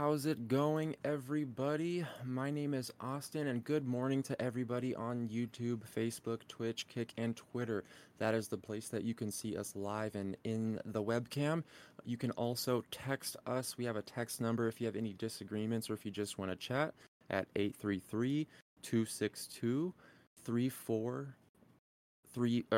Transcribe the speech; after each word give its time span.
How's 0.00 0.24
it 0.24 0.48
going, 0.48 0.96
everybody? 1.04 2.06
My 2.24 2.50
name 2.50 2.72
is 2.72 2.90
Austin, 3.02 3.48
and 3.48 3.62
good 3.62 3.86
morning 3.86 4.22
to 4.22 4.40
everybody 4.40 4.94
on 4.94 5.28
YouTube, 5.28 5.82
Facebook, 5.94 6.40
Twitch, 6.48 6.88
Kick, 6.88 7.12
and 7.18 7.36
Twitter. 7.36 7.84
That 8.16 8.32
is 8.32 8.48
the 8.48 8.56
place 8.56 8.88
that 8.88 9.04
you 9.04 9.12
can 9.12 9.30
see 9.30 9.58
us 9.58 9.76
live 9.76 10.14
and 10.14 10.38
in 10.42 10.80
the 10.86 11.02
webcam. 11.02 11.64
You 12.06 12.16
can 12.16 12.30
also 12.30 12.82
text 12.90 13.36
us. 13.46 13.76
We 13.76 13.84
have 13.84 13.96
a 13.96 14.00
text 14.00 14.40
number 14.40 14.68
if 14.68 14.80
you 14.80 14.86
have 14.86 14.96
any 14.96 15.12
disagreements 15.12 15.90
or 15.90 15.92
if 15.92 16.06
you 16.06 16.10
just 16.10 16.38
want 16.38 16.50
to 16.50 16.56
chat 16.56 16.94
at 17.28 17.46
833 17.54 18.46
262 18.80 19.92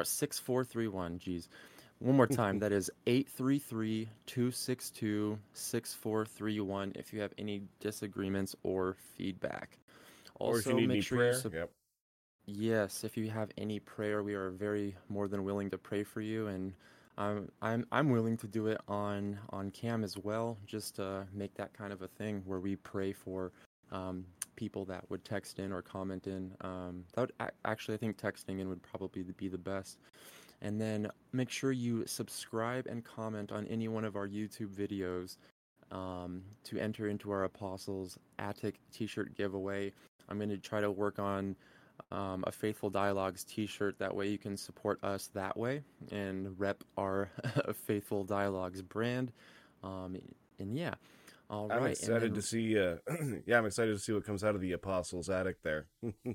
6431. 0.05 1.19
Jeez. 1.21 1.45
Uh, 1.45 1.45
one 1.45 1.53
more 2.17 2.27
time, 2.43 2.59
that 2.61 2.73
is 2.73 2.91
833 3.07 4.09
262 4.27 5.39
6431 5.53 6.93
if 6.97 7.13
you 7.13 7.21
have 7.21 7.33
any 7.39 7.63
disagreements 7.81 8.55
or 8.63 8.97
feedback. 9.17 9.79
or 10.37 10.59
if 10.59 10.67
you 10.67 10.75
need 10.75 10.85
any 10.85 10.95
make 10.95 11.05
sure 11.05 11.19
prayer. 11.19 11.33
you 11.33 11.39
sub- 11.39 11.55
yep. 11.55 11.71
Yes, 12.47 13.05
if 13.05 13.17
you 13.17 13.31
have 13.31 13.51
any 13.57 13.79
prayer, 13.79 14.23
we 14.23 14.35
are 14.35 14.51
very 14.51 14.97
more 15.09 15.29
than 15.29 15.45
willing 15.45 15.71
to 15.71 15.79
pray 15.79 16.03
for 16.03 16.21
you, 16.21 16.49
and 16.49 16.73
I'm 17.17 17.49
I'm 17.61 17.87
I'm 17.93 18.11
willing 18.11 18.37
to 18.39 18.49
do 18.49 18.67
it 18.67 18.81
on 18.89 19.39
on 19.51 19.71
cam 19.71 20.03
as 20.03 20.19
well, 20.19 20.59
just 20.67 20.97
to 20.97 21.27
make 21.33 21.55
that 21.55 21.73
kind 21.73 21.93
of 21.93 22.03
a 22.03 22.09
thing 22.09 22.43
where 22.45 22.59
we 22.59 22.75
pray 22.77 23.13
for 23.13 23.53
um, 23.93 24.25
people 24.57 24.85
that 24.87 25.09
would 25.09 25.25
text 25.25 25.61
in 25.61 25.73
or 25.73 25.83
comment 25.83 26.27
in. 26.27 26.53
Um, 26.63 27.05
that 27.15 27.21
would, 27.21 27.51
actually, 27.65 27.95
I 27.95 27.99
think 27.99 28.19
texting 28.19 28.61
in 28.61 28.69
would 28.69 28.83
probably 28.83 29.23
be 29.23 29.49
the 29.49 29.59
best. 29.59 29.99
And 30.63 30.81
then 30.81 31.09
make 31.33 31.51
sure 31.51 31.73
you 31.73 32.05
subscribe 32.07 32.87
and 32.87 33.05
comment 33.05 33.51
on 33.53 33.67
any 33.67 33.89
one 33.89 34.05
of 34.05 34.15
our 34.17 34.29
YouTube 34.29 34.69
videos 34.69 35.37
um, 35.91 36.43
to 36.65 36.79
enter 36.79 37.09
into 37.09 37.31
our 37.33 37.45
Apostles 37.45 38.17
Attic 38.39 38.77
T-shirt 38.93 39.37
giveaway. 39.37 39.93
I'm 40.29 40.39
going 40.39 40.51
to 40.51 40.57
try 40.57 40.81
to 40.81 40.91
work 40.91 41.19
on 41.19 41.57
um, 42.13 42.45
a 42.47 42.53
Faithful 42.53 42.91
Dialogues 42.91 43.43
T-shirt. 43.45 43.99
That 43.99 44.15
way, 44.15 44.29
you 44.29 44.39
can 44.39 44.57
support 44.57 45.03
us 45.03 45.29
that 45.35 45.57
way 45.57 45.83
and 46.13 46.59
rep 46.59 46.85
our 46.97 47.29
Faithful 47.75 48.23
Dialogues 48.25 48.83
brand. 48.83 49.33
Um, 49.83 50.17
and 50.61 50.79
yeah, 50.79 50.95
all 51.51 51.69
right. 51.69 51.77
I'm 51.77 51.83
and 51.85 51.93
excited 51.93 52.23
then- 52.23 52.35
to 52.35 52.43
see. 52.43 52.79
Uh, 52.79 52.97
yeah, 53.47 53.59
I'm 53.59 53.67
excited 53.67 53.93
to 53.93 53.99
see 53.99 54.13
what 54.13 54.25
comes 54.25 54.45
out 54.45 54.55
of 54.55 54.61
the 54.61 54.73
Apostles' 54.73 55.29
attic 55.29 55.57
there. 55.63 55.87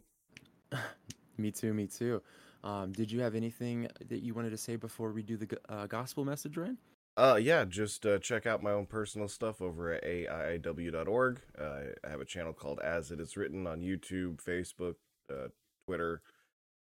Me 1.37 1.51
too. 1.51 1.73
Me 1.73 1.87
too. 1.87 2.21
Um, 2.63 2.91
did 2.91 3.11
you 3.11 3.21
have 3.21 3.35
anything 3.35 3.87
that 4.07 4.23
you 4.23 4.33
wanted 4.33 4.51
to 4.51 4.57
say 4.57 4.75
before 4.75 5.11
we 5.11 5.21
do 5.21 5.37
the 5.37 5.57
uh, 5.69 5.87
gospel 5.87 6.25
message, 6.25 6.57
Ryan? 6.57 6.77
Uh, 7.15 7.39
yeah, 7.41 7.65
just 7.65 8.05
uh, 8.05 8.19
check 8.19 8.45
out 8.45 8.61
my 8.61 8.71
own 8.71 8.85
personal 8.85 9.27
stuff 9.27 9.59
over 9.59 9.91
at 9.91 10.03
aiiw.org. 10.03 11.41
Uh, 11.59 11.79
I 12.05 12.09
have 12.09 12.21
a 12.21 12.25
channel 12.25 12.53
called 12.53 12.79
As 12.79 13.09
It 13.09 13.19
Is 13.19 13.35
Written 13.35 13.65
on 13.65 13.81
YouTube, 13.81 14.43
Facebook, 14.43 14.95
uh, 15.31 15.47
Twitter, 15.87 16.21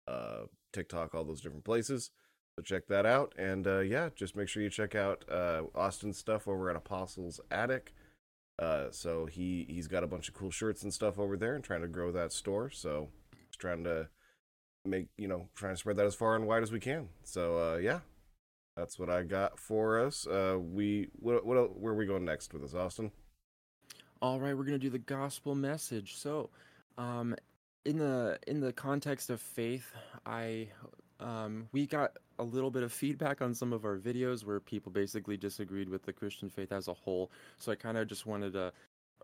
uh, 0.08 0.46
TikTok, 0.72 1.14
all 1.14 1.24
those 1.24 1.40
different 1.40 1.64
places. 1.64 2.10
So 2.56 2.62
check 2.62 2.88
that 2.88 3.06
out. 3.06 3.32
And 3.38 3.66
uh, 3.66 3.80
yeah, 3.80 4.08
just 4.14 4.34
make 4.34 4.48
sure 4.48 4.62
you 4.62 4.70
check 4.70 4.94
out 4.96 5.24
uh, 5.30 5.62
Austin's 5.74 6.18
stuff 6.18 6.48
over 6.48 6.68
at 6.68 6.76
Apostles 6.76 7.40
Attic. 7.50 7.94
Uh, 8.58 8.86
so 8.90 9.26
he 9.26 9.66
he's 9.68 9.88
got 9.88 10.04
a 10.04 10.08
bunch 10.08 10.28
of 10.28 10.34
cool 10.34 10.50
shirts 10.50 10.82
and 10.82 10.94
stuff 10.94 11.18
over 11.18 11.36
there, 11.36 11.56
and 11.56 11.64
trying 11.64 11.82
to 11.82 11.88
grow 11.88 12.12
that 12.12 12.32
store. 12.32 12.70
So 12.70 13.08
just 13.48 13.58
trying 13.58 13.82
to 13.84 14.08
make 14.84 15.08
you 15.16 15.28
know 15.28 15.48
trying 15.54 15.72
to 15.72 15.76
spread 15.76 15.96
that 15.96 16.06
as 16.06 16.14
far 16.14 16.36
and 16.36 16.46
wide 16.46 16.62
as 16.62 16.72
we 16.72 16.80
can. 16.80 17.08
So 17.22 17.58
uh, 17.58 17.76
yeah, 17.76 18.00
that's 18.76 18.98
what 18.98 19.10
I 19.10 19.22
got 19.22 19.58
for 19.58 20.00
us. 20.00 20.26
Uh, 20.26 20.58
we 20.60 21.08
what 21.14 21.44
what 21.44 21.78
where 21.78 21.92
are 21.92 21.96
we 21.96 22.06
going 22.06 22.24
next 22.24 22.52
with 22.52 22.62
this, 22.62 22.74
Austin? 22.74 23.10
All 24.20 24.40
right, 24.40 24.56
we're 24.56 24.64
gonna 24.64 24.78
do 24.78 24.90
the 24.90 24.98
gospel 24.98 25.54
message. 25.54 26.16
So, 26.16 26.50
um, 26.98 27.34
in 27.84 27.98
the 27.98 28.38
in 28.46 28.60
the 28.60 28.72
context 28.72 29.30
of 29.30 29.40
faith, 29.40 29.92
I 30.26 30.68
um, 31.20 31.68
we 31.72 31.86
got 31.86 32.12
a 32.38 32.44
little 32.44 32.70
bit 32.70 32.82
of 32.82 32.92
feedback 32.92 33.40
on 33.40 33.54
some 33.54 33.72
of 33.72 33.84
our 33.84 33.96
videos 33.96 34.44
where 34.44 34.60
people 34.60 34.90
basically 34.90 35.36
disagreed 35.36 35.88
with 35.88 36.02
the 36.02 36.12
Christian 36.12 36.50
faith 36.50 36.72
as 36.72 36.88
a 36.88 36.94
whole. 36.94 37.30
So 37.58 37.70
I 37.70 37.76
kind 37.76 37.96
of 37.96 38.08
just 38.08 38.26
wanted 38.26 38.54
to 38.54 38.72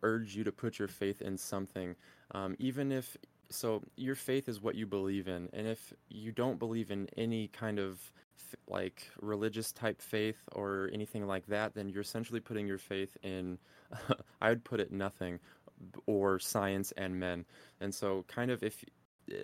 urge 0.02 0.36
you 0.36 0.44
to 0.44 0.52
put 0.52 0.78
your 0.78 0.88
faith 0.88 1.20
in 1.20 1.36
something, 1.36 1.96
um, 2.32 2.56
even 2.58 2.92
if 2.92 3.16
so. 3.50 3.82
Your 3.96 4.14
faith 4.14 4.48
is 4.48 4.60
what 4.60 4.74
you 4.74 4.86
believe 4.86 5.28
in, 5.28 5.48
and 5.52 5.66
if 5.66 5.92
you 6.08 6.32
don't 6.32 6.58
believe 6.58 6.90
in 6.90 7.08
any 7.16 7.48
kind 7.48 7.78
of 7.78 8.00
like 8.66 9.08
religious 9.20 9.70
type 9.70 10.00
faith 10.00 10.42
or 10.52 10.90
anything 10.92 11.26
like 11.26 11.46
that, 11.46 11.74
then 11.74 11.88
you're 11.88 12.02
essentially 12.02 12.40
putting 12.40 12.66
your 12.66 12.78
faith 12.78 13.16
in 13.22 13.58
I 14.40 14.48
would 14.48 14.64
put 14.64 14.80
it 14.80 14.92
nothing 14.92 15.40
or 16.06 16.38
science 16.38 16.92
and 16.96 17.18
men. 17.18 17.44
And 17.80 17.94
so, 17.94 18.24
kind 18.28 18.50
of, 18.50 18.62
if 18.62 18.84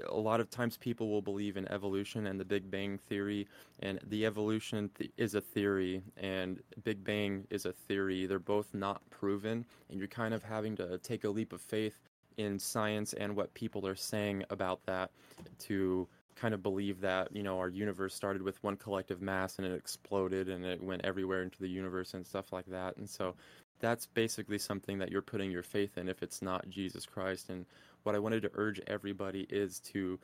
a 0.09 0.17
lot 0.17 0.41
of 0.41 0.51
times 0.51 0.77
people 0.77 1.09
will 1.09 1.23
believe 1.23 1.57
in 1.57 1.71
evolution 1.71 2.27
and 2.27 2.41
the 2.41 2.45
Big 2.45 2.71
Bang 2.71 2.99
theory, 2.99 3.47
and 3.81 4.01
the 4.07 4.27
evolution 4.27 4.91
th- 4.99 5.13
is 5.17 5.35
a 5.35 5.41
theory, 5.41 6.03
and 6.17 6.61
Big 6.83 7.05
Bang 7.05 7.47
is 7.51 7.67
a 7.67 7.73
theory. 7.73 8.27
They're 8.27 8.39
both 8.39 8.75
not 8.75 9.09
proven, 9.11 9.65
and 9.89 9.99
you're 9.99 10.09
kind 10.09 10.35
of 10.35 10.43
having 10.43 10.77
to 10.77 10.99
take 10.99 11.25
a 11.25 11.29
leap 11.29 11.53
of 11.53 11.61
faith 11.61 12.01
in 12.37 12.59
science 12.59 13.13
and 13.15 13.35
what 13.35 13.53
people 13.55 13.87
are 13.87 13.97
saying 13.97 14.45
about 14.51 14.81
that 14.87 15.11
to 15.59 16.07
kind 16.35 16.53
of 16.53 16.63
believe 16.63 17.01
that 17.01 17.35
you 17.35 17.43
know 17.43 17.59
our 17.59 17.71
universe 17.71 18.15
started 18.15 18.43
with 18.43 18.63
one 18.63 18.77
collective 18.77 19.23
mass 19.23 19.57
and 19.57 19.67
it 19.67 19.73
exploded 19.73 20.51
and 20.51 20.67
it 20.67 20.83
went 20.83 21.03
everywhere 21.03 21.43
into 21.43 21.59
the 21.61 21.69
universe 21.69 22.13
and 22.13 22.27
stuff 22.27 22.53
like 22.53 22.67
that 22.67 22.95
and 22.99 23.09
so 23.09 23.35
that's 23.81 24.07
basically 24.07 24.59
something 24.59 24.99
that 24.99 25.11
you're 25.11 25.23
putting 25.23 25.51
your 25.51 25.63
faith 25.63 25.99
in 25.99 26.09
if 26.09 26.23
it's 26.23 26.43
not 26.43 26.69
Jesus 26.69 27.05
Christ. 27.05 27.51
And 27.51 27.67
what 28.05 28.15
I 28.15 28.19
wanted 28.19 28.43
to 28.43 28.51
urge 28.55 28.81
everybody 28.87 29.47
is 29.51 29.81
to 29.81 30.19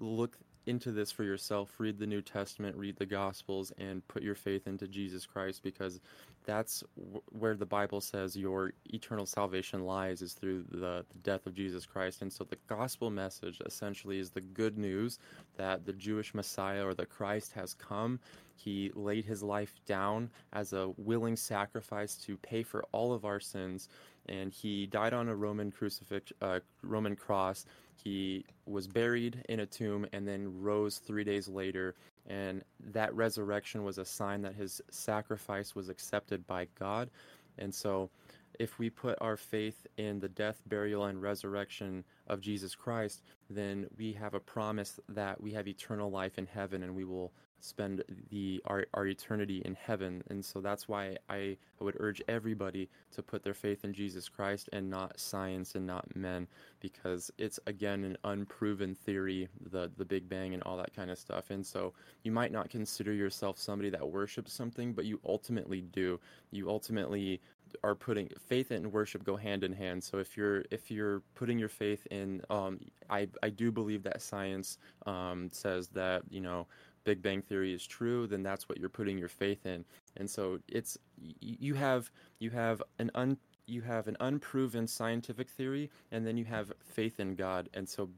look 0.00 0.38
into 0.66 0.90
this 0.90 1.12
for 1.12 1.22
yourself, 1.22 1.78
read 1.78 1.98
the 1.98 2.06
New 2.06 2.22
Testament, 2.22 2.76
read 2.76 2.96
the 2.96 3.06
Gospels, 3.06 3.72
and 3.78 4.06
put 4.08 4.22
your 4.22 4.34
faith 4.34 4.66
into 4.66 4.88
Jesus 4.88 5.24
Christ 5.26 5.62
because 5.62 6.00
that's 6.46 6.82
where 7.30 7.54
the 7.54 7.66
Bible 7.66 8.00
says 8.00 8.36
your 8.36 8.72
eternal 8.94 9.26
salvation 9.26 9.84
lies 9.84 10.22
is 10.22 10.32
through 10.32 10.64
the, 10.70 11.04
the 11.10 11.18
death 11.22 11.46
of 11.46 11.54
Jesus 11.54 11.84
Christ. 11.84 12.22
And 12.22 12.32
so 12.32 12.44
the 12.44 12.56
gospel 12.68 13.10
message 13.10 13.60
essentially 13.66 14.18
is 14.18 14.30
the 14.30 14.40
good 14.40 14.78
news 14.78 15.18
that 15.56 15.84
the 15.84 15.92
Jewish 15.92 16.34
Messiah 16.34 16.86
or 16.86 16.94
the 16.94 17.04
Christ 17.04 17.52
has 17.52 17.74
come. 17.74 18.20
He 18.54 18.90
laid 18.94 19.24
his 19.24 19.42
life 19.42 19.74
down 19.86 20.30
as 20.52 20.72
a 20.72 20.92
willing 20.96 21.36
sacrifice 21.36 22.14
to 22.18 22.36
pay 22.38 22.62
for 22.62 22.84
all 22.92 23.12
of 23.12 23.24
our 23.24 23.40
sins, 23.40 23.88
and 24.28 24.52
he 24.52 24.86
died 24.86 25.12
on 25.12 25.28
a 25.28 25.36
Roman 25.36 25.70
crucifix, 25.70 26.32
uh, 26.40 26.60
Roman 26.82 27.16
cross. 27.16 27.66
He 28.02 28.44
was 28.66 28.86
buried 28.86 29.44
in 29.48 29.60
a 29.60 29.66
tomb 29.66 30.06
and 30.12 30.26
then 30.26 30.62
rose 30.62 30.98
three 30.98 31.24
days 31.24 31.48
later. 31.48 31.94
And 32.26 32.62
that 32.92 33.14
resurrection 33.14 33.84
was 33.84 33.98
a 33.98 34.04
sign 34.04 34.42
that 34.42 34.54
his 34.54 34.80
sacrifice 34.90 35.74
was 35.74 35.88
accepted 35.88 36.46
by 36.46 36.66
God. 36.78 37.10
And 37.58 37.74
so, 37.74 38.10
if 38.58 38.78
we 38.78 38.88
put 38.88 39.18
our 39.20 39.36
faith 39.36 39.86
in 39.98 40.18
the 40.18 40.30
death, 40.30 40.62
burial, 40.66 41.04
and 41.04 41.20
resurrection 41.20 42.04
of 42.26 42.40
Jesus 42.40 42.74
Christ, 42.74 43.22
then 43.50 43.86
we 43.98 44.14
have 44.14 44.32
a 44.34 44.40
promise 44.40 44.98
that 45.10 45.40
we 45.40 45.52
have 45.52 45.68
eternal 45.68 46.10
life 46.10 46.38
in 46.38 46.46
heaven 46.46 46.82
and 46.82 46.96
we 46.96 47.04
will 47.04 47.32
spend 47.60 48.02
the 48.30 48.62
our, 48.66 48.86
our 48.94 49.06
eternity 49.06 49.62
in 49.64 49.74
heaven. 49.74 50.22
And 50.28 50.44
so 50.44 50.60
that's 50.60 50.88
why 50.88 51.16
I, 51.28 51.56
I 51.80 51.84
would 51.84 51.96
urge 52.00 52.22
everybody 52.28 52.88
to 53.12 53.22
put 53.22 53.42
their 53.42 53.54
faith 53.54 53.84
in 53.84 53.92
jesus 53.92 54.28
christ 54.28 54.68
and 54.72 54.90
not 54.90 55.18
science 55.18 55.74
and 55.74 55.86
not 55.86 56.14
men 56.16 56.46
because 56.80 57.30
it's 57.38 57.58
again 57.66 58.04
an 58.04 58.16
unproven 58.24 58.94
theory 58.94 59.48
the 59.70 59.90
the 59.96 60.04
big 60.04 60.28
bang 60.28 60.54
and 60.54 60.62
all 60.64 60.76
that 60.76 60.94
kind 60.94 61.10
of 61.10 61.18
stuff. 61.18 61.50
And 61.50 61.64
so 61.66 61.92
you 62.22 62.32
might 62.32 62.52
not 62.52 62.70
consider 62.70 63.12
yourself 63.12 63.58
somebody 63.58 63.90
that 63.90 64.08
worships 64.08 64.52
something 64.52 64.92
but 64.92 65.04
you 65.04 65.20
ultimately 65.24 65.80
do. 65.82 66.20
You 66.50 66.68
ultimately 66.68 67.40
are 67.82 67.94
putting 67.94 68.30
faith 68.48 68.70
and 68.70 68.92
worship 68.92 69.24
go 69.24 69.36
hand 69.36 69.64
in 69.64 69.72
hand. 69.72 70.02
So 70.02 70.18
if 70.18 70.36
you're 70.36 70.64
if 70.70 70.90
you're 70.90 71.20
putting 71.34 71.58
your 71.58 71.68
faith 71.68 72.06
in 72.10 72.42
um 72.50 72.80
i 73.10 73.28
i 73.42 73.48
do 73.50 73.70
believe 73.70 74.02
that 74.04 74.22
science 74.22 74.78
um 75.06 75.48
says 75.52 75.88
that 75.88 76.22
you 76.30 76.40
know 76.40 76.66
big 77.06 77.22
bang 77.22 77.40
theory 77.40 77.72
is 77.72 77.86
true 77.86 78.26
then 78.26 78.42
that's 78.42 78.68
what 78.68 78.78
you're 78.78 78.90
putting 78.90 79.16
your 79.16 79.28
faith 79.28 79.64
in. 79.64 79.84
And 80.16 80.28
so 80.28 80.58
it's 80.68 80.98
you 81.40 81.74
have 81.74 82.10
you 82.40 82.50
have 82.50 82.82
an 82.98 83.10
un 83.14 83.38
you 83.66 83.80
have 83.82 84.08
an 84.08 84.16
unproven 84.20 84.86
scientific 84.86 85.48
theory 85.48 85.88
and 86.10 86.26
then 86.26 86.36
you 86.36 86.44
have 86.44 86.72
faith 86.84 87.20
in 87.20 87.36
god. 87.36 87.70
And 87.72 87.88
so 87.88 88.10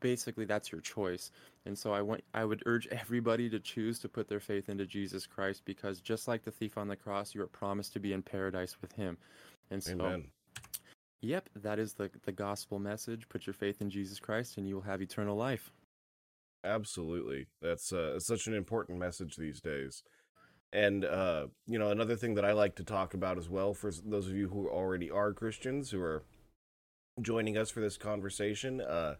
basically 0.00 0.46
that's 0.46 0.72
your 0.72 0.80
choice. 0.80 1.30
And 1.66 1.78
so 1.78 1.92
i 1.92 2.00
want 2.00 2.24
i 2.32 2.44
would 2.44 2.62
urge 2.64 2.88
everybody 2.88 3.50
to 3.50 3.60
choose 3.60 3.98
to 4.00 4.08
put 4.08 4.28
their 4.28 4.40
faith 4.40 4.68
into 4.68 4.86
jesus 4.86 5.26
christ 5.26 5.62
because 5.64 6.00
just 6.00 6.26
like 6.26 6.42
the 6.42 6.50
thief 6.50 6.76
on 6.76 6.88
the 6.88 6.96
cross 6.96 7.34
you 7.34 7.42
are 7.42 7.46
promised 7.46 7.92
to 7.92 8.00
be 8.00 8.14
in 8.14 8.22
paradise 8.22 8.76
with 8.80 8.92
him. 8.92 9.18
And 9.70 9.84
so 9.84 9.92
Amen. 9.92 10.24
yep 11.20 11.50
that 11.54 11.78
is 11.78 11.92
the 11.92 12.10
the 12.24 12.32
gospel 12.32 12.78
message. 12.78 13.28
Put 13.28 13.46
your 13.46 13.54
faith 13.54 13.82
in 13.82 13.90
jesus 13.90 14.18
christ 14.18 14.56
and 14.56 14.66
you 14.66 14.74
will 14.74 14.88
have 14.90 15.02
eternal 15.02 15.36
life 15.36 15.70
Absolutely, 16.64 17.46
that's 17.60 17.92
uh, 17.92 18.20
such 18.20 18.46
an 18.46 18.54
important 18.54 18.98
message 18.98 19.36
these 19.36 19.60
days. 19.60 20.04
And 20.72 21.04
uh, 21.04 21.48
you 21.66 21.78
know, 21.78 21.90
another 21.90 22.16
thing 22.16 22.34
that 22.34 22.44
I 22.44 22.52
like 22.52 22.76
to 22.76 22.84
talk 22.84 23.14
about 23.14 23.38
as 23.38 23.48
well 23.48 23.74
for 23.74 23.92
those 24.04 24.28
of 24.28 24.34
you 24.34 24.48
who 24.48 24.68
already 24.68 25.10
are 25.10 25.32
Christians 25.32 25.90
who 25.90 26.00
are 26.02 26.24
joining 27.20 27.56
us 27.58 27.70
for 27.70 27.80
this 27.80 27.96
conversation, 27.96 28.80
uh, 28.80 29.16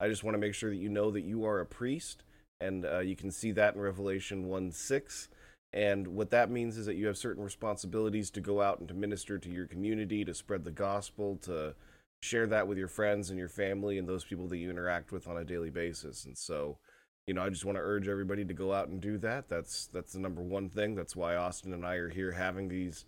I 0.00 0.08
just 0.08 0.24
want 0.24 0.34
to 0.34 0.38
make 0.40 0.54
sure 0.54 0.70
that 0.70 0.76
you 0.76 0.88
know 0.88 1.10
that 1.10 1.22
you 1.24 1.44
are 1.44 1.60
a 1.60 1.66
priest, 1.66 2.24
and 2.60 2.84
uh, 2.86 3.00
you 3.00 3.16
can 3.16 3.30
see 3.30 3.52
that 3.52 3.74
in 3.74 3.80
Revelation 3.80 4.46
one 4.48 4.72
six. 4.72 5.28
And 5.72 6.08
what 6.08 6.30
that 6.30 6.50
means 6.50 6.78
is 6.78 6.86
that 6.86 6.96
you 6.96 7.06
have 7.08 7.18
certain 7.18 7.44
responsibilities 7.44 8.30
to 8.30 8.40
go 8.40 8.62
out 8.62 8.78
and 8.78 8.88
to 8.88 8.94
minister 8.94 9.38
to 9.38 9.50
your 9.50 9.66
community, 9.66 10.24
to 10.24 10.34
spread 10.34 10.64
the 10.64 10.70
gospel, 10.70 11.36
to 11.42 11.74
share 12.22 12.46
that 12.46 12.68
with 12.68 12.78
your 12.78 12.88
friends 12.88 13.30
and 13.30 13.38
your 13.38 13.48
family 13.48 13.98
and 13.98 14.08
those 14.08 14.24
people 14.24 14.48
that 14.48 14.58
you 14.58 14.70
interact 14.70 15.12
with 15.12 15.26
on 15.28 15.36
a 15.36 15.44
daily 15.44 15.70
basis. 15.70 16.24
And 16.24 16.38
so, 16.38 16.78
you 17.26 17.34
know, 17.34 17.42
I 17.42 17.48
just 17.48 17.64
want 17.64 17.76
to 17.76 17.82
urge 17.82 18.08
everybody 18.08 18.44
to 18.44 18.54
go 18.54 18.72
out 18.72 18.88
and 18.88 19.00
do 19.00 19.18
that. 19.18 19.48
That's 19.48 19.86
that's 19.86 20.12
the 20.12 20.20
number 20.20 20.42
one 20.42 20.68
thing. 20.68 20.94
That's 20.94 21.16
why 21.16 21.36
Austin 21.36 21.72
and 21.72 21.86
I 21.86 21.94
are 21.94 22.10
here 22.10 22.32
having 22.32 22.68
these 22.68 23.04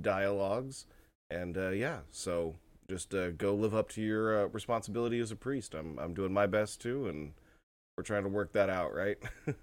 dialogues. 0.00 0.86
And 1.30 1.56
uh, 1.56 1.70
yeah, 1.70 2.00
so 2.10 2.56
just 2.88 3.14
uh, 3.14 3.30
go 3.30 3.54
live 3.54 3.74
up 3.74 3.88
to 3.90 4.02
your 4.02 4.44
uh, 4.44 4.46
responsibility 4.48 5.20
as 5.20 5.30
a 5.30 5.36
priest. 5.36 5.74
I'm 5.74 5.98
I'm 5.98 6.14
doing 6.14 6.32
my 6.32 6.46
best 6.46 6.80
too, 6.80 7.06
and 7.06 7.32
we're 7.96 8.04
trying 8.04 8.24
to 8.24 8.28
work 8.28 8.52
that 8.52 8.70
out, 8.70 8.94
right? 8.94 9.18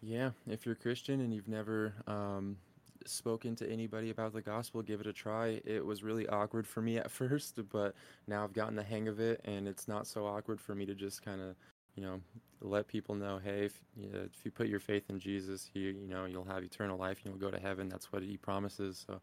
Yeah, 0.00 0.30
if 0.46 0.64
you're 0.64 0.74
Christian 0.74 1.20
and 1.20 1.34
you've 1.34 1.48
never 1.48 1.92
um, 2.06 2.56
spoken 3.04 3.56
to 3.56 3.70
anybody 3.70 4.10
about 4.10 4.32
the 4.32 4.42
gospel, 4.42 4.82
give 4.82 5.00
it 5.00 5.06
a 5.06 5.12
try. 5.12 5.60
It 5.64 5.84
was 5.84 6.04
really 6.04 6.28
awkward 6.28 6.66
for 6.66 6.80
me 6.80 6.98
at 6.98 7.10
first, 7.10 7.58
but 7.70 7.94
now 8.26 8.44
I've 8.44 8.52
gotten 8.52 8.76
the 8.76 8.82
hang 8.82 9.08
of 9.08 9.20
it, 9.20 9.40
and 9.44 9.66
it's 9.66 9.88
not 9.88 10.06
so 10.06 10.26
awkward 10.26 10.60
for 10.60 10.74
me 10.74 10.86
to 10.86 10.94
just 10.94 11.24
kind 11.24 11.40
of, 11.40 11.56
you 11.98 12.06
know, 12.06 12.20
let 12.60 12.88
people 12.88 13.14
know, 13.14 13.40
hey, 13.42 13.66
if, 13.66 13.80
you 13.96 14.10
know, 14.10 14.20
if 14.20 14.44
you 14.44 14.50
put 14.50 14.66
your 14.68 14.80
faith 14.80 15.04
in 15.08 15.18
Jesus, 15.18 15.70
you 15.74 15.88
you 15.88 16.06
know 16.06 16.24
you'll 16.24 16.44
have 16.44 16.62
eternal 16.62 16.98
life, 16.98 17.20
and 17.24 17.32
you'll 17.32 17.50
go 17.50 17.56
to 17.56 17.60
heaven. 17.62 17.88
That's 17.88 18.12
what 18.12 18.22
He 18.22 18.36
promises. 18.36 19.04
So, 19.06 19.20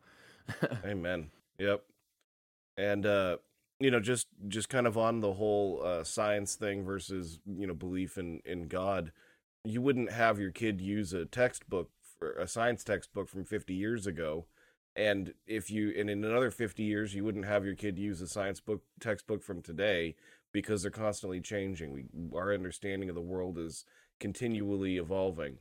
Amen. 0.85 1.31
Yep. 1.59 1.83
And 2.77 3.05
uh, 3.05 3.37
you 3.79 3.91
know, 3.91 3.99
just 3.99 4.27
just 4.47 4.69
kind 4.69 4.87
of 4.87 4.97
on 4.97 5.21
the 5.21 5.33
whole 5.33 5.81
uh, 5.83 6.03
science 6.03 6.55
thing 6.55 6.83
versus 6.83 7.39
you 7.45 7.67
know 7.67 7.73
belief 7.73 8.17
in 8.17 8.41
in 8.45 8.67
God 8.67 9.11
you 9.65 9.81
wouldn't 9.81 10.11
have 10.11 10.39
your 10.39 10.51
kid 10.51 10.79
use 10.79 11.11
a 11.13 11.25
textbook 11.25 11.89
for 12.17 12.33
a 12.33 12.47
science 12.47 12.83
textbook 12.83 13.27
from 13.27 13.43
50 13.43 13.73
years 13.73 14.05
ago 14.07 14.45
and 14.95 15.33
if 15.45 15.69
you 15.69 15.93
and 15.97 16.09
in 16.09 16.23
another 16.23 16.51
50 16.51 16.83
years 16.83 17.15
you 17.15 17.23
wouldn't 17.23 17.45
have 17.45 17.65
your 17.65 17.75
kid 17.75 17.97
use 17.97 18.21
a 18.21 18.27
science 18.27 18.59
book 18.59 18.83
textbook 18.99 19.43
from 19.43 19.61
today 19.61 20.15
because 20.55 20.81
they're 20.81 20.89
constantly 20.89 21.41
changing. 21.41 21.91
We 21.91 22.05
our 22.33 22.53
understanding 22.53 23.09
of 23.09 23.15
the 23.15 23.21
world 23.21 23.57
is 23.57 23.83
continually 24.21 24.95
evolving. 24.95 25.57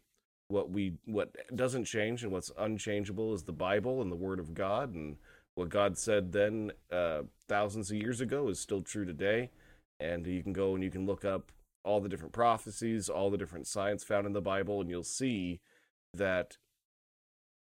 What 0.46 0.70
we 0.70 0.99
what 1.05 1.35
doesn't 1.52 1.87
change 1.87 2.23
and 2.23 2.31
what's 2.31 2.52
unchangeable 2.56 3.35
is 3.35 3.43
the 3.43 3.52
bible 3.52 4.00
and 4.00 4.12
the 4.12 4.17
word 4.17 4.38
of 4.38 4.55
god 4.55 4.94
and 4.94 5.17
what 5.56 5.69
god 5.69 5.99
said 5.99 6.31
then 6.31 6.70
uh 6.93 7.23
thousands 7.49 7.91
of 7.91 7.96
years 7.96 8.20
ago 8.20 8.49
is 8.49 8.61
still 8.61 8.82
true 8.82 9.05
today. 9.05 9.50
And 9.99 10.25
you 10.29 10.44
can 10.44 10.52
go 10.52 10.75
and 10.75 10.85
you 10.85 10.93
can 10.93 11.06
look 11.06 11.25
up 11.25 11.50
all 11.85 12.00
the 12.00 12.08
different 12.08 12.32
prophecies, 12.32 13.08
all 13.08 13.31
the 13.31 13.38
different 13.38 13.67
science 13.67 14.05
found 14.05 14.29
in 14.29 14.32
the 14.32 14.40
Bible, 14.40 14.81
and 14.81 14.88
you'll 14.88 15.02
see 15.02 15.61
that 16.14 16.56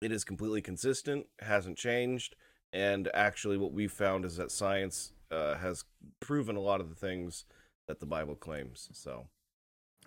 it 0.02 0.12
is 0.12 0.22
completely 0.22 0.60
consistent, 0.60 1.26
hasn't 1.40 1.78
changed, 1.78 2.36
and 2.72 3.08
actually, 3.12 3.58
what 3.58 3.72
we've 3.72 3.92
found 3.92 4.24
is 4.24 4.36
that 4.36 4.50
science 4.50 5.12
uh, 5.32 5.56
has 5.56 5.84
proven 6.20 6.56
a 6.56 6.60
lot 6.60 6.80
of 6.80 6.88
the 6.88 6.94
things 6.94 7.44
that 7.88 8.00
the 8.00 8.06
Bible 8.06 8.34
claims. 8.34 8.88
So, 8.92 9.26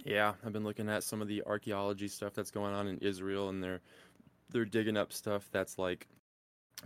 yeah, 0.06 0.34
I've 0.46 0.54
been 0.54 0.64
looking 0.64 0.90
at 0.90 1.04
some 1.04 1.22
of 1.22 1.28
the 1.28 1.44
archaeology 1.46 2.08
stuff 2.08 2.34
that's 2.34 2.52
going 2.52 2.74
on 2.74 2.88
in 2.88 2.98
Israel, 3.00 3.50
and 3.50 3.64
they're 3.64 3.82
they're 4.50 4.66
digging 4.66 4.98
up 4.98 5.12
stuff 5.12 5.50
that's 5.52 5.78
like 5.78 6.08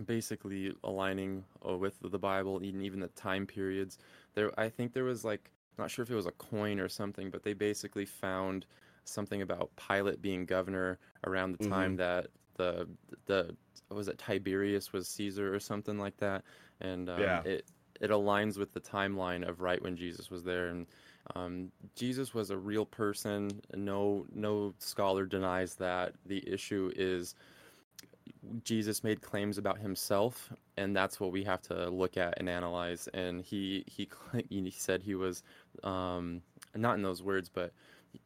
basically 0.04 0.72
aligning 0.84 1.44
uh, 1.68 1.76
with 1.76 1.94
the 2.02 2.18
Bible, 2.18 2.56
and 2.56 2.82
even 2.82 3.00
the 3.00 3.08
time 3.08 3.46
periods. 3.46 3.98
There, 4.34 4.58
I 4.58 4.68
think 4.68 4.92
there 4.92 5.04
was 5.04 5.24
like 5.24 5.50
not 5.78 5.90
sure 5.90 6.02
if 6.02 6.10
it 6.10 6.14
was 6.14 6.26
a 6.26 6.32
coin 6.32 6.80
or 6.80 6.88
something, 6.88 7.30
but 7.30 7.42
they 7.42 7.52
basically 7.52 8.04
found 8.04 8.66
something 9.04 9.42
about 9.42 9.70
Pilate 9.76 10.22
being 10.22 10.44
governor 10.44 10.98
around 11.26 11.52
the 11.52 11.68
time 11.68 11.96
mm-hmm. 11.96 11.96
that 11.96 12.26
the 12.56 12.88
the 13.26 13.56
was 13.90 14.08
it 14.08 14.18
Tiberius 14.18 14.92
was 14.92 15.08
Caesar 15.08 15.52
or 15.54 15.58
something 15.58 15.98
like 15.98 16.16
that, 16.18 16.44
and 16.80 17.08
um, 17.08 17.20
yeah. 17.20 17.42
it 17.42 17.66
it 18.00 18.10
aligns 18.10 18.58
with 18.58 18.72
the 18.72 18.80
timeline 18.80 19.46
of 19.46 19.60
right 19.60 19.80
when 19.82 19.96
Jesus 19.96 20.30
was 20.30 20.42
there, 20.42 20.68
and 20.68 20.86
um, 21.34 21.70
Jesus 21.94 22.34
was 22.34 22.50
a 22.50 22.56
real 22.56 22.86
person. 22.86 23.60
No 23.74 24.26
no 24.32 24.74
scholar 24.78 25.26
denies 25.26 25.74
that. 25.76 26.14
The 26.26 26.42
issue 26.50 26.90
is 26.96 27.34
Jesus 28.64 29.04
made 29.04 29.20
claims 29.20 29.58
about 29.58 29.78
himself, 29.78 30.52
and 30.76 30.96
that's 30.96 31.20
what 31.20 31.32
we 31.32 31.44
have 31.44 31.62
to 31.62 31.90
look 31.90 32.16
at 32.16 32.34
and 32.38 32.48
analyze. 32.48 33.08
And 33.14 33.42
he 33.42 33.84
he 33.86 34.08
he 34.48 34.70
said 34.70 35.02
he 35.02 35.14
was 35.14 35.42
um, 35.82 36.42
not 36.74 36.96
in 36.96 37.02
those 37.02 37.22
words, 37.22 37.48
but 37.48 37.72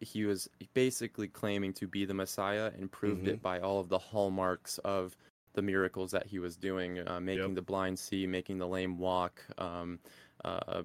he 0.00 0.24
was 0.24 0.48
basically 0.72 1.28
claiming 1.28 1.72
to 1.74 1.86
be 1.86 2.04
the 2.04 2.14
Messiah 2.14 2.70
and 2.78 2.90
proved 2.90 3.22
mm-hmm. 3.22 3.34
it 3.34 3.42
by 3.42 3.60
all 3.60 3.80
of 3.80 3.88
the 3.88 3.98
hallmarks 3.98 4.78
of 4.78 5.16
the 5.54 5.62
miracles 5.62 6.10
that 6.10 6.26
he 6.26 6.38
was 6.38 6.56
doing, 6.56 7.06
uh, 7.06 7.20
making 7.20 7.46
yep. 7.46 7.54
the 7.54 7.62
blind 7.62 7.98
see, 7.98 8.26
making 8.26 8.58
the 8.58 8.66
lame 8.66 8.98
walk, 8.98 9.42
um, 9.58 9.98
uh, 10.44 10.82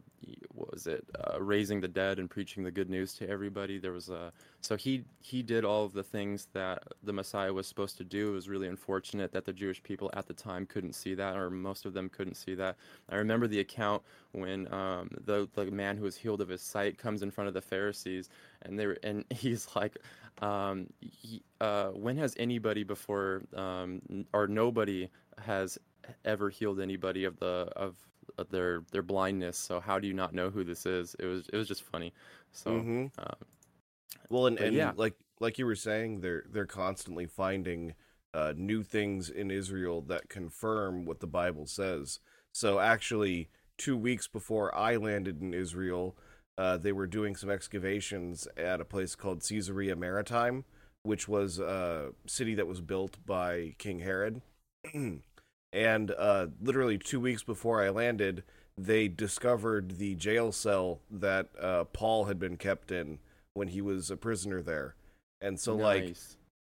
what 0.54 0.72
was 0.72 0.88
it, 0.88 1.06
uh, 1.16 1.42
raising 1.42 1.82
the 1.82 1.88
dead 1.88 2.20
and 2.20 2.30
preaching 2.30 2.64
the 2.64 2.72
good 2.72 2.90
news 2.90 3.14
to 3.16 3.30
everybody. 3.30 3.78
There 3.78 3.92
was 3.92 4.10
a 4.10 4.32
so 4.62 4.76
he 4.76 5.04
he 5.22 5.42
did 5.42 5.66
all 5.66 5.86
of 5.86 5.94
the 5.94 6.04
things 6.04 6.48
that 6.54 6.84
the 7.04 7.14
Messiah 7.14 7.52
was 7.52 7.68
supposed 7.68 7.98
to 7.98 8.04
do. 8.04 8.30
It 8.30 8.34
was 8.34 8.50
really 8.50 8.68
unfortunate 8.68 9.32
that 9.34 9.46
the 9.46 9.54
Jewish 9.54 9.82
people 9.84 10.10
at 10.14 10.28
the 10.28 10.34
time 10.34 10.66
couldn't 10.66 10.94
see 10.94 11.14
that, 11.16 11.36
or 11.36 11.50
most 11.50 11.86
of 11.86 11.94
them 11.94 12.10
couldn't 12.10 12.36
see 12.36 12.56
that. 12.56 12.78
I 13.10 13.16
remember 13.16 13.48
the 13.48 13.60
account 13.60 14.04
when 14.32 14.72
um, 14.74 15.10
the 15.26 15.50
the 15.56 15.66
man 15.66 15.98
who 15.98 16.04
was 16.04 16.16
healed 16.16 16.42
of 16.42 16.50
his 16.50 16.62
sight 16.62 16.98
comes 16.98 17.22
in 17.22 17.32
front 17.32 17.48
of 17.48 17.54
the 17.54 17.62
Pharisees, 17.62 18.30
and 18.62 18.80
they 18.80 18.88
were, 18.88 18.98
and 19.04 19.26
he's 19.34 19.68
like, 19.76 19.98
um, 20.42 20.88
he, 21.02 21.42
uh, 21.60 21.90
when 21.90 22.18
has 22.18 22.36
anybody 22.38 22.84
before 22.84 23.44
um, 23.56 24.26
or 24.34 24.48
nobody 24.48 25.10
has 25.38 25.78
ever 26.26 26.50
healed 26.50 26.80
anybody 26.80 27.26
of 27.26 27.38
the 27.40 27.70
of 27.76 27.96
their 28.50 28.84
their 28.92 29.04
blindness. 29.04 29.58
So 29.58 29.80
how 29.80 30.00
do 30.00 30.08
you 30.08 30.14
not 30.14 30.34
know 30.34 30.50
who 30.50 30.64
this 30.64 30.86
is? 30.86 31.16
It 31.20 31.26
was 31.26 31.50
it 31.52 31.58
was 31.58 31.68
just 31.68 31.84
funny. 31.84 32.14
So 32.52 32.72
mm-hmm. 32.72 33.06
uh, 33.18 33.46
well, 34.30 34.48
and, 34.48 34.60
and 34.60 34.76
yeah. 34.76 34.92
like 34.96 35.16
like 35.40 35.58
you 35.58 35.66
were 35.66 35.76
saying, 35.76 36.22
they're 36.22 36.44
they're 36.52 36.66
constantly 36.66 37.26
finding 37.26 37.96
uh, 38.34 38.54
new 38.56 38.84
things 38.84 39.30
in 39.30 39.52
Israel 39.52 40.02
that 40.02 40.30
confirm 40.30 41.06
what 41.06 41.20
the 41.20 41.28
Bible 41.28 41.66
says. 41.66 42.20
So 42.52 42.80
actually, 42.80 43.50
two 43.78 43.98
weeks 43.98 44.28
before 44.28 44.76
I 44.76 44.98
landed 44.98 45.42
in 45.42 45.54
Israel, 45.54 46.18
uh, 46.58 46.78
they 46.78 46.92
were 46.92 47.08
doing 47.08 47.36
some 47.36 47.50
excavations 47.50 48.48
at 48.58 48.82
a 48.82 48.86
place 48.86 49.16
called 49.16 49.44
Caesarea 49.48 49.96
Maritime, 49.96 50.66
which 51.04 51.28
was 51.28 51.60
a 51.60 52.10
city 52.28 52.56
that 52.56 52.68
was 52.68 52.82
built 52.82 53.18
by 53.26 53.76
King 53.78 54.00
Herod. 54.00 54.42
and 55.72 56.12
uh, 56.12 56.48
literally 56.62 56.98
two 56.98 57.20
weeks 57.20 57.44
before 57.44 57.84
I 57.84 57.90
landed, 57.90 58.44
they 58.78 59.08
discovered 59.08 59.98
the 59.98 60.16
jail 60.16 60.52
cell 60.52 61.02
that 61.12 61.50
uh, 61.60 61.84
Paul 61.86 62.26
had 62.26 62.40
been 62.40 62.58
kept 62.58 62.92
in 62.92 63.20
when 63.54 63.70
he 63.70 63.82
was 63.82 64.10
a 64.10 64.18
prisoner 64.18 64.62
there, 64.62 64.96
and 65.42 65.60
so 65.60 65.76
nice. 65.76 65.84
like 65.84 66.18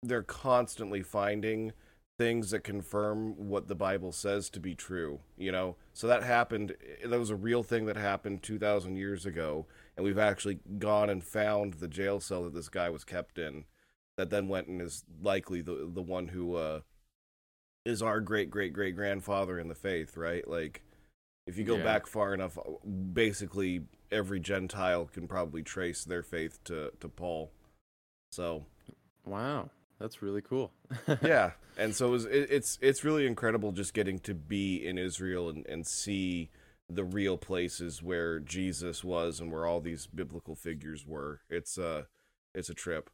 they're 0.03 0.23
constantly 0.23 1.03
finding 1.03 1.73
things 2.19 2.51
that 2.51 2.63
confirm 2.63 3.49
what 3.49 3.69
the 3.69 3.75
Bible 3.75 4.13
says 4.13 4.51
to 4.51 4.61
be 4.61 4.75
true. 4.75 5.21
You 5.37 5.53
know, 5.53 5.77
so 5.93 6.07
that 6.07 6.23
happened. 6.23 6.77
That 7.05 7.19
was 7.19 7.31
a 7.31 7.37
real 7.37 7.63
thing 7.63 7.87
that 7.87 7.97
happened 7.97 8.43
two 8.43 8.59
thousand 8.59 8.97
years 8.97 9.25
ago, 9.27 9.67
and 9.97 10.05
we've 10.05 10.19
actually 10.19 10.59
gone 10.79 11.09
and 11.09 11.25
found 11.25 11.75
the 11.75 11.89
jail 11.89 12.21
cell 12.21 12.45
that 12.45 12.55
this 12.55 12.69
guy 12.69 12.91
was 12.91 13.05
kept 13.05 13.39
in. 13.39 13.65
That 14.19 14.29
then 14.29 14.49
went 14.49 14.69
and 14.69 14.83
is 14.83 15.05
likely 15.23 15.63
the 15.63 15.91
the 15.93 16.03
one 16.03 16.29
who 16.29 16.57
uh, 16.57 16.81
is 17.85 18.03
our 18.03 18.21
great 18.21 18.51
great 18.51 18.73
great 18.73 18.97
grandfather 18.97 19.59
in 19.59 19.69
the 19.69 19.75
faith, 19.75 20.17
right? 20.17 20.47
Like, 20.47 20.83
if 21.47 21.57
you 21.57 21.65
go 21.65 21.77
yeah. 21.77 21.85
back 21.85 22.07
far 22.07 22.35
enough, 22.35 22.59
uh, 22.59 22.87
basically 23.13 23.83
every 24.11 24.41
Gentile 24.41 25.07
can 25.13 25.27
probably 25.27 25.63
trace 25.63 26.05
their 26.05 26.23
faith 26.23 26.63
to 26.65 26.93
to 27.01 27.09
Paul. 27.09 27.51
So, 28.31 28.65
wow, 29.25 29.71
that's 29.99 30.23
really 30.23 30.43
cool. 30.43 30.73
yeah, 31.23 31.53
and 31.77 31.95
so 31.95 32.09
it 32.09 32.11
was, 32.11 32.25
it, 32.27 32.49
it's 32.51 32.79
it's 32.81 33.05
really 33.05 33.27
incredible 33.27 33.73
just 33.73 33.95
getting 33.95 34.19
to 34.21 34.35
be 34.35 34.77
in 34.87 34.99
Israel 34.99 35.49
and 35.49 35.67
and 35.67 35.87
see 35.87 36.51
the 36.89 37.05
real 37.05 37.39
places 37.39 38.03
where 38.03 38.39
Jesus 38.39 39.03
was 39.03 39.41
and 39.41 39.51
where 39.51 39.67
all 39.67 39.81
these 39.81 40.07
biblical 40.07 40.55
figures 40.55 41.07
were. 41.07 41.41
It's 41.49 41.79
a 41.79 42.07
it's 42.55 42.69
a 42.69 42.75
trip. 42.75 43.11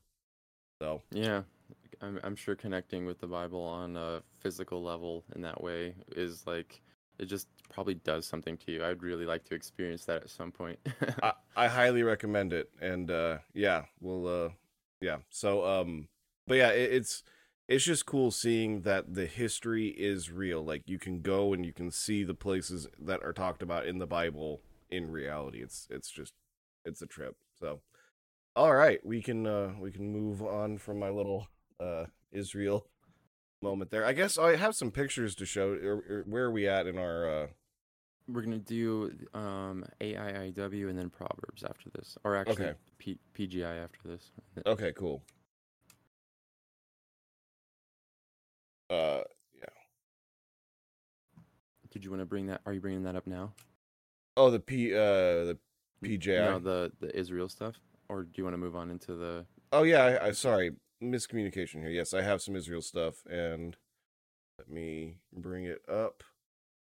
So 0.81 1.03
yeah, 1.11 1.43
I'm 2.01 2.21
I'm 2.23 2.37
sure 2.37 2.55
connecting 2.55 3.07
with 3.07 3.21
the 3.21 3.27
Bible 3.27 3.63
on 3.63 3.97
a 3.97 4.23
physical 4.41 4.83
level 4.83 5.25
in 5.35 5.43
that 5.43 5.63
way 5.63 5.95
is 6.17 6.47
like 6.47 6.83
it 7.19 7.27
just 7.27 7.49
probably 7.73 7.95
does 7.95 8.27
something 8.27 8.57
to 8.59 8.73
you. 8.73 8.85
I'd 8.85 9.03
really 9.03 9.27
like 9.27 9.45
to 9.47 9.55
experience 9.55 10.05
that 10.05 10.23
at 10.23 10.31
some 10.31 10.53
point. 10.53 10.79
I, 11.23 11.33
I 11.57 11.69
highly 11.69 12.03
recommend 12.03 12.53
it, 12.53 12.71
and 12.81 13.11
uh, 13.11 13.39
yeah, 13.55 13.85
we'll 14.01 14.27
uh, 14.27 14.49
yeah. 15.01 15.19
So 15.31 15.65
um, 15.65 16.09
but 16.47 16.57
yeah, 16.57 16.71
it, 16.71 16.93
it's 16.93 17.23
it's 17.69 17.85
just 17.85 18.07
cool 18.07 18.31
seeing 18.31 18.83
that 18.83 19.15
the 19.15 19.27
history 19.27 19.89
is 19.89 20.31
real. 20.31 20.65
Like 20.65 20.83
you 20.87 20.99
can 20.99 21.21
go 21.21 21.53
and 21.53 21.67
you 21.67 21.73
can 21.73 21.91
see 21.91 22.25
the 22.25 22.35
places 22.35 22.89
that 22.99 23.23
are 23.23 23.33
talked 23.33 23.63
about 23.63 23.87
in 23.87 23.99
the 23.99 24.07
Bible 24.07 24.63
in 24.89 25.11
reality. 25.11 25.61
It's 25.63 25.87
it's 25.91 26.11
just 26.11 26.33
it's 26.85 27.03
a 27.03 27.07
trip. 27.07 27.37
So 27.61 27.81
all 28.57 28.75
right, 28.75 29.05
we 29.05 29.23
can 29.23 29.47
uh 29.47 29.73
we 29.79 29.93
can 29.93 30.11
move 30.11 30.43
on 30.43 30.79
from 30.79 30.99
my 30.99 31.11
little 31.11 31.49
uh 31.81 32.05
Israel 32.33 32.87
moment 33.63 33.91
there. 33.91 34.05
I 34.05 34.13
guess 34.13 34.39
I 34.39 34.57
have 34.57 34.75
some 34.75 34.91
pictures 34.91 35.35
to 35.37 35.47
show. 35.47 35.71
Or, 35.71 35.95
or 36.09 36.25
where 36.27 36.45
are 36.45 36.51
we 36.51 36.69
at 36.69 36.87
in 36.87 36.99
our 36.99 37.29
uh 37.29 37.47
We're 38.29 38.43
gonna 38.43 38.59
do 38.59 39.13
um, 39.35 39.85
AIIW 40.01 40.89
and 40.89 40.99
then 40.99 41.11
Proverbs 41.11 41.65
after 41.65 41.91
this, 41.91 42.17
or 42.25 42.37
actually 42.37 42.67
Okay. 42.67 42.75
P- 42.99 43.19
PGI 43.35 43.83
after 43.83 44.01
this. 44.05 44.31
Okay, 44.67 44.93
cool. 44.93 45.23
Uh 48.91 49.21
yeah. 49.55 49.65
Did 51.91 52.05
you 52.05 52.11
want 52.11 52.21
to 52.23 52.27
bring 52.27 52.47
that? 52.47 52.61
Are 52.67 52.73
you 52.73 52.81
bringing 52.81 53.03
that 53.05 53.17
up 53.17 53.27
now? 53.27 53.53
oh, 54.37 54.51
the 54.51 54.61
P 54.61 54.95
uh 54.95 54.99
the 54.99 55.59
PJI. 56.05 56.39
No, 56.39 56.59
the 56.59 56.93
the 57.01 57.17
Israel 57.19 57.49
stuff, 57.49 57.75
or 58.09 58.23
do 58.23 58.31
you 58.37 58.45
want 58.45 58.55
to 58.55 58.59
move 58.59 58.77
on 58.77 58.91
into 58.91 59.15
the? 59.15 59.45
Oh 59.73 59.83
yeah, 59.83 60.05
I, 60.05 60.29
I 60.29 60.31
sorry, 60.31 60.71
miscommunication 61.03 61.81
here. 61.81 61.91
Yes, 61.91 62.15
I 62.15 62.23
have 62.23 62.43
some 62.43 62.57
Israel 62.57 62.83
stuff, 62.83 63.25
and 63.27 63.77
let 64.59 64.71
me 64.71 65.19
bring 65.33 65.65
it 65.65 65.83
up 65.89 66.23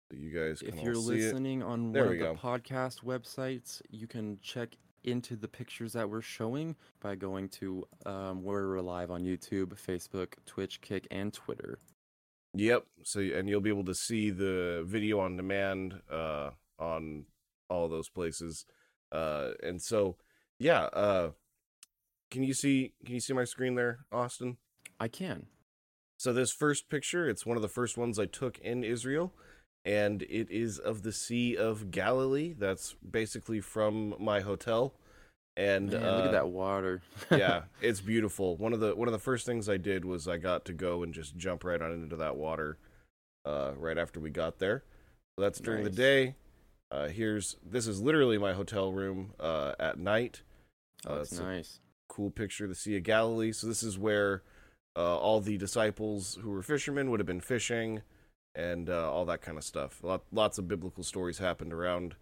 so 0.09 0.17
you 0.17 0.31
guys 0.37 0.59
can 0.59 0.69
If 0.77 0.83
you're 0.83 0.95
see 0.95 1.01
it. 1.01 1.25
listening 1.25 1.63
on 1.63 1.91
There 1.91 2.05
one 2.05 2.13
of 2.13 2.19
the 2.19 2.25
go. 2.25 2.35
podcast 2.35 3.03
websites, 3.03 3.81
you 3.89 4.07
can 4.07 4.39
check 4.41 4.75
into 5.03 5.35
the 5.35 5.47
pictures 5.47 5.93
that 5.93 6.09
we're 6.09 6.21
showing 6.21 6.75
by 6.99 7.15
going 7.15 7.47
to 7.47 7.87
um, 8.05 8.43
where 8.43 8.67
we're 8.67 8.81
live 8.81 9.11
on 9.11 9.23
YouTube, 9.23 9.67
Facebook, 9.79 10.33
Twitch, 10.45 10.81
Kick, 10.81 11.07
and 11.11 11.31
Twitter. 11.33 11.79
Yep. 12.55 12.85
So 13.03 13.19
and 13.19 13.47
you'll 13.47 13.61
be 13.61 13.69
able 13.69 13.85
to 13.85 13.93
see 13.95 14.31
the 14.31 14.83
video 14.87 15.19
on 15.19 15.37
demand 15.37 16.01
uh, 16.11 16.51
on 16.79 17.25
all 17.69 17.87
those 17.87 18.09
places, 18.09 18.65
uh, 19.11 19.51
and 19.61 19.81
so 19.81 20.17
yeah. 20.59 20.83
Uh, 20.85 21.31
can 22.31 22.43
you 22.43 22.53
see? 22.53 22.93
Can 23.05 23.15
you 23.15 23.21
see 23.21 23.33
my 23.33 23.45
screen 23.45 23.75
there, 23.75 23.99
Austin? 24.11 24.57
I 24.99 25.07
can. 25.07 25.47
So 26.19 26.33
this 26.33 26.51
first 26.51 26.89
picture, 26.89 27.29
it's 27.29 27.45
one 27.45 27.57
of 27.57 27.61
the 27.61 27.67
first 27.69 27.97
ones 27.97 28.17
I 28.17 28.25
took 28.25 28.57
in 28.59 28.83
Israel, 28.83 29.33
and 29.85 30.23
it 30.23 30.49
is 30.49 30.79
of 30.79 31.03
the 31.03 31.11
Sea 31.11 31.55
of 31.55 31.91
Galilee. 31.91 32.53
That's 32.57 32.95
basically 33.09 33.61
from 33.61 34.15
my 34.19 34.39
hotel. 34.41 34.93
And 35.55 35.91
Man, 35.91 36.03
uh, 36.03 36.15
look 36.17 36.25
at 36.27 36.31
that 36.33 36.49
water. 36.49 37.01
yeah, 37.31 37.63
it's 37.81 38.01
beautiful. 38.01 38.57
One 38.57 38.73
of 38.73 38.79
the 38.79 38.95
one 38.95 39.07
of 39.07 39.11
the 39.11 39.19
first 39.19 39.45
things 39.45 39.67
I 39.69 39.77
did 39.77 40.05
was 40.05 40.27
I 40.27 40.37
got 40.37 40.65
to 40.65 40.73
go 40.73 41.03
and 41.03 41.13
just 41.13 41.35
jump 41.37 41.63
right 41.63 41.81
on 41.81 41.91
into 41.91 42.15
that 42.17 42.35
water, 42.35 42.77
uh, 43.45 43.71
right 43.77 43.97
after 43.97 44.19
we 44.19 44.29
got 44.29 44.59
there. 44.59 44.83
So 45.35 45.41
that's 45.43 45.59
during 45.59 45.83
the 45.83 45.89
day. 45.89 46.35
Uh, 46.91 47.07
here's 47.07 47.57
this 47.65 47.85
is 47.87 48.01
literally 48.01 48.37
my 48.37 48.53
hotel 48.53 48.91
room 48.91 49.33
uh, 49.39 49.73
at 49.79 49.99
night. 49.99 50.41
Oh, 51.05 51.13
Uh, 51.13 51.17
that's 51.17 51.35
so- 51.35 51.43
nice. 51.43 51.79
Cool 52.07 52.31
picture 52.31 52.65
of 52.65 52.69
the 52.69 52.75
Sea 52.75 52.97
of 52.97 53.03
Galilee. 53.03 53.51
So 53.51 53.67
this 53.67 53.83
is 53.83 53.97
where 53.97 54.43
uh, 54.95 55.17
all 55.17 55.39
the 55.39 55.57
disciples 55.57 56.37
who 56.41 56.49
were 56.49 56.63
fishermen 56.63 57.09
would 57.09 57.19
have 57.19 57.27
been 57.27 57.41
fishing, 57.41 58.01
and 58.55 58.89
uh, 58.89 59.11
all 59.11 59.25
that 59.25 59.41
kind 59.41 59.57
of 59.57 59.63
stuff. 59.63 60.03
Lot, 60.03 60.23
lots 60.31 60.57
of 60.57 60.67
biblical 60.67 61.03
stories 61.03 61.37
happened 61.37 61.71
around 61.71 62.15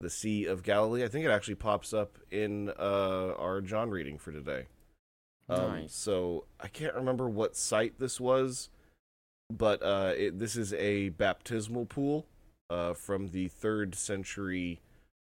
the 0.00 0.10
Sea 0.10 0.46
of 0.46 0.62
Galilee. 0.62 1.04
I 1.04 1.08
think 1.08 1.24
it 1.24 1.30
actually 1.30 1.56
pops 1.56 1.92
up 1.92 2.18
in 2.30 2.70
uh, 2.78 3.34
our 3.38 3.60
John 3.60 3.90
reading 3.90 4.18
for 4.18 4.32
today. 4.32 4.66
Um, 5.48 5.80
Nice. 5.80 5.94
So 5.94 6.46
I 6.60 6.68
can't 6.68 6.94
remember 6.94 7.28
what 7.28 7.56
site 7.56 7.98
this 7.98 8.18
was, 8.18 8.70
but 9.52 9.82
uh, 9.82 10.12
it, 10.16 10.38
this 10.38 10.56
is 10.56 10.72
a 10.74 11.10
baptismal 11.10 11.86
pool 11.86 12.26
uh, 12.70 12.94
from 12.94 13.28
the 13.28 13.48
third 13.48 13.94
century 13.94 14.80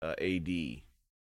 uh, 0.02 0.14
AD. 0.22 0.48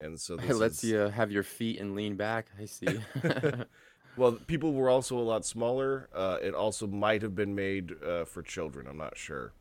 And 0.03 0.21
so 0.21 0.37
this 0.39 0.51
It 0.51 0.57
lets 0.57 0.85
is- 0.85 0.91
you 0.91 0.99
have 0.99 1.31
your 1.31 1.43
feet 1.43 1.81
and 1.81 1.95
lean 1.95 2.17
back. 2.17 2.47
I 2.61 2.67
see. 2.67 3.01
well, 4.17 4.33
people 4.47 4.73
were 4.73 4.91
also 4.91 5.19
a 5.19 5.21
lot 5.21 5.45
smaller. 5.45 6.09
Uh, 6.15 6.39
it 6.43 6.55
also 6.55 6.87
might 6.87 7.23
have 7.23 7.35
been 7.35 7.55
made 7.55 7.95
uh, 8.03 8.25
for 8.25 8.43
children. 8.43 8.87
I'm 8.87 8.99
not 8.99 9.17
sure. 9.17 9.53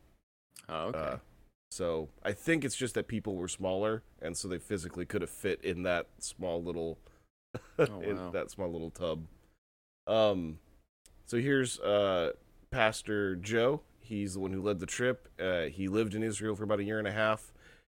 oh, 0.68 0.86
okay. 0.86 0.98
Uh, 0.98 1.16
so 1.70 2.10
I 2.22 2.32
think 2.32 2.66
it's 2.66 2.76
just 2.76 2.94
that 2.96 3.08
people 3.08 3.36
were 3.36 3.48
smaller, 3.48 4.02
and 4.20 4.36
so 4.36 4.46
they 4.46 4.58
physically 4.58 5.06
could 5.06 5.22
have 5.22 5.30
fit 5.30 5.64
in 5.64 5.84
that 5.84 6.06
small 6.18 6.62
little, 6.62 6.98
in 7.78 8.16
wow. 8.18 8.30
that 8.30 8.50
small 8.50 8.70
little 8.70 8.90
tub. 8.90 9.24
Um, 10.06 10.58
so 11.24 11.38
here's 11.38 11.80
uh, 11.80 12.32
Pastor 12.70 13.36
Joe. 13.36 13.80
He's 14.00 14.34
the 14.34 14.40
one 14.40 14.52
who 14.52 14.60
led 14.60 14.80
the 14.80 14.86
trip. 14.86 15.28
Uh, 15.40 15.62
he 15.62 15.88
lived 15.88 16.14
in 16.14 16.22
Israel 16.22 16.54
for 16.54 16.64
about 16.64 16.80
a 16.80 16.84
year 16.84 16.98
and 16.98 17.08
a 17.08 17.12
half. 17.12 17.51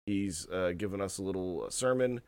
He's 0.06 0.48
uh, 0.50 0.72
given 0.76 1.00
us 1.00 1.18
a 1.18 1.22
little 1.22 1.70
sermon 1.70 2.20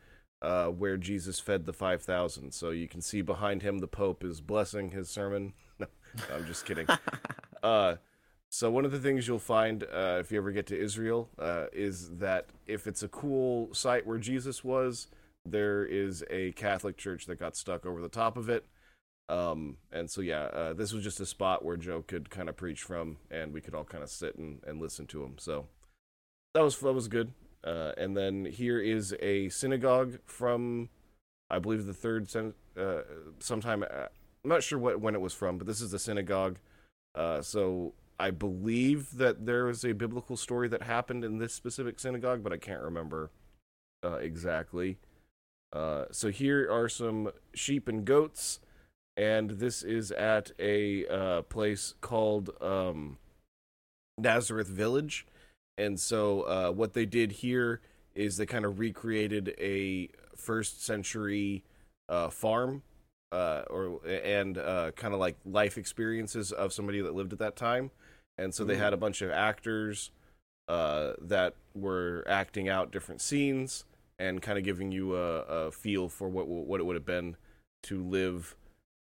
uh, 0.43 0.66
where 0.66 0.97
Jesus 0.97 1.40
fed 1.40 1.64
the 1.64 1.73
5,000. 1.73 2.52
So 2.52 2.71
you 2.71 2.87
can 2.87 3.00
see 3.00 3.23
behind 3.23 3.62
him 3.62 3.78
the 3.78 3.88
Pope 3.88 4.23
is 4.23 4.40
blessing 4.40 4.90
his 4.90 5.09
sermon. 5.09 5.54
No, 6.16 6.37
I'm 6.37 6.47
just 6.47 6.64
kidding. 6.64 6.87
Uh, 7.64 7.97
so 8.50 8.71
one 8.71 8.85
of 8.85 8.93
the 8.93 9.00
things 9.00 9.26
you'll 9.26 9.38
find 9.38 9.85
uh, 9.85 10.19
if 10.21 10.31
you 10.31 10.37
ever 10.37 10.52
get 10.52 10.66
to 10.66 10.78
Israel 10.78 11.31
uh, 11.38 11.64
is 11.73 12.11
that 12.19 12.50
if 12.66 12.87
it's 12.87 13.02
a 13.02 13.09
cool 13.09 13.73
site 13.73 14.07
where 14.07 14.19
Jesus 14.19 14.62
was, 14.62 15.09
there 15.47 15.85
is 15.85 16.23
a 16.31 16.52
Catholic 16.52 16.99
church 16.99 17.25
that 17.26 17.40
got 17.40 17.57
stuck 17.57 17.87
over 17.87 18.02
the 18.02 18.09
top 18.11 18.37
of 18.37 18.50
it. 18.50 18.66
Um, 19.28 19.78
and 19.90 20.11
so 20.11 20.21
yeah, 20.21 20.43
uh, 20.43 20.73
this 20.75 20.93
was 20.93 21.02
just 21.02 21.21
a 21.21 21.26
spot 21.26 21.64
where 21.64 21.76
Joe 21.76 22.04
could 22.07 22.28
kind 22.31 22.49
of 22.49 22.57
preach 22.57 22.83
from, 22.83 23.16
and 23.31 23.52
we 23.52 23.61
could 23.61 23.75
all 23.75 23.85
kind 23.85 24.04
of 24.04 24.11
sit 24.11 24.37
and, 24.37 24.61
and 24.66 24.81
listen 24.81 25.07
to 25.07 25.25
him. 25.25 25.35
So 25.38 25.66
that 26.54 26.62
was 26.62 26.78
that 26.78 26.93
was 26.93 27.09
good. 27.09 27.33
Uh, 27.64 27.92
and 27.97 28.16
then 28.16 28.44
here 28.44 28.78
is 28.78 29.14
a 29.21 29.49
synagogue 29.49 30.18
from, 30.26 30.90
I 31.49 31.59
believe 31.59 31.87
the 31.87 31.94
third 31.94 32.28
uh, 32.76 33.00
sometime. 33.38 33.83
Uh, 33.83 34.06
I'm 34.44 34.50
not 34.50 34.62
sure 34.62 34.78
what 34.78 35.00
when 35.00 35.14
it 35.14 35.21
was 35.21 35.33
from, 35.33 35.56
but 35.56 35.66
this 35.66 35.80
is 35.80 35.90
the 35.90 35.99
synagogue. 35.99 36.59
Uh, 37.14 37.40
so 37.40 37.94
I 38.21 38.30
believe 38.30 39.16
that 39.16 39.47
there 39.47 39.64
was 39.64 39.85
a 39.85 39.92
biblical 39.92 40.37
story 40.37 40.68
that 40.68 40.83
happened 40.83 41.25
in 41.25 41.38
this 41.38 41.54
specific 41.54 41.99
synagogue, 41.99 42.42
but 42.42 42.52
I 42.52 42.59
can't 42.59 42.83
remember 42.83 43.30
uh, 44.04 44.16
exactly. 44.16 44.99
Uh, 45.73 46.04
so 46.11 46.30
here 46.30 46.71
are 46.71 46.88
some 46.88 47.30
sheep 47.54 47.88
and 47.88 48.04
goats, 48.04 48.61
and 49.16 49.52
this 49.52 49.83
is 49.83 50.12
at 50.12 50.52
a 50.61 51.42
place 51.49 51.94
called 52.02 52.50
um, 52.61 53.16
Nazareth 54.18 54.68
Village. 54.68 55.26
And 55.76 55.99
so 55.99 56.43
uh, 56.43 56.71
what 56.71 56.93
they 56.93 57.07
did 57.07 57.33
here 57.33 57.81
is 58.14 58.37
they 58.37 58.47
kind 58.47 58.64
of 58.64 58.78
recreated 58.78 59.54
a 59.59 60.09
first 60.37 60.85
century 60.85 61.64
uh, 62.09 62.28
farm 62.28 62.83
uh, 63.33 63.62
or 63.69 64.07
and 64.07 64.59
uh, 64.59 64.93
kind 64.93 65.12
of 65.14 65.21
like 65.21 65.37
life 65.45 65.76
experiences 65.76 66.52
of 66.52 66.73
somebody 66.73 67.00
that 67.00 67.14
lived 67.14 67.33
at 67.33 67.38
that 67.40 67.57
time. 67.57 67.90
And 68.38 68.54
so 68.54 68.64
they 68.64 68.76
had 68.76 68.93
a 68.93 68.97
bunch 68.97 69.23
of 69.23 69.31
actors 69.31 70.11
uh, 70.69 71.12
that 71.21 71.54
were 71.75 72.25
acting 72.28 72.69
out 72.69 72.90
different 72.90 73.21
scenes 73.21 73.85
and 74.19 74.40
kind 74.40 74.59
of 74.59 74.64
giving 74.64 74.93
you 74.93 75.16
a, 75.16 75.40
a 75.43 75.73
feel 75.73 76.09
for 76.09 76.28
what 76.28 76.47
what 76.47 76.81
it 76.81 76.85
would 76.85 76.97
have 76.97 77.07
been 77.07 77.37
to 77.85 78.02
live 78.02 78.57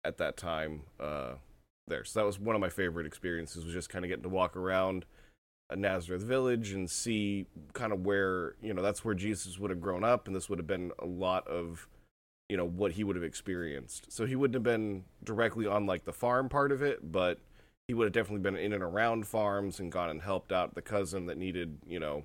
at 0.04 0.18
that 0.18 0.36
time 0.36 0.82
uh, 0.98 1.34
there. 1.86 2.04
So 2.04 2.20
that 2.20 2.26
was 2.26 2.38
one 2.38 2.54
of 2.56 2.60
my 2.60 2.68
favorite 2.68 3.06
experiences 3.06 3.64
was 3.64 3.74
just 3.74 3.90
kind 3.90 4.04
of 4.04 4.08
getting 4.08 4.24
to 4.24 4.28
walk 4.28 4.56
around 4.56 5.04
Nazareth 5.76 6.22
village 6.22 6.72
and 6.72 6.90
see 6.90 7.46
kind 7.72 7.92
of 7.92 8.04
where 8.04 8.54
you 8.62 8.74
know 8.74 8.82
that's 8.82 9.04
where 9.04 9.14
Jesus 9.14 9.58
would 9.58 9.70
have 9.70 9.80
grown 9.80 10.04
up, 10.04 10.26
and 10.26 10.36
this 10.36 10.48
would 10.48 10.58
have 10.58 10.66
been 10.66 10.92
a 10.98 11.06
lot 11.06 11.46
of 11.48 11.88
you 12.48 12.56
know 12.56 12.66
what 12.66 12.92
he 12.92 13.04
would 13.04 13.16
have 13.16 13.24
experienced. 13.24 14.10
So 14.12 14.26
he 14.26 14.36
wouldn't 14.36 14.54
have 14.54 14.62
been 14.62 15.04
directly 15.24 15.66
on 15.66 15.86
like 15.86 16.04
the 16.04 16.12
farm 16.12 16.48
part 16.48 16.72
of 16.72 16.82
it, 16.82 17.12
but 17.12 17.38
he 17.88 17.94
would 17.94 18.04
have 18.04 18.12
definitely 18.12 18.42
been 18.42 18.56
in 18.56 18.72
and 18.72 18.82
around 18.82 19.26
farms 19.26 19.80
and 19.80 19.90
gone 19.90 20.10
and 20.10 20.22
helped 20.22 20.52
out 20.52 20.74
the 20.74 20.82
cousin 20.82 21.26
that 21.26 21.38
needed 21.38 21.78
you 21.86 22.00
know 22.00 22.24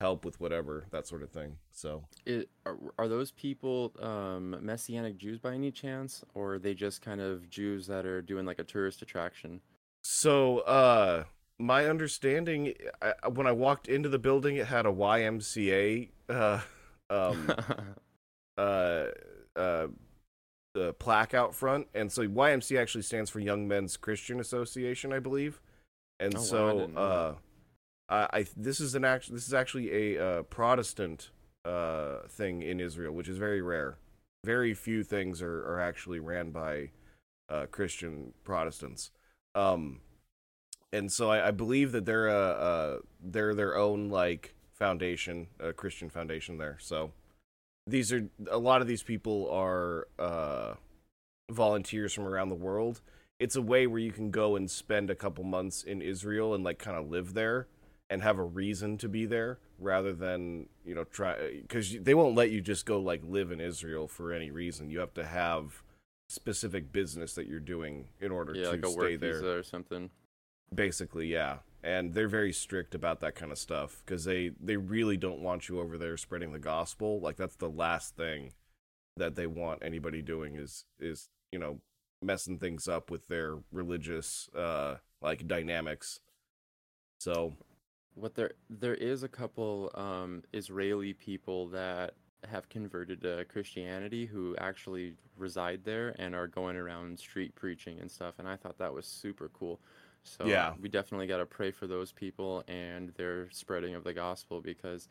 help 0.00 0.24
with 0.24 0.40
whatever 0.40 0.84
that 0.90 1.06
sort 1.06 1.22
of 1.22 1.30
thing. 1.30 1.56
So 1.72 2.04
It, 2.26 2.48
are, 2.66 2.76
are 2.98 3.08
those 3.08 3.30
people 3.30 3.92
um, 4.00 4.56
Messianic 4.60 5.16
Jews 5.16 5.38
by 5.38 5.54
any 5.54 5.70
chance, 5.70 6.24
or 6.34 6.54
are 6.54 6.58
they 6.58 6.74
just 6.74 7.00
kind 7.00 7.20
of 7.20 7.48
Jews 7.48 7.86
that 7.86 8.04
are 8.04 8.20
doing 8.20 8.44
like 8.44 8.58
a 8.58 8.64
tourist 8.64 9.02
attraction? 9.02 9.60
So, 10.02 10.58
uh, 10.60 11.24
my 11.58 11.86
understanding, 11.86 12.74
I, 13.00 13.28
when 13.28 13.46
I 13.46 13.52
walked 13.52 13.88
into 13.88 14.08
the 14.08 14.18
building, 14.18 14.56
it 14.56 14.66
had 14.66 14.86
a 14.86 14.92
YMCA, 14.92 16.10
uh, 16.28 16.60
um, 17.10 17.52
uh, 18.58 19.06
uh, 19.56 19.86
the 20.74 20.92
plaque 20.98 21.34
out 21.34 21.54
front, 21.54 21.86
and 21.94 22.10
so 22.10 22.22
YMCA 22.22 22.80
actually 22.80 23.02
stands 23.02 23.30
for 23.30 23.38
Young 23.38 23.68
Men's 23.68 23.96
Christian 23.96 24.40
Association, 24.40 25.12
I 25.12 25.20
believe, 25.20 25.60
and 26.18 26.34
Oh, 26.36 26.38
wow, 26.38 26.44
I 26.44 26.48
so, 26.48 26.90
uh, 26.96 27.34
I, 28.08 28.38
I 28.38 28.46
this 28.56 28.80
is 28.80 28.94
an 28.94 29.04
act, 29.04 29.32
this 29.32 29.46
is 29.46 29.54
actually 29.54 30.16
a 30.16 30.24
uh, 30.24 30.42
Protestant 30.42 31.30
uh 31.64 32.26
thing 32.28 32.60
in 32.60 32.78
Israel, 32.78 33.14
which 33.14 33.28
is 33.28 33.38
very 33.38 33.62
rare. 33.62 33.96
Very 34.44 34.74
few 34.74 35.02
things 35.02 35.40
are, 35.40 35.60
are 35.60 35.80
actually 35.80 36.18
ran 36.18 36.50
by 36.50 36.90
uh, 37.48 37.64
Christian 37.70 38.34
Protestants. 38.44 39.10
Um, 39.54 40.00
and 40.94 41.10
so 41.12 41.30
I, 41.30 41.48
I 41.48 41.50
believe 41.50 41.92
that 41.92 42.04
they're 42.06 42.28
a, 42.28 42.50
a 42.50 42.98
they're 43.22 43.54
their 43.54 43.76
own 43.76 44.08
like 44.08 44.54
foundation, 44.72 45.48
a 45.60 45.72
Christian 45.72 46.08
foundation 46.08 46.58
there. 46.58 46.78
So 46.80 47.12
these 47.86 48.12
are 48.12 48.28
a 48.50 48.58
lot 48.58 48.80
of 48.80 48.86
these 48.86 49.02
people 49.02 49.50
are 49.50 50.08
uh, 50.18 50.74
volunteers 51.50 52.12
from 52.12 52.24
around 52.24 52.48
the 52.48 52.54
world. 52.54 53.00
It's 53.38 53.56
a 53.56 53.62
way 53.62 53.86
where 53.86 53.98
you 54.00 54.12
can 54.12 54.30
go 54.30 54.56
and 54.56 54.70
spend 54.70 55.10
a 55.10 55.14
couple 55.14 55.44
months 55.44 55.82
in 55.82 56.00
Israel 56.00 56.54
and 56.54 56.62
like 56.64 56.78
kind 56.78 56.96
of 56.96 57.10
live 57.10 57.34
there 57.34 57.66
and 58.08 58.22
have 58.22 58.38
a 58.38 58.44
reason 58.44 58.96
to 58.98 59.08
be 59.08 59.26
there 59.26 59.58
rather 59.78 60.12
than 60.12 60.68
you 60.84 60.94
know 60.94 61.04
try 61.04 61.60
because 61.62 61.96
they 62.00 62.14
won't 62.14 62.36
let 62.36 62.50
you 62.50 62.60
just 62.60 62.86
go 62.86 63.00
like 63.00 63.22
live 63.26 63.50
in 63.50 63.60
Israel 63.60 64.06
for 64.06 64.32
any 64.32 64.50
reason. 64.50 64.90
You 64.90 65.00
have 65.00 65.14
to 65.14 65.24
have 65.24 65.82
specific 66.28 66.92
business 66.92 67.34
that 67.34 67.46
you're 67.46 67.60
doing 67.60 68.06
in 68.20 68.30
order 68.30 68.54
Yeah, 68.54 68.64
to 68.64 68.70
like 68.70 68.84
a 68.86 68.88
stay 68.88 68.96
work 68.96 69.20
there. 69.20 69.32
visa 69.34 69.50
or 69.50 69.62
something. 69.62 70.10
Basically, 70.72 71.26
yeah. 71.28 71.58
And 71.82 72.14
they're 72.14 72.28
very 72.28 72.52
strict 72.52 72.94
about 72.94 73.20
that 73.20 73.34
kind 73.34 73.52
of 73.52 73.58
stuff 73.58 74.02
because 74.04 74.24
they 74.24 74.52
they 74.60 74.76
really 74.76 75.16
don't 75.16 75.40
want 75.40 75.68
you 75.68 75.80
over 75.80 75.98
there 75.98 76.16
spreading 76.16 76.52
the 76.52 76.58
gospel. 76.58 77.20
Like 77.20 77.36
that's 77.36 77.56
the 77.56 77.68
last 77.68 78.16
thing 78.16 78.52
that 79.16 79.34
they 79.36 79.46
want 79.46 79.82
anybody 79.84 80.22
doing 80.22 80.56
is 80.56 80.84
is 80.98 81.28
you 81.52 81.58
know 81.58 81.80
messing 82.22 82.58
things 82.58 82.88
up 82.88 83.10
with 83.10 83.28
their 83.28 83.58
religious 83.72 84.48
uh 84.56 84.96
like 85.22 85.46
dynamics. 85.46 86.20
So 87.18 87.54
What 88.14 88.34
there 88.34 88.52
there 88.70 88.94
is 88.94 89.22
a 89.22 89.28
couple 89.28 89.90
um, 89.94 90.42
Israeli 90.52 91.12
people 91.14 91.68
that 91.68 92.14
have 92.48 92.68
converted 92.68 93.22
to 93.22 93.44
Christianity 93.48 94.26
who 94.26 94.54
actually 94.58 95.14
reside 95.36 95.84
there 95.84 96.14
and 96.18 96.34
are 96.34 96.46
going 96.46 96.76
around 96.76 97.18
street 97.18 97.54
preaching 97.54 97.98
and 98.00 98.10
stuff, 98.10 98.34
and 98.38 98.48
I 98.48 98.56
thought 98.56 98.78
that 98.78 98.92
was 98.94 99.06
super 99.06 99.50
cool. 99.50 99.80
So 100.24 100.46
Yeah. 100.46 100.74
we 100.80 100.88
definitely 100.88 101.26
got 101.26 101.38
to 101.38 101.46
pray 101.46 101.70
for 101.70 101.86
those 101.86 102.10
people 102.12 102.64
and 102.66 103.10
their 103.16 103.48
spreading 103.50 103.94
of 103.94 104.04
the 104.04 104.12
gospel 104.12 104.60
because 104.60 105.08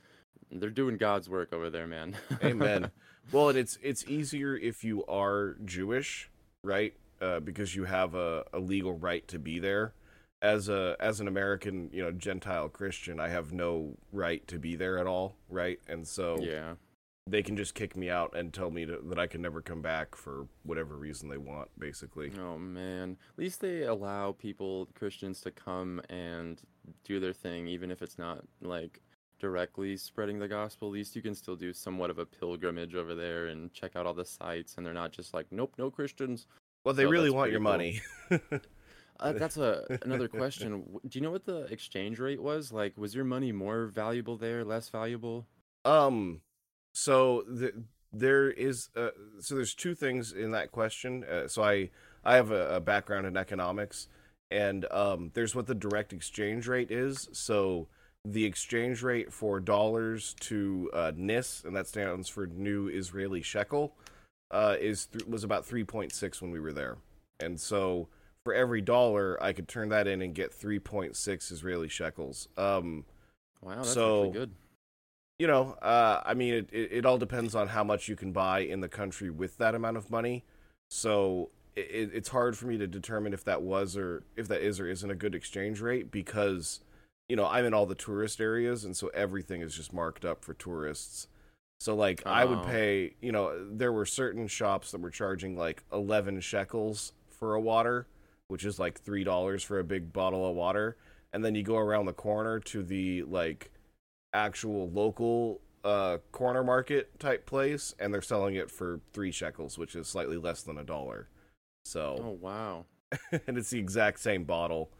they're 0.51 0.69
doing 0.69 0.97
God's 0.97 1.29
work 1.29 1.53
over 1.53 1.69
there, 1.69 1.87
man. 1.87 2.15
Amen. 2.43 2.91
well, 3.31 3.49
and 3.49 3.57
it's 3.57 3.77
it's 3.81 4.03
easier 4.07 4.55
if 4.57 4.83
you 4.83 5.05
are 5.05 5.55
Jewish, 5.63 6.29
right? 6.63 6.93
Uh, 7.21 7.39
because 7.39 7.75
you 7.75 7.85
have 7.85 8.15
a, 8.15 8.43
a 8.51 8.59
legal 8.59 8.93
right 8.93 9.25
to 9.29 9.39
be 9.39 9.59
there. 9.59 9.93
As 10.41 10.67
a 10.67 10.97
as 10.99 11.21
an 11.21 11.27
American, 11.29 11.89
you 11.93 12.03
know, 12.03 12.11
Gentile 12.11 12.67
Christian, 12.67 13.19
I 13.19 13.29
have 13.29 13.53
no 13.53 13.95
right 14.11 14.45
to 14.49 14.59
be 14.59 14.75
there 14.75 14.97
at 14.99 15.07
all, 15.07 15.35
right? 15.49 15.79
And 15.87 16.05
so 16.05 16.37
yeah. 16.41 16.73
They 17.25 17.41
can 17.41 17.55
just 17.55 17.73
kick 17.73 17.95
me 17.95 18.09
out 18.09 18.35
and 18.35 18.53
tell 18.53 18.69
me 18.69 18.85
to, 18.85 18.99
that 19.05 19.17
I 19.17 19.27
can 19.27 19.41
never 19.41 19.61
come 19.61 19.81
back 19.81 20.15
for 20.15 20.47
whatever 20.63 20.95
reason 20.95 21.29
they 21.29 21.37
want, 21.37 21.69
basically. 21.79 22.31
Oh 22.39 22.57
man. 22.57 23.17
At 23.31 23.39
least 23.39 23.61
they 23.61 23.83
allow 23.83 24.33
people, 24.33 24.89
Christians, 24.93 25.39
to 25.41 25.51
come 25.51 26.01
and 26.09 26.61
do 27.03 27.19
their 27.19 27.33
thing, 27.33 27.67
even 27.67 27.91
if 27.91 28.01
it's 28.01 28.17
not 28.17 28.43
like 28.61 29.01
directly 29.39 29.95
spreading 29.95 30.39
the 30.39 30.47
gospel. 30.47 30.89
At 30.89 30.93
least 30.93 31.15
you 31.15 31.21
can 31.21 31.35
still 31.35 31.55
do 31.55 31.71
somewhat 31.73 32.09
of 32.09 32.17
a 32.17 32.25
pilgrimage 32.25 32.95
over 32.95 33.15
there 33.15 33.47
and 33.47 33.73
check 33.73 33.95
out 33.95 34.05
all 34.05 34.13
the 34.13 34.25
sites, 34.25 34.75
and 34.75 34.85
they're 34.85 34.93
not 34.93 35.11
just 35.11 35.33
like, 35.33 35.47
nope, 35.49 35.73
no 35.77 35.89
Christians. 35.89 36.47
Well, 36.83 36.93
they 36.93 37.03
So 37.03 37.09
really 37.09 37.29
want 37.29 37.51
your 37.51 37.61
pretty 37.61 38.01
money. 38.29 38.61
Uh, 39.19 39.31
that's 39.31 39.57
a 39.57 39.99
another 40.01 40.27
question. 40.27 40.83
Do 41.07 41.19
you 41.19 41.21
know 41.21 41.29
what 41.29 41.45
the 41.45 41.61
exchange 41.65 42.19
rate 42.19 42.41
was? 42.41 42.73
Like, 42.73 42.97
was 42.97 43.13
your 43.13 43.23
money 43.23 43.51
more 43.51 43.85
valuable 43.85 44.37
there, 44.37 44.65
less 44.65 44.89
valuable? 44.89 45.45
Um, 45.85 46.41
so 46.93 47.43
the, 47.47 47.73
there 48.11 48.49
is 48.49 48.89
uh, 48.95 49.09
so 49.39 49.55
there's 49.55 49.73
two 49.73 49.95
things 49.95 50.31
in 50.31 50.51
that 50.51 50.71
question. 50.71 51.23
Uh, 51.23 51.47
so 51.47 51.63
I 51.63 51.89
I 52.23 52.35
have 52.35 52.51
a, 52.51 52.75
a 52.75 52.79
background 52.79 53.25
in 53.27 53.35
economics, 53.35 54.07
and 54.51 54.85
um, 54.91 55.31
there's 55.33 55.55
what 55.55 55.67
the 55.67 55.75
direct 55.75 56.13
exchange 56.13 56.67
rate 56.67 56.91
is. 56.91 57.29
So 57.33 57.87
the 58.25 58.45
exchange 58.45 59.03
rate 59.03 59.33
for 59.33 59.59
dollars 59.59 60.35
to 60.41 60.89
uh, 60.93 61.11
nis, 61.15 61.63
and 61.65 61.75
that 61.75 61.87
stands 61.87 62.29
for 62.29 62.47
New 62.47 62.87
Israeli 62.87 63.41
Shekel, 63.41 63.95
uh, 64.51 64.75
is 64.79 65.07
th- 65.07 65.25
was 65.25 65.43
about 65.43 65.65
three 65.65 65.83
point 65.83 66.13
six 66.13 66.41
when 66.41 66.51
we 66.51 66.59
were 66.59 66.73
there, 66.73 66.97
and 67.39 67.59
so 67.59 68.07
for 68.45 68.53
every 68.53 68.81
dollar 68.81 69.41
I 69.41 69.53
could 69.53 69.67
turn 69.67 69.89
that 69.89 70.05
in 70.05 70.21
and 70.21 70.35
get 70.35 70.53
three 70.53 70.79
point 70.79 71.15
six 71.15 71.49
Israeli 71.51 71.87
shekels. 71.89 72.47
Um, 72.57 73.05
Wow, 73.61 73.75
that's 73.75 73.93
So- 73.93 74.25
actually 74.25 74.39
good. 74.39 74.51
You 75.43 75.47
know, 75.47 75.73
uh, 75.81 76.21
I 76.25 76.35
mean, 76.35 76.53
it, 76.53 76.69
it, 76.71 76.89
it 76.93 77.05
all 77.05 77.17
depends 77.17 77.53
on 77.53 77.67
how 77.67 77.83
much 77.83 78.07
you 78.07 78.15
can 78.15 78.31
buy 78.31 78.59
in 78.59 78.79
the 78.79 78.87
country 78.87 79.29
with 79.29 79.57
that 79.57 79.75
amount 79.75 79.97
of 79.97 80.09
money. 80.09 80.45
So 80.89 81.49
it, 81.75 82.11
it's 82.13 82.29
hard 82.29 82.57
for 82.57 82.65
me 82.65 82.77
to 82.77 82.87
determine 82.87 83.33
if 83.33 83.43
that 83.43 83.61
was 83.61 83.97
or 83.97 84.23
if 84.37 84.47
that 84.47 84.61
is 84.61 84.79
or 84.79 84.87
isn't 84.87 85.11
a 85.11 85.15
good 85.15 85.35
exchange 85.35 85.81
rate 85.81 86.11
because, 86.11 86.79
you 87.27 87.35
know, 87.35 87.45
I'm 87.45 87.65
in 87.65 87.73
all 87.73 87.85
the 87.85 87.93
tourist 87.93 88.39
areas, 88.39 88.85
and 88.85 88.95
so 88.95 89.09
everything 89.09 89.59
is 89.59 89.75
just 89.75 89.91
marked 89.91 90.23
up 90.23 90.45
for 90.45 90.53
tourists. 90.53 91.27
So 91.81 91.93
like, 91.93 92.23
I 92.25 92.45
would 92.45 92.59
Oh. 92.59 92.69
pay. 92.69 93.15
You 93.19 93.33
know, 93.33 93.67
there 93.69 93.91
were 93.91 94.05
certain 94.05 94.47
shops 94.47 94.91
that 94.91 95.01
were 95.01 95.09
charging 95.09 95.57
like 95.57 95.83
eleven 95.91 96.39
shekels 96.39 97.11
for 97.37 97.53
a 97.53 97.59
water, 97.59 98.07
which 98.47 98.63
is 98.63 98.79
like 98.79 99.01
three 99.01 99.25
dollars 99.25 99.61
for 99.61 99.77
a 99.77 99.83
big 99.83 100.13
bottle 100.13 100.49
of 100.49 100.55
water, 100.55 100.95
and 101.33 101.43
then 101.43 101.53
you 101.53 101.63
go 101.63 101.75
around 101.75 102.05
the 102.05 102.13
corner 102.13 102.61
to 102.61 102.81
the 102.81 103.23
like 103.23 103.71
actual 104.33 104.89
local 104.89 105.61
uh 105.83 106.17
corner 106.31 106.63
market 106.63 107.19
type 107.19 107.45
place 107.45 107.93
and 107.99 108.13
they're 108.13 108.21
selling 108.21 108.55
it 108.55 108.71
for 108.71 109.01
three 109.11 109.31
shekels 109.31 109.77
which 109.77 109.95
is 109.95 110.07
slightly 110.07 110.37
less 110.37 110.63
than 110.63 110.77
a 110.77 110.83
dollar. 110.83 111.27
So 111.85 112.17
Oh 112.21 112.37
wow. 112.39 112.85
and 113.47 113.57
it's 113.57 113.69
the 113.69 113.79
exact 113.79 114.19
same 114.19 114.43
bottle. 114.43 114.91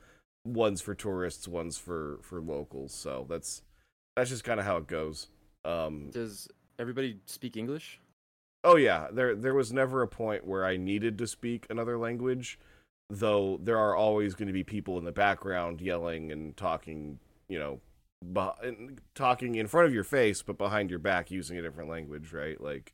One's 0.46 0.82
for 0.82 0.94
tourists 0.94 1.48
one's 1.48 1.78
for 1.78 2.20
for 2.22 2.42
locals. 2.42 2.94
So 2.94 3.26
that's 3.30 3.62
that's 4.16 4.30
just 4.30 4.44
kind 4.44 4.60
of 4.60 4.66
how 4.66 4.78
it 4.78 4.88
goes. 4.88 5.28
Um 5.66 6.10
Does 6.12 6.48
everybody 6.78 7.20
speak 7.26 7.56
English? 7.58 8.00
oh 8.66 8.76
yeah. 8.76 9.08
There 9.12 9.36
there 9.36 9.54
was 9.54 9.72
never 9.72 10.02
a 10.02 10.08
point 10.08 10.46
where 10.46 10.66
i 10.66 10.78
needed 10.78 11.18
to 11.18 11.28
speak 11.28 11.66
another 11.70 11.98
language 11.98 12.60
though 13.10 13.60
there 13.64 13.78
are 13.78 13.96
always 13.96 14.34
going 14.34 14.48
to 14.48 14.54
be 14.54 14.64
people 14.64 14.98
in 14.98 15.04
the 15.04 15.12
background 15.12 15.82
yelling 15.82 16.32
and 16.32 16.56
talking 16.58 17.20
you 17.48 17.60
know 17.60 17.80
talking 19.16 19.56
in 19.56 19.68
front 19.68 19.88
of 19.88 19.94
your 19.94 20.04
face 20.04 20.42
but 20.42 20.58
behind 20.58 20.90
your 20.90 21.00
back 21.00 21.32
using 21.32 21.58
a 21.58 21.62
different 21.62 21.90
language 21.90 22.32
right? 22.34 22.60
Like 22.60 22.94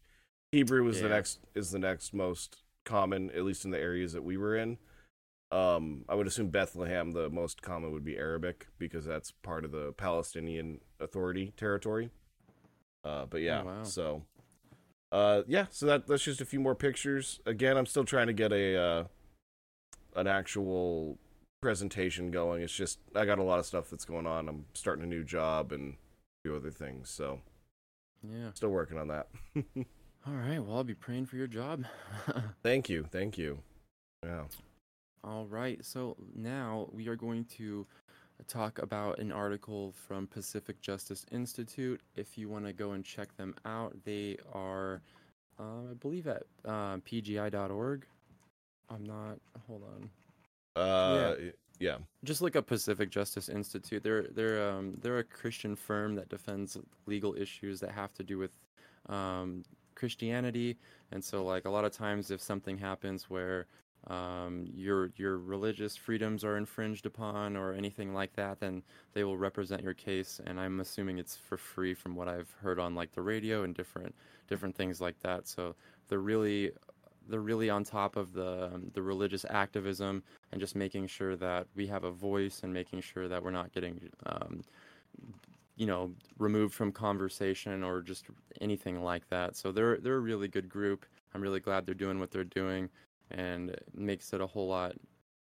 hebrew 0.51 0.87
is 0.87 1.01
the 1.01 1.09
next 1.09 1.39
is 1.55 1.71
the 1.71 1.79
next 1.79 2.13
most 2.13 2.63
common 2.85 3.29
at 3.31 3.43
least 3.43 3.65
in 3.65 3.71
the 3.71 3.79
areas 3.79 4.13
that 4.13 4.23
we 4.23 4.37
were 4.37 4.55
in. 4.55 4.77
Um 5.51 6.05
i 6.07 6.15
would 6.15 6.27
assume 6.27 6.49
bethlehem 6.49 7.11
the 7.11 7.29
most 7.29 7.61
common 7.61 7.91
would 7.91 8.05
be 8.05 8.17
arabic 8.17 8.67
because 8.77 9.05
that's 9.05 9.31
part 9.31 9.65
of 9.65 9.71
the 9.71 9.93
palestinian 9.93 10.79
authority 10.99 11.53
territory. 11.57 12.09
Uh 13.03 13.25
but 13.25 13.41
yeah 13.41 13.63
wow. 13.63 13.83
so 13.83 14.23
uh 15.11 15.41
yeah 15.47 15.65
so 15.69 15.85
that 15.85 16.07
that's 16.07 16.23
just 16.23 16.41
a 16.41 16.45
few 16.45 16.59
more 16.59 16.75
pictures. 16.75 17.39
Again 17.45 17.77
i'm 17.77 17.85
still 17.85 18.05
trying 18.05 18.27
to 18.27 18.33
get 18.33 18.51
a 18.51 18.77
uh 18.77 19.03
an 20.15 20.27
actual 20.27 21.17
presentation 21.61 22.31
going 22.31 22.61
it's 22.61 22.73
just 22.73 22.99
i 23.15 23.25
got 23.25 23.37
a 23.39 23.43
lot 23.43 23.59
of 23.59 23.65
stuff 23.65 23.89
that's 23.89 24.05
going 24.05 24.25
on 24.25 24.47
i'm 24.47 24.65
starting 24.73 25.03
a 25.03 25.07
new 25.07 25.23
job 25.23 25.71
and 25.71 25.93
a 25.93 25.97
few 26.47 26.55
other 26.55 26.71
things 26.71 27.09
so 27.09 27.39
Yeah. 28.23 28.51
still 28.53 28.69
working 28.69 28.97
on 28.97 29.07
that 29.09 29.27
All 30.27 30.33
right. 30.33 30.59
Well, 30.59 30.75
I'll 30.75 30.83
be 30.83 30.93
praying 30.93 31.27
for 31.27 31.37
your 31.37 31.47
job. 31.47 31.85
thank 32.63 32.89
you 32.89 33.05
thank 33.09 33.37
you 33.37 33.59
yeah 34.23 34.43
All 35.23 35.45
right. 35.45 35.83
So 35.83 36.17
now 36.35 36.89
we 36.91 37.07
are 37.07 37.15
going 37.15 37.45
to 37.57 37.87
talk 38.47 38.79
about 38.79 39.19
an 39.19 39.31
article 39.31 39.93
from 40.07 40.27
Pacific 40.27 40.81
Justice 40.81 41.25
Institute. 41.31 42.01
If 42.15 42.37
you 42.37 42.49
want 42.49 42.65
to 42.65 42.73
go 42.73 42.91
and 42.91 43.03
check 43.03 43.35
them 43.37 43.55
out, 43.65 43.95
they 44.03 44.37
are, 44.53 45.01
uh, 45.57 45.91
I 45.91 45.93
believe, 45.99 46.27
at 46.27 46.43
uh, 46.65 46.97
pgi.org. 46.97 48.05
I'm 48.89 49.03
not. 49.05 49.39
Hold 49.67 49.83
on. 49.83 50.09
Uh 50.79 51.35
yeah, 51.79 51.97
Just 52.25 52.41
like 52.41 52.55
a 52.55 52.61
Pacific 52.61 53.09
Justice 53.09 53.47
Institute. 53.47 54.03
They're 54.03 54.23
they're 54.23 54.69
um, 54.69 54.95
they're 55.01 55.19
a 55.19 55.23
Christian 55.23 55.75
firm 55.75 56.15
that 56.15 56.27
defends 56.27 56.77
legal 57.05 57.33
issues 57.35 57.79
that 57.79 57.91
have 57.91 58.13
to 58.15 58.23
do 58.23 58.37
with 58.37 58.51
um, 59.07 59.63
Christianity. 59.95 60.77
And 61.11 61.23
so, 61.23 61.43
like 61.43 61.65
a 61.65 61.69
lot 61.69 61.85
of 61.85 61.93
times, 61.93 62.31
if 62.31 62.41
something 62.41 62.77
happens 62.77 63.29
where 63.29 63.65
um, 64.07 64.65
your 64.73 65.11
your 65.15 65.37
religious 65.37 65.95
freedoms 65.95 66.43
are 66.43 66.57
infringed 66.57 67.05
upon 67.05 67.55
or 67.55 67.73
anything 67.73 68.13
like 68.13 68.33
that, 68.33 68.59
then 68.59 68.83
they 69.13 69.23
will 69.23 69.37
represent 69.37 69.81
your 69.81 69.93
case. 69.93 70.41
And 70.45 70.59
I'm 70.59 70.81
assuming 70.81 71.17
it's 71.17 71.37
for 71.37 71.57
free 71.57 71.93
from 71.93 72.13
what 72.13 72.27
I've 72.27 72.51
heard 72.61 72.79
on 72.79 72.93
like 72.93 73.13
the 73.13 73.21
radio 73.21 73.63
and 73.63 73.73
different 73.73 74.13
different 74.49 74.75
things 74.75 74.99
like 74.99 75.19
that. 75.21 75.47
So 75.47 75.75
they're 76.09 76.19
really 76.19 76.71
they're 77.29 77.39
really 77.39 77.69
on 77.69 77.83
top 77.83 78.15
of 78.15 78.33
the 78.33 78.71
um, 78.73 78.91
the 78.93 79.01
religious 79.01 79.45
activism 79.49 80.23
and 80.51 80.59
just 80.59 80.75
making 80.75 81.07
sure 81.07 81.35
that 81.35 81.67
we 81.75 81.87
have 81.87 82.03
a 82.03 82.11
voice 82.11 82.61
and 82.63 82.73
making 82.73 83.01
sure 83.01 83.27
that 83.27 83.43
we're 83.43 83.51
not 83.51 83.71
getting 83.71 84.09
um, 84.25 84.61
you 85.75 85.85
know 85.85 86.11
removed 86.37 86.73
from 86.73 86.91
conversation 86.91 87.83
or 87.83 88.01
just 88.01 88.25
anything 88.61 89.01
like 89.03 89.27
that 89.29 89.55
so 89.55 89.71
they're 89.71 89.97
they're 89.97 90.15
a 90.15 90.19
really 90.19 90.47
good 90.47 90.67
group 90.67 91.05
i'm 91.33 91.41
really 91.41 91.59
glad 91.59 91.85
they're 91.85 91.95
doing 91.95 92.19
what 92.19 92.31
they're 92.31 92.43
doing 92.43 92.89
and 93.31 93.69
it 93.69 93.85
makes 93.93 94.33
it 94.33 94.41
a 94.41 94.47
whole 94.47 94.67
lot 94.67 94.93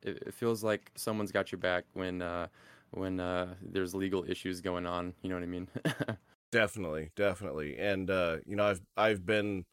it, 0.02 0.22
it 0.26 0.34
feels 0.34 0.62
like 0.64 0.90
someone's 0.94 1.32
got 1.32 1.52
your 1.52 1.58
back 1.58 1.84
when 1.94 2.22
uh, 2.22 2.46
when 2.92 3.20
uh, 3.20 3.54
there's 3.62 3.94
legal 3.94 4.24
issues 4.28 4.60
going 4.60 4.86
on. 4.86 5.14
You 5.22 5.30
know 5.30 5.36
what 5.36 5.44
I 5.44 5.46
mean? 5.46 5.68
definitely, 6.52 7.10
definitely. 7.16 7.78
And 7.78 8.10
uh, 8.10 8.38
you 8.46 8.56
know, 8.56 8.64
I've 8.64 8.80
I've 8.96 9.26
been 9.26 9.64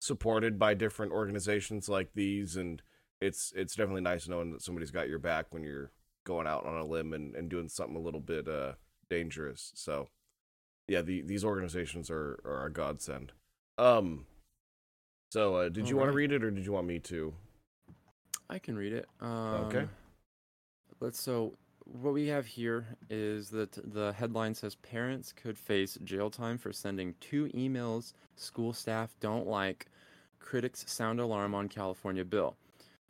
supported 0.00 0.58
by 0.58 0.74
different 0.74 1.12
organizations 1.12 1.88
like 1.88 2.14
these, 2.14 2.56
and 2.56 2.82
it's 3.20 3.52
it's 3.54 3.76
definitely 3.76 4.00
nice 4.00 4.26
knowing 4.26 4.50
that 4.50 4.62
somebody's 4.62 4.90
got 4.90 5.08
your 5.08 5.20
back 5.20 5.46
when 5.50 5.62
you're 5.62 5.92
going 6.24 6.48
out 6.48 6.66
on 6.66 6.76
a 6.76 6.84
limb 6.84 7.12
and, 7.12 7.36
and 7.36 7.48
doing 7.48 7.68
something 7.68 7.96
a 7.96 8.00
little 8.00 8.20
bit 8.20 8.48
uh, 8.48 8.72
dangerous. 9.08 9.72
So, 9.74 10.08
yeah, 10.88 11.02
the, 11.02 11.22
these 11.22 11.44
organizations 11.44 12.10
are 12.10 12.40
are 12.44 12.66
a 12.66 12.72
godsend. 12.72 13.32
Um, 13.78 14.26
so 15.30 15.54
uh, 15.56 15.68
did 15.68 15.88
you 15.88 15.96
want 15.96 16.10
to 16.10 16.16
read 16.16 16.32
it 16.32 16.42
or 16.42 16.50
did 16.50 16.66
you 16.66 16.72
want 16.72 16.86
me 16.86 16.98
to? 16.98 17.32
I 18.48 18.58
can 18.58 18.76
read 18.76 18.92
it. 18.92 19.06
Um, 19.20 19.66
okay. 19.66 19.86
Let's 20.98 21.20
so 21.20 21.54
what 21.92 22.12
we 22.12 22.28
have 22.28 22.46
here 22.46 22.86
is 23.08 23.50
that 23.50 23.72
the 23.92 24.12
headline 24.12 24.54
says 24.54 24.74
parents 24.76 25.32
could 25.32 25.58
face 25.58 25.98
jail 26.04 26.30
time 26.30 26.56
for 26.58 26.72
sending 26.72 27.14
two 27.20 27.46
emails 27.48 28.12
school 28.36 28.72
staff 28.72 29.14
don't 29.20 29.46
like. 29.46 29.86
Critics 30.38 30.84
sound 30.88 31.20
alarm 31.20 31.54
on 31.54 31.68
California 31.68 32.24
bill. 32.24 32.56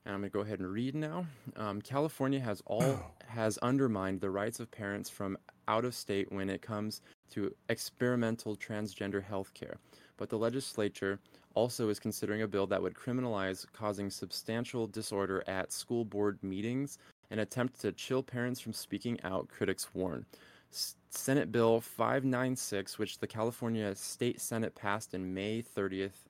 And 0.04 0.14
I'm 0.14 0.20
going 0.20 0.30
to 0.30 0.34
go 0.34 0.40
ahead 0.40 0.60
and 0.60 0.72
read 0.72 0.94
now. 0.94 1.26
Um, 1.56 1.80
California 1.82 2.40
has 2.40 2.62
all 2.66 3.00
has 3.26 3.58
undermined 3.58 4.20
the 4.20 4.30
rights 4.30 4.60
of 4.60 4.70
parents 4.70 5.10
from 5.10 5.36
out 5.68 5.84
of 5.84 5.94
state 5.94 6.32
when 6.32 6.48
it 6.48 6.62
comes 6.62 7.02
to 7.32 7.54
experimental 7.68 8.56
transgender 8.56 9.22
health 9.22 9.52
care. 9.54 9.76
But 10.16 10.30
the 10.30 10.38
legislature 10.38 11.20
also 11.54 11.88
is 11.88 12.00
considering 12.00 12.42
a 12.42 12.48
bill 12.48 12.66
that 12.68 12.82
would 12.82 12.94
criminalize 12.94 13.66
causing 13.72 14.10
substantial 14.10 14.86
disorder 14.86 15.44
at 15.46 15.72
school 15.72 16.04
board 16.04 16.38
meetings, 16.42 16.98
an 17.30 17.38
attempt 17.38 17.80
to 17.80 17.92
chill 17.92 18.22
parents 18.22 18.60
from 18.60 18.72
speaking 18.72 19.18
out, 19.22 19.48
critics 19.48 19.88
warn. 19.94 20.26
S- 20.72 20.96
Senate 21.10 21.50
Bill 21.50 21.80
596, 21.80 22.98
which 22.98 23.18
the 23.18 23.26
California 23.26 23.94
State 23.94 24.40
Senate 24.40 24.74
passed 24.74 25.14
in 25.14 25.34
May 25.34 25.62
30th 25.62 26.26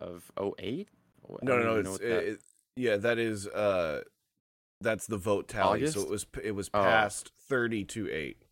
of 0.00 0.30
08? 0.38 0.88
No, 1.42 1.58
no, 1.58 1.80
no. 1.80 1.94
It's, 1.94 2.00
it, 2.02 2.40
yeah, 2.76 2.96
that 2.96 3.18
is 3.18 3.46
uh 3.46 4.02
that's 4.80 5.06
the 5.06 5.18
vote 5.18 5.48
tally. 5.48 5.80
August? 5.80 5.94
So 5.94 6.02
it 6.02 6.08
was 6.08 6.26
it 6.42 6.52
was 6.52 6.70
oh. 6.72 6.82
passed 6.82 7.30
oh. 7.32 7.44
30 7.48 7.84
to 7.84 8.10
8. 8.10 8.44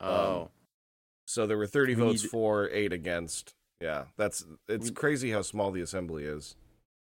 Oh. 0.00 0.40
Um, 0.42 0.48
so 1.26 1.46
there 1.46 1.56
were 1.56 1.66
30 1.66 1.94
we 1.94 2.02
votes 2.02 2.22
need... 2.22 2.30
for, 2.30 2.70
8 2.70 2.92
against. 2.92 3.54
Yeah, 3.80 4.04
that's 4.16 4.44
it's 4.68 4.90
we... 4.90 4.94
crazy 4.94 5.30
how 5.32 5.42
small 5.42 5.72
the 5.72 5.80
assembly 5.80 6.24
is. 6.24 6.54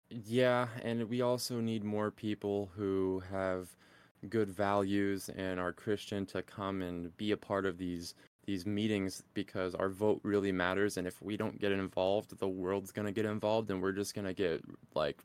Yeah, 0.10 0.68
and 0.82 1.08
we 1.08 1.22
also 1.22 1.62
need 1.62 1.84
more 1.84 2.10
people 2.10 2.72
who 2.76 3.22
have 3.32 3.76
good 4.28 4.50
values 4.50 5.30
and 5.30 5.60
are 5.60 5.72
Christian 5.72 6.26
to 6.28 6.42
come 6.42 6.82
and 6.82 7.16
be 7.18 7.32
a 7.32 7.38
part 7.38 7.66
of 7.66 7.78
these 7.78 8.16
these 8.46 8.66
meetings 8.66 9.22
because 9.36 9.76
our 9.76 9.90
vote 9.90 10.20
really 10.24 10.52
matters. 10.52 10.98
And 10.98 11.06
if 11.06 11.22
we 11.22 11.38
don't 11.38 11.60
get 11.60 11.72
involved 11.72 12.38
the 12.40 12.48
world's 12.48 12.92
going 12.92 13.06
to 13.06 13.12
get 13.12 13.26
involved 13.26 13.70
and 13.70 13.82
we're 13.82 13.92
just 13.92 14.16
going 14.16 14.26
to 14.26 14.34
get 14.34 14.64
like 14.96 15.24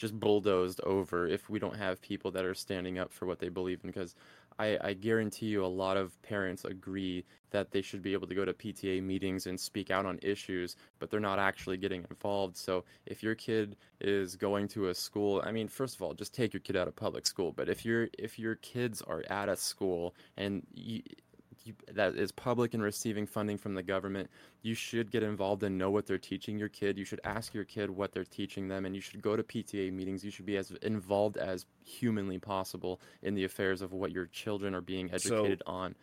just 0.00 0.18
bulldozed 0.18 0.80
over 0.84 1.28
if 1.28 1.50
we 1.50 1.58
don't 1.58 1.76
have 1.76 2.00
people 2.00 2.30
that 2.30 2.44
are 2.44 2.54
standing 2.54 2.98
up 2.98 3.12
for 3.12 3.26
what 3.26 3.38
they 3.38 3.50
believe 3.50 3.80
in 3.84 3.90
because 3.90 4.14
I, 4.58 4.78
I 4.82 4.92
guarantee 4.94 5.46
you 5.46 5.64
a 5.64 5.66
lot 5.66 5.98
of 5.98 6.20
parents 6.22 6.64
agree 6.64 7.24
that 7.50 7.70
they 7.70 7.82
should 7.82 8.02
be 8.02 8.14
able 8.14 8.26
to 8.26 8.34
go 8.34 8.44
to 8.44 8.52
PTA 8.52 9.02
meetings 9.02 9.46
and 9.46 9.58
speak 9.58 9.90
out 9.90 10.06
on 10.06 10.18
issues, 10.22 10.76
but 10.98 11.10
they're 11.10 11.20
not 11.20 11.38
actually 11.38 11.76
getting 11.76 12.06
involved. 12.08 12.56
So 12.56 12.84
if 13.06 13.22
your 13.22 13.34
kid 13.34 13.76
is 14.00 14.36
going 14.36 14.68
to 14.68 14.88
a 14.88 14.94
school, 14.94 15.42
I 15.44 15.52
mean, 15.52 15.68
first 15.68 15.96
of 15.96 16.02
all, 16.02 16.14
just 16.14 16.34
take 16.34 16.52
your 16.52 16.60
kid 16.60 16.76
out 16.76 16.88
of 16.88 16.96
public 16.96 17.26
school. 17.26 17.52
But 17.52 17.68
if 17.68 17.84
your 17.84 18.08
if 18.18 18.38
your 18.38 18.54
kids 18.56 19.02
are 19.02 19.22
at 19.28 19.48
a 19.48 19.56
school 19.56 20.14
and 20.36 20.62
you, 20.72 21.02
you, 21.64 21.74
that 21.92 22.16
is 22.16 22.32
public 22.32 22.74
and 22.74 22.82
receiving 22.82 23.26
funding 23.26 23.58
from 23.58 23.74
the 23.74 23.82
government, 23.82 24.30
you 24.62 24.74
should 24.74 25.10
get 25.10 25.22
involved 25.22 25.62
and 25.62 25.76
know 25.76 25.90
what 25.90 26.06
they're 26.06 26.18
teaching 26.18 26.58
your 26.58 26.68
kid. 26.68 26.98
You 26.98 27.04
should 27.04 27.20
ask 27.24 27.54
your 27.54 27.64
kid 27.64 27.90
what 27.90 28.12
they're 28.12 28.24
teaching 28.24 28.68
them, 28.68 28.86
and 28.86 28.94
you 28.94 29.00
should 29.00 29.22
go 29.22 29.36
to 29.36 29.42
PTA 29.42 29.92
meetings. 29.92 30.24
You 30.24 30.30
should 30.30 30.46
be 30.46 30.56
as 30.56 30.70
involved 30.82 31.36
as 31.36 31.66
humanly 31.84 32.38
possible 32.38 33.00
in 33.22 33.34
the 33.34 33.44
affairs 33.44 33.82
of 33.82 33.92
what 33.92 34.12
your 34.12 34.26
children 34.26 34.74
are 34.74 34.80
being 34.80 35.10
educated 35.12 35.62
so, 35.66 35.72
on. 35.72 35.94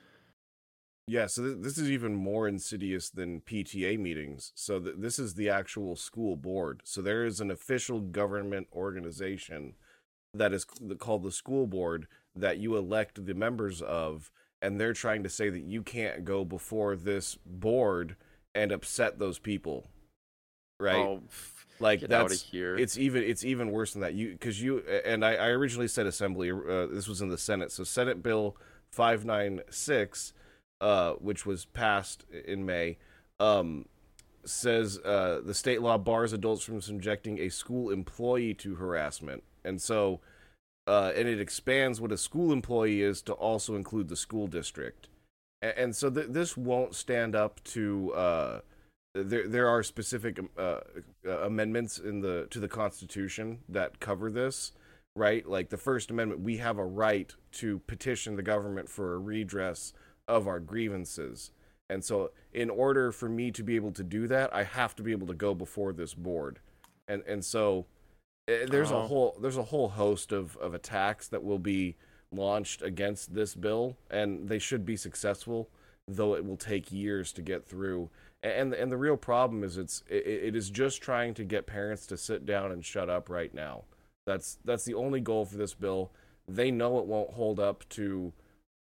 Yeah, 1.07 1.27
so 1.27 1.43
th- 1.43 1.57
this 1.61 1.77
is 1.77 1.89
even 1.89 2.15
more 2.15 2.47
insidious 2.47 3.09
than 3.09 3.41
PTA 3.41 3.97
meetings. 3.97 4.51
So 4.55 4.79
th- 4.79 4.95
this 4.97 5.19
is 5.19 5.35
the 5.35 5.49
actual 5.49 5.95
school 5.95 6.35
board. 6.35 6.81
So 6.83 7.01
there 7.01 7.25
is 7.25 7.39
an 7.39 7.49
official 7.49 8.01
government 8.01 8.67
organization 8.73 9.75
that 10.33 10.53
is 10.53 10.65
called 10.65 11.23
the 11.23 11.31
school 11.31 11.65
board 11.65 12.07
that 12.35 12.57
you 12.57 12.75
elect 12.75 13.25
the 13.25 13.33
members 13.33 13.81
of 13.81 14.31
and 14.61 14.79
they're 14.79 14.93
trying 14.93 15.23
to 15.23 15.29
say 15.29 15.49
that 15.49 15.61
you 15.61 15.83
can't 15.83 16.25
go 16.25 16.43
before 16.43 16.95
this 16.95 17.37
board 17.45 18.15
and 18.55 18.71
upset 18.71 19.19
those 19.19 19.39
people 19.39 19.87
right? 20.79 20.95
Oh, 20.95 21.21
like 21.79 22.01
that's 22.01 22.41
here. 22.41 22.75
it's 22.75 22.97
even 22.97 23.23
it's 23.23 23.43
even 23.43 23.71
worse 23.71 23.93
than 23.93 24.01
that. 24.01 24.13
You 24.13 24.31
because 24.31 24.61
you 24.61 24.79
and 25.05 25.23
I, 25.23 25.35
I 25.35 25.47
originally 25.47 25.87
said 25.87 26.05
assembly 26.05 26.51
uh, 26.51 26.87
this 26.87 27.07
was 27.07 27.21
in 27.21 27.29
the 27.29 27.37
senate. 27.37 27.71
So 27.71 27.83
senate 27.83 28.23
bill 28.23 28.57
596 28.91 30.33
uh, 30.79 31.13
which 31.13 31.45
was 31.45 31.65
passed 31.65 32.25
in 32.45 32.65
may 32.65 32.97
um, 33.39 33.85
says 34.45 34.99
uh, 34.99 35.41
the 35.43 35.53
state 35.53 35.81
law 35.81 35.97
bars 35.97 36.33
adults 36.33 36.63
from 36.63 36.81
subjecting 36.81 37.39
a 37.39 37.49
school 37.49 37.89
employee 37.89 38.53
to 38.55 38.75
harassment. 38.75 39.43
And 39.63 39.81
so 39.81 40.21
uh, 40.87 41.11
and 41.15 41.27
it 41.27 41.39
expands 41.39 41.99
what 41.99 42.11
a 42.11 42.17
school 42.17 42.53
employee 42.53 43.01
is 43.01 43.21
to 43.23 43.33
also 43.33 43.75
include 43.75 44.07
the 44.07 44.15
school 44.15 44.47
district. 44.47 45.09
And, 45.61 45.73
and 45.77 45.95
so 45.95 46.09
th- 46.09 46.27
this 46.29 46.55
won't 46.55 46.95
stand 46.95 47.35
up 47.35 47.63
to. 47.65 48.13
Uh, 48.13 48.59
there, 49.13 49.47
there 49.47 49.67
are 49.67 49.83
specific 49.83 50.39
um, 50.39 50.49
uh, 50.57 50.79
uh, 51.25 51.39
amendments 51.39 51.97
in 51.97 52.21
the 52.21 52.47
to 52.51 52.59
the 52.59 52.67
Constitution 52.67 53.59
that 53.67 53.99
cover 53.99 54.31
this, 54.31 54.71
right? 55.15 55.47
Like 55.47 55.69
the 55.69 55.77
First 55.77 56.11
Amendment, 56.11 56.41
we 56.41 56.57
have 56.57 56.77
a 56.77 56.85
right 56.85 57.33
to 57.53 57.79
petition 57.79 58.35
the 58.35 58.43
government 58.43 58.89
for 58.89 59.13
a 59.13 59.17
redress 59.17 59.93
of 60.27 60.47
our 60.47 60.59
grievances. 60.59 61.51
And 61.89 62.03
so, 62.03 62.31
in 62.53 62.69
order 62.69 63.11
for 63.11 63.29
me 63.29 63.49
to 63.51 63.63
be 63.63 63.75
able 63.75 63.93
to 63.93 64.03
do 64.03 64.27
that, 64.27 64.53
I 64.53 64.63
have 64.63 64.95
to 64.97 65.03
be 65.03 65.11
able 65.11 65.27
to 65.27 65.33
go 65.33 65.53
before 65.53 65.93
this 65.93 66.13
board. 66.13 66.59
And 67.07 67.23
and 67.27 67.43
so 67.43 67.87
there's 68.47 68.91
uh-huh. 68.91 69.01
a 69.01 69.07
whole 69.07 69.37
there's 69.41 69.57
a 69.57 69.63
whole 69.63 69.89
host 69.89 70.31
of 70.31 70.55
of 70.57 70.73
attacks 70.73 71.27
that 71.27 71.43
will 71.43 71.59
be 71.59 71.95
launched 72.31 72.81
against 72.81 73.33
this 73.33 73.55
bill, 73.55 73.97
and 74.09 74.47
they 74.47 74.59
should 74.59 74.85
be 74.85 74.95
successful, 74.95 75.69
though 76.07 76.35
it 76.35 76.45
will 76.45 76.57
take 76.57 76.91
years 76.91 77.31
to 77.33 77.41
get 77.41 77.65
through. 77.65 78.09
And 78.43 78.73
and 78.73 78.91
the 78.91 78.97
real 78.97 79.17
problem 79.17 79.63
is 79.63 79.77
it's 79.77 80.03
it, 80.09 80.25
it 80.25 80.55
is 80.55 80.69
just 80.69 81.01
trying 81.01 81.33
to 81.35 81.43
get 81.43 81.67
parents 81.67 82.05
to 82.07 82.17
sit 82.17 82.45
down 82.45 82.71
and 82.71 82.83
shut 82.83 83.09
up 83.09 83.29
right 83.29 83.53
now. 83.53 83.83
That's 84.25 84.57
that's 84.63 84.85
the 84.85 84.93
only 84.93 85.19
goal 85.19 85.45
for 85.45 85.57
this 85.57 85.73
bill. 85.73 86.11
They 86.47 86.71
know 86.71 86.99
it 86.99 87.05
won't 87.05 87.31
hold 87.31 87.59
up 87.59 87.87
to 87.89 88.31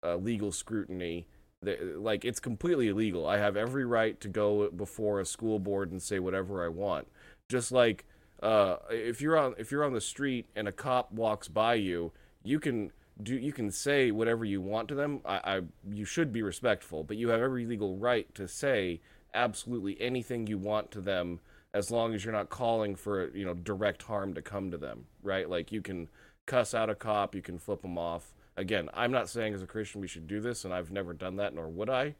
uh, 0.04 0.16
legal 0.16 0.52
scrutiny. 0.52 1.26
They, 1.62 1.78
like 1.80 2.24
it's 2.24 2.38
completely 2.38 2.88
illegal. 2.88 3.26
I 3.26 3.38
have 3.38 3.56
every 3.56 3.84
right 3.84 4.20
to 4.20 4.28
go 4.28 4.70
before 4.70 5.20
a 5.20 5.26
school 5.26 5.58
board 5.58 5.90
and 5.90 6.00
say 6.00 6.20
whatever 6.20 6.64
I 6.64 6.68
want. 6.68 7.08
Just 7.48 7.72
like 7.72 8.04
uh, 8.42 8.76
if 8.90 9.20
you're 9.20 9.36
on 9.36 9.54
if 9.58 9.70
you're 9.70 9.84
on 9.84 9.92
the 9.92 10.00
street 10.00 10.46
and 10.54 10.68
a 10.68 10.72
cop 10.72 11.12
walks 11.12 11.48
by 11.48 11.74
you, 11.74 12.12
you 12.42 12.60
can 12.60 12.92
do 13.22 13.34
you 13.36 13.52
can 13.52 13.70
say 13.70 14.10
whatever 14.10 14.44
you 14.44 14.60
want 14.60 14.88
to 14.88 14.94
them. 14.94 15.20
I, 15.24 15.40
I 15.44 15.60
you 15.90 16.04
should 16.04 16.32
be 16.32 16.42
respectful, 16.42 17.02
but 17.02 17.16
you 17.16 17.30
have 17.30 17.40
every 17.40 17.66
legal 17.66 17.96
right 17.96 18.32
to 18.34 18.46
say 18.46 19.00
absolutely 19.34 20.00
anything 20.00 20.46
you 20.46 20.58
want 20.58 20.90
to 20.92 21.00
them 21.00 21.40
as 21.72 21.90
long 21.90 22.14
as 22.14 22.24
you're 22.24 22.32
not 22.32 22.48
calling 22.50 22.94
for 22.94 23.28
you 23.34 23.44
know 23.44 23.54
direct 23.54 24.02
harm 24.02 24.34
to 24.34 24.42
come 24.42 24.70
to 24.70 24.78
them, 24.78 25.06
right? 25.22 25.48
Like 25.48 25.72
you 25.72 25.80
can 25.80 26.08
cuss 26.46 26.74
out 26.74 26.90
a 26.90 26.94
cop, 26.94 27.34
you 27.34 27.42
can 27.42 27.58
flip 27.58 27.82
them 27.82 27.98
off. 27.98 28.34
Again, 28.56 28.88
I'm 28.94 29.12
not 29.12 29.28
saying 29.28 29.54
as 29.54 29.62
a 29.62 29.66
Christian 29.66 30.00
we 30.00 30.08
should 30.08 30.26
do 30.26 30.40
this, 30.40 30.64
and 30.64 30.72
I've 30.72 30.90
never 30.90 31.12
done 31.12 31.36
that, 31.36 31.54
nor 31.54 31.68
would 31.68 31.90
I. 31.90 32.14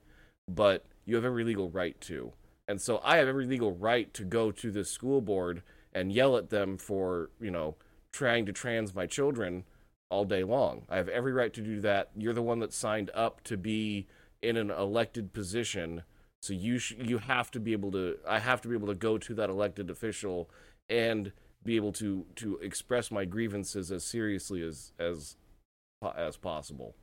But 0.48 0.84
you 1.04 1.14
have 1.14 1.24
every 1.24 1.44
legal 1.44 1.70
right 1.70 1.98
to, 2.02 2.32
and 2.68 2.80
so 2.80 3.00
I 3.04 3.16
have 3.18 3.28
every 3.28 3.46
legal 3.46 3.72
right 3.72 4.12
to 4.14 4.24
go 4.24 4.50
to 4.50 4.70
this 4.70 4.90
school 4.90 5.20
board 5.20 5.62
and 5.96 6.12
yell 6.12 6.36
at 6.36 6.50
them 6.50 6.76
for, 6.76 7.30
you 7.40 7.50
know, 7.50 7.74
trying 8.12 8.44
to 8.44 8.52
trans 8.52 8.94
my 8.94 9.06
children 9.06 9.64
all 10.10 10.26
day 10.26 10.44
long. 10.44 10.82
I 10.90 10.96
have 10.96 11.08
every 11.08 11.32
right 11.32 11.52
to 11.54 11.62
do 11.62 11.80
that. 11.80 12.10
You're 12.14 12.34
the 12.34 12.42
one 12.42 12.58
that 12.58 12.74
signed 12.74 13.10
up 13.14 13.42
to 13.44 13.56
be 13.56 14.06
in 14.42 14.58
an 14.58 14.70
elected 14.70 15.32
position. 15.32 16.02
So 16.42 16.52
you 16.52 16.78
sh- 16.78 16.96
you 16.98 17.16
have 17.16 17.50
to 17.52 17.60
be 17.60 17.72
able 17.72 17.90
to 17.92 18.18
I 18.28 18.40
have 18.40 18.60
to 18.60 18.68
be 18.68 18.74
able 18.74 18.88
to 18.88 18.94
go 18.94 19.16
to 19.16 19.34
that 19.36 19.48
elected 19.48 19.88
official 19.88 20.50
and 20.90 21.32
be 21.64 21.76
able 21.76 21.92
to 21.92 22.26
to 22.36 22.58
express 22.58 23.10
my 23.10 23.24
grievances 23.24 23.90
as 23.90 24.04
seriously 24.04 24.60
as 24.62 24.92
as 24.98 25.36
as 26.14 26.36
possible. 26.36 26.94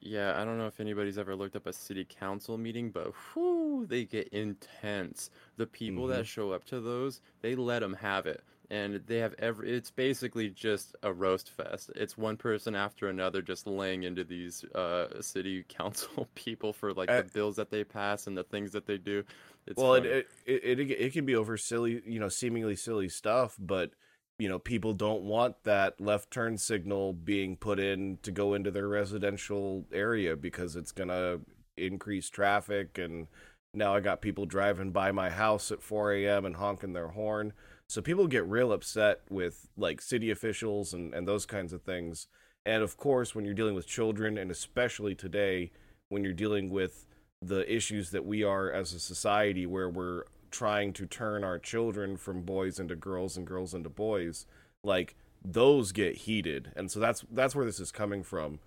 Yeah, 0.00 0.40
I 0.40 0.44
don't 0.44 0.58
know 0.58 0.66
if 0.68 0.78
anybody's 0.80 1.18
ever 1.18 1.34
looked 1.34 1.56
up 1.56 1.66
a 1.66 1.72
city 1.72 2.04
council 2.04 2.56
meeting, 2.56 2.90
but 2.90 3.12
whew, 3.34 3.84
they 3.88 4.04
get 4.04 4.28
intense. 4.28 5.28
The 5.56 5.66
people 5.66 6.04
mm-hmm. 6.04 6.18
that 6.18 6.26
show 6.26 6.52
up 6.52 6.64
to 6.66 6.80
those, 6.80 7.20
they 7.42 7.56
let 7.56 7.80
them 7.80 7.94
have 7.94 8.26
it. 8.26 8.42
and 8.70 9.00
they 9.06 9.18
have 9.18 9.34
every. 9.38 9.72
It's 9.72 9.90
basically 9.90 10.50
just 10.50 10.94
a 11.02 11.12
roast 11.12 11.50
fest. 11.50 11.90
It's 11.96 12.16
one 12.16 12.36
person 12.36 12.74
after 12.74 13.08
another 13.08 13.42
just 13.42 13.66
laying 13.66 14.02
into 14.04 14.24
these 14.24 14.64
uh, 14.74 15.20
city 15.20 15.64
council 15.68 16.28
people 16.34 16.72
for 16.72 16.92
like 16.92 17.08
the 17.08 17.28
bills 17.32 17.56
that 17.56 17.70
they 17.70 17.82
pass 17.82 18.26
and 18.26 18.36
the 18.36 18.44
things 18.44 18.72
that 18.72 18.86
they 18.86 18.98
do. 18.98 19.24
It's 19.66 19.76
well, 19.76 19.94
it 19.94 20.06
it 20.06 20.28
it 20.46 20.90
it 20.90 21.12
can 21.12 21.26
be 21.26 21.34
over 21.34 21.56
silly, 21.56 22.02
you 22.06 22.20
know, 22.20 22.28
seemingly 22.28 22.76
silly 22.76 23.08
stuff, 23.08 23.56
but 23.58 23.90
you 24.38 24.48
know, 24.48 24.58
people 24.58 24.92
don't 24.92 25.22
want 25.22 25.64
that 25.64 26.00
left 26.00 26.30
turn 26.30 26.56
signal 26.58 27.12
being 27.12 27.56
put 27.56 27.80
in 27.80 28.18
to 28.22 28.30
go 28.30 28.54
into 28.54 28.70
their 28.70 28.88
residential 28.88 29.84
area 29.92 30.36
because 30.36 30.76
it's 30.76 30.92
gonna 30.92 31.40
increase 31.76 32.30
traffic, 32.30 32.98
and 32.98 33.26
now 33.74 33.94
I 33.94 34.00
got 34.00 34.22
people 34.22 34.46
driving 34.46 34.92
by 34.92 35.12
my 35.12 35.30
house 35.30 35.70
at 35.72 35.82
4 35.82 36.12
a.m. 36.12 36.44
and 36.44 36.56
honking 36.56 36.92
their 36.92 37.08
horn. 37.08 37.52
So 37.88 38.00
people 38.02 38.26
get 38.26 38.46
real 38.46 38.72
upset 38.72 39.20
with 39.30 39.68
like 39.76 40.00
city 40.00 40.30
officials 40.30 40.92
and 40.92 41.12
and 41.14 41.26
those 41.26 41.46
kinds 41.46 41.72
of 41.72 41.82
things. 41.82 42.28
And 42.64 42.82
of 42.82 42.96
course, 42.96 43.34
when 43.34 43.44
you're 43.44 43.54
dealing 43.54 43.74
with 43.74 43.86
children, 43.86 44.38
and 44.38 44.50
especially 44.50 45.14
today, 45.14 45.72
when 46.10 46.22
you're 46.22 46.32
dealing 46.32 46.70
with 46.70 47.06
the 47.40 47.70
issues 47.72 48.10
that 48.10 48.24
we 48.24 48.42
are 48.42 48.70
as 48.70 48.92
a 48.92 49.00
society 49.00 49.66
where 49.66 49.88
we're 49.88 50.24
trying 50.50 50.92
to 50.94 51.06
turn 51.06 51.44
our 51.44 51.58
children 51.58 52.16
from 52.16 52.42
boys 52.42 52.78
into 52.78 52.96
girls 52.96 53.36
and 53.36 53.46
girls 53.46 53.74
into 53.74 53.88
boys 53.88 54.46
like 54.84 55.16
those 55.44 55.92
get 55.92 56.16
heated. 56.16 56.72
And 56.76 56.90
so 56.90 57.00
that's 57.00 57.24
that's 57.30 57.54
where 57.54 57.64
this 57.64 57.80
is 57.80 57.92
coming 57.92 58.22
from. 58.22 58.60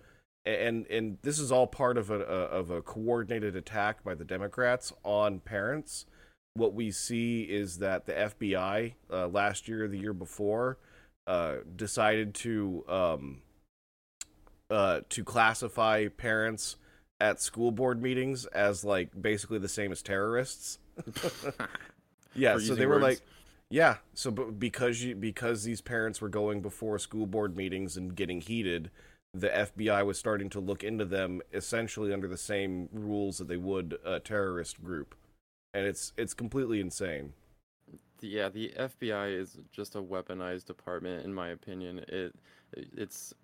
And 0.44 0.86
and 0.86 1.18
this 1.22 1.38
is 1.38 1.52
all 1.52 1.66
part 1.66 1.96
of 1.96 2.10
a, 2.10 2.20
a 2.20 2.40
of 2.46 2.70
a 2.70 2.82
coordinated 2.82 3.54
attack 3.56 4.02
by 4.02 4.14
the 4.14 4.24
democrats 4.24 4.92
on 5.04 5.40
parents. 5.40 6.06
What 6.54 6.74
we 6.74 6.90
see 6.90 7.42
is 7.42 7.78
that 7.78 8.04
the 8.06 8.12
fbi 8.12 8.94
uh, 9.10 9.28
last 9.28 9.68
year 9.68 9.88
the 9.88 9.98
year 9.98 10.12
before 10.12 10.78
uh, 11.26 11.56
decided 11.76 12.34
to 12.34 12.84
um, 12.88 13.42
uh, 14.70 15.00
to 15.08 15.24
classify 15.24 16.08
parents 16.08 16.76
at 17.20 17.40
school 17.40 17.70
board 17.70 18.02
meetings 18.02 18.46
as 18.46 18.84
like 18.84 19.10
basically 19.20 19.58
the 19.58 19.68
same 19.68 19.92
as 19.92 20.02
terrorists. 20.02 20.78
yeah, 22.34 22.58
so 22.58 22.74
they 22.74 22.86
were 22.86 22.94
words. 22.94 23.02
like, 23.02 23.20
yeah, 23.70 23.96
so 24.14 24.30
but 24.30 24.58
because 24.58 25.02
you 25.02 25.14
because 25.14 25.64
these 25.64 25.80
parents 25.80 26.20
were 26.20 26.28
going 26.28 26.60
before 26.60 26.98
school 26.98 27.26
board 27.26 27.56
meetings 27.56 27.96
and 27.96 28.14
getting 28.14 28.40
heated, 28.40 28.90
the 29.34 29.48
FBI 29.48 30.04
was 30.04 30.18
starting 30.18 30.50
to 30.50 30.60
look 30.60 30.84
into 30.84 31.04
them 31.04 31.40
essentially 31.52 32.12
under 32.12 32.28
the 32.28 32.36
same 32.36 32.88
rules 32.92 33.38
that 33.38 33.48
they 33.48 33.56
would 33.56 33.98
a 34.04 34.20
terrorist 34.20 34.82
group, 34.82 35.14
and 35.72 35.86
it's 35.86 36.12
it's 36.16 36.34
completely 36.34 36.80
insane. 36.80 37.32
yeah, 38.20 38.48
the 38.48 38.72
FBI 38.78 39.38
is 39.38 39.58
just 39.72 39.94
a 39.94 40.02
weaponized 40.02 40.66
department, 40.66 41.24
in 41.24 41.32
my 41.32 41.48
opinion. 41.48 42.04
It, 42.08 42.34
it's 42.74 43.34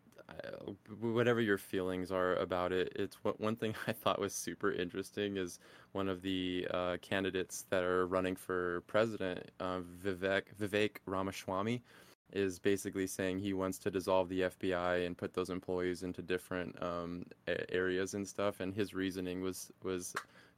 whatever 1.00 1.40
your 1.40 1.58
feelings 1.58 2.10
are 2.10 2.34
about 2.36 2.72
it. 2.72 2.92
It's 2.96 3.16
what 3.22 3.40
one 3.40 3.56
thing 3.56 3.74
I 3.86 3.92
thought 3.92 4.18
was 4.20 4.34
super 4.34 4.72
interesting 4.72 5.36
is 5.36 5.58
one 5.92 6.08
of 6.08 6.22
the 6.22 6.66
uh, 6.72 6.96
candidates 7.00 7.64
that 7.70 7.82
are 7.82 8.06
running 8.06 8.36
for 8.36 8.82
president, 8.86 9.50
uh, 9.60 9.80
Vivek 10.04 10.42
Vivek 10.60 10.96
Ramaswamy, 11.06 11.82
is 12.32 12.58
basically 12.58 13.06
saying 13.06 13.38
he 13.38 13.54
wants 13.54 13.78
to 13.78 13.90
dissolve 13.90 14.28
the 14.28 14.42
FBI 14.42 15.06
and 15.06 15.16
put 15.16 15.32
those 15.32 15.50
employees 15.50 16.02
into 16.02 16.20
different 16.20 16.80
um, 16.82 17.24
areas 17.70 18.14
and 18.14 18.26
stuff. 18.26 18.60
And 18.60 18.74
his 18.74 18.94
reasoning 18.94 19.40
was 19.40 19.70
was 19.82 20.14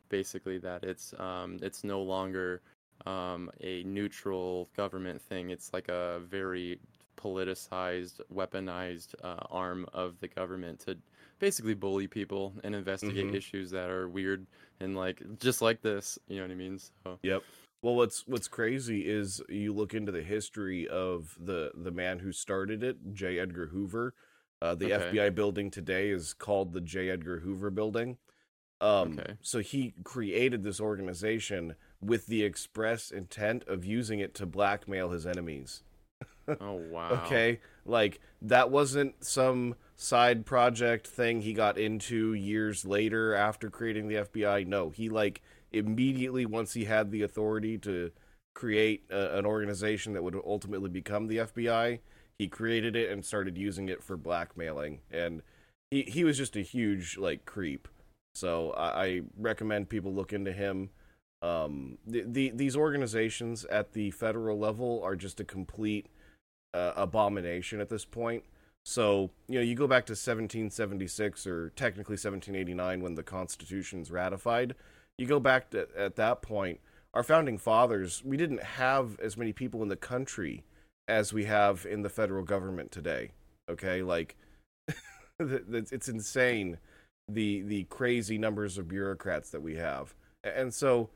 basically 0.08 0.58
that 0.58 0.84
it's 0.84 1.14
um, 1.18 1.58
it's 1.62 1.84
no 1.84 2.02
longer 2.02 2.60
um, 3.06 3.50
a 3.60 3.82
neutral 3.84 4.68
government 4.76 5.22
thing. 5.22 5.50
It's 5.50 5.72
like 5.72 5.88
a 5.88 6.20
very 6.28 6.80
politicized, 7.20 8.20
weaponized 8.32 9.14
uh, 9.22 9.36
arm 9.50 9.86
of 9.92 10.18
the 10.20 10.28
government 10.28 10.80
to 10.80 10.96
basically 11.38 11.74
bully 11.74 12.06
people 12.06 12.54
and 12.64 12.74
investigate 12.74 13.26
Mhm. 13.26 13.34
issues 13.34 13.70
that 13.70 13.90
are 13.90 14.08
weird 14.08 14.46
and 14.80 14.96
like 14.96 15.22
just 15.38 15.62
like 15.62 15.80
this. 15.82 16.18
You 16.28 16.36
know 16.36 16.42
what 16.42 16.50
I 16.52 16.54
mean? 16.54 16.78
So 16.78 17.18
Yep. 17.22 17.42
Well, 17.82 17.94
what's 17.94 18.26
what's 18.26 18.48
crazy 18.48 19.08
is 19.08 19.40
you 19.48 19.72
look 19.72 19.94
into 19.94 20.12
the 20.12 20.22
history 20.22 20.86
of 20.88 21.36
the 21.40 21.72
the 21.74 21.90
man 21.90 22.18
who 22.18 22.32
started 22.32 22.82
it, 22.82 23.14
J. 23.14 23.38
Edgar 23.38 23.66
Hoover. 23.68 24.14
Uh, 24.62 24.74
the 24.74 24.92
Okay. 24.92 25.16
FBI 25.16 25.30
building 25.34 25.70
today 25.70 26.10
is 26.10 26.34
called 26.34 26.72
the 26.74 26.82
J. 26.82 27.08
Edgar 27.08 27.40
Hoover 27.40 27.70
Building. 27.70 28.18
Um, 28.82 29.18
Okay. 29.18 29.36
So 29.40 29.60
he 29.60 29.94
created 30.04 30.62
this 30.62 30.80
organization 30.80 31.76
with 32.02 32.26
the 32.26 32.44
express 32.44 33.10
intent 33.10 33.64
of 33.64 33.84
using 33.84 34.20
it 34.20 34.34
to 34.34 34.46
blackmail 34.46 35.10
his 35.10 35.26
enemies. 35.26 35.82
Oh 36.60 36.74
wow. 36.90 37.10
Okay, 37.24 37.60
like 37.84 38.20
that 38.42 38.70
wasn't 38.70 39.24
some 39.24 39.74
side 39.96 40.46
project 40.46 41.06
thing 41.06 41.42
he 41.42 41.52
got 41.52 41.76
into 41.76 42.32
years 42.32 42.84
later 42.84 43.34
after 43.34 43.68
creating 43.68 44.08
the 44.08 44.16
FBI. 44.16 44.66
No, 44.66 44.90
he 44.90 45.08
like 45.08 45.42
immediately 45.72 46.46
once 46.46 46.72
he 46.72 46.84
had 46.84 47.10
the 47.10 47.22
authority 47.22 47.78
to 47.78 48.10
create 48.54 49.04
a, 49.10 49.38
an 49.38 49.46
organization 49.46 50.12
that 50.14 50.22
would 50.22 50.36
ultimately 50.44 50.90
become 50.90 51.28
the 51.28 51.38
FBI, 51.38 52.00
he 52.38 52.48
created 52.48 52.96
it 52.96 53.10
and 53.10 53.24
started 53.24 53.56
using 53.56 53.88
it 53.88 54.02
for 54.02 54.16
blackmailing. 54.16 55.00
And 55.10 55.42
he 55.90 56.02
he 56.02 56.24
was 56.24 56.36
just 56.38 56.56
a 56.56 56.62
huge 56.62 57.18
like 57.18 57.44
creep. 57.44 57.88
So 58.34 58.70
I, 58.72 59.04
I 59.04 59.20
recommend 59.36 59.88
people 59.88 60.14
look 60.14 60.32
into 60.32 60.52
him. 60.52 60.90
Um, 61.42 61.98
the, 62.06 62.24
the 62.26 62.50
these 62.50 62.76
organizations 62.76 63.64
at 63.66 63.92
the 63.92 64.10
federal 64.10 64.58
level 64.58 65.00
are 65.02 65.16
just 65.16 65.40
a 65.40 65.44
complete 65.44 66.06
uh, 66.74 66.92
abomination 66.96 67.80
at 67.80 67.88
this 67.88 68.04
point. 68.04 68.44
So, 68.84 69.30
you 69.48 69.58
know, 69.58 69.64
you 69.64 69.74
go 69.74 69.86
back 69.86 70.06
to 70.06 70.12
1776 70.12 71.46
or 71.46 71.70
technically 71.70 72.14
1789 72.14 73.02
when 73.02 73.14
the 73.14 73.22
Constitution's 73.22 74.10
ratified. 74.10 74.74
You 75.18 75.26
go 75.26 75.38
back 75.38 75.70
to, 75.70 75.86
at 75.96 76.16
that 76.16 76.40
point, 76.40 76.80
our 77.12 77.22
founding 77.22 77.58
fathers, 77.58 78.22
we 78.24 78.36
didn't 78.36 78.62
have 78.62 79.18
as 79.20 79.36
many 79.36 79.52
people 79.52 79.82
in 79.82 79.88
the 79.88 79.96
country 79.96 80.64
as 81.08 81.32
we 81.32 81.44
have 81.44 81.84
in 81.84 82.02
the 82.02 82.08
federal 82.08 82.44
government 82.44 82.90
today. 82.90 83.32
Okay? 83.68 84.02
Like 84.02 84.36
it's 85.38 86.08
insane 86.08 86.78
the 87.28 87.62
the 87.62 87.84
crazy 87.84 88.38
numbers 88.38 88.78
of 88.78 88.88
bureaucrats 88.88 89.50
that 89.50 89.62
we 89.62 89.76
have. 89.76 90.14
And 90.42 90.72
so, 90.72 91.10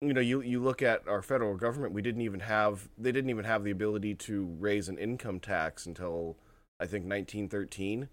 you 0.00 0.12
know 0.12 0.20
you 0.20 0.40
you 0.40 0.60
look 0.60 0.82
at 0.82 1.06
our 1.08 1.22
federal 1.22 1.56
government 1.56 1.92
we 1.92 2.02
didn't 2.02 2.20
even 2.20 2.40
have 2.40 2.88
they 2.98 3.12
didn't 3.12 3.30
even 3.30 3.44
have 3.44 3.64
the 3.64 3.70
ability 3.70 4.14
to 4.14 4.54
raise 4.58 4.88
an 4.88 4.98
income 4.98 5.40
tax 5.40 5.86
until 5.86 6.36
i 6.80 6.84
think 6.84 7.04
1913 7.04 8.08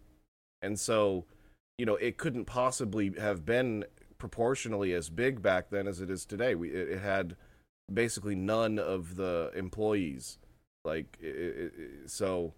and 0.61 0.79
so 0.79 1.25
you 1.77 1.85
know 1.85 1.95
it 1.95 2.17
couldn't 2.17 2.45
possibly 2.45 3.13
have 3.19 3.45
been 3.45 3.83
proportionally 4.23 4.93
as 4.93 5.09
big 5.09 5.41
back 5.41 5.69
then 5.69 5.85
as 5.85 5.99
it 5.99 6.09
is 6.09 6.25
today. 6.25 6.55
We 6.55 6.69
it, 6.69 6.91
it 6.91 6.99
had 7.01 7.35
basically 7.93 8.35
none 8.35 8.79
of 8.79 9.17
the 9.17 9.51
employees. 9.53 10.37
Like 10.85 11.17
it, 11.19 11.73
it, 11.75 12.09
so 12.09 12.53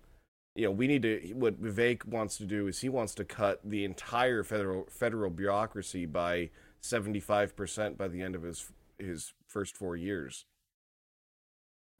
you 0.55 0.65
know 0.65 0.71
we 0.71 0.85
need 0.85 1.01
to 1.01 1.33
what 1.33 1.59
Vivek 1.59 2.05
wants 2.05 2.37
to 2.37 2.45
do 2.45 2.67
is 2.67 2.81
he 2.81 2.89
wants 2.89 3.15
to 3.15 3.25
cut 3.25 3.61
the 3.63 3.83
entire 3.83 4.43
federal 4.43 4.85
federal 4.91 5.31
bureaucracy 5.31 6.05
by 6.05 6.51
75% 6.83 7.97
by 7.97 8.07
the 8.07 8.21
end 8.21 8.35
of 8.35 8.43
his 8.43 8.71
his 8.99 9.33
first 9.47 9.75
4 9.77 9.95
years 9.95 10.45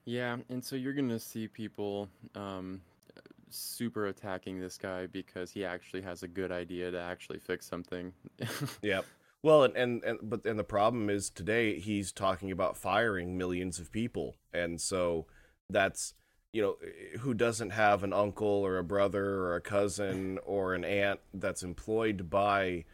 Yeah, 0.05 0.37
and 0.49 0.63
so 0.63 0.75
you're 0.75 0.93
gonna 0.93 1.19
see 1.19 1.47
people 1.47 2.09
um, 2.35 2.81
super 3.49 4.07
attacking 4.07 4.59
this 4.59 4.77
guy 4.77 5.07
because 5.07 5.51
he 5.51 5.65
actually 5.65 6.01
has 6.01 6.23
a 6.23 6.27
good 6.27 6.51
idea 6.51 6.91
to 6.91 6.99
actually 6.99 7.39
fix 7.39 7.65
something. 7.65 8.13
Yep. 8.81 9.05
Well, 9.43 9.63
and, 9.63 9.75
and 9.75 10.03
and 10.03 10.19
but 10.23 10.45
and 10.45 10.57
the 10.57 10.63
problem 10.63 11.09
is 11.09 11.29
today 11.29 11.79
he's 11.79 12.11
talking 12.11 12.51
about 12.51 12.77
firing 12.77 13.37
millions 13.37 13.79
of 13.79 13.91
people, 13.91 14.37
and 14.53 14.81
so 14.81 15.27
that's 15.69 16.15
you 16.51 16.61
know 16.61 16.77
who 17.19 17.33
doesn't 17.35 17.71
have 17.71 18.03
an 18.03 18.11
uncle 18.13 18.47
or 18.47 18.77
a 18.79 18.83
brother 18.83 19.23
or 19.41 19.55
a 19.55 19.61
cousin 19.61 20.39
or 20.45 20.73
an 20.73 20.83
aunt 20.83 21.19
that's 21.33 21.61
employed 21.61 22.29
by 22.29 22.85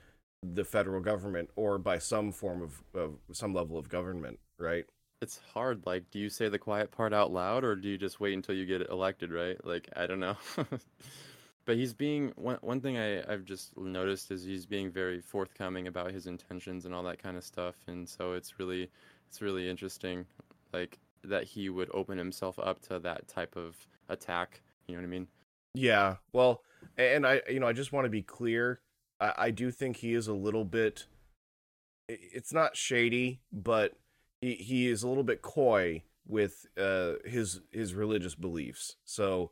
the 0.44 0.64
federal 0.64 1.02
government 1.02 1.50
or 1.56 1.78
by 1.78 2.00
some 2.00 2.32
form 2.32 2.62
of, 2.62 2.84
of 2.94 3.16
some 3.32 3.54
level 3.54 3.78
of 3.78 3.90
government, 3.90 4.40
right? 4.58 4.86
It's 5.22 5.40
hard. 5.54 5.86
Like, 5.86 6.10
do 6.10 6.18
you 6.18 6.30
say 6.30 6.50
the 6.50 6.58
quiet 6.58 6.92
part 6.92 7.14
out 7.14 7.32
loud, 7.32 7.64
or 7.64 7.76
do 7.76 7.88
you 7.88 7.98
just 7.98 8.20
wait 8.20 8.34
until 8.34 8.56
you 8.56 8.66
get 8.66 8.90
elected? 8.90 9.32
Right? 9.32 9.64
Like, 9.64 9.88
I 9.96 10.08
don't 10.08 10.20
know. 10.20 10.36
but 11.66 11.76
he's 11.76 11.94
being 11.94 12.34
one. 12.36 12.58
One 12.62 12.82
thing 12.82 12.98
I 12.98 13.20
I've 13.32 13.46
just 13.46 13.78
noticed 13.78 14.32
is 14.32 14.44
he's 14.44 14.66
being 14.66 14.92
very 14.92 15.22
forthcoming 15.22 15.88
about 15.88 16.12
his 16.12 16.26
intentions 16.26 16.86
and 16.86 16.94
all 16.96 17.04
that 17.04 17.22
kind 17.22 17.38
of 17.38 17.44
stuff, 17.44 17.76
and 17.88 18.10
so 18.10 18.34
it's 18.34 18.58
really 18.58 18.90
it's 19.30 19.42
really 19.44 19.70
interesting, 19.70 20.26
like 20.74 20.98
that 21.24 21.44
he 21.44 21.70
would 21.70 21.90
open 21.94 22.18
himself 22.18 22.58
up 22.58 22.82
to 22.82 22.98
that 23.00 23.28
type 23.28 23.56
of 23.56 23.76
attack. 24.10 24.62
You 24.88 24.96
know 24.96 25.02
what 25.02 25.08
I 25.08 25.10
mean? 25.10 25.28
Yeah. 25.76 26.16
Well, 26.34 26.64
and 26.98 27.26
I, 27.26 27.42
you 27.50 27.60
know, 27.60 27.68
I 27.68 27.74
just 27.74 27.94
want 27.94 28.06
to 28.06 28.10
be 28.10 28.24
clear. 28.24 28.80
I, 29.22 29.34
I 29.38 29.52
do 29.52 29.72
think 29.72 29.98
he 29.98 30.14
is 30.14 30.28
a 30.28 30.34
little 30.34 30.66
bit. 30.66 31.06
It's 32.10 32.52
not 32.52 32.76
shady, 32.76 33.40
but 33.54 33.94
he 34.42 34.56
he 34.56 34.90
is 34.90 35.04
a 35.04 35.08
little 35.08 35.24
bit 35.24 35.42
coy 35.42 36.04
with 36.28 36.66
uh, 36.78 37.14
his 37.24 37.62
his 37.72 37.94
religious 37.94 38.36
beliefs. 38.36 38.98
So 39.06 39.52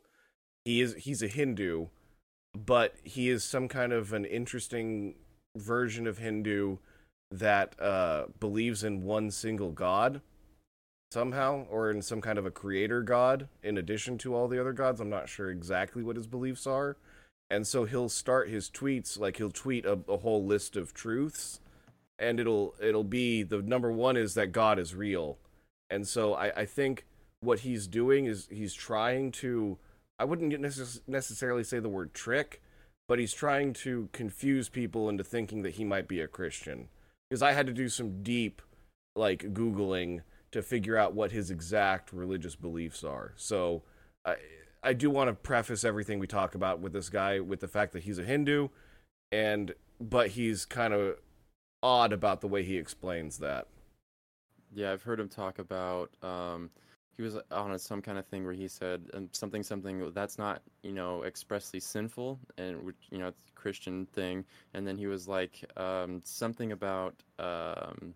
he 0.64 0.80
is 0.80 0.94
he's 0.96 1.22
a 1.22 1.28
Hindu, 1.28 1.86
but 2.54 2.96
he 3.04 3.30
is 3.30 3.44
some 3.44 3.68
kind 3.68 3.92
of 3.92 4.12
an 4.12 4.24
interesting 4.24 5.14
version 5.56 6.06
of 6.06 6.18
Hindu 6.18 6.78
that 7.30 7.80
uh, 7.80 8.26
believes 8.40 8.82
in 8.82 9.04
one 9.04 9.30
single 9.30 9.70
god 9.70 10.20
somehow, 11.12 11.66
or 11.68 11.90
in 11.90 12.02
some 12.02 12.20
kind 12.20 12.38
of 12.38 12.46
a 12.46 12.50
creator 12.50 13.02
god 13.02 13.48
in 13.62 13.78
addition 13.78 14.18
to 14.18 14.34
all 14.34 14.48
the 14.48 14.60
other 14.60 14.72
gods. 14.72 15.00
I'm 15.00 15.10
not 15.10 15.28
sure 15.28 15.50
exactly 15.50 16.02
what 16.02 16.16
his 16.16 16.26
beliefs 16.26 16.66
are. 16.66 16.96
And 17.50 17.66
so 17.66 17.84
he'll 17.84 18.08
start 18.08 18.48
his 18.48 18.70
tweets 18.70 19.18
like 19.18 19.38
he'll 19.38 19.50
tweet 19.50 19.84
a, 19.84 19.98
a 20.08 20.18
whole 20.18 20.44
list 20.44 20.76
of 20.76 20.94
truths, 20.94 21.60
and 22.18 22.38
it'll 22.38 22.74
it'll 22.80 23.04
be 23.04 23.42
the 23.42 23.60
number 23.60 23.90
one 23.90 24.16
is 24.16 24.34
that 24.34 24.52
God 24.52 24.78
is 24.78 24.94
real, 24.94 25.36
and 25.90 26.06
so 26.06 26.34
I, 26.34 26.60
I 26.60 26.64
think 26.64 27.06
what 27.40 27.60
he's 27.60 27.86
doing 27.86 28.26
is 28.26 28.46
he's 28.50 28.74
trying 28.74 29.32
to 29.32 29.78
I 30.18 30.24
wouldn't 30.24 30.52
necess- 30.52 31.00
necessarily 31.06 31.64
say 31.64 31.80
the 31.80 31.88
word 31.88 32.12
trick, 32.12 32.62
but 33.08 33.18
he's 33.18 33.32
trying 33.32 33.72
to 33.72 34.10
confuse 34.12 34.68
people 34.68 35.08
into 35.08 35.24
thinking 35.24 35.62
that 35.62 35.74
he 35.74 35.84
might 35.84 36.06
be 36.06 36.20
a 36.20 36.28
Christian. 36.28 36.88
Because 37.28 37.42
I 37.42 37.52
had 37.52 37.66
to 37.66 37.72
do 37.72 37.88
some 37.88 38.22
deep 38.22 38.60
like 39.16 39.54
googling 39.54 40.20
to 40.52 40.62
figure 40.62 40.96
out 40.96 41.14
what 41.14 41.32
his 41.32 41.50
exact 41.50 42.12
religious 42.12 42.54
beliefs 42.54 43.02
are. 43.02 43.32
So 43.36 43.82
I 44.24 44.36
I 44.82 44.92
do 44.92 45.10
want 45.10 45.28
to 45.28 45.34
preface 45.34 45.84
everything 45.84 46.18
we 46.18 46.26
talk 46.26 46.54
about 46.54 46.80
with 46.80 46.92
this 46.92 47.08
guy 47.08 47.40
with 47.40 47.60
the 47.60 47.68
fact 47.68 47.92
that 47.92 48.04
he's 48.04 48.18
a 48.18 48.24
Hindu 48.24 48.68
and 49.32 49.74
but 50.00 50.28
he's 50.28 50.64
kind 50.64 50.94
of 50.94 51.16
odd 51.82 52.12
about 52.12 52.40
the 52.40 52.48
way 52.48 52.62
he 52.62 52.76
explains 52.76 53.38
that. 53.38 53.68
Yeah, 54.72 54.92
I've 54.92 55.02
heard 55.02 55.20
him 55.20 55.28
talk 55.28 55.58
about. 55.58 56.10
Um, 56.22 56.70
he 57.16 57.22
was 57.22 57.36
on 57.50 57.78
some 57.78 58.00
kind 58.00 58.18
of 58.18 58.26
thing 58.26 58.44
where 58.44 58.54
he 58.54 58.66
said 58.66 59.10
um, 59.12 59.28
something, 59.32 59.62
something 59.62 60.10
that's 60.14 60.38
not, 60.38 60.62
you 60.82 60.92
know, 60.92 61.24
expressly 61.24 61.80
sinful, 61.80 62.38
and 62.56 62.94
you 63.10 63.18
know, 63.18 63.28
it's 63.28 63.38
a 63.50 63.60
Christian 63.60 64.06
thing. 64.06 64.44
And 64.72 64.86
then 64.86 64.96
he 64.96 65.06
was 65.06 65.28
like 65.28 65.64
um, 65.76 66.22
something 66.24 66.72
about 66.72 67.14
um, 67.38 68.14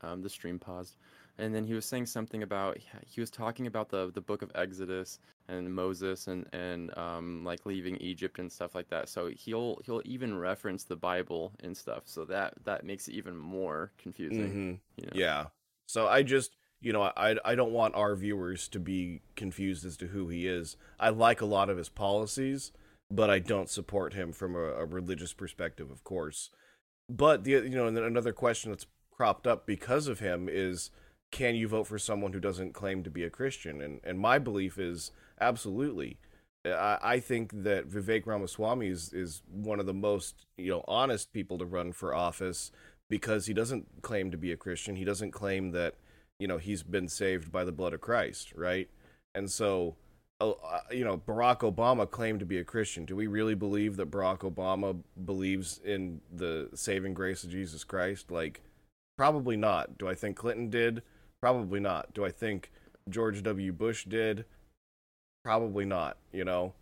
um, 0.00 0.22
the 0.22 0.30
stream 0.30 0.58
paused, 0.58 0.96
and 1.38 1.54
then 1.54 1.64
he 1.64 1.74
was 1.74 1.84
saying 1.84 2.06
something 2.06 2.42
about 2.42 2.78
he 3.06 3.20
was 3.20 3.30
talking 3.30 3.66
about 3.66 3.88
the 3.90 4.10
the 4.12 4.20
book 4.20 4.42
of 4.42 4.50
Exodus 4.54 5.20
and 5.50 5.74
Moses 5.74 6.28
and 6.28 6.46
and 6.52 6.96
um, 6.96 7.44
like 7.44 7.66
leaving 7.66 7.96
Egypt 7.96 8.38
and 8.38 8.50
stuff 8.50 8.74
like 8.74 8.88
that. 8.90 9.08
So 9.08 9.26
he'll 9.28 9.80
he'll 9.84 10.02
even 10.04 10.38
reference 10.38 10.84
the 10.84 10.96
Bible 10.96 11.52
and 11.62 11.76
stuff. 11.76 12.04
So 12.06 12.24
that 12.26 12.54
that 12.64 12.84
makes 12.84 13.08
it 13.08 13.14
even 13.14 13.36
more 13.36 13.92
confusing. 13.98 14.48
Mm-hmm. 14.48 14.70
You 14.96 15.06
know? 15.06 15.12
Yeah. 15.12 15.44
So 15.86 16.06
I 16.06 16.22
just, 16.22 16.56
you 16.80 16.92
know, 16.92 17.02
I 17.02 17.36
I 17.44 17.54
don't 17.54 17.72
want 17.72 17.94
our 17.94 18.14
viewers 18.14 18.68
to 18.68 18.78
be 18.78 19.22
confused 19.36 19.84
as 19.84 19.96
to 19.98 20.08
who 20.08 20.28
he 20.28 20.46
is. 20.46 20.76
I 20.98 21.10
like 21.10 21.40
a 21.40 21.46
lot 21.46 21.68
of 21.68 21.76
his 21.76 21.88
policies, 21.88 22.72
but 23.10 23.28
I 23.28 23.40
don't 23.40 23.68
support 23.68 24.14
him 24.14 24.32
from 24.32 24.54
a, 24.54 24.74
a 24.74 24.84
religious 24.84 25.32
perspective, 25.32 25.90
of 25.90 26.04
course. 26.04 26.50
But 27.08 27.44
the 27.44 27.52
you 27.52 27.70
know 27.70 27.88
another 27.88 28.32
question 28.32 28.70
that's 28.70 28.86
cropped 29.10 29.46
up 29.46 29.66
because 29.66 30.06
of 30.06 30.20
him 30.20 30.48
is 30.50 30.90
can 31.30 31.54
you 31.54 31.68
vote 31.68 31.86
for 31.86 31.98
someone 31.98 32.32
who 32.32 32.40
doesn't 32.40 32.72
claim 32.72 33.02
to 33.02 33.10
be 33.10 33.24
a 33.24 33.30
Christian? 33.30 33.80
And 33.80 34.00
and 34.04 34.18
my 34.18 34.38
belief 34.38 34.78
is 34.78 35.10
absolutely. 35.40 36.18
I, 36.64 36.98
I 37.02 37.20
think 37.20 37.62
that 37.62 37.88
Vivek 37.88 38.26
Ramaswamy 38.26 38.88
is, 38.88 39.12
is 39.12 39.42
one 39.50 39.80
of 39.80 39.86
the 39.86 39.94
most 39.94 40.46
you 40.56 40.70
know 40.70 40.84
honest 40.86 41.32
people 41.32 41.58
to 41.58 41.64
run 41.64 41.92
for 41.92 42.14
office 42.14 42.70
because 43.08 43.46
he 43.46 43.54
doesn't 43.54 44.02
claim 44.02 44.30
to 44.30 44.36
be 44.36 44.52
a 44.52 44.56
Christian. 44.56 44.96
He 44.96 45.04
doesn't 45.04 45.32
claim 45.32 45.72
that 45.72 45.94
you 46.38 46.46
know 46.46 46.58
he's 46.58 46.82
been 46.82 47.08
saved 47.08 47.50
by 47.50 47.64
the 47.64 47.72
blood 47.72 47.94
of 47.94 48.00
Christ, 48.00 48.52
right? 48.54 48.88
And 49.34 49.50
so, 49.50 49.96
uh, 50.40 50.52
you 50.90 51.04
know, 51.04 51.18
Barack 51.18 51.60
Obama 51.60 52.10
claimed 52.10 52.40
to 52.40 52.46
be 52.46 52.58
a 52.58 52.64
Christian. 52.64 53.04
Do 53.04 53.14
we 53.16 53.26
really 53.26 53.54
believe 53.54 53.96
that 53.96 54.10
Barack 54.10 54.40
Obama 54.40 55.00
believes 55.24 55.80
in 55.84 56.20
the 56.32 56.68
saving 56.74 57.14
grace 57.14 57.44
of 57.44 57.50
Jesus 57.50 57.84
Christ? 57.84 58.30
Like, 58.30 58.60
probably 59.16 59.56
not. 59.56 59.98
Do 59.98 60.08
I 60.08 60.14
think 60.14 60.36
Clinton 60.36 60.70
did? 60.70 61.02
Probably 61.40 61.80
not. 61.80 62.12
Do 62.12 62.24
I 62.24 62.30
think 62.30 62.70
George 63.08 63.42
W. 63.42 63.72
Bush 63.72 64.04
did? 64.04 64.44
Probably 65.42 65.84
not. 65.84 66.16
You 66.32 66.44
know. 66.44 66.72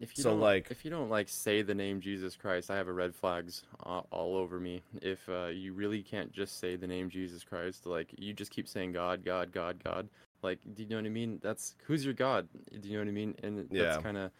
If 0.00 0.16
you 0.18 0.24
So, 0.24 0.30
don't, 0.30 0.40
like- 0.40 0.68
if 0.70 0.84
you 0.84 0.90
don't 0.90 1.10
like 1.10 1.28
say 1.28 1.62
the 1.62 1.74
name 1.76 2.00
Jesus 2.00 2.34
Christ, 2.34 2.72
I 2.72 2.76
have 2.76 2.88
a 2.88 2.92
red 2.92 3.14
flags 3.14 3.62
all, 3.84 4.08
all 4.10 4.36
over 4.36 4.58
me. 4.58 4.82
If 5.00 5.28
uh, 5.28 5.46
you 5.46 5.74
really 5.74 6.02
can't 6.02 6.32
just 6.32 6.58
say 6.58 6.74
the 6.74 6.88
name 6.88 7.08
Jesus 7.08 7.44
Christ, 7.44 7.86
like 7.86 8.12
you 8.18 8.32
just 8.32 8.50
keep 8.50 8.66
saying 8.66 8.92
God, 8.92 9.24
God, 9.24 9.52
God, 9.52 9.82
God. 9.84 10.08
Like, 10.42 10.58
do 10.74 10.82
you 10.82 10.88
know 10.88 10.96
what 10.96 11.04
I 11.06 11.10
mean? 11.10 11.38
That's 11.40 11.76
who's 11.84 12.04
your 12.04 12.14
God? 12.14 12.48
Do 12.80 12.88
you 12.88 12.94
know 12.94 13.02
what 13.04 13.08
I 13.08 13.12
mean? 13.12 13.36
And 13.44 13.68
Yeah. 13.70 13.84
that's 13.84 14.02
kind 14.02 14.16
of 14.16 14.32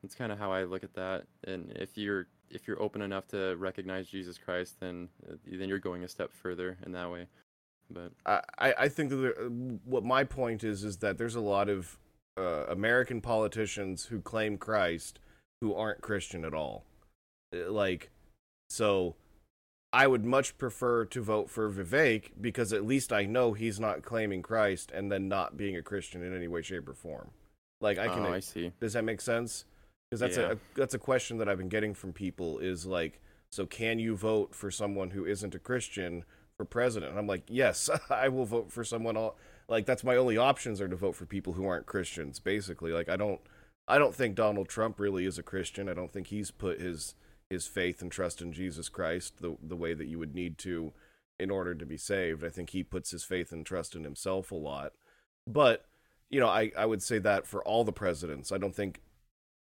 that's 0.00 0.14
kind 0.14 0.32
of 0.32 0.38
how 0.38 0.52
I 0.52 0.64
look 0.64 0.84
at 0.84 0.94
that. 0.94 1.24
And 1.44 1.70
if 1.76 1.98
you're 1.98 2.26
if 2.48 2.66
you're 2.66 2.80
open 2.80 3.02
enough 3.02 3.28
to 3.28 3.56
recognize 3.56 4.08
Jesus 4.08 4.38
Christ, 4.38 4.80
then 4.80 5.10
uh, 5.30 5.34
then 5.44 5.68
you're 5.68 5.78
going 5.78 6.02
a 6.02 6.08
step 6.08 6.32
further 6.32 6.78
in 6.86 6.92
that 6.92 7.10
way. 7.10 7.26
But 7.90 8.12
I, 8.24 8.40
I 8.58 8.74
I 8.84 8.88
think 8.88 9.10
that 9.10 9.16
there, 9.16 9.34
what 9.84 10.02
my 10.02 10.24
point 10.24 10.64
is 10.64 10.82
is 10.82 10.96
that 10.98 11.18
there's 11.18 11.34
a 11.34 11.40
lot 11.42 11.68
of 11.68 11.98
uh, 12.40 12.66
American 12.72 13.20
politicians 13.20 14.06
who 14.06 14.20
claim 14.20 14.56
Christ 14.58 15.18
who 15.60 15.74
aren't 15.74 16.00
Christian 16.00 16.44
at 16.44 16.54
all. 16.54 16.84
Uh, 17.54 17.70
Like, 17.70 18.10
so 18.70 19.14
I 19.92 20.06
would 20.06 20.24
much 20.24 20.56
prefer 20.56 21.04
to 21.06 21.22
vote 21.22 21.50
for 21.50 21.70
Vivek 21.70 22.30
because 22.40 22.72
at 22.72 22.86
least 22.86 23.12
I 23.12 23.24
know 23.24 23.52
he's 23.52 23.78
not 23.80 24.02
claiming 24.02 24.40
Christ 24.42 24.90
and 24.92 25.10
then 25.10 25.28
not 25.28 25.56
being 25.56 25.76
a 25.76 25.82
Christian 25.82 26.22
in 26.22 26.34
any 26.34 26.48
way, 26.48 26.62
shape, 26.62 26.88
or 26.88 26.94
form. 26.94 27.30
Like 27.80 27.98
I 27.98 28.08
can. 28.08 28.24
oh, 28.26 28.32
I 28.32 28.40
see. 28.40 28.72
Does 28.80 28.92
that 28.92 29.04
make 29.04 29.20
sense? 29.20 29.64
Because 30.10 30.20
that's 30.20 30.36
Yeah. 30.36 30.52
a 30.52 30.56
that's 30.74 30.94
a 30.94 30.98
question 30.98 31.38
that 31.38 31.48
I've 31.48 31.58
been 31.58 31.68
getting 31.68 31.94
from 31.94 32.12
people 32.12 32.58
is 32.58 32.86
like, 32.86 33.20
so 33.52 33.66
can 33.66 33.98
you 33.98 34.14
vote 34.16 34.54
for 34.54 34.70
someone 34.70 35.10
who 35.10 35.24
isn't 35.24 35.54
a 35.54 35.58
Christian 35.58 36.24
for 36.56 36.64
president? 36.64 37.10
And 37.10 37.18
I'm 37.18 37.26
like, 37.26 37.42
yes, 37.48 37.90
I 38.10 38.28
will 38.28 38.44
vote 38.44 38.70
for 38.70 38.84
someone. 38.84 39.16
All 39.16 39.36
like 39.70 39.86
that's 39.86 40.04
my 40.04 40.16
only 40.16 40.36
options 40.36 40.80
are 40.80 40.88
to 40.88 40.96
vote 40.96 41.14
for 41.14 41.24
people 41.24 41.54
who 41.54 41.64
aren't 41.64 41.86
Christians. 41.86 42.40
Basically, 42.40 42.92
like 42.92 43.08
I 43.08 43.16
don't 43.16 43.40
I 43.88 43.96
don't 43.96 44.14
think 44.14 44.34
Donald 44.34 44.68
Trump 44.68 45.00
really 45.00 45.24
is 45.24 45.38
a 45.38 45.42
Christian. 45.42 45.88
I 45.88 45.94
don't 45.94 46.12
think 46.12 46.26
he's 46.26 46.50
put 46.50 46.80
his 46.80 47.14
his 47.48 47.66
faith 47.66 48.02
and 48.02 48.12
trust 48.12 48.42
in 48.42 48.52
Jesus 48.52 48.88
Christ 48.88 49.40
the 49.40 49.56
the 49.62 49.76
way 49.76 49.94
that 49.94 50.08
you 50.08 50.18
would 50.18 50.34
need 50.34 50.58
to 50.58 50.92
in 51.38 51.50
order 51.50 51.74
to 51.74 51.86
be 51.86 51.96
saved. 51.96 52.44
I 52.44 52.50
think 52.50 52.70
he 52.70 52.82
puts 52.82 53.12
his 53.12 53.24
faith 53.24 53.52
and 53.52 53.64
trust 53.64 53.94
in 53.94 54.04
himself 54.04 54.50
a 54.50 54.56
lot. 54.56 54.92
But 55.46 55.86
you 56.28 56.40
know, 56.40 56.48
I, 56.48 56.72
I 56.76 56.86
would 56.86 57.02
say 57.02 57.18
that 57.20 57.46
for 57.46 57.62
all 57.62 57.84
the 57.84 57.92
presidents. 57.92 58.52
I 58.52 58.58
don't 58.58 58.74
think 58.74 59.00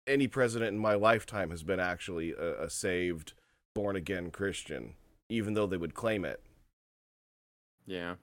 any 0.07 0.29
president 0.29 0.73
in 0.75 0.79
my 0.79 0.95
lifetime 0.95 1.51
has 1.51 1.63
been 1.63 1.81
actually 1.81 2.33
a, 2.33 2.65
a 2.65 2.71
saved, 2.71 3.33
born 3.75 3.97
again 3.97 4.31
Christian, 4.31 4.95
even 5.31 5.55
though 5.55 5.67
they 5.67 5.79
would 5.79 5.95
claim 5.95 6.27
it. 6.27 6.43
Yeah. 7.87 8.15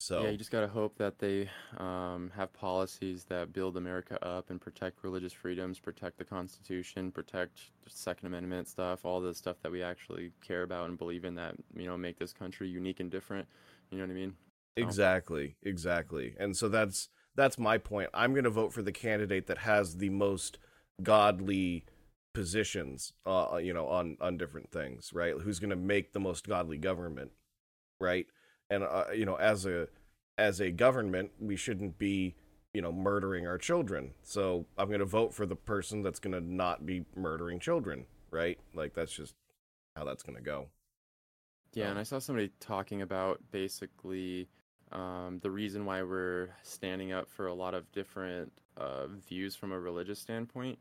So 0.00 0.20
Yeah, 0.20 0.30
you 0.30 0.36
just 0.36 0.50
gotta 0.50 0.66
hope 0.68 0.96
that 0.98 1.18
they 1.20 1.48
um, 1.78 2.30
have 2.34 2.52
policies 2.52 3.24
that 3.26 3.52
build 3.52 3.76
America 3.76 4.22
up 4.24 4.50
and 4.50 4.60
protect 4.60 5.04
religious 5.04 5.32
freedoms, 5.32 5.78
protect 5.78 6.18
the 6.18 6.24
Constitution, 6.24 7.12
protect 7.12 7.70
the 7.84 7.90
Second 7.90 8.26
Amendment 8.26 8.68
stuff, 8.68 9.04
all 9.04 9.20
the 9.20 9.34
stuff 9.34 9.56
that 9.62 9.70
we 9.70 9.82
actually 9.82 10.32
care 10.42 10.62
about 10.62 10.88
and 10.88 10.98
believe 10.98 11.24
in 11.24 11.34
that 11.36 11.54
you 11.76 11.86
know 11.86 11.96
make 11.96 12.18
this 12.18 12.32
country 12.32 12.68
unique 12.68 13.00
and 13.00 13.10
different. 13.10 13.46
You 13.90 13.98
know 13.98 14.04
what 14.04 14.10
I 14.10 14.14
mean? 14.14 14.34
Exactly, 14.76 15.56
exactly. 15.62 16.34
And 16.38 16.56
so 16.56 16.68
that's 16.68 17.08
that's 17.34 17.58
my 17.58 17.78
point. 17.78 18.10
I'm 18.14 18.32
going 18.32 18.44
to 18.44 18.50
vote 18.50 18.72
for 18.72 18.82
the 18.82 18.92
candidate 18.92 19.46
that 19.46 19.58
has 19.58 19.96
the 19.96 20.10
most 20.10 20.58
godly 21.02 21.84
positions 22.34 23.12
uh 23.26 23.58
you 23.60 23.72
know 23.72 23.88
on 23.88 24.16
on 24.20 24.36
different 24.38 24.70
things, 24.70 25.12
right? 25.12 25.34
Who's 25.40 25.58
going 25.58 25.70
to 25.70 25.76
make 25.76 26.12
the 26.12 26.20
most 26.20 26.46
godly 26.48 26.78
government, 26.78 27.32
right? 28.00 28.26
And 28.70 28.84
uh, 28.84 29.06
you 29.14 29.26
know, 29.26 29.34
as 29.34 29.66
a 29.66 29.88
as 30.38 30.60
a 30.60 30.70
government, 30.70 31.32
we 31.38 31.56
shouldn't 31.56 31.98
be, 31.98 32.34
you 32.72 32.80
know, 32.80 32.92
murdering 32.92 33.46
our 33.46 33.58
children. 33.58 34.12
So 34.22 34.66
I'm 34.78 34.88
going 34.88 35.00
to 35.00 35.06
vote 35.06 35.34
for 35.34 35.44
the 35.44 35.56
person 35.56 36.02
that's 36.02 36.18
going 36.18 36.32
to 36.32 36.40
not 36.40 36.86
be 36.86 37.04
murdering 37.14 37.60
children, 37.60 38.06
right? 38.30 38.58
Like 38.74 38.94
that's 38.94 39.12
just 39.12 39.34
how 39.96 40.04
that's 40.04 40.22
going 40.22 40.36
to 40.36 40.42
go. 40.42 40.68
Yeah, 41.74 41.88
and 41.88 41.98
I 41.98 42.02
saw 42.02 42.18
somebody 42.18 42.50
talking 42.58 43.02
about 43.02 43.40
basically 43.52 44.48
um, 44.92 45.38
the 45.42 45.50
reason 45.50 45.84
why 45.84 46.02
we're 46.02 46.50
standing 46.62 47.12
up 47.12 47.28
for 47.28 47.46
a 47.46 47.54
lot 47.54 47.74
of 47.74 47.90
different 47.92 48.52
uh, 48.76 49.06
views 49.28 49.54
from 49.54 49.72
a 49.72 49.78
religious 49.78 50.18
standpoint 50.18 50.78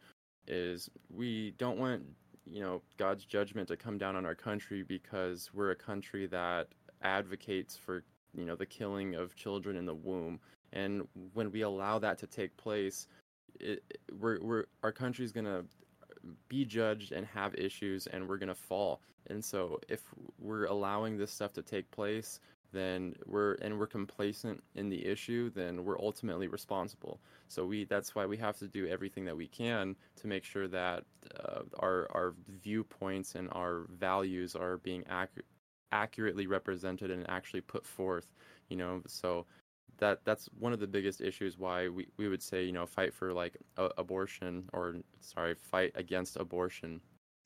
is 0.47 0.89
we 1.13 1.53
don't 1.57 1.77
want 1.77 2.01
you 2.45 2.61
know 2.61 2.81
God's 2.97 3.25
judgment 3.25 3.67
to 3.67 3.77
come 3.77 3.97
down 3.97 4.15
on 4.15 4.25
our 4.25 4.35
country 4.35 4.81
because 4.81 5.51
we're 5.53 5.71
a 5.71 5.75
country 5.75 6.25
that 6.27 6.69
advocates 7.01 7.77
for 7.77 8.03
you 8.35 8.45
know 8.45 8.55
the 8.55 8.65
killing 8.65 9.15
of 9.15 9.35
children 9.35 9.75
in 9.75 9.85
the 9.85 9.93
womb, 9.93 10.39
and 10.73 11.07
when 11.33 11.51
we 11.51 11.61
allow 11.61 11.99
that 11.99 12.17
to 12.19 12.27
take 12.27 12.55
place, 12.57 13.07
it, 13.59 13.83
we're, 14.19 14.39
we're 14.41 14.65
our 14.83 14.91
country's 14.91 15.31
gonna 15.31 15.63
be 16.47 16.65
judged 16.65 17.11
and 17.11 17.25
have 17.25 17.55
issues 17.55 18.07
and 18.07 18.27
we're 18.27 18.37
to 18.37 18.55
fall. 18.55 19.01
And 19.27 19.43
so 19.43 19.79
if 19.87 20.01
we're 20.37 20.65
allowing 20.65 21.17
this 21.17 21.31
stuff 21.31 21.53
to 21.53 21.61
take 21.61 21.89
place 21.91 22.39
then 22.71 23.15
we're 23.25 23.53
and 23.55 23.77
we're 23.79 23.87
complacent 23.87 24.63
in 24.75 24.89
the 24.89 25.05
issue, 25.05 25.49
then 25.49 25.83
we're 25.83 25.99
ultimately 25.99 26.47
responsible. 26.47 27.19
So 27.47 27.65
we 27.65 27.85
that's 27.85 28.13
why 28.13 28.25
we 28.25 28.37
have 28.37 28.57
to 28.59 28.67
do 28.67 28.87
everything 28.87 29.25
that 29.25 29.35
we 29.35 29.47
can 29.47 29.95
to 30.17 30.27
make 30.27 30.43
sure 30.43 30.67
that 30.67 31.03
uh, 31.43 31.61
our 31.79 32.07
our 32.11 32.35
viewpoints 32.61 33.35
and 33.35 33.49
our 33.51 33.85
values 33.97 34.55
are 34.55 34.77
being 34.77 35.03
ac- 35.09 35.41
accurately 35.91 36.47
represented 36.47 37.11
and 37.11 37.29
actually 37.29 37.61
put 37.61 37.85
forth. 37.85 38.33
You 38.69 38.77
know, 38.77 39.01
so 39.07 39.45
that 39.99 40.23
that's 40.25 40.49
one 40.57 40.73
of 40.73 40.79
the 40.79 40.87
biggest 40.87 41.21
issues 41.21 41.57
why 41.57 41.87
we, 41.87 42.07
we 42.17 42.27
would 42.27 42.41
say 42.41 42.63
you 42.63 42.71
know 42.71 42.85
fight 42.85 43.13
for 43.13 43.33
like 43.33 43.57
a, 43.77 43.89
abortion 43.97 44.67
or 44.73 44.95
sorry 45.19 45.53
fight 45.55 45.91
against 45.95 46.37
abortion 46.37 46.99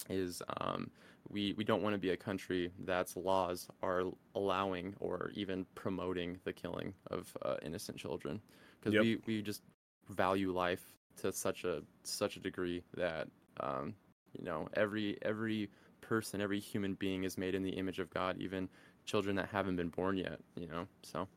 is 0.09 0.41
um, 0.61 0.89
we 1.29 1.53
we 1.53 1.63
don't 1.63 1.81
want 1.81 1.93
to 1.93 1.99
be 1.99 2.11
a 2.11 2.17
country 2.17 2.71
that's 2.85 3.15
laws 3.15 3.67
are 3.81 4.03
allowing 4.35 4.93
or 4.99 5.31
even 5.33 5.65
promoting 5.75 6.37
the 6.43 6.53
killing 6.53 6.93
of 7.11 7.35
uh, 7.43 7.55
innocent 7.63 7.97
children 7.97 8.41
because 8.79 8.93
yep. 8.93 9.01
we, 9.01 9.19
we 9.25 9.41
just 9.41 9.61
value 10.09 10.51
life 10.51 10.93
to 11.17 11.31
such 11.31 11.63
a 11.63 11.81
such 12.03 12.37
a 12.37 12.39
degree 12.39 12.83
that 12.95 13.27
um, 13.59 13.93
you 14.37 14.43
know 14.43 14.67
every 14.75 15.17
every 15.21 15.69
person 16.03 16.41
every 16.41 16.59
human 16.59 16.93
being 16.93 17.23
is 17.23 17.37
made 17.37 17.55
in 17.55 17.63
the 17.63 17.71
image 17.71 17.99
of 17.99 18.09
God 18.09 18.37
even 18.39 18.69
children 19.05 19.35
that 19.35 19.49
haven't 19.49 19.75
been 19.75 19.89
born 19.89 20.17
yet 20.17 20.39
you 20.55 20.67
know 20.67 20.87
so 21.01 21.27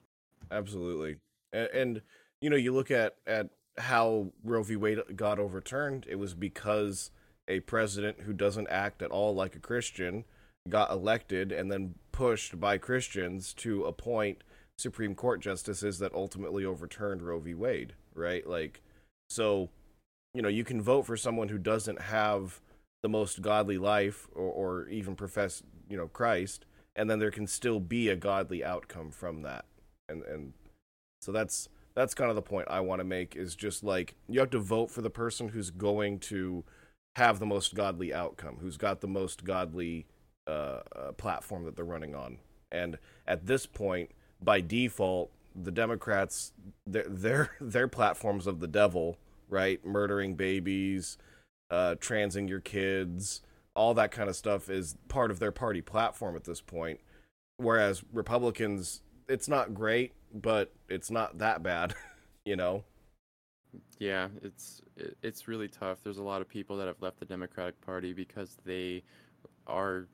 absolutely 0.51 1.17
and, 1.53 1.69
and 1.69 2.03
you 2.41 2.51
know 2.51 2.57
you 2.57 2.73
look 2.73 2.91
at 2.91 3.17
at 3.27 3.49
how 3.79 4.33
Roe 4.43 4.63
v. 4.63 4.77
Wade 4.77 4.99
got 5.17 5.39
overturned 5.39 6.07
it 6.09 6.17
was 6.17 6.35
because 6.35 7.11
a 7.49 7.61
president 7.61 8.23
who 8.23 8.33
doesn't 8.33 8.69
act 8.69 9.03
at 9.03 9.11
all 9.11 9.35
like 9.35 9.55
a 9.55 9.61
Christian 9.61 10.25
got 10.69 10.91
elected 10.91 11.53
and 11.53 11.71
then 11.71 11.95
pushed 12.13 12.59
by 12.59 12.79
Christians 12.79 13.53
to 13.55 13.85
appoint 13.85 14.43
Supreme 14.79 15.15
Court 15.15 15.41
justices 15.41 15.99
that 15.99 16.15
ultimately 16.15 16.65
overturned 16.65 17.23
Roe 17.23 17.39
v. 17.39 17.55
Wade, 17.55 17.95
right? 18.15 18.47
Like, 18.47 18.83
so, 19.31 19.71
you 20.35 20.43
know, 20.43 20.49
you 20.49 20.65
can 20.65 20.83
vote 20.83 21.03
for 21.03 21.17
someone 21.17 21.49
who 21.49 21.59
doesn't 21.59 22.01
have 22.01 22.61
the 23.07 23.11
most 23.11 23.41
godly 23.41 23.79
life 23.79 24.27
or, 24.35 24.51
or 24.51 24.89
even 24.89 25.15
profess, 25.15 25.63
you 25.89 25.97
know, 25.97 26.09
Christ, 26.09 26.67
and 26.97 27.09
then 27.09 27.21
there 27.21 27.31
can 27.31 27.47
still 27.47 27.79
be 27.79 28.09
a 28.09 28.17
godly 28.17 28.65
outcome 28.65 29.13
from 29.13 29.43
that. 29.43 29.65
And, 30.09 30.25
and 30.25 30.53
so 31.21 31.31
that's, 31.31 31.69
that's 31.95 32.15
kind 32.15 32.31
of 32.31 32.35
the 32.35 32.43
point 32.43 32.67
I 32.69 32.81
want 32.81 32.99
to 32.99 33.05
make 33.05 33.37
is 33.37 33.55
just 33.55 33.85
like, 33.85 34.17
you 34.29 34.41
have 34.41 34.51
to 34.51 34.59
vote 34.59 34.91
for 34.91 35.03
the 35.03 35.11
person 35.11 35.51
who's 35.51 35.71
going 35.71 36.19
to, 36.21 36.65
have 37.17 37.39
the 37.39 37.47
most 37.47 37.75
godly 37.75 38.13
outcome, 38.13 38.59
who's 38.61 38.77
got 38.77 39.01
the 39.01 39.09
most 39.09 39.43
godly 39.43 40.05
uh, 40.47 40.81
uh, 40.95 41.13
platform 41.13 41.65
that 41.65 41.75
they're 41.75 41.83
running 41.83 42.15
on. 42.15 42.37
And 42.71 42.99
at 43.27 43.47
this 43.47 43.65
point, 43.65 44.11
by 44.43 44.61
default, 44.61 45.31
the 45.55 45.71
Democrats 45.71 46.53
their 46.87 47.07
their, 47.09 47.51
their 47.61 47.89
platforms 47.89 48.47
of 48.47 48.61
the 48.61 48.67
devil, 48.67 49.17
right? 49.49 49.83
Murdering 49.83 50.35
babies, 50.35 51.17
uh, 51.71 51.97
transing 52.01 52.49
your 52.49 52.61
kids, 52.61 53.43
all 53.75 53.95
that 53.95 54.11
kind 54.11 54.29
of 54.29 54.37
stuff 54.37 54.69
is 54.69 54.97
part 55.09 55.31
of 55.31 55.39
their 55.39 55.53
party 55.53 55.81
platform 55.81 56.37
at 56.37 56.45
this 56.45 56.61
point. 56.61 57.01
Whereas 57.59 58.03
Republicans, 58.13 59.03
it's 59.29 59.49
not 59.49 59.75
great, 59.75 60.13
but 60.33 60.73
it's 60.89 61.11
not 61.11 61.39
that 61.39 61.63
bad, 61.63 61.95
you 62.45 62.57
know. 62.57 62.85
Yeah, 63.99 64.29
it's 64.43 64.81
it's 65.23 65.49
really 65.49 65.69
tough. 65.69 65.99
There's 66.03 66.19
a 66.19 66.23
lot 66.23 66.41
of 66.41 66.49
people 66.49 66.77
that 66.79 66.87
have 66.87 67.01
left 67.03 67.19
the 67.19 67.27
Democratic 67.27 67.81
Party 67.81 68.13
because 68.13 68.57
they 68.65 69.03
are 69.67 70.07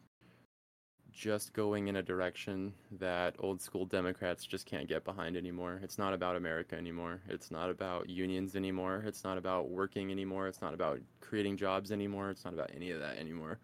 just 1.23 1.53
going 1.53 1.87
in 1.87 1.95
a 1.95 2.03
direction 2.03 2.73
that 2.99 3.37
old 3.39 3.63
school 3.63 3.87
Democrats 3.87 4.45
just 4.45 4.67
can't 4.67 4.89
get 4.89 5.05
behind 5.05 5.37
anymore. 5.37 5.79
It's 5.81 5.97
not 5.97 6.13
about 6.13 6.35
America 6.35 6.75
anymore. 6.75 7.21
It's 7.29 7.53
not 7.53 7.71
about 7.71 8.11
unions 8.11 8.57
anymore. 8.57 9.05
It's 9.07 9.23
not 9.23 9.39
about 9.39 9.71
working 9.71 10.11
anymore. 10.11 10.49
It's 10.49 10.61
not 10.61 10.75
about 10.75 10.99
creating 11.21 11.57
jobs 11.57 11.93
anymore. 11.93 12.31
It's 12.31 12.45
not 12.45 12.55
about 12.55 12.73
any 12.75 12.91
of 12.91 12.99
that 12.99 13.19
anymore. 13.19 13.61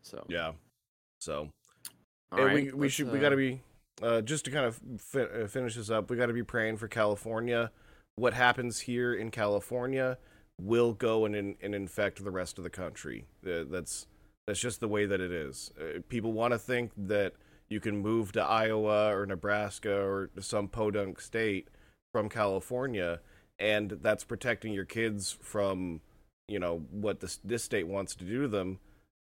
So 0.00 0.24
yeah, 0.28 0.52
so 1.20 1.50
and 2.32 2.44
right, 2.44 2.54
we 2.54 2.72
we 2.72 2.88
should 2.88 3.08
uh, 3.08 3.12
we 3.12 3.18
got 3.18 3.30
to 3.30 3.36
be 3.36 3.60
uh, 4.02 4.22
just 4.22 4.46
to 4.46 4.50
kind 4.50 4.64
of 4.64 4.80
fi- 4.98 5.42
uh, 5.42 5.46
finish 5.46 5.74
this 5.74 5.90
up. 5.90 6.08
We 6.08 6.16
got 6.16 6.26
to 6.26 6.32
be 6.32 6.42
praying 6.42 6.78
for 6.78 6.88
California 6.88 7.70
what 8.16 8.34
happens 8.34 8.80
here 8.80 9.14
in 9.14 9.30
California 9.30 10.18
will 10.60 10.92
go 10.92 11.24
and, 11.24 11.34
and 11.60 11.74
infect 11.74 12.22
the 12.22 12.30
rest 12.30 12.58
of 12.58 12.64
the 12.64 12.70
country. 12.70 13.26
Uh, 13.44 13.64
that's 13.68 14.06
that's 14.46 14.60
just 14.60 14.80
the 14.80 14.88
way 14.88 15.06
that 15.06 15.20
it 15.20 15.32
is. 15.32 15.70
Uh, 15.80 16.00
people 16.08 16.32
want 16.32 16.52
to 16.52 16.58
think 16.58 16.92
that 16.96 17.34
you 17.68 17.80
can 17.80 17.98
move 17.98 18.32
to 18.32 18.42
Iowa 18.42 19.14
or 19.14 19.26
Nebraska 19.26 19.94
or 19.94 20.30
some 20.40 20.68
podunk 20.68 21.20
state 21.20 21.68
from 22.12 22.28
California, 22.28 23.20
and 23.58 23.90
that's 24.02 24.24
protecting 24.24 24.72
your 24.72 24.84
kids 24.84 25.36
from 25.40 26.00
you 26.46 26.58
know 26.58 26.84
what 26.90 27.20
this 27.20 27.40
this 27.42 27.64
state 27.64 27.88
wants 27.88 28.14
to 28.16 28.24
do 28.24 28.42
to 28.42 28.48
them. 28.48 28.78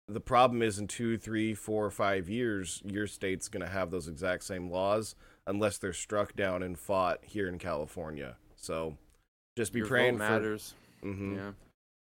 The 0.08 0.20
problem 0.20 0.60
is 0.60 0.78
in 0.78 0.88
two, 0.88 1.16
three, 1.16 1.54
four, 1.54 1.88
five 1.90 2.28
years, 2.28 2.82
your 2.84 3.06
state's 3.06 3.46
going 3.46 3.64
to 3.64 3.70
have 3.70 3.92
those 3.92 4.08
exact 4.08 4.42
same 4.42 4.68
laws 4.68 5.14
unless 5.46 5.78
they're 5.78 5.92
struck 5.92 6.34
down 6.34 6.64
and 6.64 6.76
fought 6.76 7.20
here 7.22 7.46
in 7.46 7.58
California. 7.58 8.36
So 8.56 8.96
just 9.56 9.72
be 9.72 9.78
Your 9.80 9.88
praying 9.88 10.16
for, 10.16 10.24
matters. 10.24 10.74
Mm-hmm. 11.04 11.36
Yeah. 11.36 11.50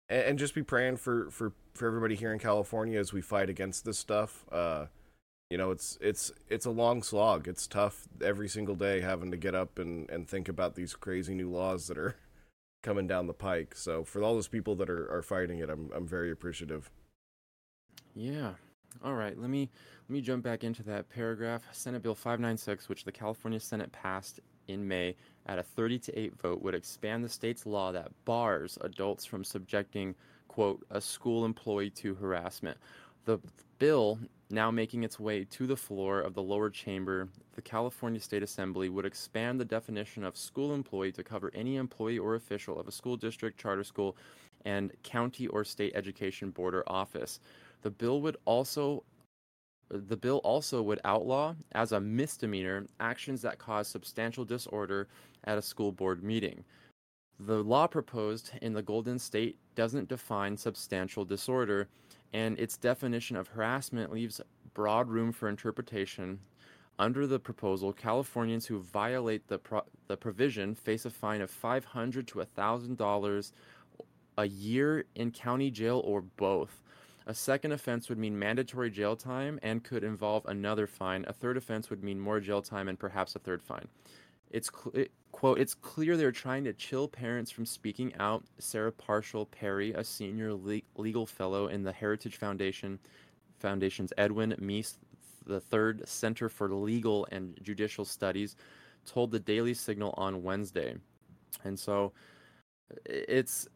And, 0.09 0.23
and, 0.23 0.39
just 0.39 0.55
be 0.55 0.63
praying 0.63 0.99
for, 0.99 1.31
for, 1.31 1.53
for 1.81 1.87
everybody 1.87 2.15
here 2.15 2.31
in 2.31 2.39
California 2.39 3.01
as 3.01 3.11
we 3.11 3.23
fight 3.23 3.49
against 3.49 3.87
this 3.87 3.99
stuff. 3.99 4.45
Uh, 4.53 4.85
you 5.49 5.57
know, 5.57 5.71
it's 5.71 5.97
it's 6.03 6.31
it's 6.51 6.67
a 6.67 6.71
long 6.71 7.03
slog. 7.03 7.49
It's 7.49 7.67
tough 7.67 8.07
every 8.23 8.51
single 8.51 8.75
day 8.75 9.01
having 9.01 9.31
to 9.31 9.39
get 9.39 9.55
up 9.55 9.79
and, 9.79 10.09
and 10.11 10.29
think 10.29 10.47
about 10.47 10.75
these 10.75 10.95
crazy 10.95 11.35
new 11.35 11.51
laws 11.51 11.87
that 11.89 11.97
are 11.97 12.17
coming 12.83 13.07
down 13.07 13.29
the 13.29 13.33
pike. 13.33 13.75
So 13.75 14.05
for 14.05 14.23
all 14.23 14.35
those 14.35 14.47
people 14.47 14.77
that 14.77 14.91
are, 14.91 15.11
are 15.11 15.23
fighting 15.23 15.59
it, 15.61 15.71
I'm 15.71 15.91
I'm 15.97 16.07
very 16.07 16.31
appreciative. 16.31 16.91
Yeah. 18.15 18.53
All 19.03 19.15
right. 19.15 19.37
Let 19.41 19.49
me 19.49 19.71
let 20.07 20.13
me 20.13 20.21
jump 20.21 20.45
back 20.45 20.65
into 20.65 20.83
that 20.83 21.09
paragraph. 21.09 21.63
Senate 21.73 22.03
Bill 22.03 22.15
596, 22.15 22.91
which 22.91 23.05
the 23.05 23.13
California 23.13 23.59
Senate 23.59 23.91
passed 23.91 24.39
in 24.69 24.87
May 24.87 25.17
at 25.47 25.59
a 25.59 25.63
30 25.63 25.99
to 26.01 26.19
8 26.19 26.41
vote 26.43 26.63
would 26.63 26.75
expand 26.75 27.25
the 27.25 27.29
state's 27.31 27.65
law 27.65 27.91
that 27.91 28.13
bars 28.27 28.77
adults 28.83 29.25
from 29.25 29.45
subjecting, 29.45 30.15
quote, 30.51 30.85
a 30.91 31.01
school 31.01 31.45
employee 31.45 31.91
to 31.91 32.13
harassment. 32.17 32.77
The 33.25 33.39
bill, 33.79 34.19
now 34.51 34.69
making 34.69 35.05
its 35.05 35.21
way 35.21 35.45
to 35.45 35.65
the 35.65 35.77
floor 35.77 36.21
of 36.21 36.35
the 36.35 36.43
lower 36.43 36.71
chamber, 36.71 37.29
the 37.55 37.63
California 37.63 38.21
State 38.21 38.43
Assembly, 38.43 38.89
would 38.89 39.07
expand 39.07 39.61
the 39.61 39.65
definition 39.65 40.25
of 40.25 40.37
school 40.37 40.75
employee 40.75 41.13
to 41.13 41.23
cover 41.23 41.53
any 41.55 41.77
employee 41.77 42.19
or 42.19 42.35
official 42.35 42.81
of 42.81 42.89
a 42.89 42.93
school 42.93 43.17
district, 43.17 43.61
charter 43.61 43.85
school, 43.85 44.17
and 44.65 44.91
county 45.05 45.47
or 45.47 45.63
state 45.63 45.93
education 45.95 46.51
board 46.51 46.75
or 46.75 46.83
office. 46.89 47.39
The 47.83 47.91
bill 47.91 48.21
would 48.23 48.37
also 48.45 49.05
the 49.89 50.17
bill 50.17 50.39
also 50.39 50.83
would 50.83 51.01
outlaw, 51.05 51.55
as 51.73 51.93
a 51.93 52.01
misdemeanor, 52.01 52.87
actions 52.99 53.43
that 53.43 53.59
cause 53.59 53.87
substantial 53.87 54.45
disorder 54.45 55.07
at 55.45 55.59
a 55.59 55.63
school 55.63 55.93
board 55.93 56.25
meeting. 56.25 56.65
The 57.47 57.65
law 57.65 57.87
proposed 57.87 58.51
in 58.61 58.75
the 58.75 58.83
Golden 58.83 59.19
State 59.19 59.57
doesn't 59.75 60.11
define 60.11 60.59
substantial 60.59 61.25
disorder, 61.25 61.89
and 62.35 62.59
its 62.59 62.77
definition 62.77 63.35
of 63.35 63.49
harassment 63.49 64.13
leaves 64.13 64.43
broad 64.75 65.09
room 65.09 65.33
for 65.33 65.49
interpretation. 65.49 66.41
Under 66.99 67.27
the 67.27 67.39
proposal, 67.39 67.95
Californians 67.95 68.67
who 68.67 68.81
violate 68.81 69.49
the, 69.49 69.57
pro- 69.57 69.87
the 70.07 70.19
provision 70.19 70.75
face 70.75 71.07
a 71.07 71.11
fine 71.11 71.41
of 71.41 71.51
$500 71.51 72.27
to 72.27 72.41
$1,000 72.41 73.53
a 74.37 74.47
year 74.47 75.07
in 75.15 75.31
county 75.31 75.71
jail 75.71 76.03
or 76.05 76.21
both. 76.21 76.83
A 77.27 77.33
second 77.33 77.73
offense 77.73 78.11
would 78.11 78.19
mean 78.19 78.39
mandatory 78.39 78.91
jail 78.91 79.17
time 79.17 79.59
and 79.63 79.83
could 79.83 80.05
involve 80.05 80.45
another 80.45 80.87
fine. 80.87 81.25
A 81.27 81.33
third 81.33 81.57
offense 81.57 81.89
would 81.89 82.05
mean 82.05 82.21
more 82.21 82.39
jail 82.39 82.61
time 82.61 82.89
and 82.89 82.99
perhaps 82.99 83.35
a 83.35 83.39
third 83.39 83.63
fine. 83.63 83.89
It's 84.51 84.71
cl- 84.71 85.07
quote, 85.41 85.59
it's 85.59 85.73
clear 85.73 86.19
they're 86.19 86.31
trying 86.31 86.65
to 86.65 86.73
chill 86.75 87.09
parents 87.09 87.51
from 87.51 87.65
speaking 87.65 88.15
out. 88.19 88.45
Sarah 88.59 88.93
Parshall 88.93 89.51
Perry, 89.51 89.91
a 89.95 90.05
senior 90.05 90.53
le- 90.53 90.83
legal 90.97 91.25
fellow 91.25 91.69
in 91.69 91.83
the 91.83 91.93
Heritage 91.93 92.37
Foundation, 92.37 92.99
Foundation's 93.59 94.13
Edwin 94.19 94.55
Meese 94.61 94.99
the 95.47 95.59
Third 95.59 96.07
Center 96.07 96.51
for 96.51 96.69
Legal 96.75 97.27
and 97.33 97.59
Judicial 97.63 98.05
Studies, 98.05 98.55
told 99.07 99.31
the 99.31 99.41
Daily 99.41 99.73
Signal 99.73 100.13
on 100.19 100.43
Wednesday. 100.43 100.97
And 101.65 101.79
so 101.79 102.13
it's 103.07 103.67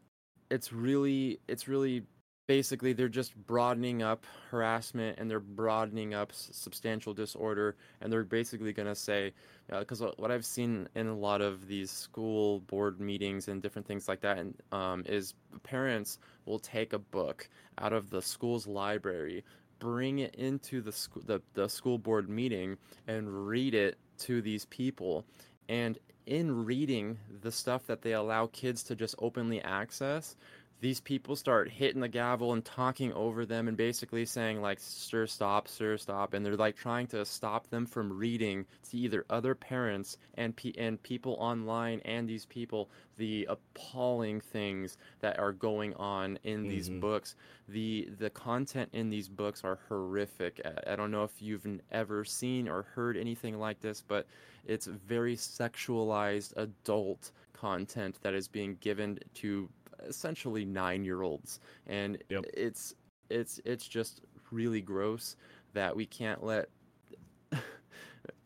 it's 0.51 0.71
really 0.71 1.41
it's 1.49 1.67
really 1.67 2.03
basically 2.47 2.93
they're 2.93 3.09
just 3.09 3.35
broadening 3.47 4.03
up 4.03 4.27
harassment 4.51 5.19
and 5.19 5.31
they're 5.31 5.41
broadening 5.41 6.15
up 6.15 6.31
substantial 6.33 7.15
disorder 7.15 7.77
and 8.01 8.13
they're 8.13 8.25
basically 8.25 8.73
going 8.73 8.89
to 8.89 8.95
say 8.95 9.33
because 9.79 10.03
uh, 10.03 10.11
what 10.19 10.31
i've 10.31 10.45
seen 10.45 10.87
in 10.95 11.07
a 11.07 11.17
lot 11.17 11.41
of 11.41 11.67
these 11.67 11.91
school 11.91 12.61
board 12.61 13.01
meetings 13.01 13.49
and 13.49 13.63
different 13.63 13.87
things 13.87 14.09
like 14.09 14.21
that 14.21 14.39
and, 14.39 14.55
um, 14.73 15.03
is 15.07 15.35
parents 15.63 16.19
will 16.45 16.59
take 16.59 16.93
a 16.93 16.99
book 16.99 17.49
out 17.79 17.93
of 17.93 18.11
the 18.11 18.21
school's 18.21 18.67
library 18.67 19.43
bring 19.79 20.21
it 20.21 20.35
into 20.37 20.81
the 20.81 20.93
school 20.93 21.23
the, 21.27 21.41
the 21.55 21.69
school 21.69 21.99
board 21.99 22.29
meeting 22.29 22.77
and 23.07 23.47
read 23.47 23.75
it 23.75 23.97
to 24.19 24.41
these 24.43 24.65
people. 24.67 25.25
And 25.69 25.99
in 26.27 26.65
reading 26.65 27.19
the 27.43 27.53
stuff 27.53 27.87
that 27.87 28.03
they 28.03 28.13
allow 28.13 28.47
kids 28.47 28.83
to 28.85 28.97
just 28.97 29.15
openly 29.19 29.61
access 29.61 30.37
these 30.81 31.01
people 31.01 31.37
start 31.37 31.71
hitting 31.71 32.01
the 32.01 32.09
gavel 32.09 32.53
and 32.53 32.65
talking 32.65 33.13
over 33.15 33.47
them 33.47 33.69
and 33.69 33.77
basically 33.77 34.25
saying 34.25 34.61
like 34.61 34.79
sir 34.81 35.27
stop 35.27 35.69
sir 35.69 35.97
stop 35.97 36.35
and 36.35 36.45
they're 36.45 36.57
like 36.57 36.77
trying 36.77 37.07
to 37.07 37.25
stop 37.25 37.69
them 37.71 37.87
from 37.87 38.13
reading 38.13 38.67
to 38.91 38.97
either 38.97 39.25
other 39.31 39.55
parents 39.55 40.17
and 40.35 40.55
pe- 40.57 40.75
and 40.77 41.03
people 41.03 41.37
online 41.39 42.01
and 42.05 42.29
these 42.29 42.45
people 42.47 42.91
the 43.17 43.49
appalling 43.49 44.41
things 44.41 44.97
that 45.21 45.39
are 45.39 45.53
going 45.53 45.95
on 45.95 46.39
in 46.43 46.61
mm-hmm. 46.61 46.69
these 46.69 46.89
books 46.89 47.35
the 47.69 48.09
the 48.19 48.31
content 48.31 48.91
in 48.93 49.09
these 49.09 49.29
books 49.29 49.63
are 49.65 49.79
horrific 49.89 50.61
I, 50.65 50.93
I 50.93 50.97
don't 50.97 51.11
know 51.11 51.25
if 51.25 51.41
you've 51.41 51.67
ever 51.93 52.25
seen 52.25 52.69
or 52.69 52.83
heard 52.95 53.17
anything 53.17 53.59
like 53.59 53.81
this 53.81 54.03
but 54.07 54.27
it's 54.67 54.87
very 54.87 55.37
sexualized 55.37 56.57
adult 56.57 57.31
content 57.53 58.19
that 58.23 58.35
is 58.35 58.49
being 58.49 58.77
given 58.81 59.19
to 59.35 59.69
essentially 60.07 60.65
nine 60.65 61.05
year 61.05 61.23
olds, 61.23 61.61
and 61.87 62.19
yep. 62.29 62.45
it's 62.53 62.95
it's 63.31 63.61
it's 63.65 63.87
just 63.87 64.21
really 64.51 64.81
gross 64.81 65.37
that 65.73 65.95
we 65.95 66.07
can't 66.07 66.45
let 66.45 66.69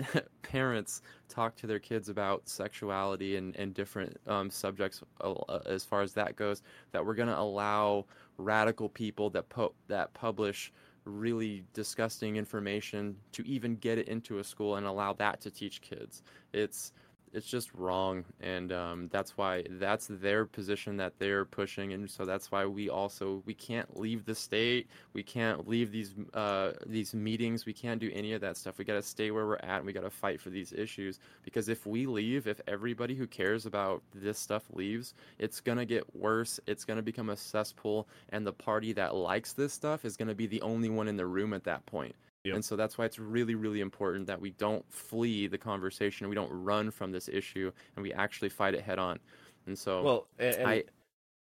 parents 0.42 1.02
talk 1.28 1.54
to 1.56 1.66
their 1.66 1.78
kids 1.78 2.08
about 2.08 2.48
sexuality 2.48 3.36
and, 3.36 3.54
and 3.56 3.74
different 3.74 4.16
um, 4.26 4.50
subjects 4.50 5.02
uh, 5.20 5.34
as 5.66 5.84
far 5.84 6.02
as 6.02 6.14
that 6.14 6.36
goes 6.36 6.62
that 6.92 7.04
we're 7.04 7.14
going 7.14 7.28
to 7.28 7.38
allow 7.38 8.04
radical 8.38 8.88
people 8.88 9.30
that 9.30 9.48
po- 9.48 9.74
that 9.88 10.12
publish 10.14 10.72
really 11.04 11.64
disgusting 11.72 12.36
information 12.36 13.16
to 13.32 13.46
even 13.46 13.76
get 13.76 13.98
it 13.98 14.08
into 14.08 14.38
a 14.38 14.44
school 14.44 14.76
and 14.76 14.86
allow 14.86 15.12
that 15.12 15.40
to 15.40 15.50
teach 15.50 15.80
kids 15.80 16.22
it's 16.52 16.92
it's 17.32 17.46
just 17.46 17.72
wrong 17.74 18.24
and 18.40 18.72
um, 18.72 19.08
that's 19.12 19.36
why 19.36 19.64
that's 19.72 20.06
their 20.08 20.44
position 20.44 20.96
that 20.96 21.18
they're 21.18 21.44
pushing 21.44 21.92
and 21.92 22.10
so 22.10 22.24
that's 22.24 22.50
why 22.50 22.66
we 22.66 22.88
also 22.88 23.42
we 23.46 23.54
can't 23.54 23.98
leave 23.98 24.24
the 24.24 24.34
state 24.34 24.88
we 25.12 25.22
can't 25.22 25.68
leave 25.68 25.92
these 25.92 26.14
uh, 26.34 26.72
these 26.86 27.14
meetings 27.14 27.66
we 27.66 27.72
can't 27.72 28.00
do 28.00 28.10
any 28.12 28.32
of 28.32 28.40
that 28.40 28.56
stuff. 28.56 28.78
We 28.78 28.84
got 28.84 28.94
to 28.94 29.02
stay 29.02 29.30
where 29.30 29.46
we're 29.46 29.56
at 29.56 29.78
and 29.78 29.86
we 29.86 29.92
got 29.92 30.02
to 30.02 30.10
fight 30.10 30.40
for 30.40 30.50
these 30.50 30.72
issues 30.72 31.18
because 31.42 31.68
if 31.68 31.86
we 31.86 32.06
leave 32.06 32.46
if 32.46 32.60
everybody 32.66 33.14
who 33.14 33.26
cares 33.26 33.66
about 33.66 34.02
this 34.14 34.38
stuff 34.38 34.64
leaves 34.72 35.14
it's 35.38 35.60
to 35.78 35.84
get 35.84 36.16
worse 36.16 36.58
it's 36.66 36.84
to 36.96 37.02
become 37.02 37.28
a 37.28 37.36
cesspool 37.36 38.08
and 38.30 38.46
the 38.46 38.52
party 38.52 38.92
that 38.92 39.14
likes 39.14 39.52
this 39.52 39.72
stuff 39.72 40.04
is 40.04 40.16
to 40.28 40.34
be 40.34 40.46
the 40.46 40.62
only 40.62 40.88
one 40.88 41.08
in 41.08 41.16
the 41.16 41.26
room 41.26 41.52
at 41.52 41.64
that 41.64 41.84
point 41.86 42.14
Yep. 42.44 42.54
And 42.54 42.64
so 42.64 42.76
that's 42.76 42.96
why 42.96 43.04
it's 43.04 43.18
really, 43.18 43.54
really 43.54 43.80
important 43.80 44.26
that 44.26 44.40
we 44.40 44.50
don't 44.50 44.84
flee 44.92 45.46
the 45.48 45.58
conversation, 45.58 46.28
we 46.28 46.34
don't 46.34 46.52
run 46.52 46.90
from 46.90 47.12
this 47.12 47.28
issue, 47.28 47.72
and 47.96 48.02
we 48.02 48.12
actually 48.12 48.48
fight 48.48 48.74
it 48.74 48.82
head 48.82 48.98
on. 48.98 49.18
And 49.66 49.78
so, 49.78 50.02
well, 50.02 50.28
and, 50.38 50.66
I, 50.66 50.84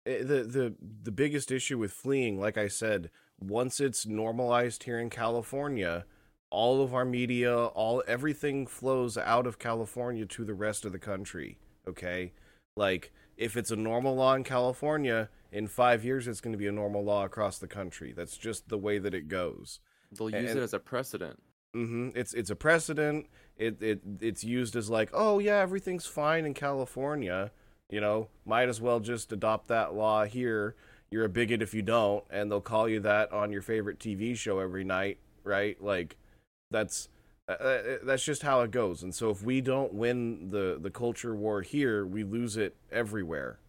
eh, 0.06 0.24
the 0.24 0.44
the 0.44 0.76
the 1.04 1.12
biggest 1.12 1.52
issue 1.52 1.78
with 1.78 1.92
fleeing, 1.92 2.40
like 2.40 2.58
I 2.58 2.68
said, 2.68 3.10
once 3.40 3.80
it's 3.80 4.06
normalized 4.06 4.84
here 4.84 5.00
in 5.00 5.10
California, 5.10 6.06
all 6.50 6.82
of 6.82 6.94
our 6.94 7.06
media, 7.06 7.56
all 7.56 8.02
everything 8.08 8.66
flows 8.66 9.18
out 9.18 9.46
of 9.46 9.60
California 9.60 10.26
to 10.26 10.46
the 10.46 10.54
rest 10.54 10.86
of 10.86 10.92
the 10.92 11.00
country. 11.00 11.60
Okay, 11.88 12.34
like 12.76 13.12
if 13.38 13.56
it's 13.56 13.72
a 13.72 13.76
normal 13.76 14.16
law 14.16 14.34
in 14.34 14.44
California, 14.44 15.30
in 15.52 15.68
five 15.68 16.04
years 16.04 16.28
it's 16.28 16.42
going 16.42 16.54
to 16.54 16.58
be 16.58 16.68
a 16.68 16.72
normal 16.72 17.04
law 17.04 17.26
across 17.26 17.58
the 17.58 17.68
country. 17.68 18.14
That's 18.16 18.38
just 18.38 18.70
the 18.70 18.78
way 18.78 18.98
that 18.98 19.14
it 19.14 19.28
goes. 19.28 19.80
They'll 20.12 20.30
use 20.30 20.52
and, 20.52 20.60
it 20.60 20.64
as 20.64 20.74
a 20.74 20.80
precedent. 20.80 21.40
Mm-hmm. 21.76 22.10
It's 22.16 22.34
it's 22.34 22.50
a 22.50 22.56
precedent. 22.56 23.28
It 23.58 23.82
it 23.82 24.02
it's 24.22 24.44
used 24.44 24.76
as 24.76 24.90
like, 24.90 25.10
oh 25.14 25.40
yeah, 25.40 25.60
everything's 25.60 26.06
fine 26.06 26.46
in 26.46 26.54
California. 26.54 27.52
You 27.90 28.02
know, 28.02 28.30
might 28.46 28.70
as 28.70 28.82
well 28.82 29.00
just 29.00 29.32
adopt 29.32 29.68
that 29.68 29.94
law 29.94 30.26
here. 30.26 30.76
You're 31.12 31.26
a 31.26 31.30
bigot 31.30 31.62
if 31.62 31.74
you 31.74 31.82
don't, 31.82 32.24
and 32.30 32.52
they'll 32.52 32.62
call 32.62 32.88
you 32.88 33.00
that 33.02 33.32
on 33.32 33.52
your 33.52 33.64
favorite 33.64 34.00
TV 34.00 34.36
show 34.36 34.60
every 34.60 34.84
night, 34.84 35.18
right? 35.44 35.82
Like, 35.82 36.18
that's 36.70 37.10
uh, 37.48 37.54
uh, 37.54 37.98
that's 38.04 38.24
just 38.24 38.44
how 38.44 38.62
it 38.62 38.70
goes. 38.70 39.02
And 39.02 39.14
so 39.14 39.32
if 39.32 39.42
we 39.44 39.60
don't 39.60 39.94
win 39.94 40.50
the 40.50 40.78
the 40.80 40.92
culture 40.92 41.36
war 41.36 41.62
here, 41.62 42.06
we 42.06 42.24
lose 42.24 42.58
it 42.58 42.76
everywhere. 42.92 43.60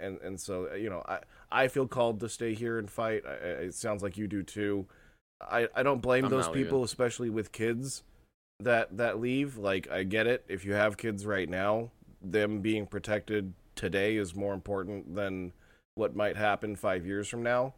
And 0.00 0.18
and 0.20 0.40
so 0.40 0.72
you 0.74 0.88
know, 0.88 1.02
I 1.08 1.20
I 1.50 1.68
feel 1.68 1.88
called 1.88 2.20
to 2.20 2.28
stay 2.28 2.54
here 2.54 2.78
and 2.78 2.88
fight. 2.88 3.24
it 3.24 3.74
sounds 3.74 4.02
like 4.02 4.16
you 4.16 4.28
do 4.28 4.42
too. 4.42 4.86
I, 5.40 5.68
I 5.74 5.82
don't 5.82 6.00
blame 6.00 6.24
I'm 6.24 6.30
those 6.30 6.48
people, 6.48 6.78
leaving. 6.78 6.84
especially 6.84 7.30
with 7.30 7.52
kids 7.52 8.02
that 8.60 8.96
that 8.96 9.20
leave. 9.20 9.56
Like 9.56 9.90
I 9.90 10.02
get 10.02 10.26
it. 10.26 10.44
If 10.48 10.64
you 10.64 10.74
have 10.74 10.96
kids 10.96 11.26
right 11.26 11.48
now, 11.48 11.90
them 12.22 12.60
being 12.60 12.86
protected 12.86 13.52
today 13.74 14.16
is 14.16 14.34
more 14.34 14.54
important 14.54 15.14
than 15.14 15.52
what 15.94 16.16
might 16.16 16.36
happen 16.36 16.76
five 16.76 17.06
years 17.06 17.28
from 17.28 17.42
now. 17.42 17.74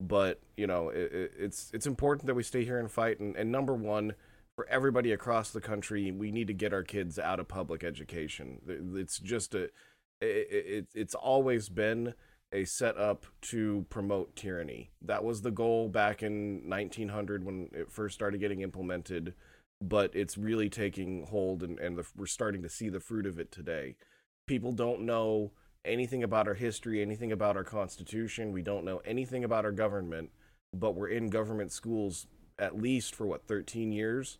But 0.00 0.40
you 0.56 0.66
know, 0.66 0.88
it, 0.88 1.32
it's 1.38 1.70
it's 1.72 1.86
important 1.86 2.26
that 2.26 2.34
we 2.34 2.42
stay 2.42 2.64
here 2.64 2.78
and 2.78 2.90
fight. 2.90 3.20
And, 3.20 3.36
and 3.36 3.52
number 3.52 3.74
one, 3.74 4.14
for 4.56 4.66
everybody 4.68 5.12
across 5.12 5.50
the 5.50 5.60
country, 5.60 6.10
we 6.10 6.32
need 6.32 6.46
to 6.48 6.54
get 6.54 6.72
our 6.72 6.82
kids 6.82 7.18
out 7.18 7.40
of 7.40 7.48
public 7.48 7.84
education. 7.84 8.60
It's 8.96 9.18
just 9.18 9.54
a 9.54 9.64
it, 10.20 10.48
it 10.50 10.86
it's 10.94 11.14
always 11.14 11.68
been 11.68 12.14
a 12.52 12.64
setup 12.64 13.26
to 13.40 13.86
promote 13.88 14.36
tyranny. 14.36 14.90
That 15.00 15.24
was 15.24 15.42
the 15.42 15.50
goal 15.50 15.88
back 15.88 16.22
in 16.22 16.68
1900 16.68 17.44
when 17.44 17.68
it 17.72 17.90
first 17.90 18.14
started 18.14 18.38
getting 18.38 18.60
implemented, 18.60 19.34
but 19.80 20.14
it's 20.14 20.36
really 20.36 20.68
taking 20.68 21.26
hold 21.26 21.62
and, 21.62 21.78
and 21.78 21.96
the, 21.96 22.06
we're 22.16 22.26
starting 22.26 22.62
to 22.62 22.68
see 22.68 22.88
the 22.88 23.00
fruit 23.00 23.26
of 23.26 23.38
it 23.38 23.50
today. 23.50 23.96
People 24.46 24.72
don't 24.72 25.02
know 25.02 25.52
anything 25.84 26.22
about 26.22 26.46
our 26.46 26.54
history, 26.54 27.00
anything 27.00 27.32
about 27.32 27.56
our 27.56 27.64
constitution. 27.64 28.52
We 28.52 28.62
don't 28.62 28.84
know 28.84 29.00
anything 29.04 29.44
about 29.44 29.64
our 29.64 29.72
government, 29.72 30.30
but 30.74 30.94
we're 30.94 31.08
in 31.08 31.30
government 31.30 31.72
schools 31.72 32.26
at 32.58 32.80
least 32.80 33.14
for 33.14 33.26
what 33.26 33.46
13 33.46 33.92
years. 33.92 34.38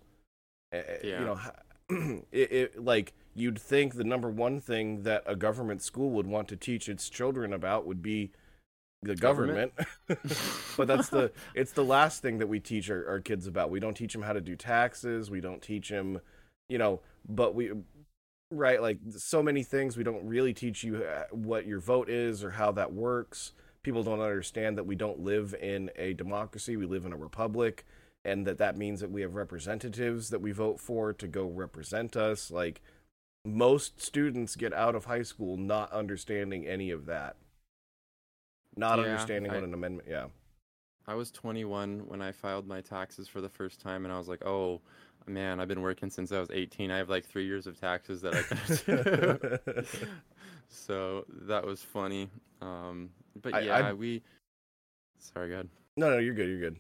Yeah. 0.73 0.91
You 1.03 1.25
know, 1.25 2.23
it, 2.33 2.53
it 2.53 2.85
like 2.85 3.15
you'd 3.35 3.59
think 3.59 3.95
the 3.95 4.05
number 4.05 4.29
one 4.29 4.61
thing 4.61 5.03
that 5.03 5.23
a 5.27 5.37
government 5.37 5.83
school 5.83 6.11
would 6.11 6.27
want 6.27 6.49
to 6.49 6.57
teach 6.57 6.89
its 6.89 7.09
children 7.09 7.53
about 7.53 7.87
would 7.87 8.03
be 8.03 8.31
the 9.03 9.17
government, 9.17 9.73
government. 9.77 10.39
but 10.77 10.87
that's 10.87 11.09
the 11.09 11.33
it's 11.55 11.73
the 11.73 11.85
last 11.85 12.23
thing 12.23 12.39
that 12.39 12.47
we 12.47 12.61
teach 12.61 12.91
our, 12.91 13.07
our 13.09 13.21
kids 13.21 13.47
about. 13.47 13.71
We 13.71 13.81
don't 13.81 13.97
teach 13.97 14.13
them 14.13 14.23
how 14.23 14.33
to 14.33 14.41
do 14.41 14.55
taxes. 14.55 15.31
We 15.31 15.41
don't 15.41 15.63
teach 15.63 15.89
them 15.89 16.21
you 16.69 16.79
know 16.79 17.01
but 17.29 17.55
we 17.55 17.71
right 18.51 18.81
like 18.81 18.99
so 19.17 19.43
many 19.43 19.63
things 19.63 19.97
we 19.97 20.05
don't 20.05 20.27
really 20.27 20.55
teach 20.55 20.85
you 20.85 20.97
uh, 20.97 21.25
what 21.31 21.67
your 21.67 21.81
vote 21.81 22.09
is 22.09 22.45
or 22.45 22.51
how 22.51 22.73
that 22.73 22.93
works. 22.93 23.53
People 23.83 24.03
don't 24.03 24.21
understand 24.21 24.79
that 24.79 24.85
we 24.85 24.95
don't 24.95 25.19
live 25.21 25.55
in 25.61 25.91
a 25.97 26.13
democracy. 26.15 26.77
We 26.77 26.87
live 26.87 27.05
in 27.05 27.13
a 27.13 27.17
republic 27.17 27.85
and 28.25 28.47
that 28.47 28.59
that 28.59 28.77
means 28.77 29.01
that 29.01 29.11
we 29.11 29.23
have 29.23 29.35
representatives 29.35 30.31
that 30.31 30.41
we 30.41 30.53
vote 30.53 30.79
for 30.79 31.13
to 31.13 31.27
go 31.27 31.47
represent 31.47 32.17
us. 32.17 32.51
Like 32.51 32.81
most 33.45 34.01
students 34.01 34.57
get 34.57 34.73
out 34.73 34.95
of 34.95 35.07
high 35.07 35.23
school 35.23 35.57
not 35.57 35.93
understanding 35.93 36.67
any 36.67 36.91
of 36.91 37.07
that. 37.07 37.37
Not 38.77 38.99
yeah, 38.99 39.05
understanding 39.07 39.51
I, 39.51 39.57
what 39.57 39.65
an 39.65 39.75
amendment 39.75 40.09
yeah. 40.09 40.27
I 41.07 41.15
was 41.15 41.31
21 41.33 42.05
when 42.07 42.23
i 42.23 42.31
filed 42.31 42.67
my 42.67 42.81
taxes 42.81 43.27
for 43.29 43.41
the 43.41 43.49
first 43.49 43.81
time 43.81 44.05
and 44.05 44.15
i 44.15 44.19
was 44.19 44.29
like 44.29 44.45
oh 44.47 44.81
man 45.27 45.61
i've 45.61 45.69
been 45.69 45.83
working 45.83 46.09
since 46.09 46.31
i 46.33 46.39
was 46.39 46.49
18 46.51 46.91
i 46.91 46.97
have 46.97 47.11
like 47.11 47.25
three 47.27 47.45
years 47.45 47.67
of 47.67 47.79
taxes 47.79 48.23
that 48.23 48.35
i 48.35 48.43
can 48.43 49.87
do. 49.87 50.07
So 50.69 51.27
that 51.43 51.67
was 51.67 51.83
funny. 51.83 52.31
Um 52.63 53.11
but 53.43 53.63
yeah 53.65 53.77
I, 53.77 53.89
I, 53.89 53.93
we 53.93 54.23
sorry 55.19 55.49
go 55.49 55.55
ahead. 55.55 55.69
No 55.97 56.09
no 56.11 56.19
you're 56.19 56.35
good 56.35 56.49
you're 56.49 56.61
good 56.61 56.77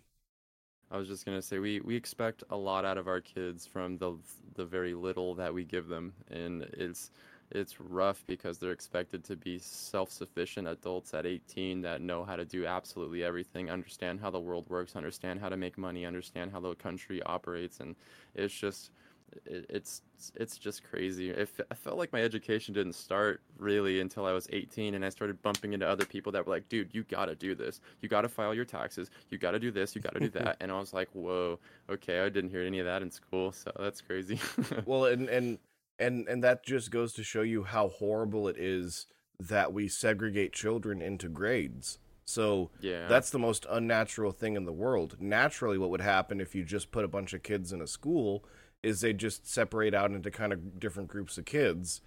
I 0.93 0.99
was 0.99 1.09
just 1.09 1.24
gonna 1.24 1.40
say 1.40 1.59
we 1.59 1.80
we 1.80 1.97
expect 1.97 2.45
a 2.51 2.57
lot 2.57 2.84
out 2.84 2.99
of 2.99 3.09
our 3.09 3.20
kids 3.22 3.66
from 3.66 3.97
the 3.97 4.14
the 4.55 4.66
very 4.66 4.93
little 4.93 5.34
that 5.36 5.53
we 5.53 5.64
give 5.64 5.88
them, 5.88 6.12
and 6.30 6.62
it's 6.74 7.11
it's 7.51 7.80
rough 7.80 8.22
because 8.26 8.59
they're 8.59 8.72
expected 8.72 9.24
to 9.24 9.36
be 9.36 9.59
self-sufficient 9.59 10.68
adults 10.68 11.12
at 11.14 11.26
18 11.26 11.82
that 11.82 12.01
know 12.01 12.24
how 12.24 12.36
to 12.36 12.45
do 12.47 12.66
absolutely 12.66 13.22
everything, 13.24 13.70
understand 13.70 14.20
how 14.20 14.30
the 14.30 14.40
world 14.40 14.68
works, 14.70 14.97
understand 14.97 15.40
how 15.40 15.49
to 15.51 15.57
make 15.57 15.76
money, 15.76 16.07
understand 16.07 16.51
how 16.53 16.61
the 16.61 16.74
country 16.74 17.22
operates, 17.22 17.80
and 17.80 17.95
it's 18.34 18.55
just 18.55 18.90
it, 19.47 19.66
it's 19.68 20.03
it's 20.35 20.59
just 20.59 20.85
crazy. 20.85 21.30
It, 21.30 21.49
I 21.70 21.74
felt 21.74 21.99
like 21.99 22.12
my 22.12 22.22
education 22.22 22.74
didn't 22.74 22.95
start 22.95 23.41
really 23.59 24.01
until 24.01 24.26
I 24.26 24.33
was 24.33 24.47
18, 24.53 24.95
and 24.95 25.05
I 25.05 25.09
started 25.09 25.41
bumping 25.43 25.72
into 25.72 25.89
other 25.89 26.05
people 26.05 26.33
that 26.33 26.47
were 26.47 26.53
like, 26.53 26.68
"Dude, 26.68 26.95
you 26.95 27.05
gotta 27.05 27.35
do 27.35 27.55
this. 27.55 27.80
You 28.01 28.09
gotta 28.09 28.28
file 28.28 28.55
your 28.55 28.64
taxes. 28.64 29.11
You 29.30 29.39
gotta 29.39 29.59
do 29.59 29.70
this. 29.70 29.95
You 29.95 30.01
gotta 30.03 30.20
do 30.20 30.30
that." 30.30 30.57
and 30.61 30.70
I 30.70 30.78
was 30.78 30.93
like, 30.93 31.09
"Whoa, 31.12 31.59
okay, 31.91 32.20
I 32.20 32.28
didn't 32.28 32.51
hear 32.51 32.62
any 32.62 32.78
of 32.78 32.87
that 32.87 33.03
in 33.03 33.11
school, 33.11 33.53
so 33.53 33.72
that's 33.78 34.01
crazy." 34.01 34.39
well, 34.85 35.07
and 35.07 35.28
and 35.28 35.59
and 35.99 36.28
and 36.28 36.43
that 36.45 36.64
just 36.64 36.91
goes 36.91 37.12
to 37.14 37.24
show 37.24 37.43
you 37.43 37.64
how 37.64 37.89
horrible 37.89 38.49
it 38.49 38.57
is 38.59 39.07
that 39.41 39.72
we 39.72 39.89
segregate 39.89 40.53
children 40.53 41.03
into 41.03 41.28
grades. 41.28 41.99
So 42.24 42.70
Yeah. 42.80 43.09
that's 43.09 43.30
the 43.30 43.39
most 43.39 43.66
unnatural 43.68 44.30
thing 44.30 44.55
in 44.55 44.64
the 44.64 44.72
world. 44.72 45.16
Naturally, 45.20 45.76
what 45.76 45.91
would 45.91 46.01
happen 46.01 46.41
if 46.41 46.55
you 46.55 46.64
just 46.64 46.93
put 46.93 47.05
a 47.05 47.09
bunch 47.09 47.33
of 47.33 47.43
kids 47.43 47.72
in 47.72 47.83
a 47.83 47.87
school 47.87 48.45
is 48.83 49.01
they 49.01 49.12
just 49.12 49.47
separate 49.47 49.95
out 49.95 50.11
into 50.11 50.30
kind 50.30 50.53
of 50.53 50.78
different 50.80 51.09
groups 51.09 51.39
of 51.39 51.45
kids, 51.45 52.01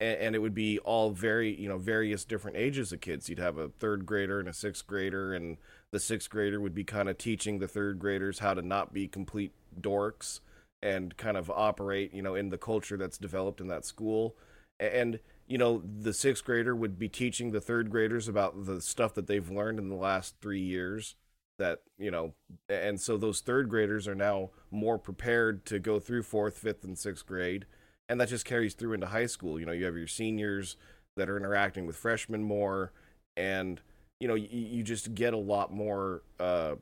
and, 0.00 0.18
and 0.18 0.34
it 0.34 0.40
would 0.40 0.54
be 0.54 0.78
all 0.80 1.10
very 1.10 1.58
you 1.58 1.68
know 1.68 1.78
various 1.78 2.24
different 2.24 2.56
ages 2.56 2.92
of 2.92 3.00
kids. 3.00 3.28
You'd 3.28 3.38
have 3.38 3.58
a 3.58 3.68
third 3.68 4.06
grader 4.06 4.40
and 4.40 4.48
a 4.48 4.52
sixth 4.52 4.86
grader, 4.86 5.34
and 5.34 5.56
the 5.90 6.00
sixth 6.00 6.30
grader 6.30 6.60
would 6.60 6.74
be 6.74 6.84
kind 6.84 7.08
of 7.08 7.18
teaching 7.18 7.58
the 7.58 7.68
third 7.68 7.98
graders 7.98 8.40
how 8.40 8.54
to 8.54 8.62
not 8.62 8.92
be 8.92 9.08
complete 9.08 9.52
dorks 9.80 10.40
and 10.80 11.16
kind 11.16 11.36
of 11.36 11.50
operate 11.50 12.14
you 12.14 12.22
know 12.22 12.34
in 12.34 12.50
the 12.50 12.58
culture 12.58 12.96
that's 12.96 13.18
developed 13.18 13.60
in 13.60 13.68
that 13.68 13.84
school, 13.84 14.36
and 14.78 15.20
you 15.48 15.56
know, 15.56 15.82
the 16.00 16.12
sixth 16.12 16.44
grader 16.44 16.76
would 16.76 16.98
be 16.98 17.08
teaching 17.08 17.50
the 17.50 17.60
third 17.60 17.90
graders 17.90 18.28
about 18.28 18.66
the 18.66 18.82
stuff 18.82 19.14
that 19.14 19.26
they've 19.26 19.50
learned 19.50 19.78
in 19.78 19.88
the 19.88 19.96
last 19.96 20.34
three 20.40 20.60
years. 20.60 21.14
That, 21.58 21.80
you 21.98 22.10
know, 22.10 22.34
and 22.68 23.00
so 23.00 23.16
those 23.16 23.40
third 23.40 23.68
graders 23.68 24.06
are 24.06 24.14
now 24.14 24.50
more 24.70 24.98
prepared 24.98 25.64
to 25.66 25.78
go 25.78 25.98
through 25.98 26.22
fourth, 26.22 26.56
fifth, 26.58 26.84
and 26.84 26.96
sixth 26.96 27.26
grade. 27.26 27.66
And 28.08 28.20
that 28.20 28.28
just 28.28 28.44
carries 28.44 28.74
through 28.74 28.92
into 28.92 29.08
high 29.08 29.26
school. 29.26 29.58
You 29.58 29.66
know, 29.66 29.72
you 29.72 29.84
have 29.84 29.96
your 29.96 30.06
seniors 30.06 30.76
that 31.16 31.28
are 31.28 31.36
interacting 31.36 31.84
with 31.84 31.96
freshmen 31.96 32.42
more. 32.42 32.92
And, 33.36 33.80
you 34.20 34.28
know, 34.28 34.34
you, 34.34 34.48
you 34.50 34.82
just 34.82 35.14
get 35.14 35.34
a 35.34 35.38
lot 35.38 35.72
more 35.72 36.22
uh, 36.38 36.76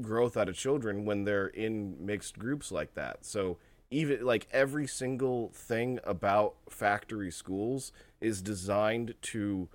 growth 0.00 0.36
out 0.36 0.48
of 0.48 0.56
children 0.56 1.04
when 1.04 1.24
they're 1.24 1.46
in 1.46 2.04
mixed 2.04 2.38
groups 2.38 2.72
like 2.72 2.94
that. 2.94 3.24
So, 3.24 3.58
even 3.90 4.24
like 4.24 4.48
every 4.52 4.88
single 4.88 5.50
thing 5.54 6.00
about 6.04 6.56
factory 6.68 7.30
schools 7.30 7.92
is 8.20 8.42
designed 8.42 9.14
to 9.22 9.68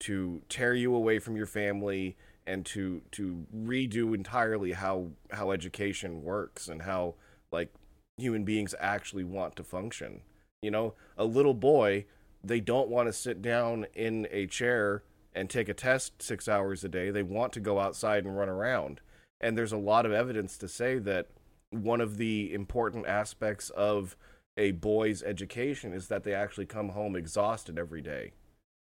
to 0.00 0.42
tear 0.48 0.74
you 0.74 0.94
away 0.94 1.18
from 1.18 1.36
your 1.36 1.46
family 1.46 2.16
and 2.46 2.64
to 2.66 3.02
to 3.12 3.46
redo 3.54 4.14
entirely 4.14 4.72
how 4.72 5.08
how 5.30 5.50
education 5.50 6.22
works 6.22 6.68
and 6.68 6.82
how 6.82 7.14
like 7.52 7.72
human 8.16 8.44
beings 8.44 8.74
actually 8.78 9.24
want 9.24 9.56
to 9.56 9.64
function. 9.64 10.20
You 10.62 10.70
know 10.70 10.94
a 11.16 11.24
little 11.24 11.54
boy 11.54 12.06
they 12.42 12.60
don't 12.60 12.88
want 12.88 13.08
to 13.08 13.12
sit 13.12 13.42
down 13.42 13.86
in 13.94 14.28
a 14.30 14.46
chair 14.46 15.02
and 15.34 15.50
take 15.50 15.68
a 15.68 15.74
test 15.74 16.22
6 16.22 16.48
hours 16.48 16.84
a 16.84 16.88
day. 16.88 17.10
They 17.10 17.22
want 17.22 17.52
to 17.54 17.60
go 17.60 17.78
outside 17.80 18.24
and 18.24 18.36
run 18.36 18.48
around. 18.48 19.00
And 19.40 19.56
there's 19.56 19.72
a 19.72 19.76
lot 19.76 20.06
of 20.06 20.12
evidence 20.12 20.56
to 20.58 20.68
say 20.68 20.98
that 21.00 21.28
one 21.70 22.00
of 22.00 22.16
the 22.16 22.54
important 22.54 23.06
aspects 23.06 23.70
of 23.70 24.16
a 24.56 24.70
boy's 24.70 25.22
education 25.22 25.92
is 25.92 26.08
that 26.08 26.24
they 26.24 26.32
actually 26.32 26.66
come 26.66 26.90
home 26.90 27.16
exhausted 27.16 27.78
every 27.78 28.00
day. 28.00 28.32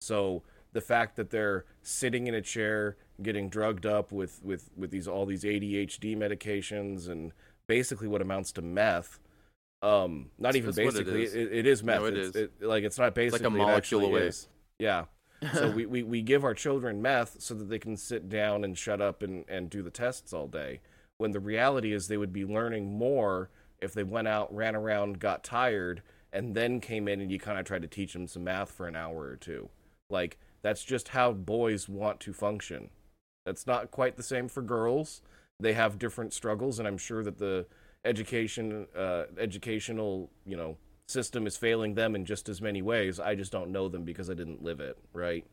So 0.01 0.43
the 0.73 0.81
fact 0.81 1.17
that 1.17 1.31
they're 1.31 1.67
sitting 1.83 2.27
in 2.27 2.35
a 2.35 2.41
chair 2.41 2.97
getting 3.23 3.49
drugged 3.49 3.87
up 3.87 4.13
with 4.13 4.41
with 4.43 4.71
with 4.77 4.91
these 4.91 5.09
all 5.09 5.27
these 5.27 5.45
ADHD 5.45 6.17
medications 6.17 7.09
and 7.09 7.33
basically 7.67 8.09
what 8.09 8.21
amounts 8.21 8.53
to 8.53 8.63
meth 8.63 9.21
um 9.83 10.31
not 10.39 10.57
even 10.57 10.73
basically 10.75 11.23
is. 11.23 11.35
it, 11.35 11.53
it 11.53 11.67
is 11.67 11.83
meth 11.83 12.01
No, 12.01 12.07
it 12.07 12.17
it's, 12.17 12.29
is. 12.31 12.37
It, 12.37 12.63
like 12.63 12.85
it's 12.85 12.99
not 12.99 13.15
basically 13.15 13.45
like 13.47 13.53
basically 13.53 13.61
a 13.61 13.67
molecule 13.67 14.05
away. 14.05 14.27
is. 14.27 14.49
yeah 14.79 15.05
so 15.55 15.71
we, 15.71 15.87
we, 15.87 16.03
we 16.03 16.23
give 16.23 16.45
our 16.45 16.55
children 16.55 17.01
meth 17.01 17.41
so 17.41 17.55
that 17.55 17.69
they 17.69 17.79
can 17.79 17.97
sit 17.97 18.29
down 18.29 18.65
and 18.65 18.77
shut 18.77 19.01
up 19.01 19.23
and, 19.23 19.45
and 19.49 19.71
do 19.71 19.83
the 19.83 19.91
tests 19.91 20.33
all 20.33 20.47
day. 20.47 20.81
When 21.19 21.33
the 21.33 21.41
reality 21.41 21.93
is 21.93 22.09
they 22.09 22.17
would 22.17 22.33
be 22.33 22.45
learning 22.45 22.93
more 22.93 23.51
if 23.81 23.93
they 23.95 24.03
went 24.03 24.29
out, 24.29 24.55
ran 24.55 24.77
around, 24.77 25.19
got 25.19 25.43
tired, 25.43 26.03
and 26.33 26.55
then 26.55 26.81
came 26.81 27.09
in 27.09 27.21
and 27.21 27.31
you 27.31 27.39
kind 27.39 27.59
of 27.59 27.65
tried 27.65 27.83
to 27.83 27.89
teach 27.89 28.13
them 28.13 28.27
some 28.27 28.45
math 28.45 28.71
for 28.71 28.87
an 28.87 28.97
hour 28.97 29.23
or 29.23 29.37
two. 29.37 29.71
Like, 30.11 30.39
that's 30.63 30.85
just 30.85 31.09
how 31.09 31.33
boys 31.33 31.89
want 31.89 32.21
to 32.21 32.33
function. 32.33 32.91
That's 33.45 33.67
not 33.67 33.91
quite 33.91 34.17
the 34.17 34.23
same 34.23 34.49
for 34.49 34.63
girls. 34.63 35.23
They 35.59 35.73
have 35.75 35.99
different 35.99 36.33
struggles, 36.33 36.79
and 36.79 36.87
I'm 36.87 36.99
sure 36.99 37.23
that 37.23 37.39
the 37.39 37.67
education, 38.05 38.87
uh, 38.97 39.25
educational, 39.39 40.31
you 40.47 40.57
know, 40.57 40.77
system 41.09 41.47
is 41.47 41.57
failing 41.57 41.95
them 41.95 42.15
in 42.15 42.25
just 42.25 42.49
as 42.49 42.63
many 42.63 42.83
ways. 42.83 43.19
I 43.21 43.35
just 43.35 43.53
don't 43.53 43.71
know 43.71 43.89
them 43.89 44.05
because 44.05 44.31
I 44.31 44.35
didn't 44.35 44.63
live 44.63 44.81
it, 44.81 44.97
right? 45.13 45.45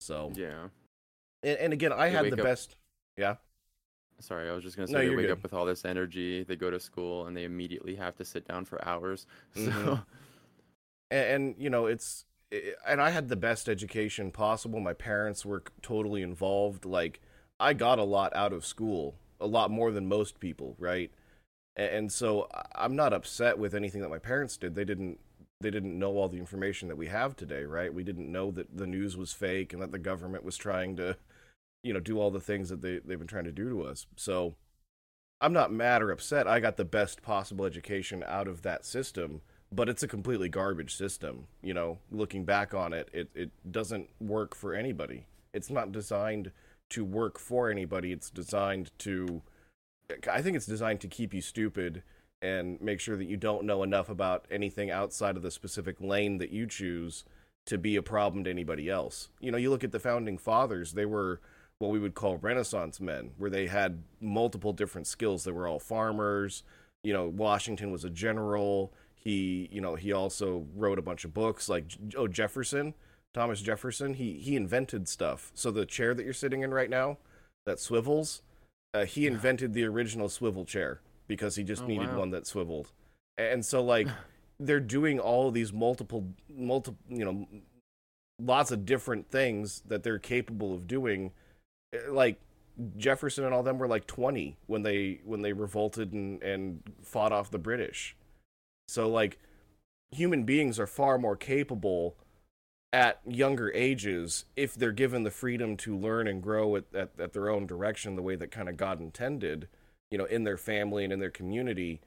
So, 0.00 0.32
Yeah. 0.36 0.68
and, 1.42 1.58
and 1.58 1.72
again, 1.72 1.92
I 1.92 2.08
They 2.10 2.14
had 2.16 2.24
the 2.26 2.32
up- 2.38 2.44
best. 2.44 2.76
Yeah. 3.16 3.36
Sorry, 4.20 4.48
I 4.48 4.52
was 4.54 4.62
just 4.64 4.76
gonna 4.76 4.86
say 4.86 4.92
No, 4.94 4.98
they 5.00 5.08
wake 5.10 5.26
good. 5.26 5.30
up 5.32 5.42
with 5.42 5.52
all 5.52 5.64
this 5.66 5.84
energy, 5.84 6.42
they 6.42 6.56
go 6.56 6.70
to 6.70 6.80
school, 6.80 7.26
and 7.26 7.36
they 7.36 7.44
immediately 7.44 7.96
have 7.96 8.16
to 8.16 8.24
sit 8.24 8.46
down 8.46 8.64
for 8.64 8.82
hours. 8.86 9.26
So 9.54 9.60
Mhm. 9.70 10.06
and, 11.10 11.26
and 11.44 11.54
you 11.58 11.70
know 11.70 11.86
it's 11.86 12.24
and 12.86 13.00
i 13.00 13.10
had 13.10 13.28
the 13.28 13.36
best 13.36 13.68
education 13.68 14.30
possible. 14.30 14.80
My 14.80 14.92
parents 14.92 15.44
were 15.44 15.62
totally 15.82 16.22
involved. 16.22 16.84
Like 16.84 17.20
i 17.58 17.72
got 17.72 17.98
a 17.98 18.04
lot 18.04 18.34
out 18.36 18.52
of 18.52 18.66
school 18.66 19.16
a 19.40 19.46
lot 19.46 19.70
more 19.70 19.90
than 19.90 20.08
most 20.08 20.40
people 20.40 20.76
right? 20.78 21.10
And, 21.78 22.10
so 22.10 22.48
i'm 22.74 22.96
not 22.96 23.12
upset 23.12 23.58
with 23.58 23.74
anything 23.74 24.00
that 24.00 24.08
my 24.08 24.18
parents 24.18 24.56
did. 24.56 24.74
They 24.74 24.84
didn't 24.84 25.18
they 25.60 25.70
didn't 25.70 25.98
know 25.98 26.16
all 26.16 26.28
the 26.28 26.38
information 26.38 26.88
that 26.88 26.96
we 26.96 27.08
have 27.08 27.36
today 27.36 27.64
right? 27.64 27.92
We 27.92 28.04
didn't 28.04 28.30
know 28.30 28.50
that 28.52 28.76
the 28.76 28.86
news 28.86 29.16
was 29.16 29.32
fake 29.32 29.72
and 29.72 29.82
that 29.82 29.92
the 29.92 29.98
government 29.98 30.44
was 30.44 30.56
trying 30.56 30.96
to 30.96 31.16
you 31.82 31.92
know 31.92 32.00
do 32.00 32.18
all 32.18 32.30
the 32.30 32.40
things 32.40 32.68
that 32.68 32.82
they, 32.82 33.00
they've 33.04 33.18
been 33.18 33.28
trying 33.28 33.44
to 33.44 33.52
do 33.52 33.68
to 33.70 33.82
us. 33.82 34.06
So 34.16 34.56
i'm 35.40 35.52
not 35.52 35.72
mad 35.72 36.02
or 36.02 36.10
upset. 36.10 36.48
I 36.48 36.60
got 36.60 36.76
the 36.76 36.84
best 36.84 37.22
possible 37.22 37.64
education 37.64 38.24
out 38.26 38.48
of 38.48 38.62
that 38.62 38.84
system 38.84 39.42
but 39.76 39.88
it's 39.90 40.02
a 40.02 40.08
completely 40.08 40.48
garbage 40.48 40.96
system. 40.96 41.46
You 41.62 41.74
know, 41.74 41.98
looking 42.10 42.44
back 42.44 42.74
on 42.74 42.92
it, 42.92 43.08
it, 43.12 43.28
it 43.34 43.50
doesn't 43.70 44.08
work 44.18 44.56
for 44.56 44.74
anybody. 44.74 45.26
It's 45.52 45.70
not 45.70 45.92
designed 45.92 46.50
to 46.90 47.04
work 47.04 47.38
for 47.38 47.70
anybody. 47.70 48.12
It's 48.12 48.30
designed 48.30 48.90
to, 49.00 49.42
I 50.30 50.40
think 50.40 50.56
it's 50.56 50.66
designed 50.66 51.00
to 51.00 51.08
keep 51.08 51.34
you 51.34 51.42
stupid 51.42 52.02
and 52.42 52.80
make 52.80 53.00
sure 53.00 53.16
that 53.16 53.26
you 53.26 53.36
don't 53.36 53.64
know 53.64 53.82
enough 53.82 54.08
about 54.08 54.46
anything 54.50 54.90
outside 54.90 55.36
of 55.36 55.42
the 55.42 55.50
specific 55.50 56.00
lane 56.00 56.38
that 56.38 56.50
you 56.50 56.66
choose 56.66 57.24
to 57.66 57.76
be 57.76 57.96
a 57.96 58.02
problem 58.02 58.44
to 58.44 58.50
anybody 58.50 58.88
else. 58.88 59.28
You 59.40 59.50
know, 59.50 59.58
you 59.58 59.70
look 59.70 59.84
at 59.84 59.92
the 59.92 59.98
founding 59.98 60.38
fathers, 60.38 60.92
they 60.92 61.06
were 61.06 61.40
what 61.78 61.90
we 61.90 61.98
would 61.98 62.14
call 62.14 62.38
Renaissance 62.38 63.00
men, 63.00 63.32
where 63.36 63.50
they 63.50 63.66
had 63.66 64.02
multiple 64.20 64.72
different 64.72 65.06
skills. 65.06 65.44
They 65.44 65.50
were 65.52 65.68
all 65.68 65.78
farmers. 65.78 66.62
You 67.02 67.12
know, 67.12 67.26
Washington 67.26 67.90
was 67.90 68.04
a 68.04 68.10
general 68.10 68.92
he 69.26 69.68
you 69.72 69.80
know 69.80 69.96
he 69.96 70.12
also 70.12 70.66
wrote 70.76 70.98
a 71.00 71.02
bunch 71.02 71.24
of 71.24 71.34
books 71.34 71.68
like 71.68 71.84
oh 72.16 72.28
jefferson 72.28 72.94
thomas 73.34 73.60
jefferson 73.60 74.14
he 74.14 74.34
he 74.34 74.54
invented 74.54 75.08
stuff. 75.08 75.50
So 75.54 75.70
the 75.72 75.84
chair 75.84 76.14
that 76.14 76.24
you're 76.24 76.32
sitting 76.32 76.62
in 76.62 76.72
right 76.72 76.88
now 76.88 77.18
that 77.66 77.80
swivels 77.80 78.42
uh, 78.94 79.04
he 79.04 79.26
invented 79.26 79.74
the 79.74 79.84
original 79.84 80.28
swivel 80.28 80.64
chair 80.64 81.00
because 81.26 81.56
he 81.56 81.64
just 81.64 81.82
Oh, 81.82 81.86
needed 81.86 82.10
wow. 82.10 82.20
one 82.20 82.30
that 82.30 82.46
swiveled. 82.46 82.92
And 83.36 83.64
so 83.66 83.82
like 83.82 84.06
they're 84.60 84.80
doing 84.80 85.18
all 85.18 85.48
of 85.48 85.54
these 85.54 85.72
multiple 85.72 86.28
multiple 86.48 86.98
you 87.08 87.24
know 87.24 87.48
lots 88.40 88.70
of 88.70 88.86
different 88.86 89.28
things 89.30 89.82
that 89.88 90.02
they're 90.04 90.20
capable 90.20 90.72
of 90.72 90.86
doing. 90.86 91.32
Uh, 91.94 92.12
like 92.12 92.40
jefferson 92.96 93.44
and 93.44 93.54
all 93.54 93.62
them 93.62 93.78
were 93.78 93.88
like 93.88 94.06
20 94.06 94.56
when 94.66 94.82
they 94.82 95.20
when 95.24 95.40
they 95.42 95.52
revolted 95.54 96.12
and 96.12 96.42
and 96.42 96.82
fought 97.02 97.32
off 97.32 97.50
the 97.50 97.58
british 97.58 98.14
so 98.88 99.08
like 99.08 99.38
human 100.10 100.44
beings 100.44 100.78
are 100.78 100.86
far 100.86 101.18
more 101.18 101.36
capable 101.36 102.16
at 102.92 103.20
younger 103.26 103.72
ages 103.74 104.44
if 104.56 104.74
they're 104.74 104.92
given 104.92 105.22
the 105.24 105.30
freedom 105.30 105.76
to 105.76 105.96
learn 105.96 106.26
and 106.26 106.42
grow 106.42 106.76
at, 106.76 106.84
at, 106.94 107.10
at 107.18 107.32
their 107.32 107.50
own 107.50 107.66
direction 107.66 108.16
the 108.16 108.22
way 108.22 108.36
that 108.36 108.50
kind 108.50 108.68
of 108.68 108.76
God 108.76 109.00
intended, 109.00 109.68
you 110.10 110.16
know, 110.16 110.24
in 110.24 110.44
their 110.44 110.56
family 110.56 111.04
and 111.04 111.12
in 111.12 111.18
their 111.18 111.30
community. 111.30 112.00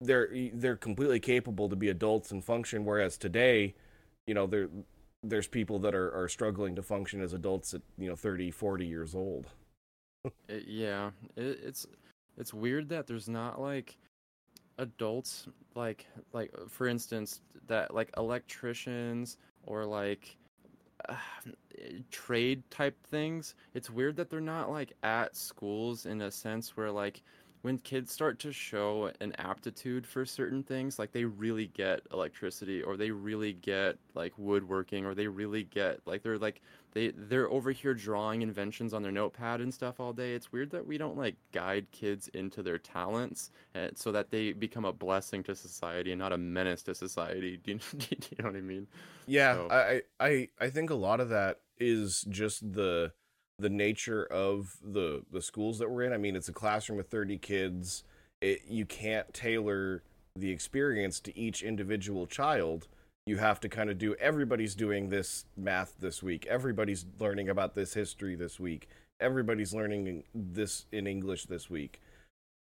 They're 0.00 0.28
they're 0.54 0.76
completely 0.76 1.20
capable 1.20 1.68
to 1.68 1.76
be 1.76 1.88
adults 1.88 2.30
and 2.30 2.44
function. 2.44 2.84
Whereas 2.84 3.16
today, 3.16 3.74
you 4.26 4.34
know, 4.34 4.46
there 4.46 4.68
there's 5.22 5.46
people 5.46 5.78
that 5.80 5.94
are, 5.94 6.14
are 6.14 6.28
struggling 6.28 6.74
to 6.76 6.82
function 6.82 7.20
as 7.20 7.32
adults 7.32 7.74
at 7.74 7.82
you 7.98 8.08
know 8.08 8.16
30, 8.16 8.50
40 8.50 8.86
years 8.86 9.14
old. 9.14 9.46
It- 10.48 10.66
yeah, 10.66 11.10
it, 11.36 11.60
it's 11.62 11.86
it's 12.36 12.52
weird 12.54 12.88
that 12.88 13.06
there's 13.06 13.28
not 13.28 13.60
like 13.60 13.96
adults 14.80 15.46
like 15.74 16.06
like 16.32 16.50
for 16.68 16.88
instance 16.88 17.40
that 17.66 17.94
like 17.94 18.10
electricians 18.16 19.36
or 19.64 19.84
like 19.84 20.36
uh, 21.08 21.14
trade 22.10 22.62
type 22.70 22.96
things. 23.06 23.54
It's 23.74 23.90
weird 23.90 24.16
that 24.16 24.30
they're 24.30 24.40
not 24.40 24.70
like 24.70 24.92
at 25.02 25.36
schools 25.36 26.06
in 26.06 26.20
a 26.22 26.30
sense 26.30 26.76
where 26.76 26.90
like 26.90 27.22
when 27.62 27.78
kids 27.78 28.10
start 28.10 28.38
to 28.40 28.52
show 28.52 29.10
an 29.20 29.34
aptitude 29.38 30.06
for 30.06 30.24
certain 30.24 30.62
things, 30.62 30.98
like 30.98 31.12
they 31.12 31.24
really 31.24 31.66
get 31.66 32.00
electricity 32.12 32.82
or 32.82 32.96
they 32.96 33.10
really 33.10 33.52
get 33.52 33.98
like 34.14 34.32
woodworking 34.38 35.04
or 35.04 35.14
they 35.14 35.26
really 35.26 35.64
get 35.64 36.00
like 36.06 36.22
they're 36.22 36.38
like 36.38 36.62
they 36.92 37.12
they're 37.14 37.50
over 37.50 37.70
here 37.70 37.92
drawing 37.94 38.42
inventions 38.42 38.94
on 38.94 39.02
their 39.02 39.12
notepad 39.12 39.60
and 39.60 39.72
stuff 39.74 40.00
all 40.00 40.12
day. 40.12 40.32
It's 40.34 40.50
weird 40.52 40.70
that 40.70 40.86
we 40.86 40.96
don't 40.98 41.16
like 41.18 41.36
guide 41.52 41.86
kids 41.92 42.28
into 42.28 42.62
their 42.62 42.78
talents 42.78 43.50
and 43.74 43.96
so 43.96 44.10
that 44.12 44.30
they 44.30 44.52
become 44.52 44.84
a 44.86 44.92
blessing 44.92 45.42
to 45.44 45.54
society 45.54 46.12
and 46.12 46.18
not 46.18 46.32
a 46.32 46.38
menace 46.38 46.82
to 46.84 46.94
society. 46.94 47.56
Do 47.62 47.72
you, 47.72 47.78
do 47.98 48.06
you 48.16 48.42
know 48.42 48.48
what 48.50 48.56
I 48.56 48.60
mean? 48.62 48.86
Yeah, 49.26 49.54
So- 49.54 49.68
I, 49.70 50.02
I 50.18 50.26
I 50.28 50.48
I 50.62 50.70
think 50.70 50.90
a 50.90 50.94
lot 50.94 51.20
of 51.20 51.28
that 51.28 51.60
is 51.78 52.24
just 52.28 52.72
the 52.72 53.12
the 53.60 53.70
nature 53.70 54.24
of 54.24 54.76
the 54.82 55.22
the 55.30 55.42
schools 55.42 55.78
that 55.78 55.90
we're 55.90 56.02
in. 56.02 56.12
I 56.12 56.16
mean, 56.16 56.36
it's 56.36 56.48
a 56.48 56.52
classroom 56.52 56.96
with 56.96 57.08
30 57.08 57.38
kids. 57.38 58.04
It, 58.40 58.62
you 58.68 58.86
can't 58.86 59.32
tailor 59.34 60.02
the 60.34 60.50
experience 60.50 61.20
to 61.20 61.38
each 61.38 61.62
individual 61.62 62.26
child. 62.26 62.88
You 63.26 63.36
have 63.36 63.60
to 63.60 63.68
kind 63.68 63.90
of 63.90 63.98
do 63.98 64.14
everybody's 64.14 64.74
doing 64.74 65.10
this 65.10 65.44
math 65.56 65.94
this 66.00 66.22
week. 66.22 66.46
Everybody's 66.46 67.04
learning 67.18 67.48
about 67.48 67.74
this 67.74 67.94
history 67.94 68.34
this 68.34 68.58
week. 68.58 68.88
Everybody's 69.20 69.74
learning 69.74 70.24
this 70.34 70.86
in 70.90 71.06
English 71.06 71.44
this 71.44 71.68
week. 71.68 72.00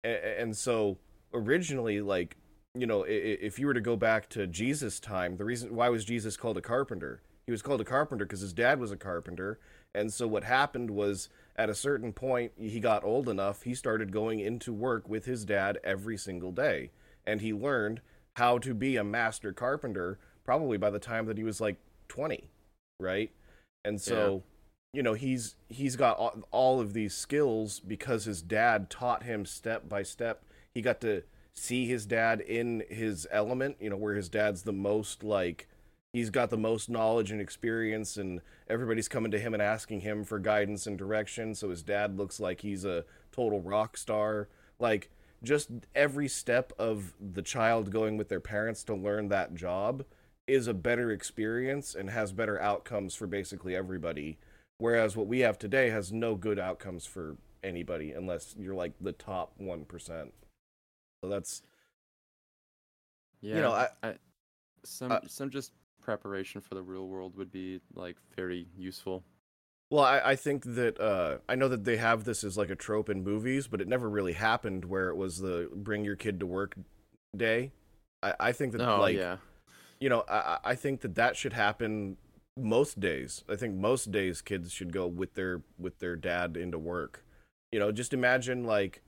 And, 0.03 0.15
and 0.15 0.57
so 0.57 0.97
originally 1.33 1.99
like 1.99 2.37
you 2.77 2.85
know, 2.85 3.05
if 3.07 3.57
you 3.57 3.67
were 3.67 3.73
to 3.73 3.81
go 3.81 3.95
back 3.95 4.27
to 4.29 4.45
Jesus' 4.45 4.99
time, 4.99 5.37
the 5.37 5.45
reason 5.45 5.73
why 5.73 5.87
was 5.89 6.03
Jesus 6.03 6.35
called 6.35 6.57
a 6.57 6.61
carpenter? 6.61 7.21
He 7.45 7.51
was 7.51 7.61
called 7.61 7.79
a 7.79 7.85
carpenter 7.85 8.25
because 8.25 8.41
his 8.41 8.53
dad 8.53 8.79
was 8.79 8.91
a 8.91 8.97
carpenter. 8.97 9.59
And 9.95 10.13
so 10.13 10.27
what 10.27 10.43
happened 10.43 10.91
was 10.91 11.29
at 11.55 11.69
a 11.69 11.75
certain 11.75 12.11
point, 12.11 12.51
he 12.57 12.79
got 12.79 13.03
old 13.03 13.29
enough, 13.29 13.63
he 13.63 13.73
started 13.73 14.11
going 14.11 14.39
into 14.39 14.73
work 14.73 15.07
with 15.07 15.25
his 15.25 15.45
dad 15.45 15.79
every 15.83 16.17
single 16.17 16.51
day. 16.51 16.91
And 17.25 17.41
he 17.41 17.53
learned 17.53 18.01
how 18.35 18.57
to 18.59 18.73
be 18.73 18.97
a 18.97 19.03
master 19.03 19.53
carpenter 19.53 20.19
probably 20.43 20.77
by 20.77 20.89
the 20.89 20.99
time 20.99 21.25
that 21.25 21.37
he 21.37 21.43
was 21.43 21.61
like 21.61 21.77
20, 22.09 22.49
right? 22.99 23.31
And 23.85 24.01
so, 24.01 24.43
yeah. 24.93 24.97
you 24.97 25.03
know, 25.03 25.13
he's 25.13 25.55
he's 25.69 25.95
got 25.95 26.17
all, 26.17 26.43
all 26.51 26.79
of 26.81 26.93
these 26.93 27.15
skills 27.15 27.79
because 27.79 28.25
his 28.25 28.41
dad 28.41 28.89
taught 28.89 29.23
him 29.23 29.45
step 29.45 29.87
by 29.87 30.03
step. 30.03 30.43
He 30.73 30.81
got 30.81 30.99
to 31.01 31.23
see 31.55 31.87
his 31.87 32.05
dad 32.05 32.41
in 32.41 32.83
his 32.89 33.25
element, 33.31 33.77
you 33.79 33.89
know, 33.89 33.95
where 33.95 34.15
his 34.15 34.27
dad's 34.27 34.63
the 34.63 34.73
most 34.73 35.23
like 35.23 35.67
he's 36.15 36.29
got 36.29 36.49
the 36.49 36.57
most 36.57 36.89
knowledge 36.89 37.31
and 37.31 37.41
experience 37.41 38.15
and 38.17 38.39
everybody's 38.69 39.07
coming 39.07 39.31
to 39.31 39.39
him 39.39 39.53
and 39.53 39.61
asking 39.61 40.01
him 40.01 40.23
for 40.23 40.39
guidance 40.39 40.87
and 40.87 40.97
direction, 40.97 41.53
so 41.53 41.69
his 41.69 41.83
dad 41.83 42.17
looks 42.17 42.39
like 42.39 42.61
he's 42.61 42.85
a 42.85 43.03
total 43.31 43.61
rock 43.61 43.97
star. 43.97 44.47
Like 44.79 45.09
just 45.43 45.69
every 45.93 46.27
step 46.27 46.71
of 46.79 47.13
the 47.19 47.41
child 47.41 47.91
going 47.91 48.15
with 48.17 48.29
their 48.29 48.39
parents 48.39 48.83
to 48.85 48.95
learn 48.95 49.27
that 49.27 49.55
job 49.55 50.05
is 50.47 50.67
a 50.67 50.73
better 50.73 51.11
experience 51.11 51.95
and 51.95 52.09
has 52.09 52.31
better 52.31 52.61
outcomes 52.61 53.13
for 53.15 53.27
basically 53.27 53.75
everybody. 53.75 54.37
Whereas 54.77 55.17
what 55.17 55.27
we 55.27 55.39
have 55.39 55.57
today 55.57 55.89
has 55.89 56.13
no 56.13 56.35
good 56.35 56.59
outcomes 56.59 57.05
for 57.05 57.37
anybody 57.63 58.11
unless 58.11 58.55
you're 58.57 58.75
like 58.75 58.93
the 59.01 59.11
top 59.11 59.53
1%. 59.61 60.31
So 61.21 61.29
that's 61.29 61.61
yeah. 63.41 63.55
You 63.55 63.61
know, 63.61 63.71
I, 63.71 63.87
I 64.01 64.15
some 64.83 65.11
uh, 65.11 65.19
some 65.27 65.49
just 65.49 65.71
preparation 66.05 66.61
for 66.61 66.75
the 66.75 66.83
real 66.83 67.07
world 67.07 67.35
would 67.35 67.51
be 67.51 67.81
like 67.95 68.15
very 68.35 68.67
useful. 68.77 69.23
Well, 69.91 70.03
I, 70.03 70.19
I 70.19 70.35
think 70.35 70.63
that 70.75 70.99
uh, 70.99 71.39
I 71.49 71.55
know 71.55 71.67
that 71.67 71.83
they 71.83 71.97
have 71.97 72.23
this 72.23 72.43
as 72.43 72.57
like 72.57 72.69
a 72.69 72.75
trope 72.75 73.09
in 73.09 73.23
movies, 73.23 73.67
but 73.67 73.81
it 73.81 73.87
never 73.87 74.09
really 74.09 74.33
happened 74.33 74.85
where 74.85 75.09
it 75.09 75.15
was 75.15 75.39
the 75.39 75.69
bring 75.73 76.05
your 76.05 76.15
kid 76.15 76.39
to 76.39 76.45
work 76.45 76.75
day. 77.35 77.71
I, 78.23 78.33
I 78.39 78.51
think 78.51 78.71
that 78.73 78.81
oh, 78.81 78.99
like 78.99 79.17
yeah. 79.17 79.37
you 79.99 80.09
know 80.09 80.23
I, 80.29 80.59
I 80.63 80.75
think 80.75 81.01
that 81.01 81.15
that 81.15 81.35
should 81.35 81.53
happen 81.53 82.17
most 82.57 82.99
days. 82.99 83.43
I 83.49 83.55
think 83.55 83.75
most 83.75 84.11
days 84.11 84.41
kids 84.41 84.71
should 84.71 84.93
go 84.93 85.07
with 85.07 85.33
their 85.33 85.61
with 85.77 85.99
their 85.99 86.15
dad 86.15 86.55
into 86.55 86.79
work. 86.79 87.23
You 87.71 87.79
know, 87.79 87.91
just 87.91 88.13
imagine 88.13 88.63
like 88.63 89.01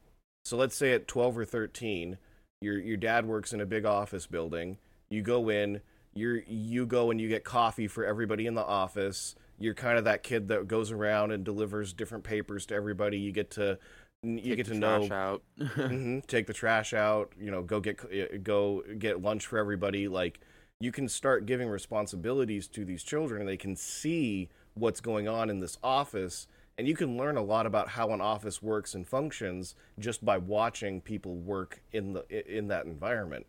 so 0.46 0.58
let's 0.58 0.76
say 0.76 0.94
at 0.94 1.08
12 1.08 1.40
or 1.40 1.46
13, 1.46 2.18
your 2.62 2.80
your 2.80 2.98
dad 2.98 3.26
works 3.26 3.54
in 3.54 3.62
a 3.62 3.66
big 3.66 3.86
office 3.86 4.28
building. 4.28 4.78
You 5.10 5.22
go 5.22 5.50
in, 5.50 5.82
you 6.18 6.44
you 6.48 6.86
go 6.86 7.12
and 7.12 7.20
you 7.20 7.30
get 7.30 7.44
coffee 7.44 7.88
for 7.88 8.06
everybody 8.06 8.46
in 8.46 8.56
the 8.56 8.66
office. 8.66 9.36
You're 9.60 9.74
kind 9.74 9.98
of 9.98 10.04
that 10.06 10.24
kid 10.24 10.48
that 10.50 10.68
goes 10.68 10.92
around 10.92 11.32
and 11.32 11.44
delivers 11.44 11.94
different 11.94 12.24
papers 12.24 12.66
to 12.68 12.76
everybody. 12.76 13.18
You 13.18 13.32
get 13.32 13.52
to 13.52 13.80
you 14.24 14.42
take 14.42 14.58
get 14.58 14.66
to 14.68 14.74
know 14.76 15.08
out. 15.12 15.44
mm-hmm, 15.60 16.20
take 16.28 16.48
the 16.48 16.54
trash 16.54 16.94
out, 16.94 17.32
you 17.40 17.52
know, 17.52 17.62
go 17.62 17.80
get 17.80 18.44
go 18.44 18.84
get 18.98 19.22
lunch 19.22 19.46
for 19.46 19.58
everybody 19.58 20.08
like 20.08 20.40
you 20.80 20.92
can 20.92 21.08
start 21.08 21.46
giving 21.46 21.70
responsibilities 21.70 22.68
to 22.68 22.86
these 22.86 23.04
children 23.04 23.42
and 23.42 23.50
they 23.50 23.58
can 23.58 23.76
see 23.76 24.50
what's 24.76 25.02
going 25.02 25.28
on 25.28 25.50
in 25.50 25.60
this 25.60 25.78
office 25.84 26.48
and 26.78 26.88
you 26.88 26.96
can 26.96 27.18
learn 27.18 27.38
a 27.38 27.42
lot 27.42 27.66
about 27.66 27.90
how 27.90 28.12
an 28.12 28.22
office 28.22 28.62
works 28.62 28.94
and 28.94 29.08
functions 29.08 29.74
just 29.98 30.24
by 30.24 30.38
watching 30.38 31.02
people 31.02 31.36
work 31.36 31.82
in 31.92 32.14
the 32.14 32.58
in 32.58 32.68
that 32.68 32.86
environment 32.86 33.48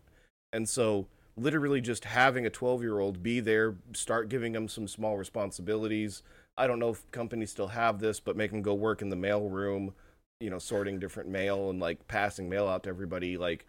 and 0.51 0.67
so 0.67 1.07
literally 1.41 1.81
just 1.81 2.05
having 2.05 2.45
a 2.45 2.49
12 2.49 2.81
year 2.81 2.99
old 2.99 3.23
be 3.23 3.39
there 3.39 3.75
start 3.93 4.29
giving 4.29 4.53
them 4.53 4.67
some 4.67 4.87
small 4.87 5.17
responsibilities 5.17 6.21
i 6.57 6.67
don't 6.67 6.79
know 6.79 6.89
if 6.89 7.09
companies 7.11 7.51
still 7.51 7.69
have 7.69 7.99
this 7.99 8.19
but 8.19 8.35
make 8.37 8.51
them 8.51 8.61
go 8.61 8.73
work 8.73 9.01
in 9.01 9.09
the 9.09 9.15
mail 9.15 9.49
room 9.49 9.93
you 10.39 10.49
know 10.49 10.59
sorting 10.59 10.99
different 10.99 11.29
mail 11.29 11.69
and 11.69 11.79
like 11.79 12.07
passing 12.07 12.49
mail 12.49 12.67
out 12.67 12.83
to 12.83 12.89
everybody 12.89 13.37
like 13.37 13.65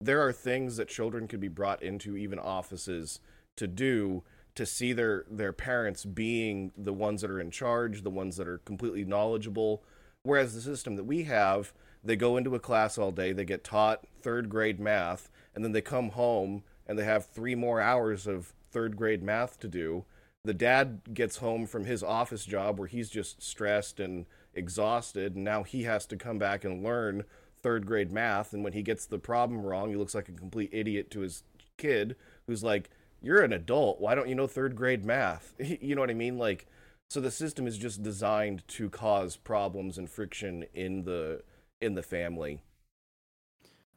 there 0.00 0.20
are 0.20 0.32
things 0.32 0.76
that 0.76 0.88
children 0.88 1.28
could 1.28 1.40
be 1.40 1.48
brought 1.48 1.82
into 1.82 2.16
even 2.16 2.38
offices 2.38 3.20
to 3.56 3.66
do 3.66 4.22
to 4.54 4.66
see 4.66 4.92
their 4.92 5.24
their 5.30 5.52
parents 5.52 6.04
being 6.04 6.72
the 6.76 6.92
ones 6.92 7.22
that 7.22 7.30
are 7.30 7.40
in 7.40 7.50
charge, 7.50 8.02
the 8.02 8.10
ones 8.10 8.36
that 8.36 8.48
are 8.48 8.58
completely 8.58 9.04
knowledgeable. 9.04 9.82
Whereas 10.24 10.54
the 10.54 10.60
system 10.60 10.96
that 10.96 11.04
we 11.04 11.24
have, 11.24 11.72
they 12.04 12.16
go 12.16 12.36
into 12.36 12.54
a 12.54 12.60
class 12.60 12.98
all 12.98 13.12
day, 13.12 13.32
they 13.32 13.44
get 13.44 13.64
taught 13.64 14.04
third 14.20 14.48
grade 14.48 14.78
math, 14.78 15.30
and 15.54 15.64
then 15.64 15.72
they 15.72 15.80
come 15.80 16.10
home 16.10 16.62
and 16.86 16.98
they 16.98 17.04
have 17.04 17.26
three 17.26 17.54
more 17.54 17.80
hours 17.80 18.26
of 18.26 18.52
third 18.70 18.96
grade 18.96 19.22
math 19.22 19.58
to 19.60 19.68
do. 19.68 20.04
The 20.44 20.54
dad 20.54 21.02
gets 21.14 21.36
home 21.36 21.66
from 21.66 21.84
his 21.84 22.02
office 22.02 22.44
job 22.44 22.78
where 22.78 22.88
he's 22.88 23.10
just 23.10 23.42
stressed 23.42 24.00
and 24.00 24.26
exhausted, 24.54 25.34
and 25.34 25.44
now 25.44 25.62
he 25.62 25.84
has 25.84 26.06
to 26.06 26.16
come 26.16 26.38
back 26.38 26.64
and 26.64 26.82
learn 26.82 27.24
third 27.62 27.86
grade 27.86 28.10
math. 28.10 28.52
And 28.52 28.64
when 28.64 28.72
he 28.72 28.82
gets 28.82 29.06
the 29.06 29.18
problem 29.18 29.62
wrong, 29.62 29.90
he 29.90 29.96
looks 29.96 30.14
like 30.14 30.28
a 30.28 30.32
complete 30.32 30.70
idiot 30.72 31.10
to 31.12 31.20
his 31.20 31.44
kid 31.78 32.16
who's 32.46 32.64
like, 32.64 32.90
you're 33.22 33.42
an 33.42 33.52
adult. 33.52 34.00
Why 34.00 34.14
don't 34.14 34.28
you 34.28 34.34
know 34.34 34.46
third 34.46 34.74
grade 34.74 35.04
math? 35.04 35.54
you 35.58 35.94
know 35.94 36.00
what 36.00 36.10
I 36.10 36.14
mean? 36.14 36.38
Like, 36.38 36.66
so 37.08 37.20
the 37.20 37.30
system 37.30 37.66
is 37.66 37.78
just 37.78 38.02
designed 38.02 38.66
to 38.68 38.90
cause 38.90 39.36
problems 39.36 39.98
and 39.98 40.10
friction 40.10 40.64
in 40.74 41.04
the 41.04 41.42
in 41.80 41.94
the 41.94 42.02
family. 42.02 42.62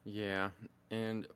Yeah, 0.03 0.49
and 0.91 1.27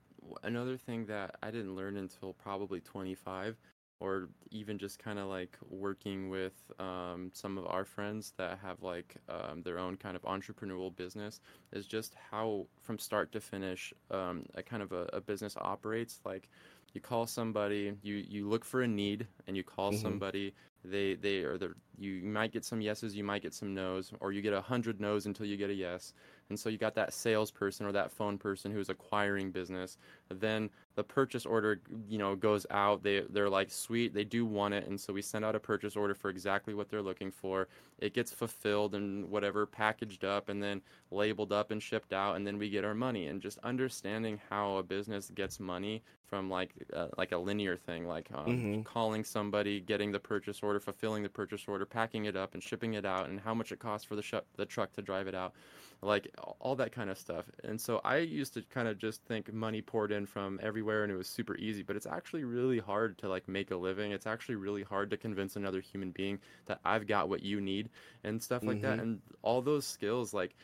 another 0.44 0.78
thing 0.78 1.06
that 1.08 1.36
I 1.42 1.52
didn't 1.52 1.76
learn 1.76 1.98
until 1.98 2.34
probably 2.34 2.80
25 2.80 3.58
or 4.02 4.30
even 4.50 4.78
just 4.78 4.98
kind 4.98 5.20
of 5.20 5.28
like 5.28 5.58
working 5.70 6.30
with 6.30 6.54
um, 6.80 7.30
some 7.34 7.58
of 7.58 7.66
our 7.68 7.84
friends 7.84 8.34
that 8.38 8.58
have 8.60 8.82
like 8.82 9.16
um, 9.28 9.62
their 9.62 9.78
own 9.78 9.98
kind 9.98 10.16
of 10.16 10.22
entrepreneurial 10.24 10.96
business 10.96 11.42
is 11.74 11.86
just 11.86 12.16
how 12.32 12.66
from 12.82 12.98
start 12.98 13.32
to 13.34 13.42
finish 13.42 13.94
um, 14.10 14.46
a 14.56 14.64
kind 14.64 14.82
of 14.82 14.94
a, 14.94 15.10
a 15.12 15.20
business 15.20 15.58
operates 15.58 16.22
like 16.26 16.50
you 16.94 17.02
call 17.02 17.28
somebody 17.28 17.94
you 18.02 18.16
you 18.16 18.48
look 18.48 18.66
for 18.66 18.82
a 18.82 18.88
need 18.88 19.28
and 19.48 19.56
you 19.56 19.64
call 19.64 19.92
mm-hmm. 19.92 20.02
somebody. 20.02 20.54
They 20.84 21.16
they 21.16 21.40
are 21.40 21.58
the 21.58 21.74
you 21.98 22.22
might 22.24 22.54
get 22.54 22.64
some 22.64 22.80
yeses 22.80 23.14
you 23.14 23.24
might 23.24 23.42
get 23.42 23.54
some 23.54 23.74
nos 23.74 24.14
or 24.22 24.32
you 24.32 24.42
get 24.42 24.54
a 24.54 24.62
hundred 24.62 25.02
nos 25.02 25.26
until 25.26 25.46
you 25.46 25.58
get 25.58 25.70
a 25.70 25.74
yes. 25.74 26.14
And 26.48 26.58
so 26.58 26.70
you 26.70 26.78
got 26.78 26.96
that 26.96 27.14
salesperson 27.14 27.86
or 27.86 27.92
that 27.92 28.12
phone 28.12 28.38
person 28.38 28.72
who's 28.72 28.90
acquiring 28.90 29.52
business. 29.52 29.98
Then 30.30 30.70
the 30.96 31.04
purchase 31.04 31.46
order 31.46 31.82
you 32.08 32.18
know 32.18 32.36
goes 32.36 32.66
out. 32.72 33.04
They 33.04 33.24
they're 33.30 33.50
like 33.50 33.72
sweet 33.72 34.14
they 34.14 34.24
do 34.24 34.46
want 34.46 34.74
it. 34.74 34.88
And 34.88 35.00
so 35.00 35.12
we 35.12 35.22
send 35.22 35.44
out 35.44 35.56
a 35.56 35.60
purchase 35.60 35.98
order 35.98 36.16
for 36.16 36.30
exactly 36.30 36.74
what 36.74 36.90
they're 36.90 37.02
looking 37.02 37.30
for. 37.30 37.68
It 38.00 38.14
gets 38.14 38.32
fulfilled 38.32 38.96
and 38.96 39.30
whatever 39.30 39.66
packaged 39.66 40.24
up 40.24 40.48
and 40.48 40.64
then 40.64 40.82
labeled 41.12 41.52
up 41.52 41.72
and 41.72 41.84
shipped 41.84 42.14
out. 42.14 42.38
And 42.38 42.48
then 42.48 42.58
we 42.58 42.70
get 42.70 42.86
our 42.86 42.96
money. 42.96 43.28
And 43.28 43.42
just 43.42 43.60
understanding 43.60 44.40
how 44.50 44.78
a 44.78 44.84
business 44.84 45.30
gets 45.36 45.60
money 45.60 46.04
from 46.30 46.50
like 46.50 46.72
uh, 46.94 47.08
like 47.18 47.32
a 47.32 47.38
linear 47.38 47.76
thing 47.76 48.08
like 48.08 48.30
um, 48.34 48.46
mm-hmm. 48.46 48.82
calling 48.82 49.24
somebody 49.24 49.80
getting 49.80 50.12
the 50.12 50.20
purchase 50.20 50.62
order 50.62 50.80
fulfilling 50.80 51.24
the 51.24 51.30
purchase 51.30 51.64
order 51.68 51.86
packing 51.86 52.26
it 52.26 52.36
up 52.36 52.54
and 52.54 52.64
shipping 52.64 52.94
it 52.94 53.06
out 53.06 53.30
and 53.30 53.40
how 53.40 53.54
much 53.54 53.72
it 53.72 53.80
costs 53.80 54.06
for 54.06 54.16
the 54.16 54.22
sh- 54.22 54.36
the 54.58 54.66
truck 54.66 54.92
to 54.94 55.02
drive 55.02 55.28
it 55.28 55.36
out 55.36 55.54
like 56.02 56.34
all 56.60 56.76
that 56.76 56.92
kind 56.92 57.10
of 57.10 57.18
stuff. 57.18 57.46
And 57.64 57.80
so 57.80 58.00
I 58.04 58.18
used 58.18 58.54
to 58.54 58.62
kind 58.62 58.88
of 58.88 58.98
just 58.98 59.22
think 59.24 59.52
money 59.52 59.82
poured 59.82 60.12
in 60.12 60.26
from 60.26 60.60
everywhere 60.64 61.04
and 61.04 61.12
it 61.12 61.16
was 61.16 61.28
super 61.28 61.58
easy, 61.58 61.84
but 61.84 61.96
it's 61.96 62.06
actually 62.06 62.46
really 62.46 62.80
hard 62.80 63.18
to 63.20 63.30
like 63.30 63.48
make 63.48 63.72
a 63.72 63.76
living. 63.76 64.12
It's 64.12 64.28
actually 64.28 64.56
really 64.56 64.84
hard 64.84 65.10
to 65.12 65.18
convince 65.18 65.56
another 65.56 65.82
human 65.82 66.12
being 66.12 66.40
that 66.68 66.80
I've 66.86 67.06
got 67.06 67.28
what 67.28 67.44
you 67.44 67.60
need 67.60 67.90
and 68.24 68.42
stuff 68.42 68.64
like 68.64 68.78
mm-hmm. 68.78 68.86
that. 68.86 69.00
And 69.00 69.22
all 69.42 69.62
those 69.62 69.86
skills, 69.86 70.34
like 70.34 70.56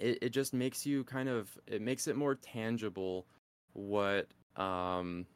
it, 0.00 0.18
it 0.20 0.28
just 0.30 0.52
makes 0.52 0.84
you 0.84 1.04
kind 1.04 1.28
of, 1.28 1.56
it 1.68 1.80
makes 1.80 2.08
it 2.08 2.16
more 2.16 2.34
tangible 2.34 3.26
what, 3.72 4.26
um, 4.56 5.26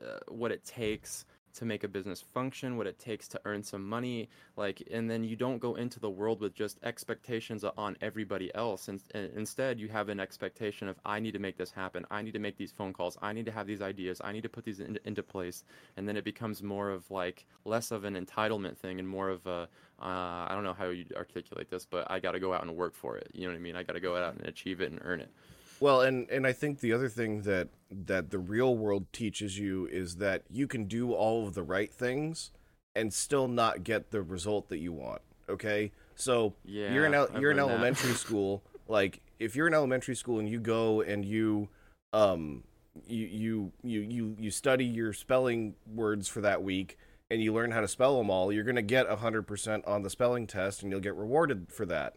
uh, 0.00 0.18
what 0.28 0.50
it 0.50 0.64
takes 0.64 1.24
to 1.54 1.64
make 1.64 1.84
a 1.84 1.88
business 1.88 2.20
function, 2.20 2.76
what 2.76 2.86
it 2.86 2.98
takes 2.98 3.28
to 3.28 3.40
earn 3.44 3.62
some 3.62 3.86
money, 3.86 4.28
like, 4.56 4.82
and 4.90 5.10
then 5.10 5.22
you 5.22 5.36
don't 5.36 5.58
go 5.58 5.74
into 5.74 6.00
the 6.00 6.08
world 6.08 6.40
with 6.40 6.54
just 6.54 6.78
expectations 6.82 7.62
on 7.76 7.96
everybody 8.00 8.54
else. 8.54 8.88
And, 8.88 9.02
and 9.12 9.30
instead, 9.36 9.78
you 9.78 9.88
have 9.88 10.08
an 10.08 10.18
expectation 10.18 10.88
of, 10.88 10.98
I 11.04 11.20
need 11.20 11.32
to 11.32 11.38
make 11.38 11.58
this 11.58 11.70
happen. 11.70 12.06
I 12.10 12.22
need 12.22 12.32
to 12.32 12.38
make 12.38 12.56
these 12.56 12.72
phone 12.72 12.92
calls. 12.92 13.18
I 13.20 13.32
need 13.32 13.44
to 13.46 13.52
have 13.52 13.66
these 13.66 13.82
ideas. 13.82 14.20
I 14.24 14.32
need 14.32 14.42
to 14.44 14.48
put 14.48 14.64
these 14.64 14.80
in, 14.80 14.98
into 15.04 15.22
place. 15.22 15.64
And 15.96 16.08
then 16.08 16.16
it 16.16 16.24
becomes 16.24 16.62
more 16.62 16.90
of 16.90 17.10
like 17.10 17.44
less 17.64 17.90
of 17.90 18.04
an 18.04 18.14
entitlement 18.14 18.78
thing 18.78 18.98
and 18.98 19.06
more 19.06 19.28
of 19.28 19.46
a, 19.46 19.68
uh, 20.00 20.46
I 20.48 20.52
don't 20.52 20.64
know 20.64 20.74
how 20.74 20.88
you 20.88 21.04
articulate 21.16 21.68
this, 21.68 21.84
but 21.84 22.10
I 22.10 22.18
got 22.18 22.32
to 22.32 22.40
go 22.40 22.54
out 22.54 22.62
and 22.62 22.74
work 22.76 22.94
for 22.94 23.18
it. 23.18 23.28
You 23.34 23.42
know 23.42 23.52
what 23.52 23.58
I 23.58 23.62
mean? 23.62 23.76
I 23.76 23.82
got 23.82 23.92
to 23.92 24.00
go 24.00 24.16
out 24.16 24.34
and 24.34 24.46
achieve 24.46 24.80
it 24.80 24.90
and 24.90 25.00
earn 25.04 25.20
it. 25.20 25.30
Well, 25.82 26.00
and 26.00 26.30
and 26.30 26.46
I 26.46 26.52
think 26.52 26.78
the 26.78 26.92
other 26.92 27.08
thing 27.08 27.42
that 27.42 27.66
that 27.90 28.30
the 28.30 28.38
real 28.38 28.76
world 28.76 29.12
teaches 29.12 29.58
you 29.58 29.88
is 29.90 30.16
that 30.18 30.44
you 30.48 30.68
can 30.68 30.84
do 30.84 31.12
all 31.12 31.44
of 31.44 31.54
the 31.54 31.64
right 31.64 31.92
things 31.92 32.52
and 32.94 33.12
still 33.12 33.48
not 33.48 33.82
get 33.82 34.12
the 34.12 34.22
result 34.22 34.68
that 34.68 34.78
you 34.78 34.92
want. 34.92 35.22
Okay, 35.48 35.90
so 36.14 36.54
yeah, 36.64 36.94
you're 36.94 37.04
in 37.04 37.14
el- 37.14 37.40
you're 37.40 37.50
in 37.50 37.58
elementary 37.58 38.12
school. 38.24 38.62
Like 38.86 39.22
if 39.40 39.56
you're 39.56 39.66
in 39.66 39.74
elementary 39.74 40.14
school 40.14 40.38
and 40.38 40.48
you 40.48 40.60
go 40.60 41.00
and 41.00 41.24
you 41.24 41.68
um 42.12 42.62
you 43.08 43.26
you 43.26 43.72
you 43.82 44.00
you 44.02 44.36
you 44.38 44.50
study 44.52 44.84
your 44.84 45.12
spelling 45.12 45.74
words 45.92 46.28
for 46.28 46.40
that 46.42 46.62
week 46.62 46.96
and 47.28 47.42
you 47.42 47.52
learn 47.52 47.72
how 47.72 47.80
to 47.80 47.88
spell 47.88 48.18
them 48.18 48.30
all, 48.30 48.52
you're 48.52 48.62
going 48.62 48.76
to 48.76 48.82
get 48.82 49.08
100% 49.08 49.88
on 49.88 50.02
the 50.02 50.10
spelling 50.10 50.46
test 50.46 50.82
and 50.82 50.92
you'll 50.92 51.00
get 51.00 51.16
rewarded 51.16 51.72
for 51.72 51.86
that. 51.86 52.14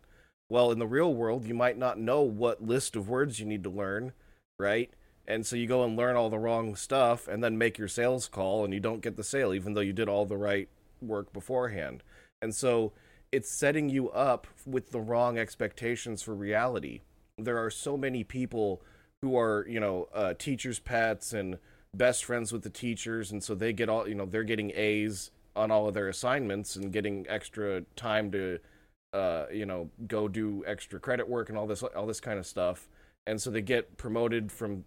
Well, 0.49 0.71
in 0.71 0.79
the 0.79 0.87
real 0.87 1.13
world, 1.13 1.45
you 1.45 1.53
might 1.53 1.77
not 1.77 1.99
know 1.99 2.21
what 2.21 2.63
list 2.63 2.95
of 2.95 3.09
words 3.09 3.39
you 3.39 3.45
need 3.45 3.63
to 3.63 3.69
learn, 3.69 4.13
right? 4.59 4.91
And 5.27 5.45
so 5.45 5.55
you 5.55 5.65
go 5.67 5.83
and 5.83 5.97
learn 5.97 6.15
all 6.15 6.29
the 6.29 6.37
wrong 6.37 6.75
stuff 6.75 7.27
and 7.27 7.43
then 7.43 7.57
make 7.57 7.77
your 7.77 7.87
sales 7.87 8.27
call 8.27 8.63
and 8.63 8.73
you 8.73 8.79
don't 8.79 9.01
get 9.01 9.15
the 9.15 9.23
sale, 9.23 9.53
even 9.53 9.73
though 9.73 9.81
you 9.81 9.93
did 9.93 10.07
all 10.07 10.25
the 10.25 10.37
right 10.37 10.69
work 11.01 11.33
beforehand. 11.33 12.03
And 12.41 12.53
so 12.53 12.93
it's 13.31 13.49
setting 13.49 13.89
you 13.89 14.09
up 14.11 14.45
with 14.65 14.91
the 14.91 14.99
wrong 14.99 15.37
expectations 15.39 16.21
for 16.21 16.35
reality. 16.35 17.01
There 17.39 17.57
are 17.57 17.71
so 17.71 17.97
many 17.97 18.23
people 18.23 18.83
who 19.21 19.35
are, 19.35 19.65
you 19.67 19.79
know, 19.79 20.07
uh, 20.13 20.35
teachers' 20.35 20.79
pets 20.79 21.33
and 21.33 21.57
best 21.93 22.23
friends 22.23 22.53
with 22.53 22.61
the 22.61 22.69
teachers. 22.69 23.31
And 23.31 23.43
so 23.43 23.55
they 23.55 23.73
get 23.73 23.89
all, 23.89 24.07
you 24.07 24.13
know, 24.13 24.25
they're 24.25 24.43
getting 24.43 24.71
A's 24.75 25.31
on 25.55 25.71
all 25.71 25.87
of 25.87 25.95
their 25.95 26.07
assignments 26.07 26.75
and 26.75 26.91
getting 26.91 27.25
extra 27.27 27.81
time 27.95 28.31
to 28.31 28.59
uh, 29.15 29.45
you 29.51 29.65
know, 29.65 29.89
go 30.07 30.27
do 30.27 30.63
extra 30.67 30.99
credit 30.99 31.27
work 31.27 31.49
and 31.49 31.57
all 31.57 31.67
this, 31.67 31.81
all 31.81 32.05
this 32.05 32.19
kind 32.19 32.37
of 32.37 32.45
stuff. 32.45 32.89
And 33.25 33.41
so 33.41 33.49
they 33.49 33.61
get 33.61 33.97
promoted 33.97 34.51
from, 34.51 34.83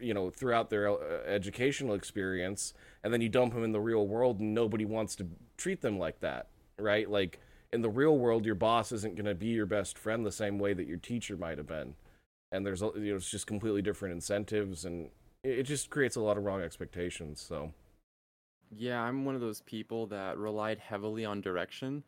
you 0.00 0.14
know, 0.14 0.30
throughout 0.30 0.68
their 0.68 0.90
uh, 0.90 1.22
educational 1.26 1.94
experience, 1.94 2.74
and 3.02 3.12
then 3.12 3.20
you 3.20 3.28
dump 3.28 3.54
them 3.54 3.64
in 3.64 3.72
the 3.72 3.80
real 3.80 4.06
world, 4.06 4.40
and 4.40 4.52
nobody 4.52 4.84
wants 4.84 5.16
to 5.16 5.26
treat 5.56 5.80
them 5.80 5.98
like 5.98 6.20
that, 6.20 6.48
right? 6.78 7.08
Like 7.08 7.40
in 7.72 7.82
the 7.82 7.90
real 7.90 8.18
world, 8.18 8.44
your 8.44 8.54
boss 8.54 8.92
isn't 8.92 9.16
going 9.16 9.26
to 9.26 9.34
be 9.34 9.46
your 9.46 9.66
best 9.66 9.96
friend 9.96 10.26
the 10.26 10.32
same 10.32 10.58
way 10.58 10.74
that 10.74 10.86
your 10.86 10.98
teacher 10.98 11.36
might 11.36 11.58
have 11.58 11.66
been, 11.66 11.94
and 12.50 12.66
there's, 12.66 12.82
you 12.82 12.92
know, 12.94 13.16
it's 13.16 13.30
just 13.30 13.46
completely 13.46 13.82
different 13.82 14.12
incentives, 14.14 14.84
and 14.84 15.10
it 15.42 15.62
just 15.62 15.88
creates 15.88 16.16
a 16.16 16.20
lot 16.20 16.36
of 16.36 16.44
wrong 16.44 16.62
expectations. 16.62 17.40
So. 17.40 17.72
Yeah, 18.74 19.02
I'm 19.02 19.24
one 19.24 19.34
of 19.34 19.40
those 19.40 19.60
people 19.62 20.06
that 20.08 20.38
relied 20.38 20.78
heavily 20.78 21.24
on 21.24 21.40
direction 21.40 22.04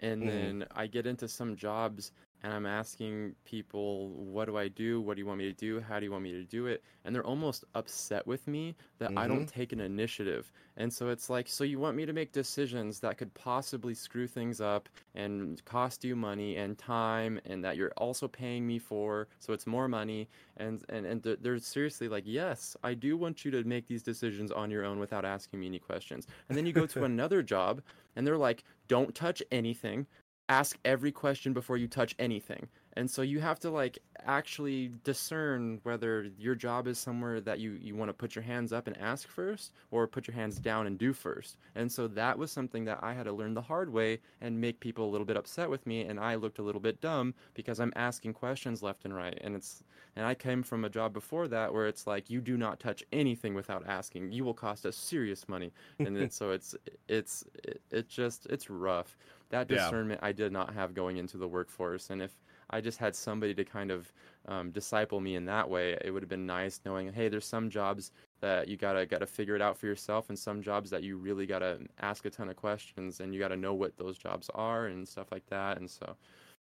and 0.00 0.22
mm-hmm. 0.22 0.30
then 0.30 0.66
I 0.74 0.86
get 0.86 1.06
into 1.06 1.28
some 1.28 1.56
jobs 1.56 2.12
and 2.42 2.52
I'm 2.52 2.66
asking 2.66 3.34
people, 3.44 4.10
what 4.10 4.44
do 4.44 4.56
I 4.56 4.68
do? 4.68 5.00
What 5.00 5.14
do 5.14 5.20
you 5.20 5.26
want 5.26 5.38
me 5.38 5.46
to 5.46 5.52
do? 5.52 5.80
How 5.80 5.98
do 5.98 6.04
you 6.04 6.12
want 6.12 6.22
me 6.22 6.32
to 6.32 6.44
do 6.44 6.66
it? 6.66 6.84
And 7.04 7.12
they're 7.12 7.26
almost 7.26 7.64
upset 7.74 8.24
with 8.26 8.46
me 8.46 8.76
that 8.98 9.10
mm-hmm. 9.10 9.18
I 9.18 9.26
don't 9.26 9.38
mm-hmm. 9.38 9.58
take 9.58 9.72
an 9.72 9.80
initiative. 9.80 10.52
And 10.76 10.92
so 10.92 11.08
it's 11.08 11.28
like, 11.28 11.48
so 11.48 11.64
you 11.64 11.80
want 11.80 11.96
me 11.96 12.06
to 12.06 12.12
make 12.12 12.30
decisions 12.30 13.00
that 13.00 13.18
could 13.18 13.34
possibly 13.34 13.92
screw 13.92 14.28
things 14.28 14.60
up 14.60 14.88
and 15.16 15.64
cost 15.64 16.04
you 16.04 16.14
money 16.14 16.56
and 16.56 16.78
time 16.78 17.40
and 17.44 17.64
that 17.64 17.76
you're 17.76 17.92
also 17.96 18.28
paying 18.28 18.64
me 18.64 18.78
for. 18.78 19.26
So 19.40 19.52
it's 19.52 19.66
more 19.66 19.88
money. 19.88 20.28
And, 20.58 20.84
and, 20.88 21.06
and 21.06 21.36
they're 21.40 21.58
seriously 21.58 22.08
like, 22.08 22.24
yes, 22.24 22.76
I 22.84 22.94
do 22.94 23.16
want 23.16 23.44
you 23.44 23.50
to 23.50 23.64
make 23.64 23.88
these 23.88 24.02
decisions 24.04 24.52
on 24.52 24.70
your 24.70 24.84
own 24.84 25.00
without 25.00 25.24
asking 25.24 25.58
me 25.58 25.66
any 25.66 25.80
questions. 25.80 26.28
And 26.48 26.56
then 26.56 26.66
you 26.66 26.72
go 26.72 26.86
to 26.86 27.02
another 27.04 27.42
job 27.42 27.82
and 28.14 28.24
they're 28.24 28.38
like, 28.38 28.62
don't 28.88 29.14
touch 29.14 29.42
anything 29.52 30.06
ask 30.48 30.78
every 30.84 31.12
question 31.12 31.52
before 31.52 31.76
you 31.76 31.86
touch 31.86 32.14
anything. 32.18 32.68
And 32.98 33.08
so 33.08 33.22
you 33.22 33.38
have 33.38 33.60
to 33.60 33.70
like 33.70 34.00
actually 34.26 34.90
discern 35.04 35.78
whether 35.84 36.26
your 36.36 36.56
job 36.56 36.88
is 36.88 36.98
somewhere 36.98 37.40
that 37.40 37.60
you, 37.60 37.78
you 37.80 37.94
want 37.94 38.08
to 38.08 38.12
put 38.12 38.34
your 38.34 38.42
hands 38.42 38.72
up 38.72 38.88
and 38.88 38.98
ask 38.98 39.28
first 39.28 39.72
or 39.92 40.08
put 40.08 40.26
your 40.26 40.34
hands 40.34 40.58
down 40.58 40.88
and 40.88 40.98
do 40.98 41.12
first. 41.12 41.58
And 41.76 41.90
so 41.92 42.08
that 42.08 42.36
was 42.36 42.50
something 42.50 42.84
that 42.86 42.98
I 43.00 43.12
had 43.12 43.26
to 43.26 43.32
learn 43.32 43.54
the 43.54 43.62
hard 43.62 43.92
way 43.92 44.18
and 44.40 44.60
make 44.60 44.80
people 44.80 45.08
a 45.08 45.12
little 45.12 45.24
bit 45.24 45.36
upset 45.36 45.70
with 45.70 45.86
me 45.86 46.00
and 46.00 46.18
I 46.18 46.34
looked 46.34 46.58
a 46.58 46.62
little 46.62 46.80
bit 46.80 47.00
dumb 47.00 47.34
because 47.54 47.78
I'm 47.78 47.92
asking 47.94 48.32
questions 48.32 48.82
left 48.82 49.04
and 49.04 49.14
right. 49.14 49.38
And 49.42 49.54
it's 49.54 49.84
and 50.16 50.26
I 50.26 50.34
came 50.34 50.64
from 50.64 50.84
a 50.84 50.88
job 50.88 51.12
before 51.12 51.46
that 51.46 51.72
where 51.72 51.86
it's 51.86 52.04
like 52.04 52.28
you 52.28 52.40
do 52.40 52.56
not 52.56 52.80
touch 52.80 53.04
anything 53.12 53.54
without 53.54 53.86
asking. 53.86 54.32
You 54.32 54.44
will 54.44 54.54
cost 54.54 54.84
us 54.84 54.96
serious 54.96 55.48
money. 55.48 55.72
And 56.00 56.16
then, 56.16 56.30
so 56.32 56.50
it's 56.50 56.74
it's 57.06 57.44
it, 57.62 57.80
it 57.92 58.08
just 58.08 58.46
it's 58.46 58.68
rough 58.68 59.16
that 59.50 59.68
discernment 59.68 60.20
yeah. 60.22 60.28
I 60.28 60.32
did 60.32 60.52
not 60.52 60.74
have 60.74 60.94
going 60.94 61.16
into 61.16 61.38
the 61.38 61.48
workforce. 61.48 62.10
And 62.10 62.20
if 62.20 62.32
I 62.70 62.80
just 62.80 62.98
had 62.98 63.14
somebody 63.14 63.54
to 63.54 63.64
kind 63.64 63.90
of 63.90 64.12
um, 64.46 64.70
disciple 64.70 65.20
me 65.20 65.34
in 65.34 65.44
that 65.46 65.68
way, 65.68 65.96
it 66.02 66.10
would 66.10 66.22
have 66.22 66.28
been 66.28 66.46
nice 66.46 66.80
knowing, 66.84 67.12
hey, 67.12 67.28
there's 67.28 67.46
some 67.46 67.68
jobs 67.68 68.12
that 68.40 68.68
you 68.68 68.76
gotta 68.76 69.04
gotta 69.04 69.26
figure 69.26 69.54
it 69.54 69.62
out 69.62 69.76
for 69.76 69.86
yourself, 69.86 70.28
and 70.28 70.38
some 70.38 70.62
jobs 70.62 70.90
that 70.90 71.02
you 71.02 71.18
really 71.18 71.46
gotta 71.46 71.78
ask 72.00 72.24
a 72.24 72.30
ton 72.30 72.48
of 72.48 72.56
questions, 72.56 73.20
and 73.20 73.34
you 73.34 73.40
gotta 73.40 73.56
know 73.56 73.74
what 73.74 73.96
those 73.96 74.16
jobs 74.16 74.50
are 74.54 74.86
and 74.86 75.06
stuff 75.06 75.30
like 75.30 75.46
that. 75.46 75.78
And 75.78 75.90
so, 75.90 76.16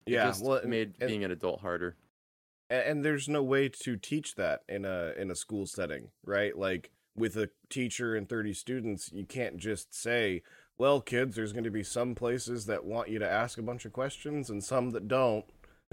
yeah, 0.07 0.33
well, 0.41 0.57
it 0.57 0.67
made 0.67 0.95
and, 1.01 1.09
being 1.09 1.25
an 1.25 1.31
adult 1.31 1.61
harder. 1.61 1.97
And 2.69 3.05
there's 3.05 3.29
no 3.29 3.45
way 3.45 3.69
to 3.69 3.97
teach 3.97 4.35
that 4.35 4.63
in 4.69 4.85
a 4.85 5.13
in 5.17 5.31
a 5.31 5.37
school 5.37 5.67
setting, 5.67 6.09
right? 6.25 6.57
Like 6.59 6.91
with 7.17 7.37
a 7.37 7.51
teacher 7.71 8.15
and 8.15 8.29
30 8.29 8.53
students, 8.53 9.11
you 9.13 9.25
can't 9.25 9.57
just 9.57 9.95
say, 9.95 10.43
well, 10.79 11.01
kids, 11.01 11.37
there's 11.37 11.53
going 11.53 11.65
to 11.65 11.71
be 11.71 11.83
some 11.83 12.15
places 12.15 12.67
that 12.67 12.85
want 12.85 13.09
you 13.09 13.19
to 13.19 13.29
ask 13.29 13.59
a 13.59 13.63
bunch 13.63 13.85
of 13.85 13.93
questions 13.93 14.51
and 14.51 14.63
some 14.63 14.91
that 14.91 15.09
don't. 15.09 15.45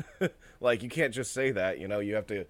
like 0.59 0.83
you 0.83 0.89
can't 0.89 1.13
just 1.13 1.33
say 1.33 1.51
that, 1.51 1.79
you 1.79 1.87
know. 1.87 1.99
You 1.99 2.15
have 2.15 2.27
to. 2.27 2.45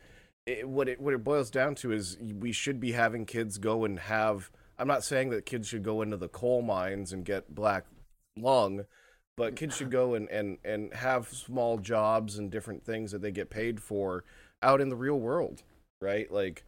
It, 0.46 0.68
what 0.68 0.90
it 0.90 1.00
what 1.00 1.14
it 1.14 1.24
boils 1.24 1.50
down 1.50 1.76
to 1.76 1.92
is 1.92 2.18
we 2.22 2.52
should 2.52 2.80
be 2.80 2.92
having 2.92 3.26
kids 3.26 3.58
go 3.58 3.86
and 3.86 4.00
have. 4.00 4.52
I'm 4.78 4.88
not 4.88 5.04
saying 5.04 5.30
that 5.30 5.46
kids 5.46 5.68
should 5.68 5.84
go 5.84 6.02
into 6.02 6.18
the 6.18 6.28
coal 6.28 6.62
mines 6.62 7.14
and 7.14 7.24
get 7.24 7.54
black 7.54 7.86
lung, 8.38 8.86
but 9.38 9.54
mm. 9.54 9.58
kids 9.58 9.78
should 9.78 9.92
go 9.92 10.14
and 10.14 10.30
and 10.30 10.58
and 10.64 10.94
have 10.94 11.28
small 11.30 11.78
jobs 11.78 12.38
and 12.38 12.52
different 12.52 12.86
things 12.86 13.12
that 13.12 13.22
they 13.22 13.32
get 13.32 13.50
paid 13.50 13.82
for 13.82 14.24
out 14.62 14.82
in 14.82 14.90
the 14.90 14.96
real 14.96 15.20
world, 15.20 15.64
right? 16.02 16.32
Like 16.32 16.64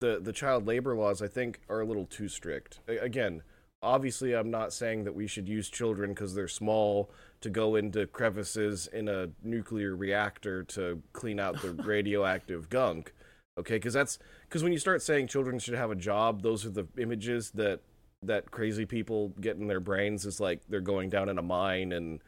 the 0.00 0.20
the 0.20 0.32
child 0.32 0.66
labor 0.66 0.94
laws, 0.94 1.22
I 1.22 1.28
think, 1.28 1.60
are 1.68 1.80
a 1.80 1.86
little 1.86 2.06
too 2.06 2.28
strict. 2.28 2.80
Again 2.88 3.42
obviously 3.82 4.34
i'm 4.34 4.50
not 4.50 4.72
saying 4.72 5.04
that 5.04 5.14
we 5.14 5.26
should 5.26 5.48
use 5.48 5.68
children 5.68 6.10
because 6.10 6.34
they're 6.34 6.48
small 6.48 7.10
to 7.40 7.50
go 7.50 7.76
into 7.76 8.06
crevices 8.06 8.88
in 8.92 9.08
a 9.08 9.28
nuclear 9.42 9.96
reactor 9.96 10.62
to 10.64 11.02
clean 11.12 11.40
out 11.40 11.60
the 11.62 11.72
radioactive 11.84 12.68
gunk 12.68 13.12
okay? 13.60 13.76
Because 13.76 13.94
that's 13.94 14.18
because 14.48 14.62
when 14.62 14.72
you 14.72 14.78
start 14.78 15.02
saying 15.02 15.28
children 15.28 15.58
should 15.58 15.74
have 15.74 15.90
a 15.90 15.96
job 15.96 16.42
those 16.42 16.66
are 16.66 16.70
the 16.70 16.86
images 16.98 17.50
that 17.52 17.80
that 18.22 18.50
crazy 18.50 18.84
people 18.84 19.32
get 19.40 19.56
in 19.56 19.68
their 19.68 19.80
brains. 19.80 20.26
Is 20.26 20.40
like 20.40 20.60
they're 20.68 20.80
going 20.80 21.08
down 21.08 21.28
in 21.28 21.38
a 21.38 21.42
mine 21.42 21.92
and 21.92 22.20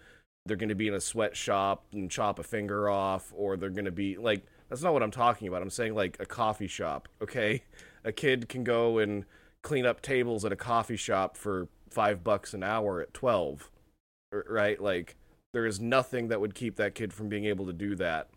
they're 0.46 0.56
going 0.56 0.68
to 0.68 0.74
be 0.74 0.88
in 0.88 0.94
a 0.94 1.00
sweatshop 1.00 1.84
and 1.92 2.10
chop 2.10 2.38
a 2.38 2.42
finger 2.42 2.88
off 2.88 3.32
or 3.34 3.56
they're 3.56 3.70
going 3.70 3.84
to 3.84 3.90
be 3.90 4.16
like 4.16 4.44
that's 4.68 4.82
not 4.82 4.92
what 4.92 5.02
i'm 5.02 5.10
talking 5.10 5.48
about. 5.48 5.62
I'm 5.62 5.70
saying 5.70 5.94
like 5.94 6.16
a 6.20 6.26
coffee 6.26 6.68
shop 6.68 7.08
okay? 7.20 7.64
A 8.04 8.10
kid 8.10 8.48
can 8.48 8.64
go 8.64 8.98
and 8.98 9.24
clean 9.62 9.86
up 9.86 10.02
tables 10.02 10.44
at 10.44 10.50
a 10.50 10.56
coffee 10.56 10.96
shop 10.96 11.36
for 11.36 11.68
five 11.88 12.24
bucks 12.24 12.52
an 12.52 12.64
hour 12.64 13.00
at 13.00 13.14
12 13.14 13.70
right? 14.48 14.80
Like 14.80 15.16
there 15.52 15.66
is 15.66 15.80
nothing 15.80 16.28
that 16.28 16.40
would 16.40 16.54
keep 16.54 16.76
that 16.76 16.94
kid 16.94 17.12
from 17.12 17.28
being 17.28 17.44
able 17.44 17.66
to 17.66 17.72
do 17.72 17.94
that. 17.96 18.28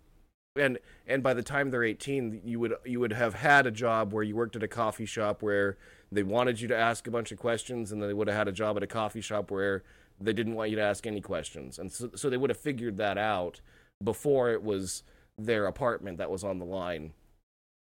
And 0.57 0.79
and 1.05 1.21
by 1.21 1.33
the 1.33 1.43
time 1.43 1.69
they're 1.69 1.83
18 1.83 2.41
you 2.45 2.59
would 2.61 2.75
you 2.85 2.99
would 3.01 3.11
have 3.13 3.33
had 3.33 3.67
a 3.67 3.71
job 3.71 4.13
where 4.13 4.23
you 4.23 4.35
worked 4.35 4.55
at 4.55 4.63
a 4.63 4.69
coffee 4.69 5.05
shop 5.05 5.41
where 5.41 5.77
they 6.11 6.23
wanted 6.23 6.61
you 6.61 6.67
to 6.69 6.77
ask 6.77 7.07
a 7.07 7.11
bunch 7.11 7.31
of 7.33 7.37
questions 7.37 7.91
and 7.91 8.01
then 8.01 8.07
they 8.07 8.13
would 8.13 8.27
have 8.27 8.37
had 8.37 8.47
a 8.47 8.53
job 8.53 8.77
at 8.77 8.83
a 8.83 8.87
coffee 8.87 9.21
shop 9.21 9.51
where 9.51 9.83
they 10.19 10.31
didn't 10.31 10.55
want 10.55 10.69
you 10.69 10.77
to 10.77 10.81
ask 10.81 11.05
any 11.05 11.19
questions. 11.19 11.77
And 11.77 11.91
so, 11.91 12.09
so 12.15 12.29
they 12.29 12.37
would 12.37 12.49
have 12.49 12.59
figured 12.59 12.95
that 12.97 13.17
out 13.17 13.59
before 14.01 14.51
it 14.51 14.63
was 14.63 15.03
their 15.37 15.65
apartment 15.65 16.17
that 16.19 16.31
was 16.31 16.43
on 16.43 16.57
the 16.57 16.65
line 16.65 17.11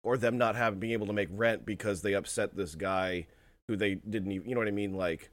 or 0.04 0.16
them 0.16 0.38
not 0.38 0.54
having 0.54 0.78
being 0.78 0.92
able 0.92 1.06
to 1.06 1.12
make 1.12 1.28
rent 1.32 1.66
because 1.66 2.02
they 2.02 2.14
upset 2.14 2.56
this 2.56 2.76
guy 2.76 3.26
who 3.66 3.76
they 3.76 3.94
didn't 3.94 4.30
even 4.30 4.48
you 4.48 4.54
know 4.54 4.60
what 4.60 4.68
I 4.68 4.72
mean? 4.72 4.94
Like 4.94 5.30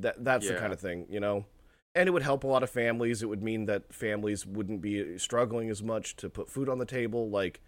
that 0.00 0.24
that's 0.24 0.46
yeah. 0.46 0.54
the 0.54 0.58
kind 0.58 0.72
of 0.72 0.80
thing 0.80 1.06
you 1.08 1.20
know 1.20 1.44
and 1.94 2.08
it 2.08 2.12
would 2.12 2.22
help 2.22 2.44
a 2.44 2.46
lot 2.46 2.62
of 2.62 2.70
families. 2.70 3.22
It 3.22 3.28
would 3.28 3.42
mean 3.42 3.66
that 3.66 3.92
families 3.92 4.46
wouldn't 4.46 4.80
be 4.80 5.18
struggling 5.18 5.70
as 5.70 5.82
much 5.82 6.16
to 6.16 6.28
put 6.28 6.50
food 6.50 6.68
on 6.68 6.78
the 6.78 6.86
table. 6.86 7.28
Like 7.28 7.60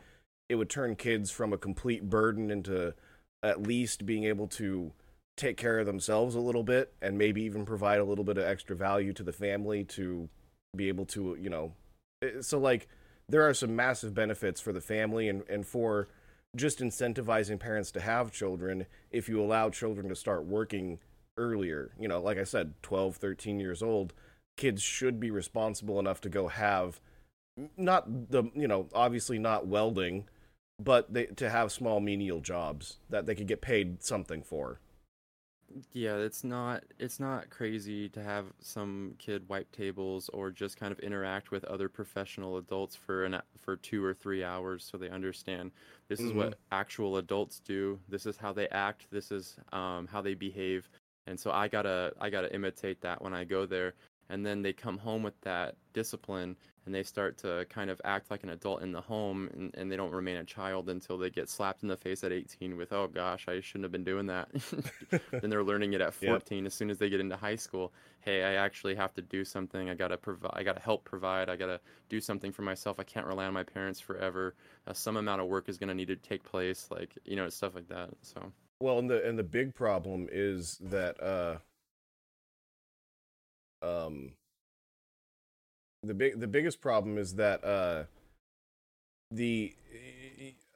it 0.49 0.57
would 0.57 0.71
turn 0.71 0.97
kids 0.97 1.31
from 1.31 1.53
a 1.53 1.59
complete 1.59 2.09
burden 2.09 2.51
into 2.51 2.95
at 3.43 3.62
least 3.62 4.07
being 4.07 4.25
able 4.25 4.47
to 4.47 4.93
take 5.37 5.57
care 5.57 5.79
of 5.79 5.87
themselves 5.87 6.35
a 6.35 6.41
little 6.41 6.62
bit 6.62 6.93
and 7.01 7.16
maybe 7.16 7.43
even 7.43 7.64
provide 7.64 7.99
a 7.99 8.05
little 8.05 8.25
bit 8.25 8.37
of 8.37 8.45
extra 8.45 8.77
value 8.77 9.12
to 9.14 9.23
the 9.23 9.33
family 9.33 9.85
to 9.85 10.29
be 10.77 10.89
able 10.89 11.07
to, 11.07 11.37
you 11.41 11.49
know, 11.49 11.73
so 12.43 12.59
like 12.59 12.89
there 13.29 13.49
are 13.49 13.55
some 13.55 13.75
massive 13.75 14.14
benefits 14.14 14.61
for 14.61 14.73
the 14.73 14.81
family 14.81 15.29
and, 15.29 15.43
and 15.49 15.66
for 15.66 16.09
just 16.57 16.81
incentivizing 16.81 17.59
parents 17.59 17.91
to 17.93 18.01
have 18.01 18.33
children 18.33 18.87
if 19.11 19.29
you 19.29 19.41
allow 19.41 19.71
children 19.71 20.09
to 20.09 20.16
start 20.16 20.45
working 20.45 20.99
earlier. 21.37 21.93
You 21.99 22.09
know, 22.09 22.20
like 22.20 22.39
I 22.39 22.45
said, 22.45 22.74
12, 22.83 23.16
13 23.16 23.61
years 23.61 23.83
old, 23.83 24.12
kids 24.57 24.83
should 24.83 25.20
be 25.20 25.31
responsible 25.31 25.99
enough 25.99 26.20
to 26.22 26.28
go 26.28 26.49
have 26.49 27.01
not 27.76 28.31
the, 28.31 28.45
you 28.55 28.68
know, 28.68 28.89
obviously 28.95 29.39
not 29.39 29.66
welding, 29.66 30.28
but 30.78 31.12
they, 31.12 31.26
to 31.26 31.51
have 31.51 31.72
small 31.72 32.01
menial 32.01 32.41
jobs 32.41 32.99
that 33.11 33.26
they 33.26 33.35
could 33.35 33.49
get 33.49 33.61
paid 33.61 34.03
something 34.03 34.43
for. 34.43 34.81
Yeah, 35.93 36.16
it's 36.16 36.43
not 36.43 36.83
it's 36.99 37.20
not 37.20 37.49
crazy 37.51 38.09
to 38.11 38.22
have 38.22 38.47
some 38.61 39.14
kid 39.18 39.49
wipe 39.49 39.70
tables 39.70 40.28
or 40.33 40.51
just 40.51 40.76
kind 40.76 40.91
of 40.91 40.99
interact 40.99 41.53
with 41.53 41.64
other 41.64 41.89
professional 41.89 42.57
adults 42.57 42.97
for 42.97 43.24
an 43.24 43.41
for 43.57 43.76
2 43.76 44.05
or 44.05 44.12
3 44.12 44.43
hours 44.43 44.85
so 44.85 44.99
they 44.99 45.09
understand 45.11 45.70
this 46.09 46.24
is 46.24 46.33
Mm-hmm. 46.33 46.33
what 46.33 46.59
actual 46.72 47.18
adults 47.18 47.61
do. 47.61 48.01
This 48.09 48.26
is 48.26 48.37
how 48.37 48.53
they 48.53 48.66
act. 48.68 49.07
This 49.12 49.31
is 49.31 49.57
um, 49.72 50.09
how 50.09 50.20
they 50.22 50.35
behave. 50.35 50.89
And 51.27 51.39
so 51.39 51.51
I 51.51 51.68
got 51.68 51.83
to 51.83 52.12
I 52.21 52.31
got 52.31 52.43
to 52.43 52.55
imitate 52.55 53.01
that 53.03 53.23
when 53.23 53.35
I 53.35 53.45
go 53.45 53.66
there. 53.66 53.95
And 54.29 54.47
then 54.47 54.62
they 54.62 54.73
come 54.73 54.97
home 54.97 55.25
with 55.25 55.39
that 55.41 55.75
discipline 55.93 56.57
and 56.87 56.95
they 56.95 57.03
start 57.03 57.37
to 57.39 57.66
kind 57.68 57.91
of 57.91 58.01
act 58.05 58.31
like 58.31 58.45
an 58.45 58.51
adult 58.51 58.81
in 58.83 58.93
the 58.93 59.01
home 59.01 59.51
and, 59.53 59.75
and 59.75 59.91
they 59.91 59.97
don't 59.97 60.12
remain 60.12 60.37
a 60.37 60.45
child 60.45 60.89
until 60.89 61.18
they 61.18 61.31
get 61.31 61.49
slapped 61.49 61.83
in 61.83 61.89
the 61.89 61.97
face 61.97 62.23
at 62.25 62.33
18 62.33 62.77
with 62.77 62.93
oh 62.93 63.07
gosh 63.09 63.47
i 63.49 63.61
shouldn't 63.61 63.85
have 63.85 63.93
been 63.93 64.05
doing 64.05 64.27
that. 64.27 64.49
And 65.43 65.51
they're 65.51 65.64
learning 65.64 65.95
it 65.95 66.01
at 66.01 66.14
Yep. 66.21 66.31
14 66.31 66.66
as 66.66 66.75
soon 66.75 66.91
as 66.91 66.99
they 66.99 67.11
get 67.11 67.21
into 67.21 67.37
high 67.37 67.57
school. 67.57 67.93
Hey 68.21 68.45
i 68.45 68.55
actually 68.55 68.95
have 68.95 69.12
to 69.14 69.23
do 69.23 69.45
something. 69.45 69.91
I 69.91 69.95
gotta 69.95 70.16
provide 70.16 70.53
i 70.55 70.62
gotta 70.62 70.81
help 70.81 71.05
provide. 71.05 71.49
I 71.49 71.57
gotta 71.57 71.81
do 72.09 72.21
something 72.21 72.53
for 72.53 72.62
myself. 72.62 73.01
I 73.01 73.05
can't 73.05 73.27
rely 73.27 73.47
on 73.47 73.53
my 73.55 73.64
parents 73.64 74.01
forever. 74.01 74.55
Uh, 74.87 74.93
some 74.93 75.16
amount 75.16 75.41
of 75.41 75.49
work 75.49 75.68
is 75.68 75.77
gonna 75.79 75.95
need 75.95 76.09
to 76.09 76.16
take 76.16 76.45
place 76.45 76.89
like 76.91 77.16
you 77.25 77.37
know 77.37 77.49
stuff 77.49 77.75
like 77.75 77.89
that 77.89 78.11
so 78.23 78.53
Well, 78.81 78.99
and 78.99 79.11
the 79.11 79.26
and 79.26 79.39
the 79.39 79.45
big 79.45 79.74
problem 79.74 80.28
is 80.33 80.78
that 80.81 81.22
uh 81.22 81.59
um 83.83 84.33
the 86.03 86.14
big 86.14 86.41
the 86.41 86.47
biggest 86.47 86.81
problem 86.81 87.18
is 87.18 87.35
that 87.35 87.62
uh 87.62 88.05
the 89.31 89.74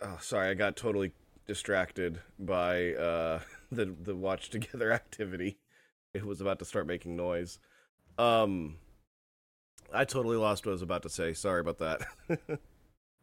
oh 0.02 0.18
sorry, 0.20 0.48
I 0.50 0.54
got 0.54 0.76
totally 0.76 1.12
distracted 1.46 2.20
by 2.38 2.92
uh 2.94 3.40
the 3.72 3.86
the 3.86 4.14
watch 4.14 4.50
together 4.50 4.92
activity. 5.00 5.56
It 6.12 6.24
was 6.24 6.40
about 6.40 6.58
to 6.58 6.64
start 6.64 6.86
making 6.86 7.16
noise. 7.16 7.58
Um 8.18 8.76
I 9.92 10.04
totally 10.04 10.36
lost 10.36 10.66
what 10.66 10.72
I 10.72 10.74
was 10.74 10.82
about 10.82 11.02
to 11.04 11.08
say. 11.08 11.32
Sorry 11.32 11.60
about 11.60 11.78
that. 11.78 12.06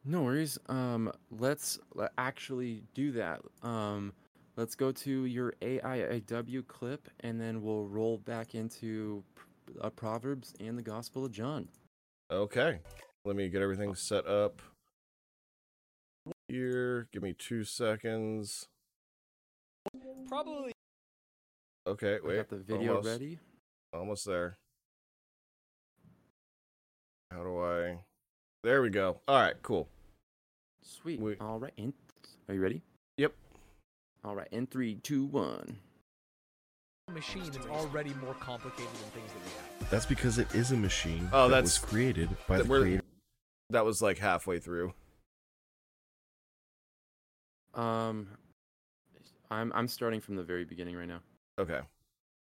No 0.03 0.23
worries. 0.23 0.57
Um, 0.67 1.11
let's 1.29 1.77
actually 2.17 2.83
do 2.95 3.11
that. 3.11 3.41
Um, 3.61 4.13
let's 4.57 4.75
go 4.75 4.91
to 4.91 5.25
your 5.25 5.53
AIAW 5.61 6.65
clip, 6.67 7.07
and 7.21 7.39
then 7.39 7.61
we'll 7.61 7.85
roll 7.87 8.17
back 8.17 8.55
into 8.55 9.23
uh, 9.81 9.89
Proverbs 9.89 10.53
and 10.59 10.77
the 10.77 10.81
Gospel 10.83 11.25
of 11.25 11.31
John. 11.31 11.67
Okay. 12.31 12.79
Let 13.25 13.35
me 13.35 13.49
get 13.49 13.61
everything 13.61 13.93
set 13.95 14.25
up 14.27 14.61
here. 16.47 17.07
Give 17.11 17.21
me 17.21 17.33
two 17.37 17.63
seconds. 17.63 18.67
Probably 20.27 20.71
Okay, 21.87 22.19
We 22.23 22.29
wait. 22.29 22.35
got 22.37 22.49
the 22.49 22.57
video 22.57 22.97
almost, 22.97 23.07
ready. 23.07 23.39
Almost 23.93 24.25
there. 24.25 24.57
How 27.31 27.43
do 27.43 27.59
I? 27.63 27.97
There 28.63 28.81
we 28.81 28.89
go. 28.91 29.19
All 29.27 29.39
right, 29.41 29.55
cool. 29.63 29.87
Sweet. 30.83 31.19
we- 31.19 31.37
All 31.37 31.59
right. 31.59 31.73
In- 31.77 31.93
Are 32.47 32.53
you 32.53 32.61
ready? 32.61 32.81
Yep. 34.23 34.29
All 34.29 34.35
right. 34.35 34.47
In 34.51 34.67
three, 34.67 34.95
two, 34.95 35.25
one. 35.25 35.77
a 37.07 37.11
machine 37.11 37.43
that's 37.51 37.65
already 37.67 38.13
more 38.15 38.33
complicated 38.35 38.85
than 38.93 39.21
things 39.21 39.31
that 39.33 39.43
we 39.43 39.79
have. 39.81 39.89
That's 39.89 40.05
because 40.05 40.37
it 40.37 40.53
is 40.55 40.71
a 40.71 40.77
machine 40.77 41.29
Oh, 41.33 41.43
that 41.47 41.55
that's- 41.55 41.81
was 41.81 41.89
created 41.89 42.29
by 42.47 42.57
that 42.57 42.67
the 42.67 42.69
creator. 42.79 43.01
That 43.69 43.85
was 43.85 44.01
like 44.01 44.17
halfway 44.17 44.59
through. 44.59 44.93
Um, 47.73 48.27
I'm 49.49 49.71
I'm 49.73 49.87
starting 49.87 50.19
from 50.19 50.35
the 50.35 50.43
very 50.43 50.65
beginning 50.65 50.95
right 50.97 51.07
now. 51.07 51.21
Okay. 51.57 51.79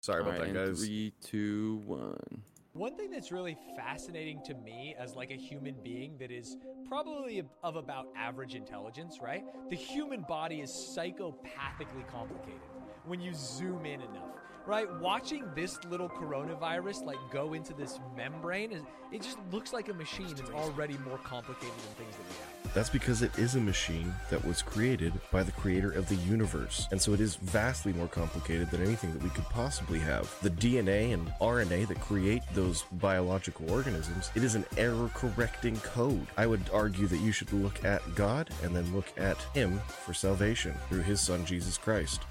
Sorry 0.01 0.21
about 0.21 0.33
All 0.35 0.39
right, 0.41 0.53
that, 0.53 0.59
in 0.61 0.67
guys. 0.67 0.79
Three, 0.79 1.13
two, 1.23 1.81
one. 1.85 2.43
One 2.75 2.93
thing 2.93 3.09
that's 3.09 3.31
really 3.31 3.57
fascinating 3.77 4.41
to 4.43 4.53
me 4.53 4.95
as 4.99 5.15
like 5.15 5.31
a 5.31 5.35
human 5.37 5.75
being 5.81 6.17
that 6.19 6.29
is 6.29 6.57
probably 6.85 7.41
of 7.63 7.77
about 7.77 8.07
average 8.17 8.53
intelligence, 8.53 9.21
right? 9.21 9.45
The 9.69 9.77
human 9.77 10.23
body 10.23 10.59
is 10.59 10.71
psychopathically 10.71 12.05
complicated 12.11 12.59
when 13.05 13.21
you 13.21 13.33
zoom 13.33 13.85
in 13.85 14.01
enough. 14.01 14.34
Right? 14.67 14.91
Watching 14.99 15.43
this 15.55 15.83
little 15.85 16.09
coronavirus 16.09 17.05
like 17.05 17.19
go 17.31 17.53
into 17.53 17.73
this 17.73 17.99
membrane 18.17 18.71
is 18.71 18.81
it 19.11 19.21
just 19.21 19.37
looks 19.51 19.73
like 19.73 19.89
a 19.89 19.93
machine 19.93 20.33
that's 20.35 20.49
already 20.49 20.97
more 21.07 21.19
complicated 21.19 21.75
than 21.75 22.05
things 22.05 22.15
that 22.15 22.23
we 22.27 22.35
have. 22.35 22.73
That's 22.73 22.89
because 22.89 23.21
it 23.21 23.37
is 23.37 23.55
a 23.55 23.61
machine 23.61 24.11
that 24.29 24.43
was 24.43 24.61
created 24.61 25.13
by 25.31 25.43
the 25.43 25.51
creator 25.51 25.91
of 25.91 26.09
the 26.09 26.15
universe. 26.15 26.87
And 26.91 26.99
so 26.99 27.13
it 27.13 27.21
is 27.21 27.35
vastly 27.35 27.93
more 27.93 28.07
complicated 28.07 28.71
than 28.71 28.81
anything 28.81 29.13
that 29.13 29.23
we 29.23 29.29
could 29.29 29.45
possibly 29.45 29.99
have. 29.99 30.35
The 30.41 30.49
DNA 30.49 31.13
and 31.13 31.31
RNA 31.39 31.87
that 31.87 32.01
create 32.01 32.41
those 32.53 32.83
biological 32.93 33.71
organisms, 33.71 34.31
it 34.35 34.43
is 34.43 34.55
an 34.55 34.65
error 34.77 35.09
correcting 35.13 35.77
code. 35.77 36.25
I 36.37 36.47
would 36.47 36.63
argue 36.73 37.07
that 37.07 37.19
you 37.19 37.31
should 37.31 37.53
look 37.53 37.85
at 37.85 38.01
God 38.15 38.49
and 38.63 38.75
then 38.75 38.93
look 38.93 39.13
at 39.17 39.37
Him 39.53 39.79
for 39.87 40.13
salvation 40.13 40.73
through 40.89 41.03
His 41.03 41.21
Son, 41.21 41.45
Jesus 41.45 41.77
Christ. 41.77 42.21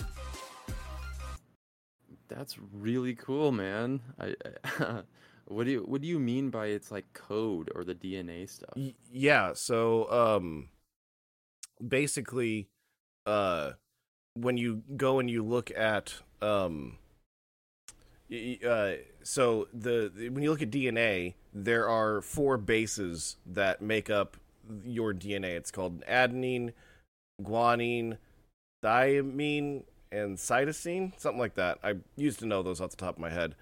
That's 2.34 2.56
really 2.72 3.14
cool, 3.14 3.52
man. 3.52 4.00
I, 4.18 4.34
I 4.64 5.02
what 5.46 5.64
do 5.64 5.70
you 5.72 5.80
what 5.86 6.00
do 6.00 6.08
you 6.08 6.18
mean 6.18 6.50
by 6.50 6.66
it's 6.66 6.90
like 6.90 7.12
code 7.12 7.70
or 7.74 7.84
the 7.84 7.94
DNA 7.94 8.48
stuff? 8.48 8.76
Yeah 9.12 9.52
so 9.54 10.10
um 10.10 10.68
basically 11.86 12.68
uh 13.26 13.72
when 14.34 14.56
you 14.56 14.82
go 14.96 15.18
and 15.18 15.30
you 15.30 15.44
look 15.44 15.70
at 15.76 16.14
um 16.42 16.98
uh 18.66 18.92
so 19.22 19.68
the- 19.72 20.10
when 20.32 20.42
you 20.42 20.50
look 20.50 20.62
at 20.62 20.70
DNA 20.70 21.34
there 21.52 21.88
are 21.88 22.20
four 22.20 22.56
bases 22.56 23.36
that 23.46 23.80
make 23.80 24.10
up 24.10 24.36
your 24.84 25.12
DNA 25.12 25.56
it's 25.56 25.70
called 25.70 26.02
adenine 26.06 26.72
guanine 27.42 28.16
thymine 28.82 29.84
and 30.14 30.38
cytosine 30.38 31.18
something 31.18 31.40
like 31.40 31.54
that 31.54 31.78
I 31.82 31.94
used 32.16 32.38
to 32.40 32.46
know 32.46 32.62
those 32.62 32.80
off 32.80 32.90
the 32.90 32.96
top 32.96 33.16
of 33.16 33.20
my 33.20 33.30
head 33.30 33.54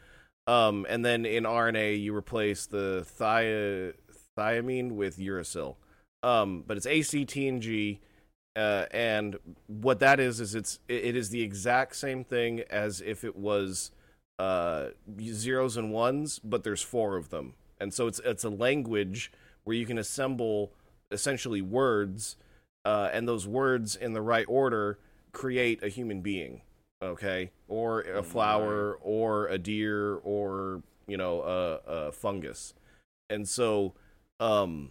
um, 0.46 0.86
and 0.88 1.04
then 1.04 1.24
in 1.24 1.44
RNA, 1.44 2.00
you 2.00 2.14
replace 2.14 2.66
the 2.66 3.04
thi- 3.06 3.92
thymine 4.36 4.92
with 4.92 5.18
uracil. 5.18 5.76
Um, 6.22 6.64
but 6.66 6.76
it's 6.76 6.86
A, 6.86 7.02
C, 7.02 7.24
T, 7.24 7.48
and 7.48 7.62
G. 7.62 8.00
Uh, 8.54 8.86
and 8.90 9.38
what 9.66 10.00
that 10.00 10.20
is 10.20 10.38
is 10.38 10.54
it's 10.54 10.78
it, 10.86 11.04
it 11.04 11.16
is 11.16 11.30
the 11.30 11.42
exact 11.42 11.96
same 11.96 12.22
thing 12.22 12.60
as 12.70 13.00
if 13.00 13.24
it 13.24 13.36
was 13.36 13.92
uh, 14.38 14.88
zeros 15.22 15.76
and 15.76 15.92
ones, 15.92 16.38
but 16.38 16.64
there's 16.64 16.82
four 16.82 17.16
of 17.16 17.30
them. 17.30 17.54
And 17.80 17.94
so 17.94 18.06
it's 18.08 18.20
it's 18.24 18.44
a 18.44 18.50
language 18.50 19.32
where 19.64 19.76
you 19.76 19.86
can 19.86 19.96
assemble 19.96 20.72
essentially 21.10 21.62
words, 21.62 22.36
uh, 22.84 23.08
and 23.12 23.26
those 23.26 23.46
words 23.46 23.96
in 23.96 24.12
the 24.12 24.22
right 24.22 24.46
order 24.48 24.98
create 25.32 25.82
a 25.82 25.88
human 25.88 26.20
being 26.20 26.62
okay? 27.02 27.50
Or 27.68 28.02
a 28.02 28.18
Oh, 28.18 28.22
flower 28.22 28.94
or 29.00 29.48
a 29.48 29.58
deer 29.58 30.16
or 30.16 30.82
you 31.06 31.16
know 31.16 31.42
a, 31.42 31.74
a 31.90 32.12
fungus. 32.12 32.74
And 33.28 33.48
so 33.48 33.94
um 34.40 34.90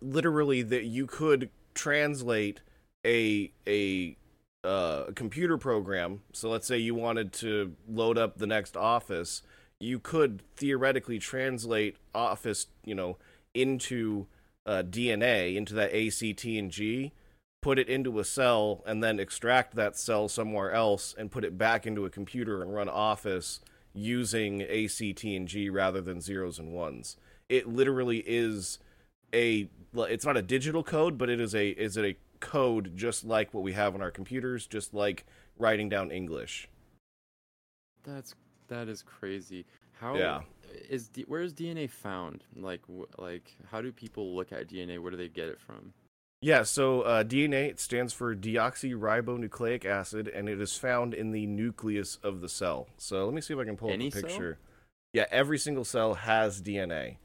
literally 0.00 0.62
that 0.62 0.84
you 0.84 1.06
could 1.06 1.50
translate 1.74 2.60
a 3.04 3.52
a 3.66 4.16
uh, 4.62 5.04
a 5.08 5.12
computer 5.12 5.56
program. 5.56 6.20
So 6.32 6.50
let's 6.50 6.66
say 6.66 6.78
you 6.78 6.94
wanted 6.94 7.32
to 7.34 7.74
load 7.88 8.18
up 8.18 8.38
the 8.38 8.46
next 8.46 8.76
office. 8.76 9.42
You 9.78 9.98
could 9.98 10.42
theoretically 10.54 11.18
translate 11.18 11.96
office 12.14 12.66
you 12.84 12.94
know 12.94 13.16
into 13.54 14.26
uh, 14.66 14.82
dna 14.88 15.56
into 15.56 15.74
that 15.74 15.92
a 15.92 16.10
c 16.10 16.32
t 16.32 16.58
and 16.58 16.70
g 16.70 17.12
put 17.60 17.78
it 17.78 17.88
into 17.88 18.18
a 18.18 18.24
cell 18.24 18.82
and 18.86 19.02
then 19.02 19.20
extract 19.20 19.74
that 19.74 19.96
cell 19.96 20.28
somewhere 20.28 20.72
else 20.72 21.14
and 21.18 21.30
put 21.30 21.44
it 21.44 21.58
back 21.58 21.86
into 21.86 22.04
a 22.04 22.10
computer 22.10 22.62
and 22.62 22.74
run 22.74 22.88
office 22.88 23.60
using 23.92 24.62
A, 24.62 24.86
C, 24.88 25.12
T, 25.12 25.36
and 25.36 25.46
G 25.46 25.68
rather 25.68 26.00
than 26.00 26.20
zeros 26.20 26.58
and 26.58 26.72
ones. 26.72 27.16
It 27.48 27.68
literally 27.68 28.22
is 28.26 28.78
a 29.34 29.68
it's 29.94 30.24
not 30.24 30.36
a 30.36 30.42
digital 30.42 30.82
code, 30.82 31.18
but 31.18 31.28
it 31.28 31.40
is 31.40 31.54
a 31.54 31.70
is 31.70 31.96
it 31.96 32.04
a 32.04 32.16
code 32.40 32.96
just 32.96 33.24
like 33.24 33.52
what 33.52 33.62
we 33.62 33.72
have 33.72 33.94
on 33.94 34.00
our 34.00 34.10
computers, 34.10 34.66
just 34.66 34.94
like 34.94 35.26
writing 35.58 35.88
down 35.88 36.10
English. 36.10 36.68
That's 38.04 38.34
that 38.68 38.88
is 38.88 39.02
crazy. 39.02 39.66
How 39.92 40.16
Yeah. 40.16 40.42
is 40.88 41.08
D, 41.08 41.24
where 41.26 41.42
is 41.42 41.52
DNA 41.52 41.88
found? 41.90 42.44
Like 42.56 42.82
like 43.18 43.56
how 43.70 43.82
do 43.82 43.92
people 43.92 44.34
look 44.34 44.52
at 44.52 44.68
DNA? 44.68 44.98
Where 45.00 45.10
do 45.10 45.16
they 45.16 45.28
get 45.28 45.48
it 45.48 45.60
from? 45.60 45.92
Yeah, 46.42 46.62
so 46.62 47.02
uh, 47.02 47.22
DNA 47.24 47.68
it 47.68 47.80
stands 47.80 48.12
for 48.14 48.34
deoxyribonucleic 48.34 49.84
acid, 49.84 50.26
and 50.28 50.48
it 50.48 50.60
is 50.60 50.76
found 50.76 51.12
in 51.12 51.32
the 51.32 51.46
nucleus 51.46 52.16
of 52.22 52.40
the 52.40 52.48
cell. 52.48 52.88
So 52.96 53.26
let 53.26 53.34
me 53.34 53.40
see 53.42 53.52
if 53.52 53.60
I 53.60 53.64
can 53.64 53.76
pull 53.76 53.90
Any 53.90 54.06
up 54.08 54.14
a 54.14 54.20
cell? 54.20 54.28
picture. 54.28 54.58
Yeah, 55.12 55.26
every 55.30 55.58
single 55.58 55.84
cell 55.84 56.14
has 56.14 56.62
DNA. 56.62 57.16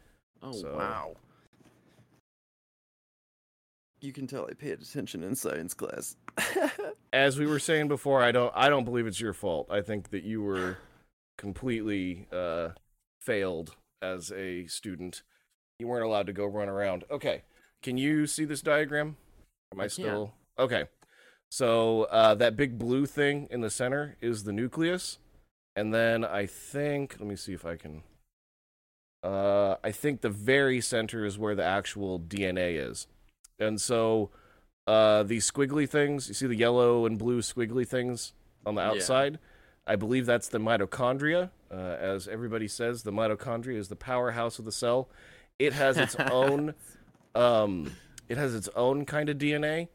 Oh 0.44 0.52
So- 0.52 0.76
wow. 0.78 1.16
You 4.02 4.12
can 4.14 4.28
tell 4.28 4.46
I 4.48 4.54
paid 4.54 4.82
attention 4.82 5.24
in 5.24 5.36
science 5.36 5.74
class. 5.74 6.16
As 7.14 7.40
we 7.40 7.48
were 7.48 7.58
saying 7.58 7.88
before, 7.88 8.22
I 8.22 8.32
don't 8.32 8.52
I 8.56 8.70
don't 8.70 8.84
believe 8.84 9.08
it's 9.08 9.20
your 9.22 9.34
fault. 9.34 9.68
I 9.72 9.82
think 9.82 10.10
that 10.12 10.24
you 10.24 10.44
were 10.44 10.78
completely 11.40 12.28
uh, 12.32 12.70
failed 13.22 13.76
as 14.04 14.32
a 14.32 14.68
student. 14.68 15.24
You 15.80 15.88
weren't 15.88 16.06
allowed 16.06 16.28
to 16.28 16.34
go 16.34 16.46
run 16.46 16.70
around. 16.70 17.06
Okay, 17.10 17.44
can 17.86 18.00
you 18.00 18.26
see 18.26 18.46
this 18.46 18.64
diagram? 18.64 19.16
Am 19.72 19.80
I, 19.80 19.86
still 19.88 20.34
okay? 20.58 20.86
So 21.52 22.06
uh, 22.06 22.34
that 22.34 22.58
big 22.58 22.80
blue 22.80 23.06
thing 23.06 23.48
in 23.52 23.62
the 23.62 23.70
center 23.70 24.18
is 24.22 24.44
the 24.44 24.52
nucleus, 24.52 25.20
and 25.76 25.94
then 25.94 26.26
I 26.26 26.48
think 26.48 27.18
let 27.20 27.30
me 27.30 27.36
see 27.36 27.54
if 27.54 27.64
I 27.64 27.76
can. 27.76 28.02
Uh, 29.24 29.76
I 29.84 29.92
think 29.92 30.22
the 30.22 30.30
very 30.32 30.82
center 30.82 31.26
is 31.26 31.38
where 31.38 31.54
the 31.54 31.64
actual 31.64 32.20
DNA 32.20 32.76
is, 32.90 33.06
and 33.60 33.80
so 33.80 34.32
uh, 34.88 35.22
these 35.22 35.50
squiggly 35.50 35.88
things. 35.88 36.28
You 36.28 36.34
see 36.34 36.48
the 36.48 36.56
yellow 36.56 37.06
and 37.06 37.20
blue 37.20 37.42
squiggly 37.42 37.88
things 37.88 38.34
on 38.66 38.74
the 38.74 38.82
Yeah. 38.82 38.90
outside. 38.90 39.38
I 39.86 39.96
believe 39.96 40.26
that's 40.26 40.48
the 40.48 40.58
mitochondria. 40.58 41.52
Uh, 41.72 41.76
as 41.76 42.28
everybody 42.28 42.68
says, 42.68 43.04
the 43.04 43.12
mitochondria 43.12 43.78
is 43.78 43.90
the 43.90 43.96
powerhouse 43.96 44.58
of 44.58 44.66
the 44.66 44.72
cell. 44.72 45.08
It 45.60 45.74
has 45.74 45.98
its 45.98 46.16
own, 46.32 46.74
um, 47.36 47.92
it 48.28 48.38
has 48.38 48.56
its 48.56 48.70
own 48.76 49.06
kind 49.06 49.30
of 49.30 49.38
DNA, 49.38 49.90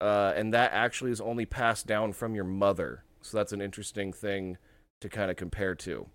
uh, 0.00 0.32
and 0.36 0.54
that 0.54 0.72
actually 0.72 1.10
is 1.10 1.20
only 1.20 1.44
passed 1.46 1.86
down 1.86 2.12
from 2.12 2.34
your 2.34 2.44
mother. 2.44 3.04
So 3.22 3.36
that's 3.36 3.52
an 3.52 3.60
interesting 3.60 4.12
thing 4.12 4.58
to 5.00 5.08
kind 5.08 5.30
of 5.30 5.36
compare 5.36 5.74
to. 5.74 6.06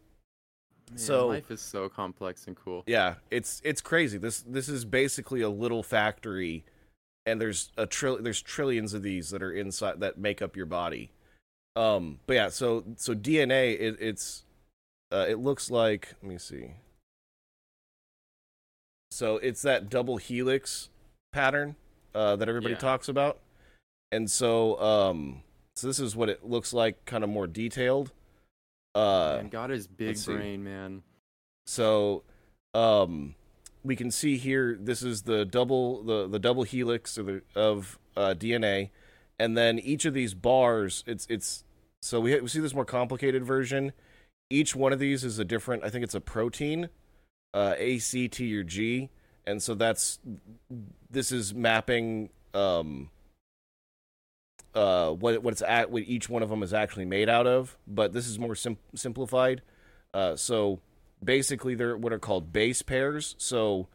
Man, 0.89 0.97
So- 0.97 1.27
life 1.27 1.51
is 1.51 1.61
so 1.61 1.89
complex 1.89 2.47
and 2.47 2.55
cool. 2.55 2.83
Yeah, 2.87 3.15
it's 3.29 3.61
it's 3.63 3.81
crazy. 3.81 4.17
This 4.17 4.41
this 4.41 4.69
is 4.69 4.85
basically 4.85 5.41
a 5.41 5.49
little 5.49 5.83
factory, 5.83 6.65
and 7.25 7.39
there's 7.39 7.71
a 7.77 7.85
trill 7.85 8.17
there's 8.21 8.41
trillions 8.41 8.93
of 8.93 9.03
these 9.03 9.29
that 9.29 9.43
are 9.43 9.51
inside 9.51 9.99
that 9.99 10.17
make 10.17 10.41
up 10.41 10.55
your 10.55 10.65
body. 10.65 11.11
Um, 11.75 12.19
but 12.25 12.33
yeah, 12.33 12.49
so 12.49 12.83
so 12.95 13.13
DNA 13.13 13.79
it, 13.79 13.97
it's 13.99 14.43
uh, 15.11 15.25
it 15.29 15.37
looks 15.39 15.69
like 15.69 16.15
let 16.23 16.29
me 16.31 16.37
see. 16.39 16.71
So 19.11 19.37
it's 19.37 19.61
that 19.63 19.89
double 19.89 20.17
helix 20.17 20.89
pattern 21.31 21.75
uh, 22.13 22.35
that 22.35 22.47
everybody 22.49 22.73
Yeah. 22.73 22.79
talks 22.79 23.07
about, 23.07 23.39
and 24.11 24.29
so 24.29 24.79
um, 24.81 25.43
so 25.75 25.87
this 25.87 25.99
is 25.99 26.15
what 26.15 26.29
it 26.29 26.45
looks 26.45 26.73
like, 26.73 27.05
kind 27.05 27.23
of 27.23 27.29
more 27.29 27.47
detailed. 27.47 28.11
Uh, 28.95 29.37
man, 29.41 29.49
God 29.49 29.71
is 29.71 29.87
big 29.87 30.07
let's 30.09 30.25
see. 30.25 30.33
brain, 30.33 30.63
man. 30.63 31.03
so, 31.67 32.23
um, 32.73 33.35
we 33.83 33.95
can 33.95 34.11
see 34.11 34.37
here 34.37 34.77
this 34.79 35.01
is 35.01 35.23
the 35.23 35.45
double 35.45 36.03
the 36.03 36.27
the 36.27 36.39
double 36.39 36.63
helix 36.63 37.17
of 37.17 37.25
the 37.27 37.41
of 37.55 37.97
uh, 38.17 38.33
DNA, 38.37 38.89
and 39.39 39.57
then 39.57 39.79
each 39.79 40.05
of 40.05 40.13
these 40.13 40.33
bars 40.33 41.03
it's 41.07 41.25
it's 41.29 41.63
so 42.01 42.19
we, 42.19 42.39
we 42.39 42.47
see 42.47 42.59
this 42.59 42.73
more 42.73 42.85
complicated 42.85 43.43
version. 43.43 43.91
Each 44.49 44.75
one 44.75 44.91
of 44.93 44.99
these 44.99 45.23
is 45.23 45.37
a 45.39 45.45
different. 45.45 45.83
I 45.83 45.89
think 45.89 46.03
it's 46.03 46.15
a 46.15 46.21
protein, 46.21 46.89
uh, 47.53 47.75
A, 47.77 47.99
C, 47.99 48.27
T, 48.27 48.55
or 48.55 48.63
G, 48.63 49.09
and 49.45 49.61
so 49.61 49.73
that's 49.75 50.19
this 51.09 51.31
is 51.31 51.53
mapping 51.53 52.29
um 52.53 53.09
uh 54.75 55.09
what 55.11 55.41
what 55.43 55.51
it's 55.51 55.61
at 55.61 55.91
what 55.91 56.03
each 56.03 56.29
one 56.29 56.43
of 56.43 56.49
them 56.49 56.63
is 56.63 56.73
actually 56.73 57.05
made 57.05 57.29
out 57.29 57.47
of 57.47 57.77
but 57.87 58.11
this 58.11 58.27
is 58.27 58.37
more 58.39 58.55
sim- 58.55 58.77
simplified 58.95 59.61
uh 60.13 60.35
so 60.35 60.79
basically 61.23 61.75
they're 61.75 61.97
what 61.97 62.13
are 62.13 62.19
called 62.19 62.51
base 62.51 62.81
pairs. 62.81 63.35
So 63.37 63.87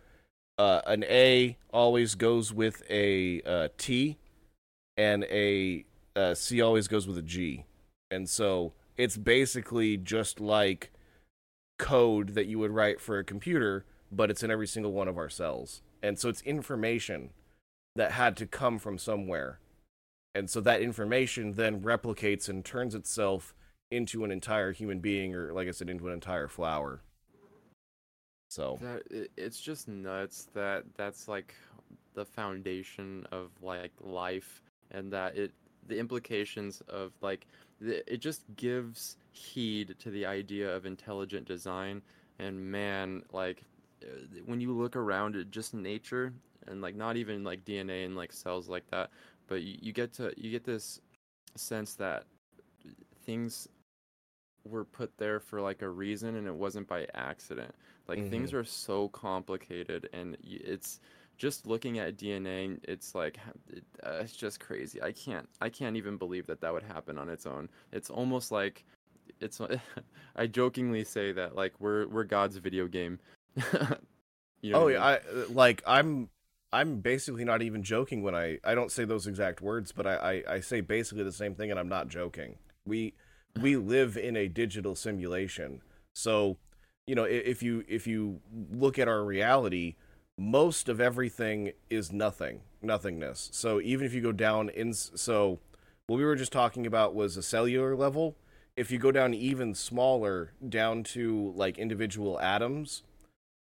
uh, 0.58 0.82
an 0.86 1.04
A 1.04 1.56
always 1.72 2.14
goes 2.14 2.52
with 2.52 2.82
a 2.90 3.42
uh, 3.42 3.68
T, 3.76 4.18
and 4.96 5.24
a 5.24 5.84
uh, 6.14 6.34
C 6.34 6.60
always 6.60 6.88
goes 6.88 7.06
with 7.06 7.18
a 7.18 7.22
G. 7.22 7.64
And 8.10 8.28
so 8.28 8.72
it's 8.96 9.16
basically 9.16 9.96
just 9.96 10.40
like 10.40 10.92
code 11.84 12.30
that 12.30 12.46
you 12.46 12.58
would 12.58 12.70
write 12.70 12.98
for 12.98 13.18
a 13.18 13.24
computer, 13.24 13.84
but 14.10 14.30
it's 14.30 14.42
in 14.42 14.50
every 14.50 14.66
single 14.66 14.92
one 14.92 15.06
of 15.06 15.18
our 15.18 15.28
cells. 15.28 15.82
And 16.02 16.18
so 16.18 16.30
it's 16.30 16.40
information 16.40 17.28
that 17.94 18.12
had 18.12 18.38
to 18.38 18.46
come 18.46 18.78
from 18.78 18.96
somewhere. 18.96 19.60
And 20.34 20.48
so 20.48 20.62
that 20.62 20.80
information 20.80 21.52
then 21.52 21.82
replicates 21.82 22.48
and 22.48 22.64
turns 22.64 22.94
itself 22.94 23.54
into 23.90 24.24
an 24.24 24.30
entire 24.30 24.72
human 24.72 25.00
being, 25.00 25.34
or 25.34 25.52
like 25.52 25.68
I 25.68 25.72
said, 25.72 25.90
into 25.90 26.08
an 26.08 26.14
entire 26.14 26.48
flower. 26.48 27.02
So 28.48 28.78
That 28.80 29.02
it, 29.10 29.30
it's 29.36 29.60
just 29.60 29.86
nuts 29.86 30.48
that 30.54 30.84
that's 30.96 31.28
like 31.28 31.54
the 32.14 32.24
foundation 32.24 33.26
of 33.30 33.50
like 33.60 33.92
life 34.00 34.62
and 34.90 35.12
that 35.12 35.36
it 35.36 35.52
the 35.86 35.98
implications 35.98 36.80
of 36.88 37.12
like 37.20 37.46
it 37.82 38.20
just 38.20 38.42
gives 38.56 39.18
heed 39.34 39.96
to 39.98 40.10
the 40.10 40.24
idea 40.24 40.74
of 40.74 40.86
intelligent 40.86 41.46
design. 41.46 42.02
And 42.38 42.70
man 42.70 43.22
like 43.32 43.62
uh, 44.02 44.06
when 44.46 44.60
you 44.60 44.72
look 44.72 44.96
around 44.96 45.36
at 45.36 45.50
just 45.50 45.74
nature 45.74 46.32
and 46.66 46.80
like 46.80 46.96
not 46.96 47.16
even 47.16 47.44
like 47.44 47.64
DNA 47.64 48.06
and 48.06 48.16
like 48.16 48.32
cells 48.32 48.68
like 48.68 48.88
that 48.90 49.10
but 49.46 49.62
you, 49.62 49.76
you 49.80 49.92
get 49.92 50.12
to 50.14 50.32
you 50.36 50.50
get 50.50 50.64
this 50.64 51.00
sense 51.56 51.94
that 51.94 52.24
things 53.24 53.68
were 54.64 54.84
put 54.84 55.16
there 55.18 55.40
for 55.40 55.60
like 55.60 55.82
a 55.82 55.88
reason 55.88 56.36
and 56.36 56.46
it 56.46 56.54
wasn't 56.54 56.88
by 56.88 57.06
accident. 57.14 57.74
Like 58.08 58.28
things 58.28 58.52
are 58.52 58.64
so 58.64 59.08
complicated 59.08 60.08
and 60.12 60.36
it's 60.42 61.00
just 61.36 61.66
looking 61.66 61.98
at 61.98 62.16
dna 62.16 62.78
it's 62.84 63.12
like 63.14 63.38
it, 63.68 63.82
uh, 64.04 64.18
it's 64.20 64.36
just 64.36 64.60
crazy. 64.60 65.02
I 65.02 65.12
can't 65.12 65.48
i 65.60 65.68
can't 65.68 65.96
even 65.96 66.16
believe 66.16 66.46
that 66.46 66.60
that 66.60 66.72
would 66.72 66.82
happen 66.82 67.18
on 67.18 67.28
its 67.28 67.46
own. 67.46 67.68
It's 67.92 68.10
almost 68.10 68.52
like 68.52 68.84
it's 69.44 69.60
i 70.36 70.46
jokingly 70.46 71.04
say 71.04 71.32
that 71.32 71.54
like 71.54 71.72
we're 71.78 72.08
we're 72.08 72.24
god's 72.24 72.56
video 72.56 72.88
game 72.88 73.18
you 74.62 74.72
know 74.72 74.80
oh 74.80 74.84
what 74.84 74.92
yeah, 74.94 75.04
I 75.04 75.14
uh, 75.14 75.20
like 75.50 75.82
I'm 75.86 76.28
I'm 76.74 76.96
basically 76.96 77.44
not 77.44 77.62
even 77.62 77.84
joking 77.84 78.24
when 78.24 78.34
I 78.34 78.58
I 78.64 78.74
don't 78.74 78.90
say 78.90 79.04
those 79.04 79.28
exact 79.28 79.60
words, 79.60 79.92
but 79.92 80.08
I 80.08 80.14
I, 80.48 80.54
I 80.54 80.60
say 80.60 80.80
basically 80.80 81.22
the 81.22 81.30
same 81.30 81.54
thing, 81.54 81.70
and 81.70 81.78
I'm 81.78 81.88
not 81.88 82.08
joking. 82.08 82.56
We 82.84 83.14
we 83.60 83.76
live 83.94 84.16
in 84.16 84.36
a 84.36 84.48
digital 84.48 84.96
simulation, 84.96 85.82
so 86.14 86.56
you 87.06 87.14
know 87.14 87.22
if 87.22 87.62
you 87.62 87.84
if 87.86 88.08
you 88.08 88.40
look 88.72 88.98
at 88.98 89.06
our 89.06 89.22
reality, 89.22 89.94
most 90.36 90.88
of 90.88 91.00
everything 91.00 91.72
is 91.90 92.10
nothing, 92.10 92.62
nothingness. 92.82 93.50
So 93.52 93.80
even 93.80 94.04
if 94.04 94.12
you 94.12 94.20
go 94.20 94.32
down 94.32 94.68
in 94.68 94.94
so 94.94 95.60
what 96.08 96.16
we 96.16 96.24
were 96.24 96.36
just 96.36 96.52
talking 96.52 96.86
about 96.86 97.14
was 97.14 97.36
a 97.36 97.42
cellular 97.42 97.94
level. 97.94 98.36
If 98.76 98.90
you 98.90 98.98
go 98.98 99.12
down 99.12 99.34
even 99.34 99.74
smaller, 99.74 100.52
down 100.68 101.04
to 101.04 101.52
like 101.54 101.78
individual 101.78 102.40
atoms, 102.40 103.02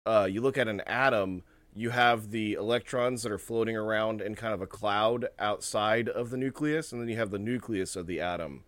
uh, 0.05 0.27
you 0.29 0.41
look 0.41 0.57
at 0.57 0.67
an 0.67 0.81
atom, 0.81 1.43
you 1.73 1.91
have 1.91 2.31
the 2.31 2.53
electrons 2.53 3.23
that 3.23 3.31
are 3.31 3.37
floating 3.37 3.77
around 3.77 4.19
in 4.21 4.35
kind 4.35 4.53
of 4.53 4.61
a 4.61 4.67
cloud 4.67 5.27
outside 5.39 6.09
of 6.09 6.29
the 6.29 6.37
nucleus, 6.37 6.91
and 6.91 7.01
then 7.01 7.07
you 7.07 7.15
have 7.15 7.31
the 7.31 7.39
nucleus 7.39 7.95
of 7.95 8.07
the 8.07 8.19
atom. 8.19 8.63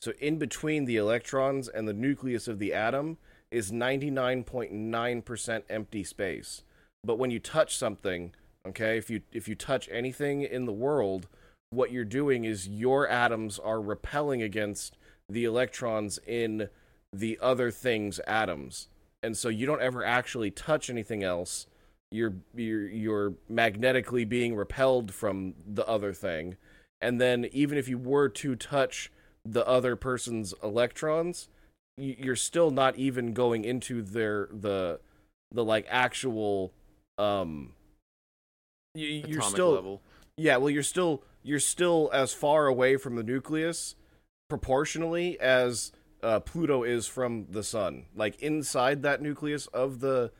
So 0.00 0.12
in 0.20 0.38
between 0.38 0.84
the 0.84 0.96
electrons 0.96 1.68
and 1.68 1.86
the 1.86 1.92
nucleus 1.92 2.48
of 2.48 2.58
the 2.58 2.74
atom 2.74 3.18
is 3.50 3.70
99.9% 3.70 5.62
empty 5.70 6.04
space. 6.04 6.64
But 7.04 7.18
when 7.18 7.30
you 7.30 7.38
touch 7.38 7.76
something, 7.76 8.34
okay, 8.66 8.98
if 8.98 9.08
you 9.08 9.22
if 9.32 9.48
you 9.48 9.54
touch 9.54 9.88
anything 9.92 10.42
in 10.42 10.66
the 10.66 10.72
world, 10.72 11.28
what 11.70 11.92
you're 11.92 12.04
doing 12.04 12.44
is 12.44 12.68
your 12.68 13.08
atoms 13.08 13.58
are 13.58 13.80
repelling 13.80 14.42
against 14.42 14.96
the 15.32 15.44
electrons 15.44 16.18
in 16.26 16.68
the 17.12 17.38
other 17.40 17.70
thing's 17.70 18.20
atoms. 18.26 18.88
And 19.22 19.36
so 19.36 19.48
you 19.48 19.66
don't 19.66 19.82
ever 19.82 20.04
actually 20.04 20.50
touch 20.50 20.90
anything 20.90 21.22
else. 21.22 21.66
You're 22.10 22.34
you're 22.54 22.88
you're 22.88 23.34
magnetically 23.48 24.24
being 24.24 24.54
repelled 24.54 25.12
from 25.12 25.54
the 25.66 25.86
other 25.86 26.12
thing. 26.12 26.56
And 27.00 27.20
then 27.20 27.46
even 27.52 27.78
if 27.78 27.88
you 27.88 27.98
were 27.98 28.28
to 28.28 28.54
touch 28.56 29.10
the 29.44 29.66
other 29.66 29.96
person's 29.96 30.54
electrons 30.62 31.48
you're 31.96 32.36
still 32.36 32.70
not 32.70 32.96
even 32.96 33.32
going 33.32 33.64
into 33.64 34.02
their 34.02 34.48
the 34.50 34.98
the 35.50 35.64
like 35.64 35.86
actual 35.90 36.72
um 37.18 37.72
you're 38.94 39.38
atomic 39.38 39.44
still 39.44 39.72
level. 39.72 40.02
Yeah, 40.36 40.56
well, 40.56 40.70
you're 40.70 40.82
still 40.82 41.22
you're 41.42 41.60
still 41.60 42.10
as 42.12 42.32
far 42.32 42.66
away 42.66 42.96
from 42.96 43.16
the 43.16 43.22
nucleus 43.22 43.94
proportionally 44.48 45.38
as 45.40 45.92
uh, 46.22 46.40
Pluto 46.40 46.82
is 46.82 47.06
from 47.06 47.46
the 47.50 47.62
sun. 47.62 48.06
Like 48.14 48.40
inside 48.40 49.02
that 49.02 49.20
nucleus 49.20 49.66
of 49.68 50.00
the 50.00 50.30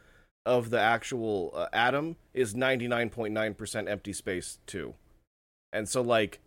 of 0.45 0.71
the 0.71 0.81
actual 0.81 1.53
uh, 1.55 1.67
atom 1.73 2.17
is 2.35 2.53
99.9% 2.53 3.89
empty 3.89 4.13
space 4.13 4.59
too. 4.67 4.95
And 5.73 5.89
so 5.89 6.03
like 6.03 6.41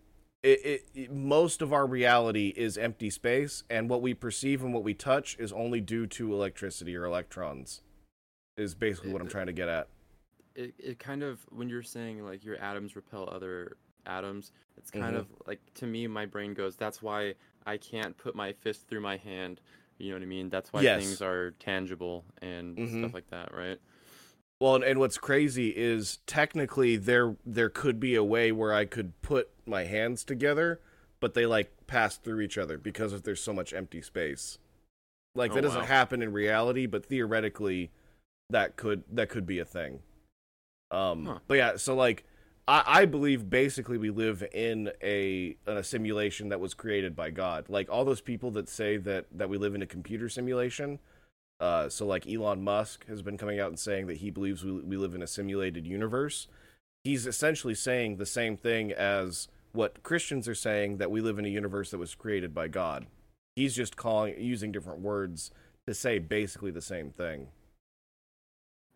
it, 0.43 0.65
it, 0.65 0.85
it, 0.93 1.11
most 1.11 1.61
of 1.61 1.73
our 1.73 1.87
reality 1.87 2.53
is 2.55 2.77
empty 2.77 3.09
space 3.09 3.63
and 3.69 3.89
what 3.89 4.01
we 4.01 4.13
perceive 4.13 4.63
and 4.63 4.73
what 4.73 4.83
we 4.83 4.93
touch 4.93 5.37
is 5.39 5.51
only 5.51 5.81
due 5.81 6.05
to 6.07 6.33
electricity 6.33 6.95
or 6.95 7.05
electrons 7.05 7.81
is 8.57 8.75
basically 8.75 9.11
what 9.11 9.21
I'm 9.21 9.27
trying 9.27 9.47
to 9.47 9.53
get 9.53 9.69
at. 9.69 9.87
It 10.55 10.73
it 10.77 10.99
kind 10.99 11.23
of 11.23 11.45
when 11.49 11.67
you're 11.67 11.83
saying 11.83 12.23
like 12.23 12.45
your 12.45 12.57
atoms 12.61 12.95
repel 12.95 13.27
other 13.31 13.77
atoms, 14.05 14.51
it's 14.77 14.91
kind 14.91 15.15
Mhm. 15.15 15.19
of 15.19 15.27
like 15.47 15.59
to 15.75 15.87
me 15.87 16.07
my 16.07 16.25
brain 16.25 16.53
goes 16.53 16.75
that's 16.75 17.01
why 17.01 17.33
I 17.65 17.77
can't 17.77 18.17
put 18.17 18.35
my 18.35 18.53
fist 18.53 18.87
through 18.87 19.01
my 19.01 19.17
hand. 19.17 19.61
You 19.97 20.09
know 20.09 20.15
what 20.17 20.23
I 20.23 20.27
mean? 20.27 20.49
That's 20.49 20.73
why 20.73 20.83
Yes. 20.83 21.03
things 21.03 21.21
are 21.21 21.51
tangible 21.51 22.25
and 22.41 22.77
Mhm. 22.77 22.89
stuff 22.99 23.13
like 23.13 23.29
that, 23.29 23.53
right? 23.53 23.79
Well, 24.59 24.75
and, 24.75 24.83
and 24.83 24.99
what's 24.99 25.17
crazy 25.17 25.69
is 25.75 26.19
technically 26.25 26.95
there 26.97 27.35
there 27.45 27.69
could 27.69 27.99
be 27.99 28.15
a 28.15 28.23
way 28.23 28.51
where 28.51 28.73
I 28.73 28.85
could 28.85 29.19
put 29.21 29.49
my 29.65 29.83
hands 29.83 30.23
together, 30.23 30.79
but 31.19 31.33
they 31.33 31.45
like 31.45 31.87
pass 31.87 32.17
through 32.17 32.41
each 32.41 32.57
other 32.57 32.77
because 32.77 33.13
of 33.13 33.23
there's 33.23 33.41
so 33.41 33.53
much 33.53 33.73
empty 33.73 34.01
space. 34.01 34.57
Like 35.35 35.51
Oh, 35.51 35.55
that 35.55 35.61
doesn't 35.61 35.81
wow. 35.81 35.87
happen 35.87 36.21
in 36.21 36.31
reality, 36.33 36.85
but 36.85 37.05
theoretically 37.05 37.91
that 38.49 38.75
could 38.77 39.03
that 39.11 39.29
could 39.29 39.45
be 39.45 39.59
a 39.59 39.65
thing. 39.65 40.01
Um 40.91 41.31
Huh. 41.31 41.39
but 41.47 41.55
yeah, 41.55 41.77
so 41.77 41.95
like 41.95 42.25
I, 42.67 42.83
I 42.85 43.05
believe 43.05 43.49
basically 43.49 43.97
we 43.97 44.09
live 44.09 44.43
in 44.53 44.91
a 45.03 45.55
in 45.67 45.77
a 45.77 45.83
simulation 45.83 46.49
that 46.49 46.59
was 46.59 46.73
created 46.73 47.15
by 47.15 47.29
God. 47.29 47.65
Like 47.69 47.89
all 47.89 48.05
those 48.05 48.21
people 48.21 48.51
that 48.51 48.69
say 48.69 48.97
that 48.97 49.25
that 49.31 49.49
we 49.49 49.57
live 49.57 49.75
in 49.75 49.81
a 49.81 49.87
computer 49.87 50.29
simulation, 50.29 50.99
uh, 51.59 51.89
so 51.89 52.05
like 52.05 52.27
Elon 52.27 52.63
Musk 52.63 53.05
has 53.07 53.21
been 53.21 53.37
coming 53.37 53.59
out 53.59 53.69
and 53.69 53.79
saying 53.79 54.07
that 54.07 54.17
he 54.17 54.29
believes 54.29 54.63
we, 54.63 54.71
we 54.71 54.97
live 54.97 55.15
in 55.15 55.21
a 55.21 55.27
simulated 55.27 55.85
universe. 55.85 56.47
He's 57.03 57.27
essentially 57.27 57.75
saying 57.75 58.17
the 58.17 58.25
same 58.25 58.57
thing 58.57 58.91
as 58.91 59.47
what 59.73 60.01
Christians 60.01 60.47
are 60.47 60.55
saying 60.55 60.97
that 60.97 61.11
we 61.11 61.21
live 61.21 61.37
in 61.37 61.45
a 61.45 61.49
universe 61.49 61.91
that 61.91 61.97
was 61.97 62.15
created 62.15 62.53
by 62.53 62.67
God. 62.67 63.05
He's 63.55 63.75
just 63.75 63.95
calling 63.95 64.39
using 64.39 64.71
different 64.71 65.01
words 65.01 65.51
to 65.85 65.93
say 65.93 66.17
basically 66.17 66.71
the 66.71 66.81
same 66.81 67.11
thing. 67.11 67.49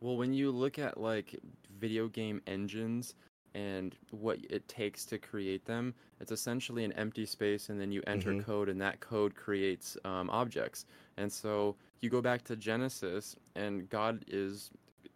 Well, 0.02 0.18
when 0.18 0.34
you 0.34 0.52
look 0.52 0.80
at 0.80 1.00
like 1.00 1.38
video 1.78 2.08
game 2.08 2.42
engines 2.48 3.14
and 3.54 3.96
what 4.12 4.40
it 4.50 4.68
takes 4.68 5.06
to 5.06 5.18
create 5.18 5.66
them, 5.66 5.94
it's 6.20 6.32
essentially 6.32 6.84
an 6.84 6.92
empty 6.94 7.26
space, 7.26 7.70
and 7.70 7.80
then 7.80 7.92
you 7.92 8.02
enter 8.08 8.34
Mhm. 8.34 8.44
code, 8.44 8.70
and 8.70 8.80
that 8.82 9.00
code 9.00 9.36
creates 9.36 9.98
um, 10.06 10.30
objects. 10.30 10.86
And 11.18 11.32
so 11.32 11.76
you 12.02 12.10
go 12.10 12.22
back 12.22 12.44
to 12.46 12.56
Genesis, 12.56 13.36
and 13.56 13.90
God 13.90 14.24
is 14.28 14.72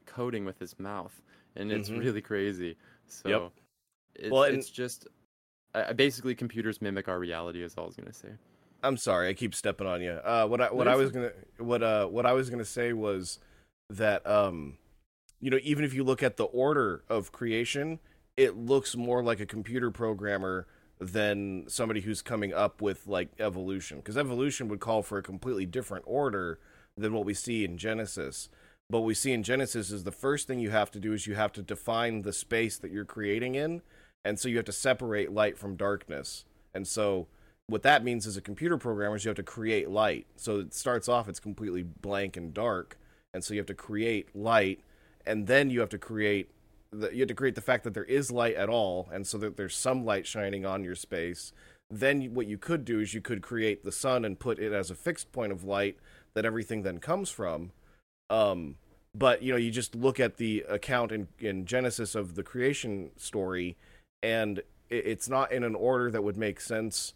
coding 0.05 0.45
with 0.45 0.59
his 0.59 0.77
mouth, 0.79 1.21
and 1.55 1.71
it's 1.71 1.89
Mhm. 1.89 1.99
really 1.99 2.21
crazy. 2.21 2.75
So 3.07 3.51
it's, 4.15 4.31
Well, 4.31 4.43
and- 4.43 4.57
it's 4.57 4.69
just 4.69 5.07
uh, 5.75 5.91
basically 5.93 6.35
computers 6.35 6.81
mimic 6.81 7.07
our 7.07 7.19
reality. 7.19 7.63
Is 7.63 7.75
all 7.77 7.85
I 7.85 7.87
was 7.87 7.95
gonna 7.95 8.13
say. 8.13 8.29
I'm 8.83 8.97
sorry, 8.97 9.29
I 9.29 9.33
keep 9.33 9.55
stepping 9.55 9.87
on 9.87 10.01
you. 10.01 10.11
Uh, 10.11 10.45
what 10.45 10.61
I 10.61 10.71
what 10.71 10.87
I 10.87 10.95
was 10.95 11.09
gonna 11.11 11.31
what 11.57 11.81
uh 11.81 12.05
what 12.07 12.25
I 12.25 12.33
was 12.33 12.49
gonna 12.49 12.65
say 12.65 12.93
was 12.93 13.39
that 13.89 14.25
um, 14.27 14.77
you 15.39 15.49
know, 15.49 15.59
even 15.63 15.83
if 15.83 15.93
you 15.93 16.03
look 16.03 16.21
at 16.21 16.37
the 16.37 16.43
order 16.45 17.03
of 17.09 17.31
creation, 17.31 17.99
it 18.37 18.57
looks 18.57 18.95
more 18.95 19.23
like 19.23 19.39
a 19.39 19.45
computer 19.45 19.91
programmer 19.91 20.67
than 20.99 21.65
somebody 21.67 22.01
who's 22.01 22.21
coming 22.21 22.53
up 22.53 22.81
with 22.81 23.07
like 23.07 23.29
evolution, 23.39 23.97
because 23.97 24.17
evolution 24.17 24.67
would 24.67 24.79
call 24.79 25.01
for 25.01 25.17
a 25.17 25.23
completely 25.23 25.65
different 25.65 26.05
order 26.07 26.59
than 26.97 27.13
what 27.13 27.25
we 27.25 27.33
see 27.33 27.63
in 27.63 27.77
Genesis. 27.77 28.49
But 28.89 28.99
what 28.99 29.07
we 29.07 29.13
see 29.13 29.31
in 29.31 29.43
Genesis 29.43 29.91
is 29.91 30.03
the 30.03 30.11
first 30.11 30.47
thing 30.47 30.59
you 30.59 30.69
have 30.69 30.91
to 30.91 30.99
do 30.99 31.13
is 31.13 31.25
you 31.25 31.35
have 31.35 31.51
to 31.53 31.61
define 31.61 32.21
the 32.21 32.33
space 32.33 32.77
that 32.77 32.91
you're 32.91 33.05
creating 33.05 33.55
in, 33.55 33.81
and 34.23 34.39
so 34.39 34.47
you 34.47 34.57
have 34.57 34.65
to 34.65 34.71
separate 34.71 35.31
light 35.31 35.57
from 35.57 35.75
darkness. 35.75 36.45
And 36.73 36.87
so 36.87 37.27
what 37.67 37.83
that 37.83 38.03
means 38.03 38.27
as 38.27 38.37
a 38.37 38.41
computer 38.41 38.77
programmer 38.77 39.15
is 39.15 39.25
you 39.25 39.29
have 39.29 39.35
to 39.37 39.43
create 39.43 39.89
light. 39.89 40.27
So 40.35 40.59
it 40.59 40.73
starts 40.73 41.07
off 41.07 41.29
it's 41.29 41.39
completely 41.39 41.83
blank 41.83 42.37
and 42.37 42.53
dark, 42.53 42.97
and 43.33 43.43
so 43.43 43.53
you 43.53 43.59
have 43.59 43.67
to 43.67 43.73
create 43.73 44.35
light, 44.35 44.79
and 45.25 45.47
then 45.47 45.69
you 45.69 45.79
have 45.79 45.89
to 45.89 45.97
create 45.97 46.49
you 47.11 47.19
have 47.19 47.27
to 47.27 47.35
create 47.35 47.55
the 47.55 47.61
fact 47.61 47.83
that 47.83 47.93
there 47.93 48.03
is 48.03 48.31
light 48.31 48.55
at 48.55 48.69
all, 48.69 49.09
and 49.11 49.25
so 49.25 49.37
that 49.39 49.57
there's 49.57 49.75
some 49.75 50.05
light 50.05 50.27
shining 50.27 50.65
on 50.65 50.83
your 50.83 50.95
space. 50.95 51.53
Then 51.89 52.33
what 52.33 52.47
you 52.47 52.57
could 52.57 52.85
do 52.85 52.99
is 52.99 53.13
you 53.13 53.21
could 53.21 53.41
create 53.41 53.83
the 53.83 53.91
sun 53.91 54.25
and 54.25 54.39
put 54.39 54.59
it 54.59 54.73
as 54.73 54.89
a 54.89 54.95
fixed 54.95 55.31
point 55.31 55.51
of 55.51 55.63
light 55.63 55.97
that 56.33 56.45
everything 56.45 56.83
then 56.83 56.99
comes 56.99 57.29
from. 57.29 57.71
Um, 58.29 58.75
but 59.15 59.43
you 59.43 59.51
know, 59.51 59.57
you 59.57 59.71
just 59.71 59.95
look 59.95 60.19
at 60.19 60.37
the 60.37 60.65
account 60.67 61.11
in, 61.11 61.27
in 61.39 61.65
Genesis 61.65 62.15
of 62.15 62.35
the 62.35 62.43
creation 62.43 63.11
story, 63.15 63.77
and 64.21 64.59
it, 64.89 65.05
it's 65.05 65.29
not 65.29 65.51
in 65.51 65.63
an 65.63 65.75
order 65.75 66.09
that 66.09 66.23
would 66.23 66.37
make 66.37 66.59
sense 66.59 67.13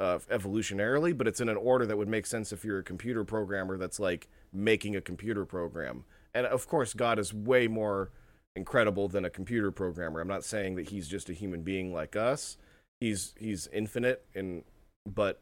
uh, 0.00 0.18
evolutionarily, 0.30 1.16
but 1.16 1.26
it's 1.26 1.40
in 1.40 1.48
an 1.48 1.56
order 1.56 1.86
that 1.86 1.96
would 1.96 2.08
make 2.08 2.26
sense 2.26 2.52
if 2.52 2.64
you're 2.64 2.78
a 2.78 2.84
computer 2.84 3.24
programmer 3.24 3.76
that's 3.76 3.98
like 3.98 4.28
making 4.52 4.94
a 4.94 5.00
computer 5.00 5.44
program. 5.44 6.04
And 6.34 6.46
of 6.46 6.68
course, 6.68 6.94
God 6.94 7.18
is 7.18 7.32
way 7.32 7.68
more 7.68 8.10
incredible 8.56 9.08
than 9.08 9.24
a 9.24 9.30
computer 9.30 9.70
programmer. 9.70 10.20
I'm 10.20 10.28
not 10.28 10.44
saying 10.44 10.76
that 10.76 10.88
he's 10.90 11.08
just 11.08 11.28
a 11.28 11.32
human 11.32 11.62
being 11.62 11.92
like 11.92 12.16
us. 12.16 12.56
He's 13.00 13.34
he's 13.38 13.68
infinite, 13.72 14.24
and 14.34 14.64
but 15.06 15.40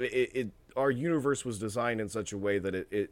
it, 0.00 0.30
it 0.34 0.50
our 0.76 0.90
universe 0.90 1.44
was 1.44 1.58
designed 1.58 2.00
in 2.00 2.08
such 2.08 2.32
a 2.32 2.38
way 2.38 2.58
that 2.58 2.74
it, 2.74 2.88
it 2.90 3.10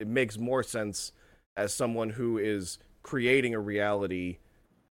it 0.00 0.06
makes 0.08 0.38
more 0.38 0.62
sense 0.62 1.12
as 1.56 1.72
someone 1.72 2.10
who 2.10 2.38
is 2.38 2.78
creating 3.02 3.54
a 3.54 3.60
reality 3.60 4.38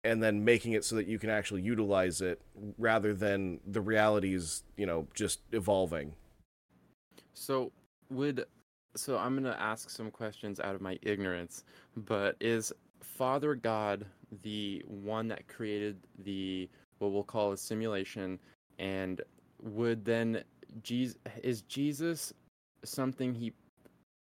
and 0.04 0.22
then 0.22 0.44
making 0.46 0.74
it 0.74 0.86
so 0.86 0.96
that 0.96 1.08
you 1.08 1.18
can 1.20 1.30
actually 1.30 1.62
utilize 1.62 2.22
it 2.22 2.42
rather 2.78 3.14
than 3.14 3.60
the 3.66 3.82
realities 3.82 4.64
you 4.78 4.86
know 4.86 5.08
just 5.14 5.42
evolving 5.52 6.14
So 7.34 7.72
would 8.10 8.46
so 8.96 9.18
I'm 9.18 9.36
gonna 9.36 9.58
ask 9.60 9.90
some 9.90 10.12
questions 10.12 10.60
out 10.60 10.76
of 10.76 10.82
my 10.82 11.00
ignorance, 11.02 11.64
but 11.96 12.36
is 12.40 12.72
Father 13.04 13.56
God 13.56 14.06
the 14.42 14.84
one 14.88 15.28
that 15.28 15.48
created 15.48 15.98
the 16.24 16.70
what 17.00 17.12
we'll 17.12 17.24
call 17.24 17.52
a 17.52 17.58
simulation, 17.58 18.40
and 18.80 19.22
would 19.62 20.06
then 20.06 20.44
Jesus 20.82 21.18
is 21.44 21.62
Jesus 21.64 22.34
something 22.84 23.34
he 23.34 23.54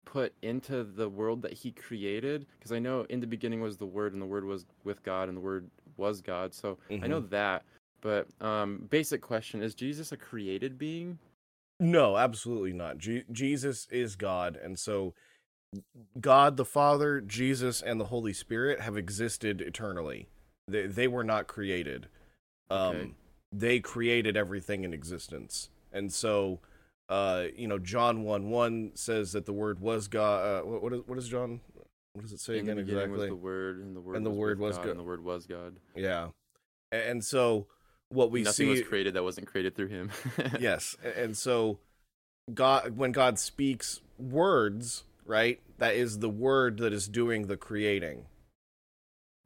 put 0.06 0.34
into 0.42 0.84
the 0.84 1.10
world 1.10 1.42
that 1.42 1.54
he 1.54 1.72
created? 1.72 2.46
Because 2.58 2.72
I 2.72 2.80
know 2.80 3.06
in 3.10 3.20
the 3.20 3.28
beginning 3.28 3.62
was 3.62 3.78
the 3.78 3.86
Word, 3.86 4.14
and 4.14 4.22
the 4.22 4.26
Word 4.26 4.46
was 4.46 4.66
with 4.84 5.02
God, 5.04 5.30
and 5.30 5.38
the 5.38 5.42
Word 5.42 5.70
was 5.98 6.22
God. 6.22 6.54
So 6.54 6.78
I 7.04 7.08
know 7.08 7.22
that. 7.22 7.64
But 8.02 8.28
um, 8.42 8.88
basic 8.90 9.22
question: 9.22 9.64
Is 9.64 9.74
Jesus 9.74 10.12
a 10.12 10.18
created 10.18 10.78
being? 10.78 11.18
No, 11.80 12.16
absolutely 12.18 12.74
not. 12.74 12.98
Je- 12.98 13.26
Jesus 13.32 13.88
is 13.92 14.16
God, 14.16 14.58
and 14.62 14.78
so 14.78 15.14
God 16.20 16.58
the 16.58 16.66
Father, 16.66 17.22
Jesus, 17.22 17.82
and 17.82 18.00
the 18.00 18.06
Holy 18.06 18.34
Spirit 18.34 18.82
have 18.82 18.98
existed 18.98 19.62
eternally. 19.62 20.28
They 20.68 20.88
they 20.88 21.08
were 21.08 21.24
not 21.24 21.48
created. 21.48 22.08
Um, 22.70 22.80
Okay. 22.96 23.12
they 23.52 23.80
created 23.80 24.36
everything 24.36 24.84
in 24.84 24.94
existence, 24.94 25.70
and 25.94 26.12
so 26.12 26.60
uh, 27.10 27.46
you 27.56 27.68
know, 27.68 27.78
John 27.78 28.24
one 28.24 28.50
one 28.50 28.92
says 28.96 29.32
that 29.34 29.46
the 29.46 29.54
Word 29.54 29.80
was 29.80 30.08
God. 30.08 30.44
Uh, 30.64 30.66
what 30.66 30.82
what 30.84 30.94
is 30.94 31.02
what 31.06 31.18
is 31.18 31.28
John? 31.28 31.62
What 32.14 32.24
does 32.24 32.32
it 32.34 32.40
say 32.40 32.54
in 32.60 32.70
again 32.70 32.80
exactly? 32.80 33.28
the 33.28 33.36
Word, 33.36 33.80
and 33.80 33.96
the 33.96 34.00
Word 34.00 34.16
And 34.16 34.26
the 34.26 34.30
was 34.32 34.40
Word 34.40 34.60
was 34.60 34.78
God, 34.78 34.84
God. 34.86 34.90
and 34.92 35.00
the 35.00 35.04
Word 35.04 35.24
was 35.24 35.46
God. 35.46 35.76
Yeah, 35.96 36.30
and 36.92 37.24
so 37.24 37.68
what 38.10 38.32
we 38.32 38.42
Nothing 38.44 38.54
see 38.68 38.70
was 38.70 38.82
created 38.82 39.14
that 39.16 39.24
wasn't 39.24 39.48
created 39.48 39.76
through 39.76 39.88
Him. 39.90 40.12
yes 40.60 40.96
and 41.16 41.36
so 41.36 41.80
god 42.54 42.96
when 42.96 43.12
god 43.12 43.40
speaks 43.40 44.00
words 44.20 45.04
right? 45.26 45.60
That 45.78 45.96
is 45.96 46.20
the 46.20 46.30
word 46.30 46.78
that 46.78 46.94
is 46.94 47.08
doing 47.08 47.48
the 47.48 47.58
creating. 47.58 48.26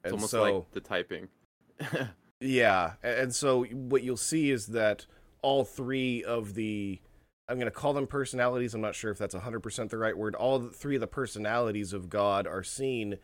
It's 0.03 0.05
and 0.05 0.13
almost 0.13 0.31
so 0.31 0.43
like 0.43 0.71
the 0.71 0.81
typing. 0.81 1.27
yeah 2.41 2.93
and 3.03 3.33
so 3.33 3.63
what 3.65 4.03
you'll 4.03 4.17
see 4.17 4.49
is 4.49 4.67
that 4.67 5.05
all 5.41 5.65
three 5.65 6.23
of 6.23 6.53
the 6.53 6.99
i'm 7.47 7.55
going 7.55 7.67
to 7.67 7.71
call 7.71 7.93
them 7.93 8.07
personalities 8.07 8.73
i'm 8.73 8.81
not 8.81 8.95
sure 8.95 9.11
if 9.11 9.17
that's 9.17 9.35
100% 9.35 9.89
the 9.89 9.97
right 9.97 10.17
word 10.17 10.35
all 10.35 10.59
three 10.67 10.95
of 10.95 11.01
the 11.01 11.07
personalities 11.07 11.93
of 11.93 12.09
god 12.09 12.47
are 12.47 12.63
seen 12.63 13.17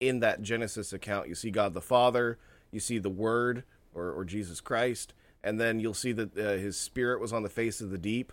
in 0.00 0.20
that 0.20 0.42
genesis 0.42 0.92
account. 0.92 1.28
You 1.28 1.34
see 1.34 1.50
god 1.50 1.74
the 1.74 1.80
father 1.80 2.38
you 2.70 2.80
see 2.80 2.98
the 2.98 3.10
word 3.10 3.64
or, 3.94 4.10
or 4.10 4.24
jesus 4.24 4.60
christ 4.60 5.14
and 5.42 5.60
then 5.60 5.80
you'll 5.80 5.94
see 5.94 6.12
that 6.12 6.36
uh, 6.38 6.52
his 6.52 6.78
spirit 6.78 7.20
was 7.20 7.32
on 7.32 7.42
the 7.42 7.48
face 7.48 7.80
of 7.80 7.90
the 7.90 7.98
deep 7.98 8.32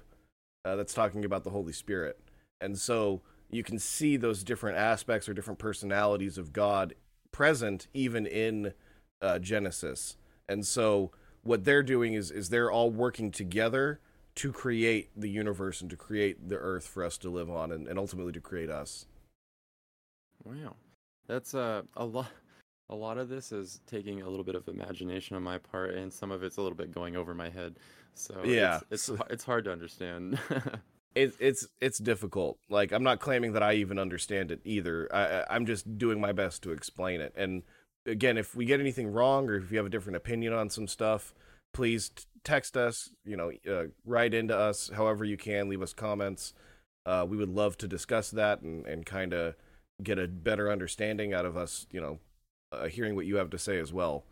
uh, 0.65 0.75
that's 0.75 0.93
talking 0.93 1.25
about 1.25 1.43
the 1.43 1.49
holy 1.49 1.73
spirit. 1.73 2.19
And 2.61 2.77
so 2.77 3.21
you 3.49 3.63
can 3.63 3.79
see 3.79 4.17
those 4.17 4.43
different 4.43 4.77
aspects 4.77 5.27
or 5.27 5.33
different 5.33 5.59
personalities 5.59 6.37
of 6.37 6.53
god 6.53 6.93
present 7.31 7.87
even 7.93 8.25
in 8.25 8.73
uh, 9.21 9.39
genesis 9.39 10.17
and 10.47 10.65
so 10.65 11.11
what 11.43 11.63
they're 11.63 11.83
doing 11.83 12.13
is 12.13 12.31
is 12.31 12.49
they're 12.49 12.71
all 12.71 12.89
working 12.89 13.31
together 13.31 13.99
to 14.35 14.51
create 14.53 15.09
the 15.17 15.29
universe 15.29 15.81
and 15.81 15.89
to 15.89 15.97
create 15.97 16.47
the 16.47 16.55
earth 16.55 16.87
for 16.87 17.03
us 17.03 17.17
to 17.17 17.29
live 17.29 17.49
on 17.49 17.71
and, 17.71 17.87
and 17.87 17.99
ultimately 17.99 18.31
to 18.31 18.39
create 18.39 18.69
us. 18.69 19.05
Wow, 20.45 20.75
that's 21.27 21.53
uh, 21.53 21.81
a 21.97 22.05
lot. 22.05 22.27
A 22.89 22.95
lot 22.95 23.17
of 23.17 23.29
this 23.29 23.51
is 23.51 23.81
taking 23.85 24.21
a 24.21 24.29
little 24.29 24.43
bit 24.45 24.55
of 24.55 24.67
imagination 24.67 25.35
on 25.35 25.43
my 25.43 25.57
part, 25.57 25.93
and 25.93 26.11
some 26.11 26.31
of 26.31 26.41
it's 26.41 26.57
a 26.57 26.61
little 26.61 26.77
bit 26.77 26.91
going 26.91 27.15
over 27.17 27.35
my 27.35 27.49
head. 27.49 27.75
So 28.15 28.41
Yeah. 28.43 28.79
it's 28.89 29.09
it's, 29.09 29.21
it's 29.29 29.43
hard 29.43 29.65
to 29.65 29.71
understand. 29.71 30.39
it, 31.19 31.35
it's 31.39 31.67
it's 31.81 31.97
difficult. 31.97 32.59
Like 32.69 32.91
I'm 32.91 33.03
not 33.03 33.19
claiming 33.19 33.53
that 33.53 33.63
I 33.63 33.73
even 33.73 33.99
understand 33.99 34.51
it 34.51 34.61
either. 34.63 35.13
I, 35.13 35.43
I'm 35.53 35.65
just 35.65 35.97
doing 35.97 36.21
my 36.21 36.31
best 36.31 36.63
to 36.63 36.71
explain 36.71 37.19
it. 37.19 37.33
And 37.35 37.63
again, 38.05 38.37
if 38.37 38.55
we 38.55 38.65
get 38.65 38.79
anything 38.79 39.11
wrong 39.11 39.49
or 39.49 39.57
if 39.57 39.71
you 39.71 39.77
have 39.77 39.85
a 39.85 39.89
different 39.89 40.15
opinion 40.15 40.53
on 40.53 40.69
some 40.69 40.87
stuff, 40.87 41.33
please 41.73 42.11
text 42.43 42.77
us. 42.77 43.09
You 43.25 43.35
know, 43.35 43.51
uh, 43.69 43.87
write 44.05 44.33
into 44.33 44.57
us 44.57 44.91
however 44.95 45.25
you 45.25 45.35
can. 45.35 45.67
Leave 45.67 45.81
us 45.81 45.93
comments. 45.93 46.53
Uh, 47.05 47.25
we 47.27 47.37
would 47.37 47.49
love 47.49 47.77
to 47.79 47.87
discuss 47.87 48.31
that 48.31 48.61
and 48.61 48.85
and 48.85 49.05
kind 49.05 49.33
of 49.33 49.55
get 50.01 50.17
a 50.17 50.27
better 50.27 50.71
understanding 50.71 51.33
out 51.33 51.45
of 51.45 51.57
us. 51.57 51.85
You 51.91 51.99
know, 51.99 52.19
uh, 52.71 52.87
hearing 52.87 53.15
what 53.15 53.25
you 53.25 53.35
have 53.35 53.49
to 53.49 53.57
say 53.57 53.77
as 53.77 53.91
well. 53.91 54.23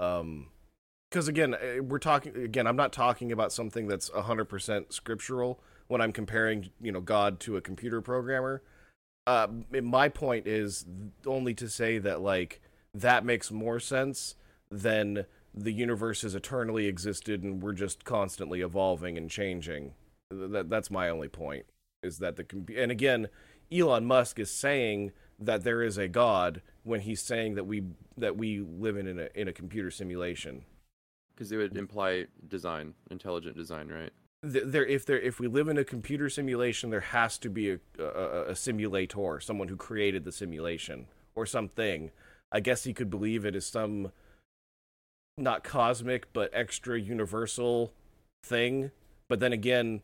Um, 0.00 0.48
because 1.08 1.28
again, 1.28 1.54
eh, 1.54 1.78
we're 1.78 2.00
talking 2.00 2.34
again. 2.34 2.66
I'm 2.66 2.74
not 2.74 2.92
talking 2.92 3.30
about 3.30 3.52
something 3.52 3.86
that's 3.86 4.10
100% 4.10 4.92
scriptural 4.92 5.60
when 5.92 6.00
I'm 6.00 6.12
comparing, 6.12 6.70
you 6.80 6.90
know, 6.90 7.02
God 7.02 7.38
to 7.40 7.58
a 7.58 7.60
computer 7.60 8.00
programmer. 8.00 8.62
Uh, 9.26 9.46
my 9.70 10.08
point 10.08 10.46
is 10.46 10.86
only 11.26 11.52
to 11.52 11.68
say 11.68 11.98
that 11.98 12.22
like 12.22 12.62
that 12.94 13.26
makes 13.26 13.50
more 13.50 13.78
sense 13.78 14.34
than 14.70 15.26
the 15.54 15.70
universe 15.70 16.22
has 16.22 16.34
eternally 16.34 16.86
existed 16.86 17.42
and 17.42 17.62
we're 17.62 17.74
just 17.74 18.04
constantly 18.04 18.62
evolving 18.62 19.18
and 19.18 19.30
changing. 19.30 19.92
That 20.30 20.70
that's 20.70 20.90
my 20.90 21.10
only 21.10 21.28
point. 21.28 21.66
Is 22.02 22.18
that 22.20 22.36
the 22.36 22.46
and 22.74 22.90
again, 22.90 23.28
Elon 23.70 24.06
Musk 24.06 24.38
is 24.38 24.50
saying 24.50 25.12
that 25.38 25.62
there 25.62 25.82
is 25.82 25.98
a 25.98 26.08
God 26.08 26.62
when 26.84 27.00
he's 27.00 27.20
saying 27.20 27.54
that 27.56 27.64
we 27.64 27.82
that 28.16 28.38
we 28.38 28.60
live 28.60 28.96
in 28.96 29.18
a 29.18 29.28
in 29.34 29.46
a 29.46 29.52
computer 29.52 29.90
simulation. 29.90 30.64
Because 31.34 31.52
it 31.52 31.58
would 31.58 31.76
imply 31.76 32.26
design, 32.48 32.94
intelligent 33.10 33.56
design, 33.56 33.88
right? 33.88 34.12
Th- 34.42 34.64
there 34.66 34.86
if 34.86 35.06
there 35.06 35.20
if 35.20 35.38
we 35.38 35.46
live 35.46 35.68
in 35.68 35.78
a 35.78 35.84
computer 35.84 36.28
simulation 36.28 36.90
there 36.90 37.00
has 37.00 37.38
to 37.38 37.48
be 37.48 37.70
a, 37.70 37.78
a 37.98 38.50
a 38.50 38.56
simulator 38.56 39.40
someone 39.40 39.68
who 39.68 39.76
created 39.76 40.24
the 40.24 40.32
simulation 40.32 41.06
or 41.34 41.46
something. 41.46 42.10
I 42.50 42.60
guess 42.60 42.84
he 42.84 42.92
could 42.92 43.08
believe 43.08 43.44
it 43.44 43.56
is 43.56 43.66
some 43.66 44.12
not 45.38 45.64
cosmic 45.64 46.32
but 46.32 46.50
extra 46.52 47.00
universal 47.00 47.92
thing. 48.44 48.90
But 49.28 49.40
then 49.40 49.52
again 49.52 50.02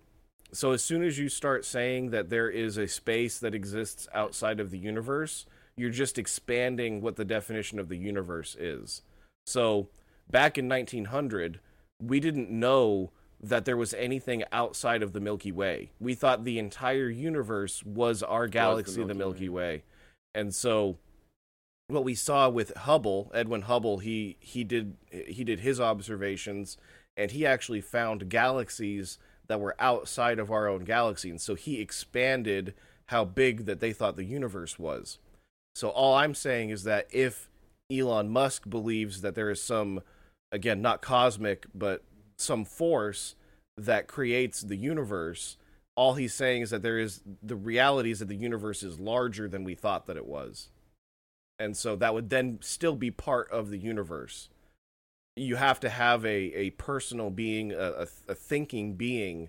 so 0.52 0.73
as 0.73 0.82
soon 0.82 1.02
as 1.02 1.19
you 1.19 1.28
start 1.28 1.65
saying 1.65 2.10
that 2.10 2.31
there 2.31 2.48
is 2.48 2.78
a 2.78 2.89
space 2.89 3.39
that 3.39 3.55
exists 3.55 4.09
outside 4.15 4.60
of 4.60 4.70
the 4.70 4.78
universe 4.78 5.44
you're 5.77 5.90
just 5.90 6.19
expanding 6.19 7.01
what 7.01 7.16
the 7.16 7.24
definition 7.24 7.78
of 7.78 7.89
the 7.89 7.97
universe 7.97 8.56
is. 8.59 9.02
So 9.47 9.89
back 10.31 10.56
in 10.56 10.69
1900 10.69 11.60
we 12.01 12.20
didn't 12.20 12.51
know 12.51 13.10
that 13.40 13.65
there 13.65 13.77
was 13.77 13.94
anything 13.94 14.43
outside 14.51 15.02
of 15.02 15.12
the 15.12 15.20
Milky 15.20 15.52
Way. 15.52 15.90
We 16.01 16.15
thought 16.15 16.44
the 16.44 16.59
entire 16.59 17.09
universe 17.09 17.85
was 17.85 18.23
our 18.23 18.48
galaxy, 18.48 19.02
the 19.02 19.15
Milky, 19.15 19.19
Milky 19.19 19.48
Way. 19.48 19.82
And 20.35 20.55
so 20.55 20.98
what 21.89 22.05
we 22.05 22.15
saw 22.15 22.48
with 22.48 22.77
Hubble, 22.77 23.31
Edwin 23.35 23.62
Hubble, 23.62 23.98
he 23.98 24.36
he 24.40 24.65
did 24.65 24.97
he 25.10 25.44
did 25.44 25.60
his 25.60 25.81
observations 25.81 26.77
and 27.16 27.31
he 27.31 27.47
actually 27.47 27.81
found 27.81 28.28
galaxies 28.28 29.19
that 29.48 29.60
were 29.60 29.74
outside 29.78 30.39
of 30.39 30.51
our 30.51 30.69
own 30.69 30.85
galaxy 30.85 31.31
and 31.31 31.40
so 31.40 31.55
he 31.55 31.81
expanded 31.81 32.74
how 33.06 33.24
big 33.24 33.65
that 33.65 33.81
they 33.81 33.93
thought 33.93 34.16
the 34.16 34.24
universe 34.24 34.78
was. 34.78 35.19
So 35.74 35.89
all 35.89 36.15
I'm 36.15 36.35
saying 36.35 36.70
is 36.70 36.85
that 36.85 37.06
if 37.10 37.48
Elon 37.90 38.28
Musk 38.28 38.69
believes 38.69 39.23
that 39.23 39.35
there 39.35 39.51
is 39.51 39.62
some 39.62 40.02
again 40.52 40.82
not 40.82 41.01
cosmic 41.01 41.66
but 41.74 42.02
some 42.39 42.65
force 42.65 43.35
that 43.77 44.06
creates 44.06 44.60
the 44.60 44.77
universe. 44.77 45.56
All 45.97 46.15
he's 46.15 46.35
saying 46.35 46.62
is 46.62 46.70
that 46.70 46.82
there 46.82 46.98
is 46.98 47.20
the 47.43 47.56
reality 47.56 48.10
is 48.10 48.20
that 48.20 48.28
the 48.28 48.36
universe 48.36 48.82
is 48.82 49.01
larger 49.01 49.48
than 49.48 49.65
we 49.65 49.74
thought 49.74 50.06
that 50.06 50.16
it 50.16 50.27
was. 50.27 50.69
And 51.59 51.77
so 51.77 51.97
that 51.97 52.15
would 52.15 52.31
then 52.31 52.59
still 52.60 52.94
be 52.94 53.10
part 53.10 53.51
of 53.51 53.70
the 53.70 53.78
universe. 53.78 54.48
You 55.35 55.56
have 55.56 55.81
to 55.81 55.89
have 55.89 56.24
a, 56.24 56.28
a 56.28 56.70
personal 56.70 57.31
being 57.31 57.73
a, 57.73 58.06
a, 58.28 58.35
thinking 58.35 58.94
being 58.94 59.48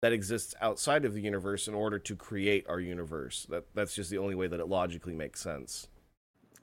that 0.00 0.12
exists 0.12 0.54
outside 0.60 1.04
of 1.04 1.14
the 1.14 1.20
universe 1.20 1.68
in 1.68 1.74
order 1.74 1.98
to 1.98 2.16
create 2.16 2.66
our 2.68 2.80
universe. 2.80 3.46
That 3.50 3.64
that's 3.74 3.94
just 3.94 4.10
the 4.10 4.18
only 4.18 4.34
way 4.34 4.46
that 4.46 4.60
it 4.60 4.68
logically 4.68 5.14
makes 5.14 5.40
sense 5.40 5.88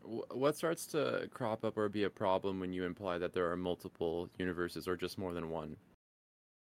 What 0.04 0.56
starts 0.56 0.86
to 0.88 1.30
crop 1.34 1.64
up 1.64 1.78
or 1.78 1.90
be 1.90 2.04
a 2.04 2.10
problem 2.10 2.60
when 2.60 2.74
you 2.74 2.86
imply 2.86 3.18
that 3.18 3.34
there 3.34 3.52
are 3.52 3.58
multiple 3.58 4.30
universes 4.38 4.88
or 4.88 4.96
just 4.96 5.18
more 5.18 5.34
than 5.34 5.50
one? 5.50 5.78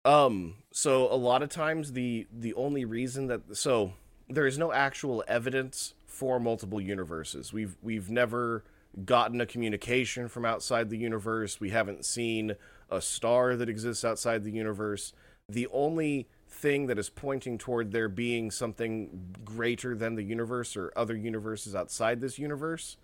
Um, 0.06 0.56
so 0.72 1.12
a 1.12 1.16
lot 1.16 1.44
of 1.44 1.50
times 1.50 1.94
the 1.94 2.28
the 2.32 2.54
only 2.56 2.86
reason 2.86 3.28
that 3.28 3.56
so 3.56 3.94
there 4.30 4.46
is 4.46 4.58
no 4.58 4.74
actual 4.74 5.24
evidence 5.28 5.94
for 6.06 6.40
multiple 6.40 6.82
universes. 6.82 7.54
We've 7.54 7.78
we've 7.82 8.10
never 8.10 8.64
gotten 9.06 9.42
a 9.42 9.46
communication 9.46 10.28
from 10.28 10.46
outside 10.46 10.90
the 10.90 10.98
universe. 10.98 11.60
We 11.60 11.72
haven't 11.72 12.06
seen 12.06 12.56
a 12.90 13.02
star 13.02 13.56
that 13.56 13.70
exists 13.70 14.06
outside 14.06 14.44
the 14.44 14.52
universe. 14.52 15.14
The 15.50 15.68
only 15.72 16.28
thing 16.48 16.86
that 16.88 17.00
is 17.00 17.10
pointing 17.10 17.58
toward 17.58 17.92
there 17.92 18.08
being 18.08 18.52
something 18.52 19.36
greater 19.44 19.96
than 19.96 20.16
the 20.16 20.24
universe 20.24 20.78
or 20.78 20.94
other 20.96 21.16
universes 21.16 21.76
outside 21.76 22.22
this 22.22 22.38
universe 22.38 22.98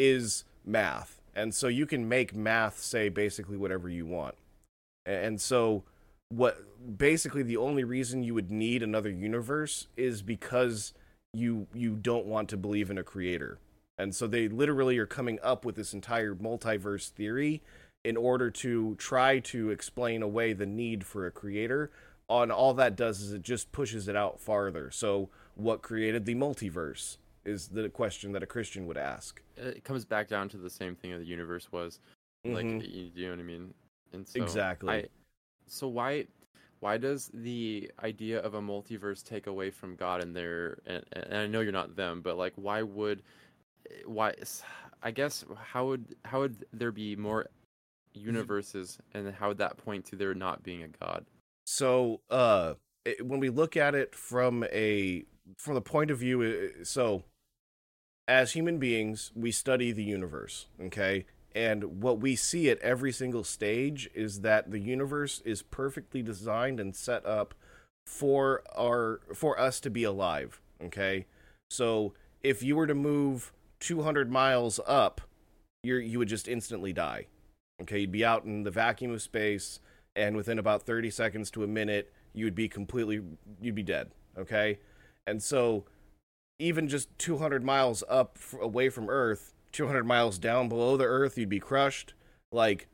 is 0.00 0.44
math. 0.64 1.20
And 1.34 1.54
so 1.54 1.68
you 1.68 1.84
can 1.84 2.08
make 2.08 2.34
math 2.34 2.78
say 2.78 3.10
basically 3.10 3.58
whatever 3.58 3.88
you 3.88 4.06
want. 4.06 4.34
And 5.04 5.40
so 5.40 5.84
what 6.30 6.58
basically 6.96 7.42
the 7.42 7.58
only 7.58 7.84
reason 7.84 8.22
you 8.22 8.34
would 8.34 8.50
need 8.50 8.82
another 8.82 9.10
universe 9.10 9.88
is 9.96 10.22
because 10.22 10.94
you 11.34 11.66
you 11.74 11.96
don't 11.96 12.26
want 12.26 12.48
to 12.48 12.56
believe 12.56 12.90
in 12.90 12.98
a 12.98 13.02
creator. 13.02 13.58
And 13.98 14.14
so 14.14 14.26
they 14.26 14.48
literally 14.48 14.96
are 14.96 15.06
coming 15.06 15.38
up 15.42 15.64
with 15.64 15.76
this 15.76 15.92
entire 15.92 16.34
multiverse 16.34 17.10
theory 17.10 17.60
in 18.02 18.16
order 18.16 18.50
to 18.50 18.94
try 18.94 19.38
to 19.40 19.68
explain 19.68 20.22
away 20.22 20.54
the 20.54 20.66
need 20.66 21.04
for 21.04 21.26
a 21.26 21.30
creator. 21.30 21.90
On 22.28 22.50
all 22.50 22.72
that 22.74 22.96
does 22.96 23.20
is 23.20 23.32
it 23.32 23.42
just 23.42 23.70
pushes 23.70 24.08
it 24.08 24.16
out 24.16 24.40
farther. 24.40 24.90
So 24.90 25.28
what 25.54 25.82
created 25.82 26.24
the 26.24 26.36
multiverse 26.36 27.18
is 27.44 27.68
the 27.68 27.88
question 27.88 28.32
that 28.32 28.42
a 28.42 28.46
Christian 28.46 28.86
would 28.86 28.98
ask. 28.98 29.42
It 29.56 29.84
comes 29.84 30.04
back 30.04 30.28
down 30.28 30.48
to 30.50 30.56
the 30.58 30.70
same 30.70 30.94
thing 30.94 31.12
that 31.12 31.18
the 31.18 31.24
universe 31.26 31.72
was. 31.72 32.00
Like, 32.44 32.66
Mhm. 32.66 32.78
y- 32.80 33.10
you 33.14 33.24
know 33.26 33.32
what 33.32 33.40
I 33.40 33.42
mean? 33.44 33.74
And 34.12 34.26
so 34.26 34.42
Exactly. 34.42 34.88
I, 34.90 35.08
so 35.66 35.88
why, 35.88 36.26
why 36.80 36.98
does 36.98 37.30
the 37.32 37.90
idea 38.02 38.40
of 38.40 38.54
a 38.54 38.60
multiverse 38.60 39.22
take 39.24 39.46
away 39.46 39.70
from 39.70 39.96
God 39.96 40.22
and 40.22 40.34
their? 40.34 40.78
And, 40.86 41.04
and 41.12 41.34
I 41.34 41.46
know 41.46 41.60
you're 41.60 41.72
not 41.72 41.96
them, 41.96 42.22
but 42.22 42.36
like, 42.36 42.52
why 42.56 42.82
would, 42.82 43.22
why? 44.04 44.34
I 45.02 45.10
guess 45.10 45.44
how 45.56 45.86
would 45.86 46.14
how 46.26 46.40
would 46.40 46.66
there 46.72 46.92
be 46.92 47.16
more 47.16 47.46
universes, 48.12 48.98
and 49.14 49.32
how 49.32 49.48
would 49.48 49.58
that 49.58 49.76
point 49.78 50.04
to 50.06 50.16
there 50.16 50.34
not 50.34 50.62
being 50.62 50.82
a 50.82 50.88
God? 50.88 51.24
so 51.64 52.20
uh 52.30 52.74
when 53.22 53.38
we 53.38 53.48
look 53.48 53.76
at 53.76 53.94
it 53.94 54.14
from 54.14 54.64
a 54.72 55.24
from 55.56 55.74
the 55.74 55.80
point 55.80 56.10
of 56.10 56.18
view 56.18 56.42
uh, 56.42 56.84
so 56.84 57.22
as 58.30 58.52
human 58.52 58.78
beings 58.78 59.32
we 59.34 59.50
study 59.50 59.90
the 59.90 60.04
universe 60.04 60.66
okay? 60.80 61.26
And 61.52 62.00
what 62.00 62.20
we 62.20 62.36
see 62.36 62.70
at 62.70 62.78
every 62.78 63.10
single 63.10 63.42
stage 63.42 64.08
is 64.14 64.42
that 64.42 64.70
the 64.70 64.78
universe 64.78 65.42
is 65.44 65.62
perfectly 65.62 66.22
designed 66.22 66.78
and 66.78 66.94
set 66.94 67.26
up 67.26 67.54
for 68.06 68.62
our 68.76 69.20
for 69.34 69.58
us 69.58 69.80
to 69.80 69.90
be 69.90 70.04
alive 70.04 70.60
okay? 70.84 71.26
So 71.70 72.14
if 72.40 72.62
you 72.62 72.76
were 72.76 72.86
to 72.86 72.94
move 72.94 73.52
200 73.80 74.30
miles 74.30 74.78
up 74.86 75.20
you're 75.82 76.00
you 76.00 76.20
would 76.20 76.28
just 76.28 76.46
instantly 76.46 76.92
die 76.92 77.26
okay? 77.82 77.98
You'd 77.98 78.12
be 78.12 78.24
out 78.24 78.44
in 78.44 78.62
the 78.62 78.70
vacuum 78.70 79.10
of 79.10 79.22
space 79.22 79.80
and 80.14 80.36
within 80.36 80.60
about 80.60 80.82
30 80.82 81.10
seconds 81.10 81.50
to 81.50 81.64
a 81.64 81.66
minute 81.66 82.12
you 82.32 82.44
would 82.44 82.54
be 82.54 82.68
completely 82.68 83.22
you'd 83.60 83.74
be 83.74 83.82
dead 83.82 84.12
okay? 84.38 84.78
And 85.26 85.42
so 85.42 85.84
even 86.60 86.88
just 86.88 87.08
200 87.18 87.64
miles 87.64 88.04
up 88.08 88.36
f- 88.36 88.54
away 88.60 88.88
from 88.88 89.08
earth 89.08 89.54
200 89.72 90.04
miles 90.04 90.38
down 90.38 90.68
below 90.68 90.96
the 90.96 91.04
earth 91.04 91.38
you'd 91.38 91.48
be 91.48 91.60
crushed. 91.60 92.14
Like 92.52 92.88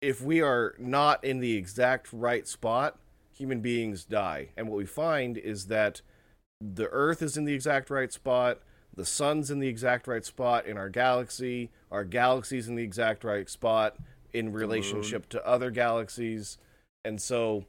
if 0.00 0.20
we 0.20 0.40
are 0.40 0.74
not 0.78 1.22
in 1.24 1.40
the 1.40 1.56
exact 1.56 2.08
right 2.12 2.46
spot 2.46 2.98
human 3.36 3.60
beings 3.60 4.04
die. 4.04 4.50
And 4.56 4.68
what 4.68 4.76
we 4.76 4.86
find 4.86 5.36
is 5.36 5.66
that 5.66 6.02
the 6.60 6.88
earth 6.88 7.20
is 7.20 7.36
in 7.36 7.44
the 7.44 7.54
exact 7.54 7.90
right 7.90 8.12
spot 8.12 8.60
the 8.96 9.04
sun's 9.04 9.50
in 9.50 9.58
the 9.58 9.68
exact 9.68 10.06
right 10.06 10.24
spot 10.24 10.66
in 10.66 10.78
our 10.78 10.88
galaxy 10.88 11.68
our 11.90 12.04
galaxy's 12.04 12.68
in 12.68 12.76
the 12.76 12.82
exact 12.82 13.24
right 13.24 13.50
spot 13.50 13.96
in 14.34 14.52
relationship 14.52 15.28
to 15.28 15.46
other 15.46 15.70
galaxies. 15.70 16.58
And 17.04 17.22
so 17.22 17.64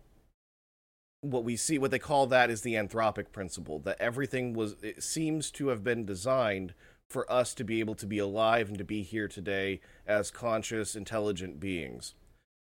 what 1.31 1.43
we 1.43 1.55
see 1.55 1.77
what 1.77 1.91
they 1.91 1.99
call 1.99 2.27
that 2.27 2.49
is 2.49 2.61
the 2.61 2.75
anthropic 2.75 3.31
principle 3.31 3.79
that 3.79 3.99
everything 3.99 4.53
was 4.53 4.75
it 4.81 5.01
seems 5.01 5.51
to 5.51 5.69
have 5.69 5.83
been 5.83 6.05
designed 6.05 6.73
for 7.09 7.31
us 7.31 7.53
to 7.53 7.63
be 7.63 7.79
able 7.79 7.95
to 7.95 8.05
be 8.05 8.17
alive 8.17 8.69
and 8.69 8.77
to 8.77 8.83
be 8.83 9.01
here 9.01 9.27
today 9.27 9.79
as 10.07 10.31
conscious 10.31 10.95
intelligent 10.95 11.59
beings. 11.59 12.13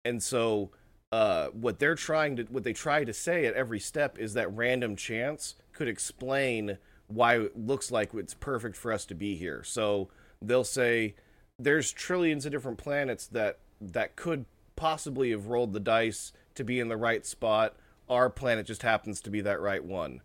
And 0.04 0.22
so 0.22 0.72
uh, 1.12 1.48
what 1.48 1.80
they're 1.80 1.96
trying 1.96 2.36
to 2.38 2.44
what 2.44 2.64
they 2.64 2.74
try 2.74 3.04
to 3.04 3.14
say 3.14 3.46
at 3.46 3.54
every 3.54 3.80
step 3.80 4.18
is 4.18 4.34
that 4.34 4.54
random 4.54 4.96
chance 4.96 5.56
could 5.74 5.88
explain 5.88 6.78
why 7.08 7.38
it 7.38 7.58
looks 7.58 7.92
like 7.92 8.14
it's 8.14 8.34
perfect 8.34 8.76
for 8.76 8.92
us 8.92 9.06
to 9.06 9.16
be 9.16 9.36
here. 9.36 9.64
So 9.64 10.10
they'll 10.42 10.64
say 10.64 11.16
there's 11.60 11.92
trillions 11.92 12.46
of 12.46 12.52
different 12.52 12.78
planets 12.78 13.28
that 13.28 13.60
that 13.80 14.16
could 14.16 14.46
possibly 14.76 15.32
have 15.32 15.48
rolled 15.48 15.74
the 15.74 15.80
dice 15.80 16.34
to 16.56 16.64
be 16.64 16.80
in 16.80 16.88
the 16.88 16.98
right 16.98 17.26
spot 17.26 17.76
our 18.10 18.30
planet 18.30 18.66
just 18.66 18.82
happens 18.84 19.22
to 19.22 19.30
be 19.30 19.42
that 19.42 19.60
right 19.60 19.84
one. 19.84 20.22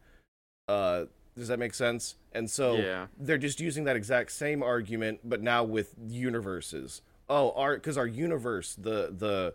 Uh, 0.69 1.07
does 1.37 1.49
that 1.49 1.59
make 1.59 1.75
sense? 1.75 2.17
And 2.33 2.51
so 2.51 2.77
Yeah. 2.77 3.07
they're 3.19 3.39
just 3.39 3.61
using 3.61 3.85
that 3.85 3.97
exact 3.97 4.33
same 4.33 4.63
argument, 4.63 5.21
but 5.25 5.41
now 5.41 5.65
with 5.65 5.95
universes. 6.07 7.03
Oh, 7.29 7.53
our 7.53 7.75
because 7.75 7.97
our 7.97 8.07
universe, 8.07 8.75
the 8.75 9.15
the 9.17 9.55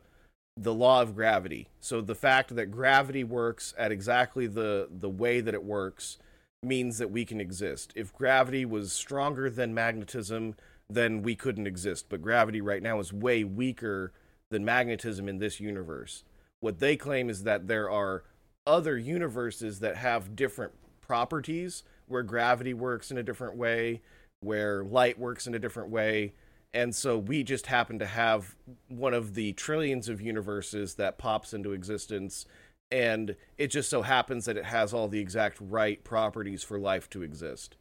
the 0.57 0.73
law 0.73 1.01
of 1.01 1.15
gravity. 1.15 1.67
So 1.81 1.99
the 1.99 2.15
fact 2.15 2.55
that 2.55 2.67
gravity 2.67 3.23
works 3.23 3.73
at 3.77 3.91
exactly 3.91 4.47
the 4.47 4.87
the 4.89 5.09
way 5.09 5.41
that 5.41 5.53
it 5.53 5.63
works 5.63 6.17
means 6.63 6.97
that 6.97 7.11
we 7.11 7.25
can 7.25 7.39
exist. 7.41 7.91
If 7.95 8.13
gravity 8.13 8.65
was 8.65 8.91
stronger 8.93 9.49
than 9.49 9.73
magnetism, 9.73 10.55
then 10.89 11.21
we 11.21 11.35
couldn't 11.35 11.67
exist. 11.67 12.07
But 12.09 12.21
gravity 12.21 12.61
right 12.61 12.81
now 12.81 12.99
is 12.99 13.11
way 13.11 13.43
weaker 13.43 14.13
than 14.49 14.63
magnetism 14.63 15.27
in 15.27 15.39
this 15.39 15.59
universe. 15.59 16.23
What 16.65 16.79
they 16.79 16.95
claim 16.95 17.29
is 17.29 17.43
that 17.43 17.67
there 17.67 17.91
are 17.91 18.23
other 18.65 18.97
universes 18.97 19.81
that 19.81 19.97
have 19.97 20.35
different 20.35 20.73
properties 20.99 21.83
where 22.07 22.23
gravity 22.23 22.73
works 22.73 23.11
in 23.11 23.19
a 23.19 23.23
different 23.23 23.55
way, 23.55 24.01
where 24.39 24.83
light 24.83 25.19
works 25.19 25.45
in 25.45 25.53
a 25.53 25.59
different 25.59 25.91
way. 25.91 26.33
And 26.73 26.95
so 26.95 27.19
we 27.19 27.43
just 27.43 27.67
happen 27.67 27.99
to 27.99 28.07
have 28.07 28.55
one 28.87 29.13
of 29.13 29.35
the 29.35 29.53
trillions 29.53 30.09
of 30.09 30.19
universes 30.19 30.95
that 30.95 31.19
pops 31.19 31.53
into 31.53 31.71
existence. 31.71 32.47
And 32.89 33.35
it 33.59 33.67
just 33.67 33.87
so 33.87 34.01
happens 34.01 34.45
that 34.45 34.57
it 34.57 34.65
has 34.65 34.91
all 34.91 35.07
the 35.07 35.19
exact 35.19 35.59
right 35.61 36.03
properties 36.03 36.63
for 36.63 36.79
life 36.79 37.07
to 37.11 37.21
exist. 37.21 37.75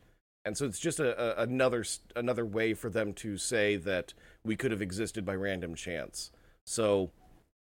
And 0.44 0.58
so 0.58 0.66
it's 0.66 0.78
just 0.78 1.00
a, 1.00 1.40
a, 1.40 1.44
another 1.44 1.86
another 2.14 2.44
way 2.44 2.74
for 2.74 2.90
them 2.90 3.14
to 3.14 3.38
say 3.38 3.76
that 3.76 4.12
we 4.44 4.56
could 4.56 4.72
have 4.72 4.82
existed 4.82 5.24
by 5.24 5.36
random 5.36 5.74
chance. 5.74 6.30
So 6.66 7.12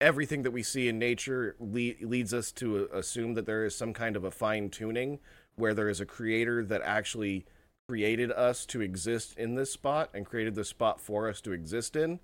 everything 0.02 0.42
that 0.42 0.52
we 0.52 0.64
see 0.64 0.90
in 0.90 1.00
nature 1.00 1.56
le- 1.60 1.94
leads 2.02 2.34
us 2.34 2.52
to 2.52 2.90
uh, 2.92 2.98
assume 2.98 3.36
that 3.36 3.46
there 3.46 3.64
is 3.64 3.76
some 3.76 3.94
kind 3.94 4.16
of 4.16 4.24
a 4.24 4.32
fine 4.32 4.70
tuning 4.70 5.20
where 5.56 5.74
there 5.74 5.88
is 5.90 6.02
a 6.02 6.06
creator 6.06 6.66
that 6.66 6.82
actually 6.82 7.46
created 7.88 8.32
us 8.32 8.66
to 8.66 8.82
exist 8.82 9.38
in 9.38 9.56
this 9.56 9.72
spot 9.72 10.10
and 10.14 10.26
created 10.26 10.56
this 10.56 10.70
spot 10.70 11.00
for 11.00 11.30
us 11.30 11.40
to 11.40 11.52
exist 11.52 11.96
in 11.96 12.20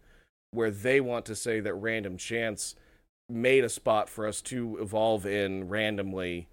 where 0.51 0.71
they 0.71 0.99
want 0.99 1.25
to 1.25 1.35
say 1.35 1.59
that 1.59 1.73
random 1.73 2.17
chance 2.17 2.75
made 3.29 3.63
a 3.63 3.69
spot 3.69 4.09
for 4.09 4.25
us 4.25 4.41
to 4.41 4.77
evolve 4.81 5.25
in 5.25 5.67
randomly 5.67 6.47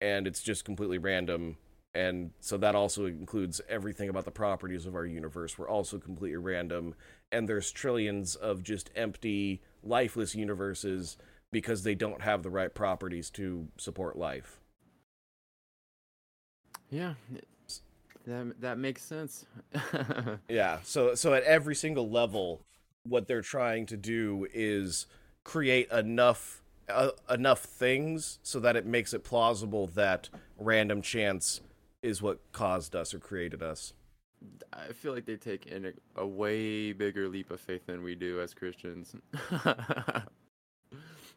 and 0.00 0.26
it's 0.26 0.42
just 0.42 0.64
completely 0.64 0.98
random 0.98 1.56
and 1.98 2.30
so 2.38 2.56
that 2.58 2.76
also 2.76 3.06
includes 3.06 3.60
everything 3.68 4.08
about 4.08 4.24
the 4.24 4.30
properties 4.30 4.86
of 4.86 4.94
our 4.94 5.04
universe. 5.04 5.58
Were 5.58 5.68
also 5.68 5.98
completely 5.98 6.36
random. 6.36 6.94
And 7.32 7.48
there's 7.48 7.72
trillions 7.72 8.36
of 8.36 8.62
just 8.62 8.90
empty 8.94 9.62
lifeless 9.82 10.32
universes 10.36 11.16
because 11.50 11.82
they 11.82 11.96
don't 11.96 12.22
have 12.22 12.44
the 12.44 12.50
right 12.50 12.72
properties 12.72 13.30
to 13.30 13.66
support 13.78 14.16
life. 14.16 14.60
Yeah, 16.88 17.14
that 18.26 18.60
that 18.60 18.78
makes 18.78 19.02
sense. 19.02 19.44
yeah. 20.48 20.78
So 20.84 21.16
so 21.16 21.34
at 21.34 21.42
every 21.42 21.74
single 21.74 22.08
level 22.08 22.62
what 23.02 23.26
they're 23.26 23.42
trying 23.42 23.86
to 23.86 23.96
do 23.96 24.46
is 24.54 25.06
create 25.42 25.90
enough 25.90 26.62
uh, 26.88 27.10
enough 27.28 27.64
things 27.64 28.38
so 28.44 28.60
that 28.60 28.76
it 28.76 28.86
makes 28.86 29.12
it 29.12 29.24
plausible 29.24 29.88
that 29.88 30.28
random 30.58 31.02
chance 31.02 31.60
is 32.02 32.22
what 32.22 32.40
caused 32.52 32.94
us 32.94 33.12
or 33.12 33.18
created 33.18 33.62
us 33.62 33.92
I 34.72 34.92
feel 34.92 35.12
like 35.12 35.26
they 35.26 35.36
take 35.36 35.66
in 35.66 35.86
a, 35.86 35.92
a 36.16 36.26
way 36.26 36.92
bigger 36.92 37.28
leap 37.28 37.50
of 37.50 37.60
faith 37.60 37.86
than 37.86 38.02
we 38.02 38.14
do 38.14 38.40
as 38.40 38.54
Christians. 38.54 39.14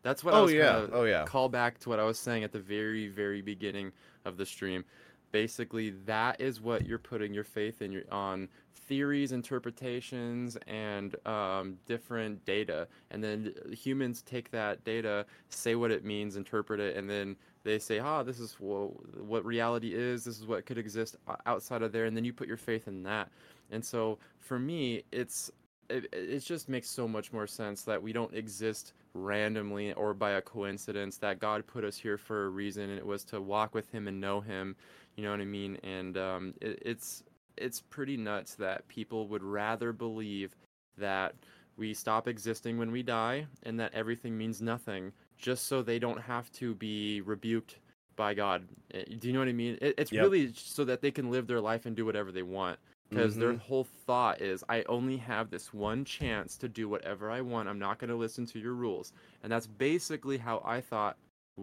That's 0.04 0.24
what 0.24 0.34
I 0.34 0.38
oh 0.38 0.44
was 0.44 0.54
yeah 0.54 0.88
oh 0.92 1.04
yeah 1.04 1.26
call 1.26 1.48
back 1.50 1.80
to 1.80 1.90
what 1.90 2.00
I 2.00 2.04
was 2.04 2.18
saying 2.18 2.44
at 2.44 2.52
the 2.52 2.60
very, 2.60 3.08
very 3.08 3.42
beginning 3.42 3.92
of 4.26 4.38
the 4.38 4.46
stream. 4.46 4.84
Basically, 5.32 5.92
that 6.06 6.42
is 6.42 6.60
what 6.60 6.86
you're 6.86 6.98
putting 6.98 7.34
your 7.34 7.44
faith 7.44 7.82
in 7.82 7.92
your, 7.92 8.04
on 8.12 8.50
theories, 8.92 9.32
interpretations, 9.32 10.58
and 10.68 11.16
um, 11.26 11.78
different 11.86 12.44
data. 12.44 12.90
And 13.10 13.24
then 13.24 13.54
humans 13.72 14.22
take 14.22 14.52
that 14.52 14.84
data, 14.84 15.26
say 15.48 15.76
what 15.76 15.92
it 15.92 16.04
means, 16.04 16.36
interpret 16.36 16.82
it, 16.82 16.98
and 16.98 17.10
then 17.10 17.38
they 17.64 17.80
say, 17.80 18.00
"Ah, 18.00 18.22
this 18.22 18.38
is 18.42 18.60
wha- 18.60 18.88
what 19.26 19.46
reality 19.46 19.94
is. 19.96 20.26
This 20.26 20.38
is 20.38 20.46
what 20.46 20.66
could 20.66 20.78
exist 20.78 21.16
outside 21.46 21.84
of 21.84 21.94
there." 21.94 22.04
And 22.04 22.18
then 22.18 22.26
you 22.26 22.34
put 22.34 22.50
your 22.50 22.58
faith 22.58 22.90
in 22.90 23.02
that. 23.04 23.30
And 23.72 23.86
so, 23.86 24.20
for 24.42 24.60
me, 24.60 25.04
it's 25.14 25.50
it, 25.90 26.08
it 26.12 26.40
just 26.40 26.68
makes 26.68 26.90
so 26.90 27.08
much 27.08 27.32
more 27.32 27.48
sense 27.48 27.84
that 27.84 28.04
we 28.04 28.12
don't 28.12 28.34
exist 28.36 28.92
randomly 29.14 29.94
or 29.94 30.14
by 30.14 30.32
a 30.32 30.42
coincidence 30.42 31.18
that 31.18 31.40
god 31.40 31.68
put 31.68 31.84
us 31.84 31.98
here 31.98 32.18
for 32.18 32.46
a 32.46 32.50
reason 32.50 32.90
and 32.90 32.98
it 32.98 33.06
was 33.06 33.26
to 33.26 33.42
walk 33.42 33.76
with 33.76 33.90
him 33.92 34.08
and 34.08 34.22
know 34.22 34.40
him 34.40 34.74
you 35.18 35.24
know 35.24 35.32
what 35.32 35.42
i 35.42 35.46
mean 35.46 35.78
and 35.84 36.18
um, 36.18 36.54
it, 36.62 36.82
it's 36.86 37.24
it's 37.58 37.82
pretty 37.82 38.18
nuts 38.18 38.56
that 38.56 38.88
people 38.88 39.28
would 39.28 39.44
rather 39.44 39.92
believe 39.94 40.56
that 40.98 41.36
we 41.78 41.94
stop 41.94 42.28
existing 42.28 42.78
when 42.78 42.92
we 42.92 43.02
die 43.04 43.46
and 43.64 43.80
that 43.80 43.94
everything 43.94 44.38
means 44.38 44.62
nothing 44.62 45.12
just 45.38 45.66
so 45.68 45.82
they 45.82 46.00
don't 46.00 46.22
have 46.22 46.52
to 46.52 46.76
be 46.76 47.22
rebuked 47.22 47.80
by 48.16 48.34
god 48.34 48.64
Eh, 48.94 49.04
do 49.20 49.28
you 49.28 49.34
know 49.34 49.40
what 49.40 49.48
i 49.48 49.54
mean 49.54 49.78
it, 49.82 49.96
it's 49.98 50.12
Yep. 50.12 50.24
really 50.24 50.52
so 50.54 50.84
that 50.86 51.02
they 51.02 51.12
can 51.12 51.32
live 51.32 51.48
their 51.48 51.62
life 51.62 51.86
and 51.86 51.96
do 51.96 52.06
whatever 52.06 52.32
they 52.32 52.44
want 52.44 52.78
because 53.10 53.38
their 53.38 53.54
Mhm. 53.54 53.62
whole 53.62 53.84
thought 53.84 54.42
is 54.42 54.64
I 54.70 54.84
only 54.84 55.18
have 55.18 55.50
this 55.50 55.74
one 55.74 56.06
chance 56.06 56.58
to 56.58 56.70
do 56.70 56.88
whatever 56.88 57.30
I 57.30 57.42
want. 57.42 57.68
I'm 57.68 57.80
not 57.80 58.00
going 58.00 58.10
to 58.10 58.16
listen 58.16 58.46
to 58.48 58.60
your 58.60 58.74
rules. 58.74 59.12
And 59.44 59.52
that's 59.52 59.68
basically 59.68 60.38
how 60.38 60.62
I 60.66 60.80
thought 60.82 61.18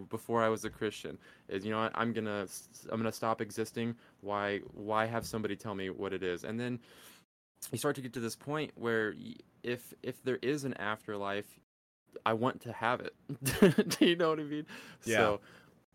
before 0.09 0.43
I 0.43 0.49
was 0.49 0.65
a 0.65 0.71
Christian. 0.71 1.19
Is 1.49 1.65
you 1.65 1.71
know 1.71 1.81
what? 1.81 1.93
I'm 1.95 2.13
to 2.27 2.49
I'm 2.91 3.03
to 3.03 3.13
stop 3.13 3.41
existing. 3.41 3.97
Why 4.21 4.61
why 4.75 5.07
have 5.07 5.27
somebody 5.27 5.57
tell 5.57 5.75
me 5.75 5.91
what 5.91 6.13
it 6.13 6.23
is? 6.23 6.45
And 6.45 6.59
then 6.59 6.79
you 7.73 7.79
start 7.79 7.97
to 7.97 8.03
get 8.03 8.13
to 8.15 8.21
this 8.21 8.37
point 8.37 8.73
where 8.75 9.15
if 9.63 9.93
if 10.03 10.23
there 10.23 10.39
is 10.43 10.65
an 10.65 10.75
afterlife, 10.75 11.61
I 12.25 12.35
want 12.35 12.61
to 12.63 12.73
have 12.73 13.01
it. 13.01 13.15
do 13.99 14.07
you 14.07 14.17
know 14.17 14.31
what 14.31 14.41
I 14.41 14.45
mean? 14.45 14.67
Yeah. 15.05 15.17
So 15.17 15.41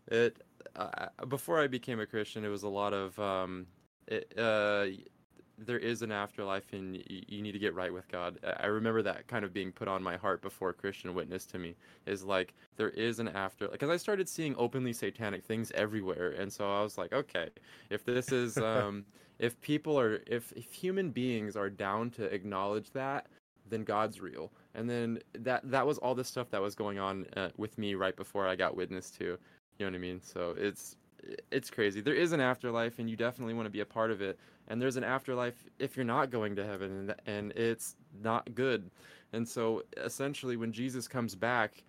it 0.08 0.36
uh, 0.76 1.06
before 1.28 1.60
I 1.60 1.66
became 1.66 2.00
a 2.00 2.06
Christian, 2.06 2.44
it 2.44 2.48
was 2.48 2.62
a 2.62 2.68
lot 2.68 2.92
of 2.92 3.18
um, 3.18 3.66
it, 4.06 4.32
uh, 4.36 4.86
there 5.58 5.78
is 5.78 6.02
an 6.02 6.10
afterlife 6.12 6.72
and 6.72 7.02
you 7.08 7.42
need 7.42 7.52
to 7.52 7.58
get 7.58 7.74
right 7.74 7.92
with 7.92 8.08
God. 8.08 8.38
I- 8.44 8.66
remember 8.66 9.02
that 9.02 9.26
kind 9.28 9.44
of 9.44 9.52
being 9.52 9.72
put 9.72 9.88
on 9.88 10.02
my 10.02 10.16
heart 10.16 10.42
before 10.42 10.72
Christian 10.72 11.14
witnessed 11.14 11.50
to 11.50 11.58
me 11.58 11.76
is 12.06 12.24
like 12.24 12.54
there 12.76 12.90
is 12.90 13.18
an 13.20 13.28
after 13.28 13.68
because 13.68 13.90
I 13.90 13.96
started 13.96 14.28
seeing 14.28 14.54
openly 14.56 14.92
satanic 14.92 15.44
things 15.44 15.70
everywhere 15.72 16.30
and 16.32 16.52
so 16.52 16.70
I 16.72 16.82
was 16.82 16.98
like 16.98 17.12
okay 17.12 17.50
if 17.90 18.04
this 18.04 18.32
is 18.32 18.60
um 18.60 19.04
if 19.38 19.60
people 19.60 19.98
are 19.98 20.22
if, 20.26 20.52
if 20.52 20.72
human 20.72 21.10
beings 21.10 21.56
are 21.56 21.70
down 21.70 22.10
to 22.12 22.24
acknowledge 22.24 22.90
that 22.92 23.26
then 23.68 23.84
God's 23.84 24.20
real. 24.20 24.52
And 24.74 24.88
then 24.90 25.20
that 25.34 25.68
that 25.70 25.86
was 25.86 25.98
all 25.98 26.14
the 26.14 26.24
stuff 26.24 26.50
that 26.50 26.60
was 26.60 26.74
going 26.74 26.98
on 26.98 27.26
uh, 27.36 27.50
with 27.56 27.78
me 27.78 27.94
right 27.94 28.16
before 28.16 28.46
I 28.46 28.56
got 28.56 28.76
witness 28.76 29.10
to 29.12 29.38
you 29.78 29.86
know 29.86 29.86
what 29.86 29.96
I 29.96 29.98
mean? 29.98 30.20
So 30.20 30.54
it's 30.56 30.96
it's 31.50 31.70
crazy. 31.70 32.00
There 32.00 32.14
is 32.14 32.32
an 32.32 32.40
afterlife 32.40 32.98
and 32.98 33.08
you 33.08 33.16
definitely 33.16 33.54
want 33.54 33.66
to 33.66 33.70
be 33.70 33.80
a 33.80 33.86
part 33.86 34.10
of 34.10 34.20
it 34.20 34.38
and 34.68 34.80
there's 34.80 34.96
an 34.96 35.04
afterlife 35.04 35.64
if 35.78 35.96
you're 35.96 36.04
not 36.04 36.30
going 36.30 36.56
to 36.56 36.64
heaven 36.64 36.90
and, 37.10 37.14
and 37.26 37.52
it's 37.52 37.96
not 38.22 38.54
good. 38.54 38.90
And 39.32 39.46
so 39.48 39.82
essentially 39.96 40.56
when 40.56 40.72
jesus 40.72 41.08
comes 41.08 41.34
back 41.34 41.82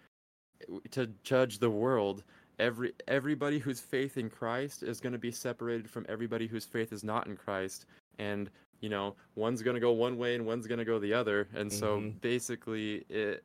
to 0.92 1.08
judge 1.24 1.60
the 1.60 1.70
world 1.70 2.24
every 2.60 2.94
everybody 3.08 3.60
whose 3.60 3.80
faith 3.82 4.18
in 4.18 4.30
christ 4.30 4.82
is 4.82 5.00
going 5.02 5.14
to 5.14 5.20
be 5.20 5.32
separated 5.32 5.90
from 5.90 6.06
everybody 6.10 6.48
whose 6.48 6.66
faith 6.66 6.92
is 6.94 7.04
not 7.04 7.28
in 7.28 7.36
christ. 7.36 7.86
And 8.18 8.50
you 8.82 8.90
know 8.90 9.16
one's 9.36 9.62
going 9.62 9.76
to 9.76 9.82
go 9.82 9.92
one 9.92 10.18
way 10.18 10.36
and 10.36 10.46
one's 10.46 10.66
going 10.68 10.80
to 10.80 10.86
go 10.86 10.98
the 11.00 11.14
other. 11.14 11.48
And 11.54 11.72
so 11.72 12.00
Mhm. 12.00 12.22
basically 12.22 13.06
it 13.10 13.44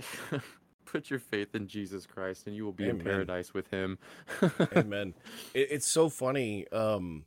put 0.86 1.08
your 1.10 1.18
faith 1.20 1.54
in 1.54 1.68
jesus 1.68 2.06
christ 2.06 2.46
and 2.46 2.56
you 2.56 2.64
will 2.64 2.72
be 2.72 2.88
in 2.88 2.98
paradise 2.98 3.54
with 3.54 3.68
him. 3.70 3.98
Amen. 4.76 5.14
It, 5.54 5.68
it's 5.70 5.92
so 5.92 6.08
funny 6.08 6.66
um 6.72 7.24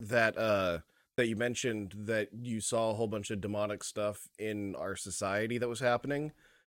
that 0.00 0.36
uh 0.36 0.78
that 1.16 1.28
you 1.28 1.36
mentioned 1.36 1.94
that 1.96 2.28
you 2.42 2.60
saw 2.60 2.90
a 2.90 2.94
whole 2.94 3.06
bunch 3.06 3.30
of 3.30 3.40
demonic 3.40 3.82
stuff 3.82 4.28
in 4.38 4.74
our 4.76 4.96
society 4.96 5.58
that 5.58 5.68
was 5.68 5.80
happening? 5.80 6.32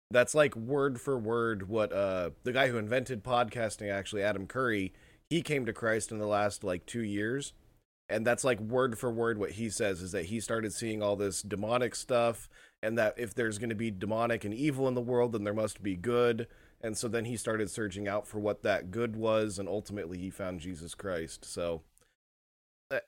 That's 0.09 0.35
like 0.35 0.55
word 0.55 1.01
for 1.01 1.17
word 1.17 1.67
what 1.67 1.91
uh 1.91 2.31
the 2.43 2.53
guy 2.53 2.69
who 2.69 2.77
invented 2.77 3.23
podcasting 3.23 3.91
actually 3.91 4.23
Adam 4.23 4.47
Curry 4.47 4.93
he 5.29 5.41
came 5.41 5.65
to 5.65 5.73
Christ 5.73 6.11
in 6.11 6.19
the 6.19 6.27
last 6.27 6.63
like 6.63 6.85
2 6.85 7.01
years 7.01 7.53
and 8.09 8.25
that's 8.25 8.43
like 8.43 8.59
word 8.59 8.97
for 8.97 9.11
word 9.11 9.37
what 9.37 9.51
he 9.51 9.69
says 9.69 10.01
is 10.01 10.11
that 10.11 10.25
he 10.25 10.39
started 10.39 10.73
seeing 10.73 11.01
all 11.01 11.15
this 11.15 11.41
demonic 11.41 11.95
stuff 11.95 12.49
and 12.81 12.97
that 12.97 13.13
if 13.17 13.33
there's 13.33 13.57
going 13.57 13.69
to 13.69 13.75
be 13.75 13.91
demonic 13.91 14.45
and 14.45 14.53
evil 14.53 14.87
in 14.87 14.93
the 14.93 15.01
world 15.01 15.33
then 15.33 15.43
there 15.43 15.53
must 15.53 15.83
be 15.83 15.95
good 15.95 16.47
and 16.81 16.97
so 16.97 17.07
then 17.07 17.25
he 17.25 17.35
started 17.35 17.69
searching 17.69 18.07
out 18.07 18.27
for 18.27 18.39
what 18.39 18.63
that 18.63 18.91
good 18.91 19.15
was 19.15 19.59
and 19.59 19.67
ultimately 19.67 20.17
he 20.17 20.29
found 20.29 20.59
Jesus 20.59 20.95
Christ 20.95 21.43
so 21.43 21.81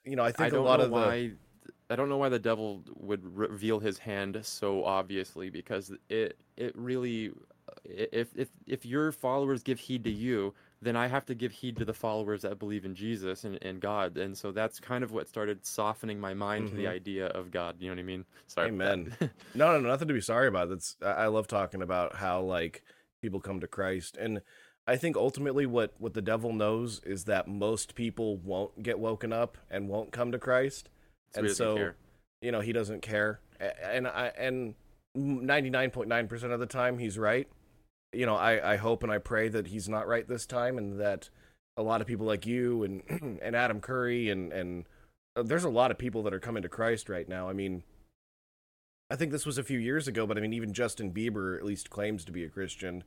you 0.04 0.16
know 0.16 0.24
I 0.24 0.32
think 0.32 0.40
I 0.40 0.48
a 0.48 0.56
don't 0.56 0.64
lot 0.64 0.78
know 0.80 0.84
of 0.86 0.90
the 0.90 0.96
why. 0.96 1.32
I 1.88 1.96
don't 1.96 2.08
know 2.08 2.16
why 2.18 2.28
the 2.28 2.38
devil 2.38 2.84
would 2.96 3.24
reveal 3.36 3.80
his 3.80 3.98
hand 3.98 4.38
so 4.42 4.84
obviously 4.84 5.50
because 5.50 5.92
it 6.08 6.38
it 6.56 6.76
really 6.76 7.32
if 7.84 8.28
if 8.36 8.48
if 8.66 8.84
your 8.84 9.12
followers 9.12 9.62
give 9.62 9.78
heed 9.78 10.04
to 10.04 10.10
you 10.10 10.54
then 10.82 10.96
I 10.96 11.08
have 11.08 11.26
to 11.26 11.34
give 11.34 11.52
heed 11.52 11.76
to 11.78 11.84
the 11.84 11.92
followers 11.94 12.42
that 12.42 12.58
believe 12.58 12.84
in 12.84 12.94
Jesus 12.94 13.44
and, 13.44 13.58
and 13.62 13.80
God 13.80 14.16
and 14.16 14.36
so 14.36 14.50
that's 14.52 14.80
kind 14.80 15.04
of 15.04 15.12
what 15.12 15.28
started 15.28 15.64
softening 15.66 16.18
my 16.20 16.32
mind 16.34 16.68
to 16.68 16.74
the 16.74 16.84
Mhm. 16.84 16.90
idea 16.90 17.26
of 17.26 17.50
God 17.50 17.76
you 17.80 17.88
know 17.88 17.94
what 17.94 18.00
I 18.00 18.04
mean 18.04 18.24
sorry 18.46 18.68
Amen. 18.68 19.14
No, 19.54 19.78
no, 19.78 19.88
nothing 19.88 20.08
to 20.08 20.14
be 20.14 20.20
sorry 20.20 20.46
about. 20.48 20.68
That's 20.68 20.96
I 21.02 21.26
love 21.26 21.46
talking 21.48 21.82
about 21.82 22.14
how 22.16 22.40
like 22.42 22.82
people 23.20 23.40
come 23.40 23.60
to 23.60 23.66
Christ, 23.66 24.16
and 24.16 24.40
I 24.90 24.96
think 24.96 25.16
ultimately 25.16 25.66
what 25.66 25.94
what 25.98 26.14
the 26.14 26.20
devil 26.20 26.52
knows 26.52 27.00
is 27.04 27.26
that 27.26 27.46
most 27.46 27.94
people 27.94 28.38
won't 28.38 28.82
get 28.82 28.98
woken 28.98 29.32
up 29.32 29.56
and 29.70 29.88
won't 29.88 30.10
come 30.10 30.32
to 30.32 30.38
Christ, 30.38 30.88
and 31.32 31.48
so 31.48 31.76
care. 31.76 31.96
you 32.42 32.50
know 32.50 32.58
he 32.58 32.72
doesn't 32.72 33.00
care, 33.00 33.38
and 33.60 34.08
I 34.08 34.32
and 34.36 34.74
ninety 35.14 35.70
nine 35.70 35.90
point 35.90 36.08
nine 36.08 36.26
percent 36.26 36.52
of 36.52 36.58
the 36.58 36.66
time 36.66 36.98
he's 36.98 37.16
right. 37.16 37.46
You 38.12 38.26
know, 38.26 38.34
I 38.34 38.72
I 38.72 38.76
hope 38.78 39.04
and 39.04 39.12
I 39.12 39.18
pray 39.18 39.48
that 39.48 39.68
he's 39.68 39.88
not 39.88 40.08
right 40.08 40.26
this 40.26 40.44
time, 40.44 40.76
and 40.76 40.98
that 40.98 41.30
a 41.76 41.84
lot 41.84 42.00
of 42.00 42.08
people 42.08 42.26
like 42.26 42.44
you 42.44 42.82
and 42.82 43.02
and 43.42 43.54
Adam 43.54 43.80
Curry 43.80 44.28
and 44.28 44.52
and 44.52 44.86
uh, 45.36 45.44
there's 45.44 45.62
a 45.62 45.70
lot 45.70 45.92
of 45.92 45.98
people 45.98 46.24
that 46.24 46.34
are 46.34 46.40
coming 46.40 46.64
to 46.64 46.68
Christ 46.68 47.08
right 47.08 47.28
now. 47.28 47.48
I 47.48 47.52
mean. 47.52 47.84
I 49.12 49.16
think 49.16 49.32
this 49.32 49.44
was 49.44 49.58
a 49.58 49.64
few 49.64 49.80
years 49.80 50.06
ago, 50.06 50.24
but 50.24 50.38
I 50.38 50.40
mean, 50.40 50.52
even 50.52 50.72
Justin 50.72 51.10
Bieber 51.10 51.58
at 51.58 51.64
least 51.64 51.90
claims 51.90 52.24
to 52.24 52.30
be 52.30 52.44
a 52.44 52.48
Christian. 52.48 53.02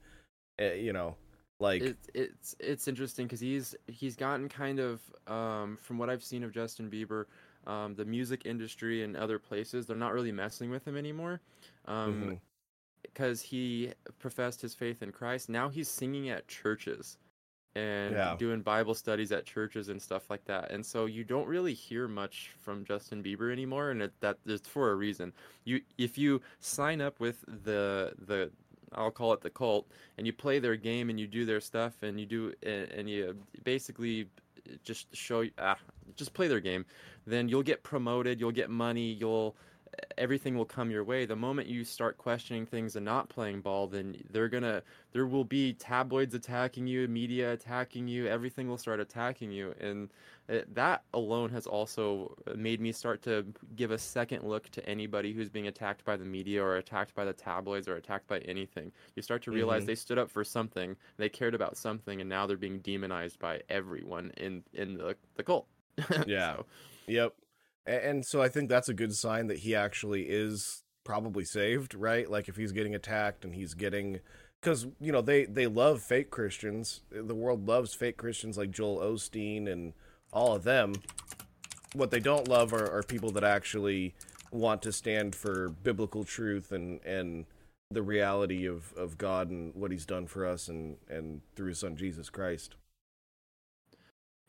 Uh, 0.61 0.73
you 0.73 0.91
know, 0.91 1.15
like 1.63 1.81
it, 1.81 1.97
it's 2.13 2.55
it's 2.59 2.87
interesting 2.87 3.25
because 3.25 3.39
he's 3.39 3.75
he's 3.87 4.15
gotten 4.15 4.49
kind 4.49 4.79
of 4.79 5.01
um, 5.27 5.77
from 5.81 5.97
what 5.97 6.09
I've 6.09 6.23
seen 6.23 6.43
of 6.43 6.51
Justin 6.53 6.89
Bieber, 6.91 7.25
um, 7.65 7.95
the 7.95 8.05
music 8.05 8.45
industry 8.45 9.03
and 9.03 9.15
other 9.17 9.39
places 9.39 9.87
they're 9.87 9.97
not 9.97 10.13
really 10.13 10.31
messing 10.31 10.69
with 10.69 10.87
him 10.87 10.97
anymore, 10.97 11.41
um, 11.85 12.13
mhm. 12.13 12.39
because 13.01 13.41
he 13.41 13.91
professed 14.19 14.61
his 14.61 14.75
faith 14.75 15.01
in 15.01 15.11
Christ. 15.11 15.49
Now 15.49 15.69
he's 15.69 15.89
singing 15.89 16.29
at 16.29 16.47
churches 16.47 17.17
and 17.75 18.13
Yeah. 18.15 18.35
doing 18.37 18.61
Bible 18.61 18.93
studies 18.93 19.31
at 19.31 19.45
churches 19.45 19.89
and 19.89 20.01
stuff 20.01 20.29
like 20.29 20.45
that. 20.45 20.71
And 20.71 20.85
so 20.85 21.05
you 21.07 21.23
don't 21.23 21.47
really 21.47 21.73
hear 21.73 22.07
much 22.07 22.51
from 22.61 22.85
Justin 22.85 23.23
Bieber 23.23 23.51
anymore, 23.51 23.89
and 23.91 24.01
it, 24.03 24.13
that 24.21 24.37
is 24.45 24.61
for 24.61 24.91
a 24.91 24.95
reason. 24.95 25.33
You 25.65 25.81
if 25.97 26.17
you 26.17 26.41
sign 26.59 27.01
up 27.01 27.19
with 27.19 27.43
the 27.47 28.13
the 28.19 28.51
I'll 28.95 29.11
call 29.11 29.33
it 29.33 29.41
the 29.41 29.49
cult, 29.49 29.87
and 30.17 30.27
you 30.27 30.33
play 30.33 30.59
their 30.59 30.75
game 30.75 31.09
and 31.09 31.19
you 31.19 31.27
do 31.27 31.45
their 31.45 31.61
stuff 31.61 31.93
and 32.01 32.19
you 32.19 32.25
do 32.25 32.53
and, 32.63 33.09
you 33.09 33.35
basically 33.63 34.27
just 34.83 35.15
show 35.15 35.45
ah, 35.57 35.77
just 36.15 36.33
play 36.33 36.47
their 36.47 36.59
game, 36.59 36.85
then 37.25 37.49
you'll 37.49 37.63
get 37.63 37.83
promoted, 37.83 38.39
you'll 38.39 38.51
get 38.51 38.69
money, 38.69 39.13
you'll 39.13 39.55
everything 40.17 40.55
will 40.57 40.65
come 40.65 40.89
your 40.91 41.03
way. 41.03 41.25
The 41.25 41.35
moment 41.35 41.67
you 41.67 41.83
start 41.83 42.17
questioning 42.17 42.65
things 42.65 42.95
and 42.95 43.05
not 43.05 43.29
playing 43.29 43.61
ball, 43.61 43.87
then 43.87 44.15
they're 44.31 44.49
gonna 44.49 44.83
there 45.11 45.25
will 45.27 45.43
be 45.43 45.73
tabloids 45.73 46.33
attacking 46.33 46.87
you, 46.87 47.07
media 47.07 47.53
attacking 47.53 48.07
you, 48.07 48.27
everything 48.27 48.67
will 48.67 48.77
start 48.77 48.99
attacking 48.99 49.51
you, 49.51 49.73
and 49.79 50.11
it, 50.49 50.73
that 50.75 51.03
alone 51.13 51.49
has 51.51 51.65
also 51.67 52.35
made 52.55 52.81
me 52.81 52.91
start 52.91 53.21
to 53.23 53.45
give 53.75 53.91
a 53.91 53.97
second 53.97 54.43
look 54.43 54.69
to 54.71 54.85
anybody 54.87 55.33
who's 55.33 55.49
being 55.49 55.67
attacked 55.67 56.03
by 56.03 56.17
the 56.17 56.25
media 56.25 56.61
or 56.63 56.77
attacked 56.77 57.15
by 57.15 57.23
the 57.25 57.33
tabloids 57.33 57.87
or 57.87 57.95
attacked 57.95 58.27
by 58.27 58.39
anything. 58.39 58.91
You 59.15 59.21
start 59.21 59.41
to 59.43 59.51
realize 59.51 59.83
Mhm. 59.83 59.87
they 59.87 59.95
stood 59.95 60.17
up 60.17 60.29
for 60.29 60.43
something, 60.43 60.95
they 61.17 61.29
cared 61.29 61.55
about 61.55 61.77
something, 61.77 62.19
and 62.21 62.29
now 62.29 62.45
they're 62.47 62.57
being 62.57 62.79
demonized 62.79 63.39
by 63.39 63.61
everyone 63.69 64.31
in 64.37 64.63
in 64.73 64.95
the 64.97 65.15
the 65.35 65.43
cult. 65.43 65.67
Yeah. 66.27 66.57
So, 66.57 66.65
Yep. 67.07 67.35
And 67.85 68.25
so 68.25 68.41
I 68.41 68.49
think 68.49 68.69
that's 68.69 68.89
a 68.89 68.93
good 68.93 69.13
sign 69.13 69.47
that 69.47 69.59
he 69.59 69.75
actually 69.75 70.23
is 70.23 70.83
probably 71.03 71.43
saved, 71.43 71.93
right? 71.93 72.29
Like 72.29 72.47
if 72.47 72.55
he's 72.55 72.71
getting 72.71 72.95
attacked 72.95 73.43
and 73.43 73.53
he's 73.53 73.73
getting 73.73 74.19
cuz 74.61 74.87
you 75.01 75.11
know 75.11 75.21
they 75.21 75.45
they 75.45 75.67
love 75.67 76.01
fake 76.01 76.29
Christians. 76.29 77.01
Uh, 77.13 77.23
the 77.23 77.35
world 77.35 77.67
loves 77.67 77.93
fake 77.93 78.17
Christians 78.17 78.57
like 78.57 78.71
Joel 78.71 78.99
Osteen 78.99 79.67
and 79.67 79.93
all 80.31 80.55
of 80.55 80.63
them. 80.63 80.93
What 81.93 82.11
they 82.11 82.19
don't 82.19 82.47
love 82.47 82.73
are, 82.73 82.89
are 82.89 83.03
people 83.03 83.31
that 83.31 83.43
actually 83.43 84.15
want 84.51 84.81
to 84.83 84.91
stand 84.91 85.35
for 85.35 85.69
biblical 85.69 86.23
truth 86.23 86.71
and 86.71 87.01
and 87.03 87.45
the 87.91 88.01
reality 88.01 88.65
of 88.65 88.93
of 88.93 89.17
God 89.17 89.49
and 89.49 89.75
what 89.75 89.91
he's 89.91 90.05
done 90.05 90.27
for 90.27 90.45
us 90.45 90.69
and 90.69 90.97
and 91.09 91.41
through 91.55 91.69
his 91.69 91.79
son 91.79 91.95
Jesus 91.97 92.29
Christ. 92.29 92.75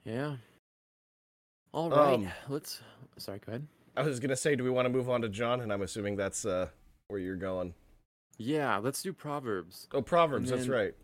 yeah. 0.04 0.36
All 1.74 1.90
right, 1.90 2.14
Um, 2.14 2.28
let's. 2.48 2.80
Sorry, 3.18 3.40
go 3.44 3.50
ahead. 3.50 3.66
I 3.96 4.02
was 4.02 4.20
going 4.20 4.30
to 4.30 4.36
say 4.36 4.54
do 4.54 4.62
we 4.62 4.70
want 4.70 4.86
to 4.86 4.90
move 4.90 5.10
on 5.10 5.22
to 5.22 5.28
John 5.28 5.60
and 5.60 5.72
I'm 5.72 5.82
assuming 5.82 6.16
that's 6.16 6.46
uh 6.46 6.68
where 7.08 7.18
you're 7.20 7.36
going. 7.36 7.74
Yeah, 8.38 8.78
let's 8.78 9.02
do 9.02 9.12
Proverbs. 9.12 9.88
Oh, 9.92 10.00
Proverbs. 10.02 10.50
That's 10.50 10.68
right. 10.68 10.94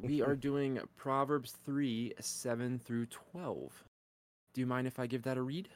We 0.00 0.20
are 0.22 0.34
doing 0.48 0.80
Proverbs 0.96 1.54
3 1.64 2.14
7 2.18 2.78
through 2.78 3.06
12. 3.06 3.84
Do 4.52 4.60
you 4.60 4.66
mind 4.66 4.86
if 4.88 4.98
I 4.98 5.06
give 5.06 5.22
that 5.22 5.36
a 5.36 5.42
read? 5.42 5.68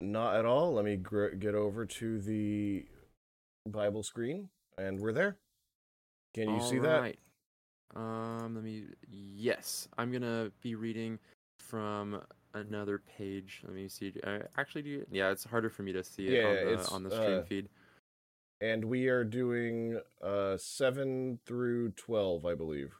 Not 0.00 0.36
at 0.36 0.44
all. 0.44 0.74
Let 0.74 0.84
me 0.84 0.96
gr- 0.96 1.30
get 1.30 1.56
over 1.56 1.84
to 1.84 2.20
the 2.20 2.86
Bible 3.66 4.04
screen, 4.04 4.48
and 4.76 5.00
we're 5.00 5.12
there. 5.12 5.36
Can 6.34 6.54
you 6.54 6.60
see 6.60 6.78
that? 6.78 7.16
Um, 7.96 8.54
let 8.54 8.62
me. 8.62 8.84
Yes, 9.10 9.88
I'm 9.98 10.12
gonna 10.12 10.52
be 10.62 10.76
reading 10.76 11.18
from 11.58 12.20
another 12.54 13.00
page. 13.16 13.60
Let 13.64 13.74
me 13.74 13.88
see. 13.88 14.12
Uh, 14.24 14.40
actually, 14.56 14.82
do 14.82 14.90
you, 14.90 15.06
yeah, 15.10 15.30
it's 15.30 15.44
harder 15.44 15.70
for 15.70 15.82
me 15.82 15.92
to 15.92 16.02
see 16.04 16.26
it 16.26 16.42
Yeah, 16.42 16.48
on, 16.48 16.54
the, 16.54 16.72
it's, 16.74 16.88
on 16.92 17.02
the 17.02 17.10
stream 17.10 17.38
uh, 17.38 17.42
feed. 17.42 17.68
And 18.60 18.84
we 18.86 19.06
are 19.06 19.22
doing 19.22 20.00
uh 20.22 20.56
seven 20.56 21.38
through 21.46 21.90
twelve, 21.90 22.44
I 22.44 22.54
believe. 22.54 22.94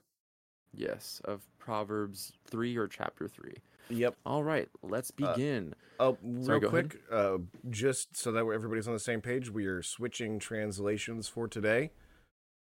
Yes, 0.74 1.20
of 1.24 1.42
Proverbs 1.58 2.32
3 2.50 2.76
or 2.76 2.86
chapter 2.86 3.26
3. 3.26 3.54
Yep. 3.88 4.16
All 4.26 4.44
right, 4.44 4.68
let's 4.82 5.10
Uh, 5.10 5.32
begin. 5.34 5.74
Oh, 5.98 6.16
Sorry, 6.42 6.58
real 6.60 6.70
quick, 6.70 7.00
uh, 7.10 7.38
just 7.70 8.14
so 8.16 8.30
that 8.32 8.40
everybody's 8.46 8.86
on 8.86 8.92
the 8.92 9.00
same 9.00 9.20
page, 9.22 9.50
we 9.50 9.66
are 9.66 9.82
switching 9.82 10.38
translations 10.38 11.26
for 11.26 11.48
today. 11.48 11.90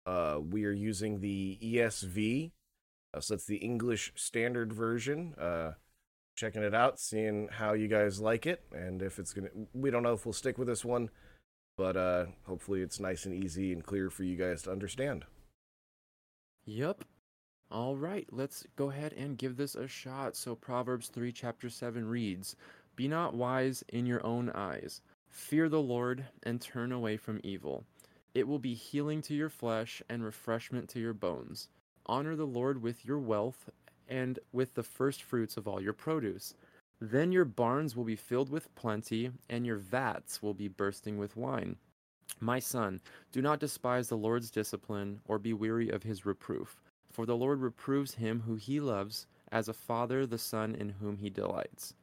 Uh, 0.06 0.40
we 0.42 0.66
are 0.66 0.72
using 0.72 1.22
the 1.22 1.60
ESV, 1.62 2.52
uh, 3.14 3.20
so 3.22 3.36
that's 3.36 3.46
the 3.46 3.58
English 3.58 4.12
Standard 4.16 4.74
Version. 4.74 5.36
Checking 6.36 6.64
it 6.64 6.74
out, 6.74 7.00
seeing 7.00 7.50
how 7.52 7.74
you 7.74 7.88
guys 7.88 8.20
like 8.20 8.46
it, 8.46 8.64
and 8.72 9.02
if 9.02 9.20
it's 9.20 9.34
gonna. 9.34 9.50
We 9.74 9.92
don't 9.92 10.04
know 10.04 10.14
if 10.14 10.26
we'll 10.26 10.34
stick 10.34 10.58
with 10.58 10.68
this 10.68 10.84
one, 10.84 11.10
but 11.78 11.98
uh, 11.98 12.26
hopefully 12.46 12.82
it's 12.82 13.00
nice 13.00 13.26
and 13.26 13.44
easy 13.44 13.72
and 13.72 13.84
clear 13.84 14.10
for 14.10 14.24
you 14.24 14.36
guys 14.36 14.64
to 14.64 14.72
understand. 14.72 15.26
Yep. 16.66 17.04
All 17.72 17.96
right, 17.96 18.28
let's 18.32 18.66
go 18.76 18.90
ahead 18.90 19.14
and 19.14 19.38
give 19.38 19.56
this 19.56 19.76
a 19.76 19.88
shot. 19.88 20.36
So, 20.36 20.56
Proverbs 20.56 21.08
3, 21.08 21.32
chapter 21.32 21.70
7 21.70 22.06
reads 22.06 22.56
Be 22.96 23.08
not 23.08 23.34
wise 23.34 23.84
in 23.90 24.06
your 24.06 24.26
own 24.26 24.50
eyes. 24.50 25.02
Fear 25.30 25.70
the 25.70 25.82
Lord 25.82 26.26
and 26.44 26.60
turn 26.60 26.92
away 26.92 27.16
from 27.16 27.40
evil. 27.44 27.86
It 28.34 28.48
will 28.48 28.60
be 28.60 28.74
healing 28.74 29.22
to 29.24 29.34
your 29.34 29.50
flesh 29.50 30.02
and 30.10 30.24
refreshment 30.24 30.90
to 30.90 31.00
your 31.00 31.14
bones. 31.14 31.70
Honor 32.06 32.36
the 32.36 32.46
Lord 32.46 32.82
with 32.82 33.06
your 33.06 33.20
wealth 33.20 33.70
and 34.12 34.38
with 34.52 34.76
the 34.76 34.84
first 34.84 35.24
fruits 35.24 35.58
of 35.58 35.68
all 35.68 35.82
your 35.82 35.94
produce. 35.94 36.54
Then 37.00 37.32
your 37.32 37.46
barns 37.46 37.96
will 37.96 38.04
be 38.04 38.16
filled 38.16 38.50
with 38.50 38.74
plenty, 38.76 39.32
and 39.50 39.66
your 39.66 39.78
vats 39.78 40.44
will 40.44 40.54
be 40.54 40.68
bursting 40.68 41.18
with 41.18 41.36
wine. 41.36 41.78
My 42.40 42.60
son, 42.60 43.02
do 43.32 43.42
not 43.42 43.60
despise 43.60 44.10
the 44.10 44.18
Lord's 44.18 44.52
discipline 44.52 45.22
or 45.28 45.40
be 45.40 45.54
weary 45.54 45.90
of 45.90 46.04
his 46.04 46.26
reproof. 46.26 46.80
For 47.12 47.26
the 47.26 47.36
Lord 47.36 47.60
reproves 47.60 48.16
him 48.16 48.42
who 48.42 48.56
he 48.56 48.80
loves, 48.80 49.26
as 49.52 49.68
a 49.68 49.74
father 49.74 50.26
the 50.26 50.38
son 50.38 50.76
in 50.76 50.90
whom 50.90 51.18
he 51.18 51.30
delights. 51.30 51.94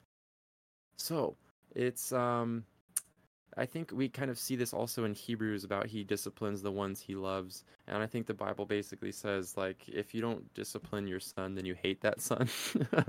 So, 0.97 1.37
it's 1.75 2.13
um 2.13 2.65
I 3.59 3.67
think 3.67 3.91
we 3.93 4.09
kind 4.09 4.31
of 4.31 4.39
see 4.39 4.57
this 4.57 4.73
also 4.73 5.05
in 5.05 5.15
Hebrews 5.15 5.65
about 5.65 5.87
he 5.87 6.05
disciplines 6.05 6.63
the 6.63 6.73
ones 6.73 7.01
he 7.01 7.15
loves. 7.17 7.65
And 7.89 8.03
I 8.03 8.07
think 8.07 8.27
the 8.27 8.35
Bible 8.35 8.67
basically 8.67 9.13
says 9.13 9.57
like 9.57 9.89
if 9.89 10.15
you 10.15 10.21
don't 10.21 10.53
discipline 10.55 11.07
your 11.09 11.21
son, 11.21 11.55
then 11.55 11.67
you 11.67 11.75
hate 11.75 12.01
that 12.03 12.21
son. 12.21 12.49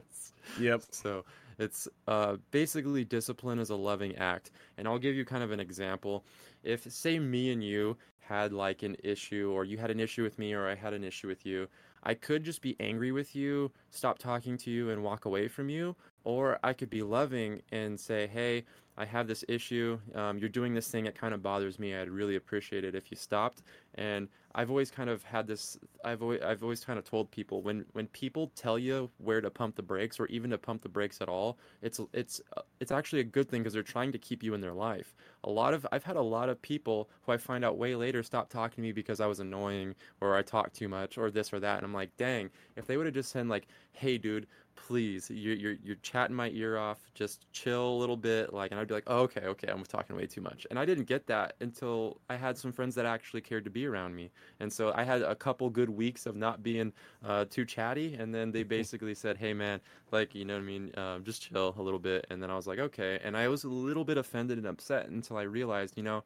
Yep. 0.60 0.84
So 0.92 1.26
it's 1.58 1.88
uh, 2.08 2.38
basically 2.52 3.04
discipline 3.04 3.60
is 3.60 3.70
a 3.70 3.76
loving 3.76 4.16
act. 4.16 4.52
And 4.78 4.88
I'll 4.88 5.00
give 5.00 5.16
you 5.16 5.26
kind 5.26 5.44
of 5.44 5.52
an 5.52 5.60
example. 5.60 6.26
If, 6.64 6.92
say, 6.92 7.20
me 7.20 7.52
and 7.52 7.64
you 7.64 7.98
had 8.20 8.54
like 8.54 8.84
an 8.84 8.96
issue, 9.04 9.52
or 9.54 9.66
you 9.66 9.78
had 9.78 9.92
an 9.92 10.00
issue 10.00 10.24
with 10.24 10.40
me, 10.40 10.54
or 10.54 10.68
I 10.68 10.76
had 10.76 10.94
an 10.94 11.04
issue 11.04 11.28
with 11.28 11.46
you, 11.46 11.68
I 12.04 12.14
could 12.14 12.44
just 12.44 12.62
be 12.62 12.78
angry 12.80 13.12
with 13.12 13.36
you, 13.36 13.72
stop 13.90 14.20
talking 14.20 14.58
to 14.60 14.72
you, 14.72 14.90
and 14.90 15.04
walk 15.04 15.26
away 15.26 15.48
from 15.48 15.70
you. 15.70 15.96
Or 16.24 16.60
I 16.64 16.74
could 16.74 16.90
be 16.90 17.02
loving 17.02 17.62
and 17.72 18.00
say, 18.00 18.28
hey, 18.28 18.66
I 19.00 19.06
have 19.06 19.28
this 19.28 19.46
issue. 19.48 19.98
Um, 20.14 20.38
you're 20.38 20.50
doing 20.50 20.74
this 20.74 20.90
thing. 20.90 21.06
It 21.06 21.16
kind 21.16 21.34
of 21.34 21.42
bothers 21.42 21.80
me. 21.80 21.96
I'd 21.96 22.10
really 22.10 22.36
appreciate 22.36 22.84
it 22.84 22.96
if 22.96 23.10
you 23.10 23.16
stopped. 23.16 23.64
And 23.96 24.28
I've 24.56 24.70
always 24.70 24.92
kind 24.92 25.10
of 25.10 25.24
had 25.24 25.48
this. 25.48 25.78
I've 26.04 26.22
always, 26.22 26.42
I've 26.42 26.64
always 26.64 26.84
kind 26.84 27.00
of 27.00 27.06
told 27.06 27.32
people 27.32 27.62
when 27.62 27.86
when 27.94 28.08
people 28.08 28.52
tell 28.56 28.78
you 28.78 29.10
where 29.18 29.40
to 29.40 29.50
pump 29.50 29.76
the 29.76 29.84
brakes 29.84 30.20
or 30.20 30.26
even 30.28 30.50
to 30.50 30.58
pump 30.58 30.82
the 30.82 30.90
brakes 30.90 31.22
at 31.22 31.30
all, 31.30 31.58
it's 31.82 32.02
it's 32.12 32.42
uh, 32.58 32.62
it's 32.82 32.92
actually 32.92 33.22
a 33.22 33.24
good 33.24 33.48
thing 33.50 33.62
because 33.62 33.74
they're 33.74 33.84
trying 33.84 34.12
to 34.12 34.18
keep 34.20 34.44
you 34.44 34.54
in 34.54 34.60
their 34.60 34.74
life. 34.74 35.16
A 35.46 35.50
lot 35.50 35.74
of 35.74 35.88
I've 35.94 36.04
had 36.04 36.18
a 36.18 36.22
lot 36.22 36.50
of 36.50 36.62
people 36.62 37.10
who 37.22 37.32
I 37.32 37.38
find 37.38 37.64
out 37.64 37.78
way 37.78 37.96
later 37.96 38.22
stop 38.22 38.50
talking 38.50 38.78
to 38.78 38.82
me 38.82 38.92
because 38.92 39.22
I 39.22 39.28
was 39.28 39.40
annoying 39.40 39.96
or 40.20 40.36
I 40.36 40.42
talked 40.42 40.76
too 40.76 40.90
much 40.90 41.18
or 41.18 41.32
this 41.32 41.54
or 41.54 41.60
that, 41.62 41.78
and 41.78 41.86
I'm 41.86 41.94
like, 41.94 42.18
dang, 42.18 42.50
if 42.76 42.86
they 42.86 42.98
would 42.98 43.06
have 43.06 43.16
just 43.16 43.32
said 43.32 43.48
like, 43.48 43.68
hey, 43.94 44.18
dude, 44.18 44.48
please 44.88 45.30
you're, 45.30 45.56
you're 45.56 45.76
you're 45.84 45.96
chatting 45.98 46.36
my 46.36 46.50
ear 46.50 46.78
off 46.78 47.00
just 47.14 47.52
chill 47.52 47.90
a 47.90 47.98
little 47.98 48.16
bit 48.16 48.54
like 48.54 48.72
and 48.72 48.80
i'd 48.80 48.88
be 48.88 48.94
like 48.94 49.04
oh, 49.08 49.20
okay 49.20 49.42
okay 49.42 49.68
i'm 49.68 49.84
talking 49.84 50.16
way 50.16 50.26
too 50.26 50.42
much. 50.42 50.66
And 50.70 50.80
i 50.80 50.86
didn't 50.86 51.06
get 51.06 51.28
that 51.28 51.56
until 51.60 52.20
i 52.30 52.36
had 52.36 52.58
some 52.58 52.72
friends 52.72 52.96
that 52.96 53.06
actually 53.06 53.42
cared 53.42 53.64
to 53.66 53.70
be 53.70 53.86
around 53.86 54.16
me. 54.16 54.32
And 54.60 54.72
so 54.72 54.94
i 54.96 55.04
had 55.04 55.22
a 55.22 55.36
couple 55.36 55.70
good 55.70 55.90
weeks 55.90 56.26
of 56.26 56.36
not 56.36 56.64
being 56.64 56.94
uh, 57.26 57.46
too 57.50 57.66
chatty 57.66 58.16
and 58.16 58.34
then 58.34 58.52
they 58.52 58.64
basically 58.64 59.14
said 59.14 59.38
hey 59.38 59.54
man 59.54 59.82
like 60.12 60.34
you 60.34 60.46
know 60.46 60.56
what 60.56 60.62
i 60.62 60.66
mean 60.66 60.92
uh, 60.96 61.20
just 61.20 61.42
chill 61.42 61.76
a 61.78 61.82
little 61.82 62.00
bit. 62.00 62.26
And 62.30 62.42
then 62.42 62.50
i 62.50 62.56
was 62.56 62.68
like 62.68 62.80
okay. 62.80 63.20
And 63.24 63.36
i 63.36 63.48
was 63.48 63.64
a 63.66 63.70
little 63.70 64.06
bit 64.06 64.18
offended 64.18 64.58
and 64.58 64.68
upset 64.68 65.10
until 65.10 65.38
i 65.38 65.44
realized 65.44 65.98
you 65.98 66.04
know 66.04 66.24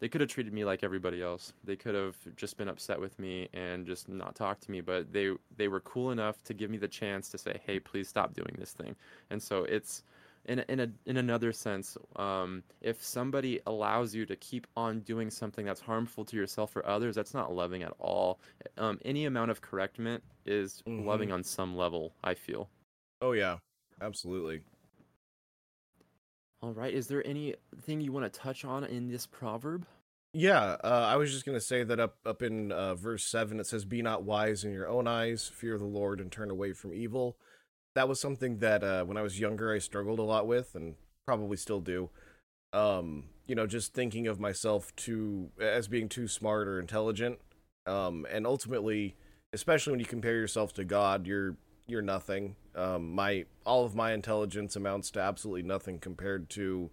they 0.00 0.08
could 0.08 0.20
have 0.20 0.30
treated 0.30 0.52
me 0.52 0.64
like 0.64 0.82
everybody 0.82 1.22
else. 1.22 1.52
They 1.64 1.76
could 1.76 1.94
have 1.94 2.16
just 2.36 2.56
been 2.56 2.68
upset 2.68 3.00
with 3.00 3.18
me 3.18 3.48
and 3.52 3.86
just 3.86 4.08
not 4.08 4.34
talked 4.34 4.62
to 4.64 4.70
me, 4.70 4.80
but 4.80 5.12
they 5.12 5.34
they 5.56 5.68
were 5.68 5.80
cool 5.80 6.10
enough 6.10 6.42
to 6.44 6.54
give 6.54 6.70
me 6.70 6.78
the 6.78 6.88
chance 6.88 7.28
to 7.30 7.38
say, 7.38 7.60
"Hey, 7.64 7.80
please 7.80 8.08
stop 8.08 8.34
doing 8.34 8.54
this 8.58 8.72
thing." 8.72 8.96
And 9.30 9.42
so 9.42 9.64
it's 9.64 10.02
in 10.44 10.60
in 10.68 10.80
a 10.80 10.92
in 11.06 11.16
another 11.16 11.52
sense, 11.52 11.96
um, 12.16 12.62
if 12.80 13.02
somebody 13.02 13.60
allows 13.66 14.14
you 14.14 14.26
to 14.26 14.36
keep 14.36 14.66
on 14.76 15.00
doing 15.00 15.30
something 15.30 15.64
that's 15.64 15.80
harmful 15.80 16.24
to 16.26 16.36
yourself 16.36 16.76
or 16.76 16.84
others, 16.86 17.14
that's 17.14 17.34
not 17.34 17.52
loving 17.54 17.82
at 17.82 17.92
all. 17.98 18.40
Um, 18.76 18.98
any 19.04 19.24
amount 19.24 19.50
of 19.50 19.60
correctment 19.60 20.22
is 20.44 20.82
Mhm. 20.86 20.92
loving 20.96 21.32
on 21.32 21.42
some 21.44 21.76
level. 21.76 22.14
I 22.22 22.34
feel. 22.34 22.70
Oh 23.20 23.32
yeah, 23.32 23.58
absolutely. 24.00 24.64
All 26.64 26.72
right. 26.72 26.94
Is 26.94 27.08
there 27.08 27.24
anything 27.26 28.00
you 28.00 28.10
want 28.10 28.24
to 28.24 28.40
touch 28.40 28.64
on 28.64 28.84
in 28.84 29.10
this 29.10 29.26
proverb? 29.26 29.84
Yeah, 30.32 30.76
uh, 30.82 31.06
I 31.06 31.16
was 31.16 31.30
just 31.30 31.44
gonna 31.44 31.60
say 31.60 31.84
that 31.84 32.00
up 32.00 32.16
up 32.24 32.40
in 32.42 32.72
uh, 32.72 32.94
verse 32.94 33.22
seven 33.22 33.60
it 33.60 33.66
says, 33.66 33.84
"Be 33.84 34.00
not 34.00 34.22
wise 34.22 34.64
in 34.64 34.72
your 34.72 34.88
own 34.88 35.06
eyes; 35.06 35.46
fear 35.46 35.76
the 35.76 35.84
Lord 35.84 36.20
and 36.20 36.32
turn 36.32 36.50
away 36.50 36.72
from 36.72 36.94
evil." 36.94 37.36
That 37.94 38.08
was 38.08 38.18
something 38.18 38.60
that 38.60 38.82
uh, 38.82 39.04
when 39.04 39.18
I 39.18 39.22
was 39.22 39.38
younger 39.38 39.74
I 39.74 39.78
struggled 39.78 40.18
a 40.18 40.22
lot 40.22 40.46
with, 40.46 40.74
and 40.74 40.94
probably 41.26 41.58
still 41.58 41.80
do. 41.80 42.08
Um, 42.72 43.24
you 43.46 43.54
know, 43.54 43.66
just 43.66 43.92
thinking 43.92 44.26
of 44.26 44.40
myself 44.40 44.96
too 44.96 45.50
as 45.60 45.86
being 45.86 46.08
too 46.08 46.26
smart 46.26 46.66
or 46.66 46.80
intelligent, 46.80 47.40
um, 47.86 48.26
and 48.30 48.46
ultimately, 48.46 49.16
especially 49.52 49.90
when 49.90 50.00
you 50.00 50.06
compare 50.06 50.36
yourself 50.36 50.72
to 50.72 50.84
God, 50.84 51.26
you're 51.26 51.58
you're 51.86 52.00
nothing. 52.00 52.56
Um, 52.76 53.14
my 53.14 53.44
all 53.64 53.84
of 53.84 53.94
my 53.94 54.12
intelligence 54.12 54.76
amounts 54.76 55.10
to 55.12 55.20
absolutely 55.20 55.62
nothing 55.62 55.98
compared 55.98 56.50
to 56.50 56.90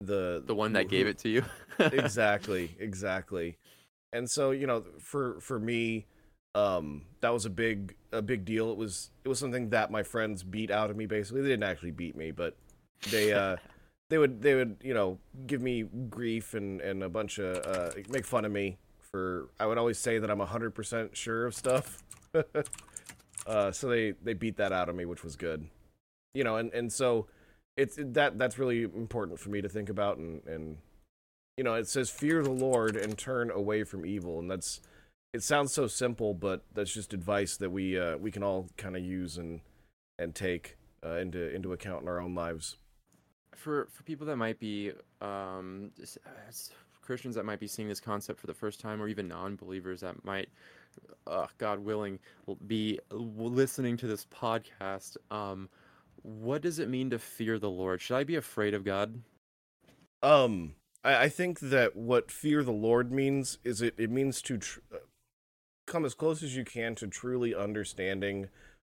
the 0.00 0.42
The 0.44 0.54
one 0.54 0.72
that 0.74 0.88
gave 0.88 1.06
it 1.06 1.18
to 1.18 1.28
you. 1.28 1.44
exactly 1.78 2.76
exactly. 2.78 3.56
And 4.12 4.30
so 4.30 4.50
you 4.50 4.66
know 4.66 4.84
for 5.00 5.40
for 5.40 5.58
me 5.58 6.06
um 6.54 7.06
that 7.20 7.32
was 7.32 7.46
a 7.46 7.50
big 7.50 7.96
a 8.12 8.22
big 8.22 8.44
deal. 8.44 8.70
It 8.70 8.76
was 8.76 9.10
it 9.24 9.28
was 9.28 9.38
something 9.38 9.70
that 9.70 9.90
my 9.90 10.02
friends 10.02 10.42
beat 10.42 10.70
out 10.70 10.90
of 10.90 10.96
me 10.96 11.06
basically. 11.06 11.42
They 11.42 11.48
didn't 11.48 11.64
actually 11.64 11.92
beat 11.92 12.16
me 12.16 12.30
but 12.30 12.56
they 13.10 13.32
uh 13.32 13.56
they 14.10 14.18
would 14.18 14.42
they 14.42 14.54
would 14.54 14.76
you 14.82 14.94
know 14.94 15.18
give 15.46 15.60
me 15.60 15.82
grief 15.82 16.54
and 16.54 16.80
and 16.80 17.02
a 17.02 17.08
bunch 17.08 17.38
of 17.38 17.56
uh 17.66 17.90
make 18.08 18.24
fun 18.24 18.44
of 18.44 18.52
me 18.52 18.78
for 19.00 19.48
i 19.58 19.66
would 19.66 19.78
always 19.78 19.98
say 19.98 20.18
that 20.18 20.30
i'm 20.30 20.38
100% 20.38 21.14
sure 21.14 21.46
of 21.46 21.54
stuff 21.54 22.02
uh 23.46 23.70
so 23.72 23.88
they 23.88 24.12
they 24.22 24.34
beat 24.34 24.56
that 24.56 24.72
out 24.72 24.88
of 24.88 24.94
me 24.96 25.04
which 25.04 25.24
was 25.24 25.36
good. 25.36 25.66
You 26.34 26.44
know 26.44 26.56
and 26.56 26.72
and 26.72 26.92
so 26.92 27.26
it's 27.76 27.96
that 27.98 28.38
that's 28.38 28.58
really 28.58 28.82
important 28.82 29.38
for 29.38 29.50
me 29.50 29.60
to 29.60 29.68
think 29.68 29.88
about 29.88 30.16
and 30.18 30.44
and 30.46 30.78
you 31.56 31.64
know 31.64 31.74
it 31.74 31.88
says 31.88 32.10
fear 32.10 32.42
the 32.42 32.50
lord 32.50 32.96
and 32.96 33.16
turn 33.18 33.50
away 33.50 33.84
from 33.84 34.06
evil. 34.06 34.38
And 34.38 34.50
that's 34.50 34.80
it 35.32 35.42
sounds 35.42 35.72
so 35.72 35.86
simple 35.86 36.34
but 36.34 36.64
that's 36.72 36.92
just 36.92 37.12
advice 37.12 37.56
that 37.56 37.70
we 37.70 37.98
uh 37.98 38.16
we 38.16 38.30
can 38.30 38.42
all 38.42 38.68
kind 38.76 38.96
of 38.96 39.04
use 39.04 39.36
and 39.36 39.60
and 40.18 40.34
take 40.34 40.76
uh, 41.04 41.16
into 41.16 41.54
into 41.54 41.72
account 41.72 42.02
in 42.02 42.08
our 42.08 42.20
own 42.20 42.34
lives. 42.34 42.76
For 43.54 43.88
for 43.90 44.02
people 44.04 44.26
that 44.26 44.36
might 44.36 44.58
be 44.58 44.92
um 45.20 45.90
Christians 47.04 47.34
that 47.34 47.44
might 47.44 47.60
be 47.60 47.66
seeing 47.66 47.88
this 47.88 48.00
concept 48.00 48.40
for 48.40 48.46
the 48.46 48.54
first 48.54 48.80
time, 48.80 49.00
or 49.02 49.08
even 49.08 49.28
non-believers 49.28 50.00
that 50.00 50.24
might, 50.24 50.48
uh, 51.26 51.46
God 51.58 51.80
willing, 51.80 52.18
be 52.66 52.98
listening 53.10 53.96
to 53.98 54.06
this 54.06 54.26
podcast. 54.26 55.16
Um, 55.30 55.68
what 56.22 56.62
does 56.62 56.78
it 56.78 56.88
mean 56.88 57.10
to 57.10 57.18
fear 57.18 57.58
the 57.58 57.70
Lord? 57.70 58.00
Should 58.00 58.16
I 58.16 58.24
be 58.24 58.36
afraid 58.36 58.74
of 58.74 58.84
God? 58.84 59.20
um 60.24 60.74
i 61.04 61.24
i 61.24 61.28
think 61.28 61.60
that 61.60 61.94
what 61.94 62.30
fear 62.30 62.64
the 62.64 62.72
lord 62.72 63.12
means 63.12 63.58
is 63.62 63.82
it 63.82 63.94
it 63.98 64.10
means 64.10 64.40
to 64.42 64.56
tr- 64.58 64.80
uh, 64.92 64.98
come 65.86 66.04
as 66.04 66.14
close 66.14 66.42
as 66.42 66.56
you 66.56 66.64
can 66.64 66.94
to 66.94 67.06
truly 67.06 67.54
understanding 67.54 68.48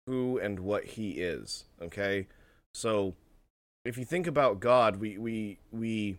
who 0.07 0.40
and 0.40 0.60
what 0.60 0.86
he 0.86 1.11
is 1.11 1.65
okay 1.82 2.28
so 2.74 3.14
if 3.84 3.98
you 3.98 4.06
think 4.06 4.26
about 4.26 4.61
god 4.61 4.95
we 4.95 5.18
we 5.18 5.60
we 5.72 6.18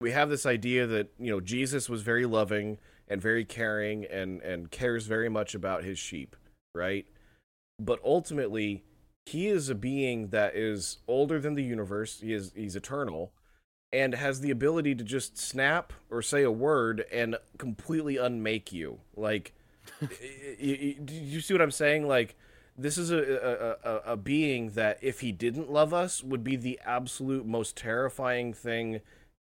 we 0.00 0.10
have 0.10 0.30
this 0.30 0.46
idea 0.46 0.86
that 0.86 1.08
you 1.18 1.30
know 1.30 1.40
jesus 1.40 1.88
was 1.88 2.00
very 2.00 2.24
loving 2.24 2.78
and 3.08 3.20
very 3.20 3.44
caring 3.44 4.04
and 4.04 4.40
and 4.42 4.70
cares 4.70 5.06
very 5.06 5.28
much 5.28 5.54
about 5.54 5.84
his 5.84 5.98
sheep 5.98 6.36
right? 6.76 7.06
But 7.80 7.98
ultimately 8.04 8.84
he 9.24 9.48
is 9.48 9.68
a 9.68 9.74
being 9.74 10.28
that 10.28 10.54
is 10.54 10.98
older 11.08 11.40
than 11.40 11.54
the 11.54 11.64
universe. 11.64 12.20
He 12.20 12.32
is 12.32 12.52
he's 12.54 12.76
eternal 12.76 13.32
and 13.92 14.14
has 14.14 14.40
the 14.40 14.50
ability 14.50 14.94
to 14.94 15.04
just 15.04 15.38
snap 15.38 15.92
or 16.10 16.22
say 16.22 16.42
a 16.42 16.50
word 16.50 17.04
and 17.10 17.36
completely 17.58 18.18
unmake 18.18 18.72
you. 18.72 19.00
Like 19.16 19.54
y- 20.00 20.08
y- 20.62 20.78
y- 20.82 20.96
do 21.04 21.14
you 21.14 21.40
see 21.40 21.54
what 21.54 21.62
i'm 21.62 21.70
saying? 21.70 22.06
Like 22.06 22.36
this 22.78 22.98
is 22.98 23.10
a, 23.10 23.78
a, 23.82 24.12
a 24.12 24.16
being 24.16 24.70
that 24.70 24.98
if 25.00 25.20
he 25.20 25.32
didn't 25.32 25.72
love 25.72 25.94
us 25.94 26.22
would 26.22 26.44
be 26.44 26.56
the 26.56 26.78
absolute 26.84 27.46
most 27.46 27.74
terrifying 27.76 28.52
thing 28.52 29.00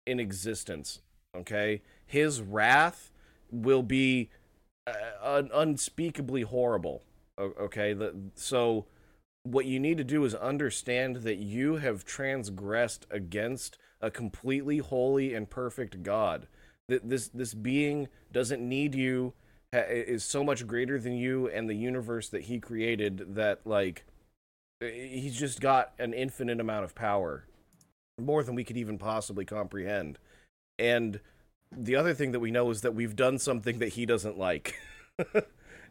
in 0.07 0.21
existence 0.21 1.01
okay? 1.37 1.83
His 2.07 2.43
wrath 2.43 3.12
will 3.53 3.83
be 3.83 4.31
uh, 4.87 4.93
un- 5.23 5.51
unspeakably 5.53 6.43
horrible 6.43 7.05
okay? 7.39 7.93
The, 7.93 8.15
so 8.35 8.87
what 9.45 9.67
you 9.67 9.81
need 9.81 9.99
to 9.99 10.05
do 10.05 10.25
is 10.25 10.35
understand 10.35 11.17
that 11.17 11.39
you 11.39 11.77
have 11.77 12.05
transgressed 12.05 13.07
against 13.11 13.79
a 14.01 14.11
completely 14.11 14.79
holy 14.79 15.35
and 15.35 15.49
perfect 15.49 16.03
god. 16.03 16.47
That 16.89 17.09
this 17.09 17.29
this 17.29 17.55
being 17.55 18.09
doesn't 18.33 18.67
need 18.67 18.95
you 18.95 19.35
is 19.73 20.25
so 20.25 20.45
much 20.45 20.67
greater 20.67 20.99
than 20.99 21.17
you 21.17 21.49
and 21.49 21.69
the 21.69 21.75
universe 21.75 22.29
that 22.29 22.43
he 22.43 22.59
created 22.59 23.35
that 23.35 23.61
like 23.65 24.05
he's 24.81 25.39
just 25.39 25.61
got 25.61 25.93
an 25.99 26.13
infinite 26.13 26.61
amount 26.61 26.85
of 26.85 26.95
power 26.95 27.47
more 28.21 28.43
than 28.43 28.55
we 28.55 28.65
could 28.65 28.77
even 28.77 28.99
possibly 28.99 29.45
comprehend. 29.45 30.19
And 30.79 31.21
the 31.77 31.97
other 31.97 32.15
thing 32.15 32.33
that 32.33 32.41
we 32.41 32.51
know 32.51 32.71
is 32.71 32.83
that 32.83 32.95
we've 32.95 33.17
done 33.17 33.39
something 33.39 33.79
that 33.79 33.91
he 33.91 34.07
doesn't 34.07 34.39
like. 34.39 34.79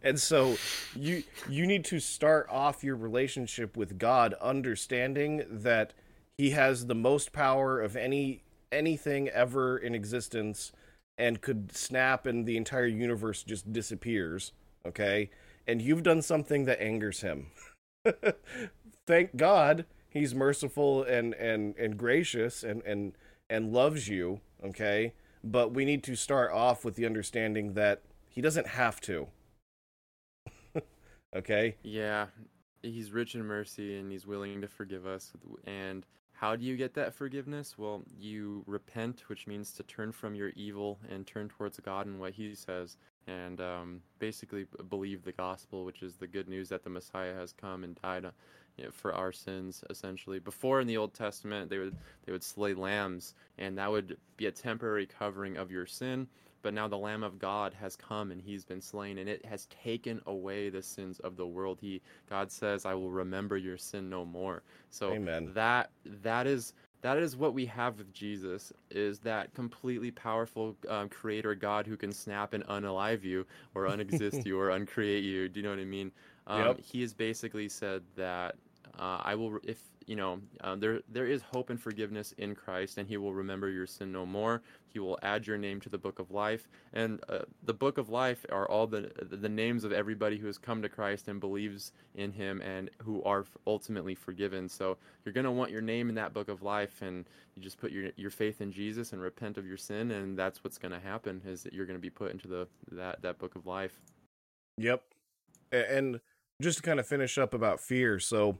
And 0.03 0.19
so 0.19 0.57
you 0.95 1.23
you 1.47 1.67
need 1.67 1.85
to 1.85 1.99
start 1.99 2.47
off 2.49 2.83
your 2.83 2.95
relationship 2.95 3.77
with 3.77 3.99
god 3.99 4.33
understanding 4.41 5.43
that 5.49 5.93
he 6.37 6.51
has 6.51 6.87
the 6.87 6.95
most 6.95 7.31
power 7.31 7.79
of 7.79 7.95
any 7.95 8.41
anything 8.71 9.29
ever 9.29 9.77
in 9.77 9.93
existence 9.93 10.71
and 11.17 11.41
could 11.41 11.75
snap 11.75 12.25
and 12.25 12.45
the 12.45 12.57
entire 12.57 12.87
universe 12.87 13.43
just 13.43 13.71
disappears 13.71 14.53
okay? 14.87 15.29
And 15.67 15.79
you've 15.79 16.01
done 16.01 16.23
something 16.23 16.65
that 16.65 16.81
angers 16.81 17.21
him. 17.21 17.51
Thank 19.05 19.35
god 19.35 19.85
he's 20.09 20.33
merciful 20.33 21.03
and 21.03 21.35
and 21.35 21.75
and 21.77 21.97
gracious 21.97 22.63
and 22.63 22.81
and 22.83 23.13
and 23.49 23.71
loves 23.71 24.07
you 24.07 24.41
okay? 24.65 25.13
But 25.43 25.73
we 25.73 25.85
need 25.85 26.03
to 26.03 26.15
start 26.15 26.51
off 26.51 26.85
with 26.85 26.95
the 26.95 27.05
understanding 27.05 27.73
that 27.73 28.03
he 28.27 28.41
doesn't 28.41 28.67
have 28.67 29.01
to. 29.01 29.27
okay? 31.35 31.75
Yeah, 31.83 32.27
he's 32.83 33.11
rich 33.11 33.35
in 33.35 33.43
mercy 33.43 33.97
and 33.97 34.11
he's 34.11 34.27
willing 34.27 34.61
to 34.61 34.67
forgive 34.67 35.05
us. 35.05 35.31
And 35.65 36.05
how 36.41 36.55
do 36.55 36.65
you 36.65 36.75
get 36.75 36.95
that 36.95 37.13
forgiveness? 37.13 37.77
Well, 37.77 38.01
you 38.17 38.63
repent, 38.65 39.25
which 39.27 39.45
means 39.45 39.73
to 39.73 39.83
turn 39.83 40.11
from 40.11 40.33
your 40.33 40.49
evil 40.49 40.97
and 41.07 41.27
turn 41.27 41.49
towards 41.49 41.79
God 41.79 42.07
and 42.07 42.19
what 42.19 42.33
He 42.33 42.55
says, 42.55 42.97
and 43.27 43.61
um, 43.61 44.01
basically 44.17 44.65
believe 44.89 45.23
the 45.23 45.33
gospel, 45.33 45.85
which 45.85 46.01
is 46.01 46.15
the 46.15 46.25
good 46.25 46.49
news 46.49 46.69
that 46.69 46.83
the 46.83 46.89
Messiah 46.89 47.35
has 47.35 47.53
come 47.53 47.83
and 47.83 47.93
died 48.01 48.25
you 48.77 48.85
know, 48.85 48.91
for 48.91 49.13
our 49.13 49.31
sins. 49.31 49.83
Essentially, 49.89 50.39
before 50.39 50.81
in 50.81 50.87
the 50.87 50.97
Old 50.97 51.13
Testament, 51.13 51.69
they 51.69 51.77
would 51.77 51.95
they 52.25 52.31
would 52.31 52.43
slay 52.43 52.73
lambs, 52.73 53.33
and 53.57 53.77
that 53.77 53.91
would 53.91 54.17
be 54.37 54.47
a 54.47 54.51
temporary 54.51 55.05
covering 55.05 55.57
of 55.57 55.71
your 55.71 55.85
sin. 55.85 56.27
But 56.61 56.73
now 56.73 56.87
the 56.87 56.97
Lamb 56.97 57.23
of 57.23 57.39
God 57.39 57.73
has 57.73 57.95
come 57.95 58.31
and 58.31 58.41
he's 58.41 58.63
been 58.63 58.81
slain 58.81 59.17
and 59.17 59.27
it 59.27 59.43
has 59.45 59.67
taken 59.67 60.21
away 60.27 60.69
the 60.69 60.81
sins 60.81 61.19
of 61.19 61.35
the 61.35 61.47
world. 61.47 61.79
He 61.81 62.01
God 62.29 62.51
says, 62.51 62.85
I 62.85 62.93
will 62.93 63.09
remember 63.09 63.57
your 63.57 63.77
sin 63.77 64.09
no 64.09 64.25
more. 64.25 64.63
So 64.89 65.13
Amen. 65.13 65.51
that 65.53 65.89
that 66.05 66.47
is 66.47 66.73
that 67.01 67.17
is 67.17 67.35
what 67.35 67.55
we 67.55 67.65
have 67.65 67.97
with 67.97 68.13
Jesus 68.13 68.71
is 68.91 69.19
that 69.19 69.53
completely 69.55 70.11
powerful 70.11 70.75
um, 70.87 71.09
creator 71.09 71.55
God 71.55 71.87
who 71.87 71.97
can 71.97 72.11
snap 72.11 72.53
and 72.53 72.63
unalive 72.67 73.23
you 73.23 73.45
or 73.73 73.85
unexist 73.87 74.45
you 74.45 74.59
or 74.59 74.69
uncreate 74.69 75.23
you. 75.23 75.49
Do 75.49 75.59
you 75.59 75.63
know 75.63 75.71
what 75.71 75.79
I 75.79 75.85
mean? 75.85 76.11
Um, 76.47 76.65
Yep. 76.67 76.79
He 76.81 77.01
has 77.01 77.13
basically 77.13 77.69
said 77.69 78.03
that 78.15 78.55
uh, 78.99 79.21
I 79.23 79.35
will 79.35 79.59
if 79.63 79.79
you 80.07 80.15
know 80.15 80.41
uh, 80.61 80.75
there 80.75 81.01
there 81.07 81.25
is 81.27 81.41
hope 81.41 81.69
and 81.69 81.79
forgiveness 81.79 82.33
in 82.37 82.55
Christ 82.55 82.97
and 82.97 83.07
He 83.07 83.17
will 83.17 83.33
remember 83.33 83.69
your 83.69 83.87
sin 83.87 84.11
no 84.11 84.25
more. 84.25 84.61
He 84.87 84.99
will 84.99 85.17
add 85.21 85.47
your 85.47 85.57
name 85.57 85.79
to 85.81 85.89
the 85.89 85.97
book 85.97 86.19
of 86.19 86.31
life 86.31 86.67
and 86.93 87.21
uh, 87.29 87.39
the 87.63 87.73
book 87.73 87.97
of 87.97 88.09
life 88.09 88.45
are 88.51 88.67
all 88.67 88.87
the 88.87 89.11
the 89.29 89.49
names 89.49 89.83
of 89.83 89.91
everybody 89.91 90.37
who 90.37 90.47
has 90.47 90.57
come 90.57 90.81
to 90.81 90.89
Christ 90.89 91.27
and 91.27 91.39
believes 91.39 91.93
in 92.15 92.31
Him 92.31 92.61
and 92.61 92.89
who 93.01 93.23
are 93.23 93.45
ultimately 93.67 94.15
forgiven. 94.15 94.67
So 94.67 94.97
you're 95.23 95.33
gonna 95.33 95.51
want 95.51 95.71
your 95.71 95.81
name 95.81 96.09
in 96.09 96.15
that 96.15 96.33
book 96.33 96.49
of 96.49 96.61
life 96.61 97.01
and 97.01 97.25
you 97.55 97.61
just 97.61 97.77
put 97.77 97.91
your 97.91 98.09
your 98.17 98.31
faith 98.31 98.59
in 98.61 98.71
Jesus 98.71 99.13
and 99.13 99.21
repent 99.21 99.57
of 99.57 99.65
your 99.65 99.77
sin 99.77 100.11
and 100.11 100.37
that's 100.37 100.63
what's 100.63 100.77
gonna 100.77 100.99
happen 100.99 101.41
is 101.45 101.63
that 101.63 101.73
you're 101.73 101.85
gonna 101.85 101.99
be 101.99 102.09
put 102.09 102.31
into 102.31 102.47
the 102.47 102.67
that 102.91 103.21
that 103.21 103.37
book 103.37 103.55
of 103.55 103.65
life. 103.65 104.01
Yep. 104.77 105.03
And 105.71 106.19
just 106.61 106.77
to 106.77 106.83
kind 106.83 106.99
of 106.99 107.07
finish 107.07 107.37
up 107.37 107.53
about 107.53 107.79
fear, 107.79 108.19
so 108.19 108.59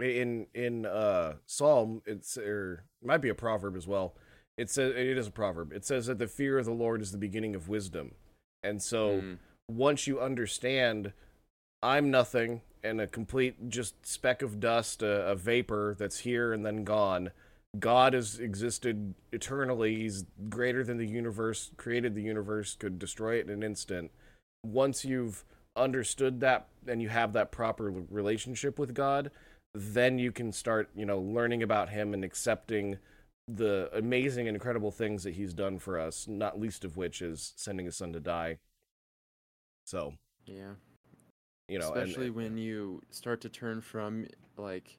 in 0.00 0.46
in 0.54 0.86
uh 0.86 1.34
Psalm, 1.46 2.02
it's 2.06 2.36
or 2.38 2.84
it 3.00 3.06
might 3.06 3.18
be 3.18 3.28
a 3.28 3.34
proverb 3.34 3.76
as 3.76 3.86
well. 3.86 4.14
It 4.56 4.70
says 4.70 4.94
it 4.94 5.18
is 5.18 5.26
a 5.26 5.30
proverb. 5.32 5.72
It 5.72 5.84
says 5.84 6.06
that 6.06 6.18
the 6.18 6.26
fear 6.26 6.58
of 6.58 6.64
the 6.66 6.72
Lord 6.72 7.00
is 7.02 7.12
the 7.12 7.18
beginning 7.18 7.54
of 7.54 7.68
wisdom. 7.68 8.14
And 8.62 8.82
so 8.82 9.22
Mm. 9.22 9.38
once 9.68 10.06
you 10.06 10.20
understand 10.20 11.12
I'm 11.82 12.10
nothing 12.10 12.62
and 12.84 13.00
a 13.00 13.06
complete 13.06 13.68
just 13.68 14.06
speck 14.06 14.42
of 14.42 14.60
dust, 14.60 15.02
a, 15.02 15.28
a 15.28 15.34
vapor 15.34 15.96
that's 15.98 16.20
here 16.20 16.52
and 16.52 16.64
then 16.64 16.84
gone. 16.84 17.30
God 17.78 18.12
has 18.12 18.38
existed 18.38 19.14
eternally. 19.32 19.96
He's 19.96 20.26
greater 20.48 20.84
than 20.84 20.98
the 20.98 21.06
universe, 21.06 21.70
created 21.76 22.14
the 22.14 22.22
universe, 22.22 22.74
could 22.74 22.98
destroy 22.98 23.36
it 23.36 23.46
in 23.46 23.50
an 23.50 23.62
instant. 23.62 24.10
Once 24.64 25.04
you've 25.04 25.44
understood 25.74 26.40
that 26.40 26.68
and 26.86 27.00
you 27.02 27.08
have 27.08 27.32
that 27.32 27.52
proper 27.52 27.90
relationship 27.90 28.78
with 28.78 28.94
God, 28.94 29.30
then 29.74 30.18
you 30.18 30.32
can 30.32 30.52
start, 30.52 30.90
you 30.94 31.06
know, 31.06 31.18
learning 31.18 31.62
about 31.62 31.88
him 31.90 32.12
and 32.14 32.24
accepting 32.24 32.98
the 33.48 33.90
amazing 33.92 34.46
and 34.46 34.54
incredible 34.54 34.90
things 34.90 35.24
that 35.24 35.34
he's 35.34 35.52
done 35.54 35.78
for 35.78 35.98
us, 35.98 36.28
not 36.28 36.60
least 36.60 36.84
of 36.84 36.96
which 36.96 37.20
is 37.20 37.52
sending 37.56 37.86
his 37.86 37.96
son 37.96 38.12
to 38.12 38.20
die. 38.20 38.58
So, 39.84 40.14
Yeah. 40.46 40.74
you 41.68 41.78
know, 41.78 41.92
and- 41.92 42.02
especially 42.02 42.28
uh, 42.28 42.32
when 42.32 42.56
you 42.56 43.02
start 43.10 43.40
to 43.42 43.48
turn 43.48 43.80
from 43.80 44.26
like 44.56 44.98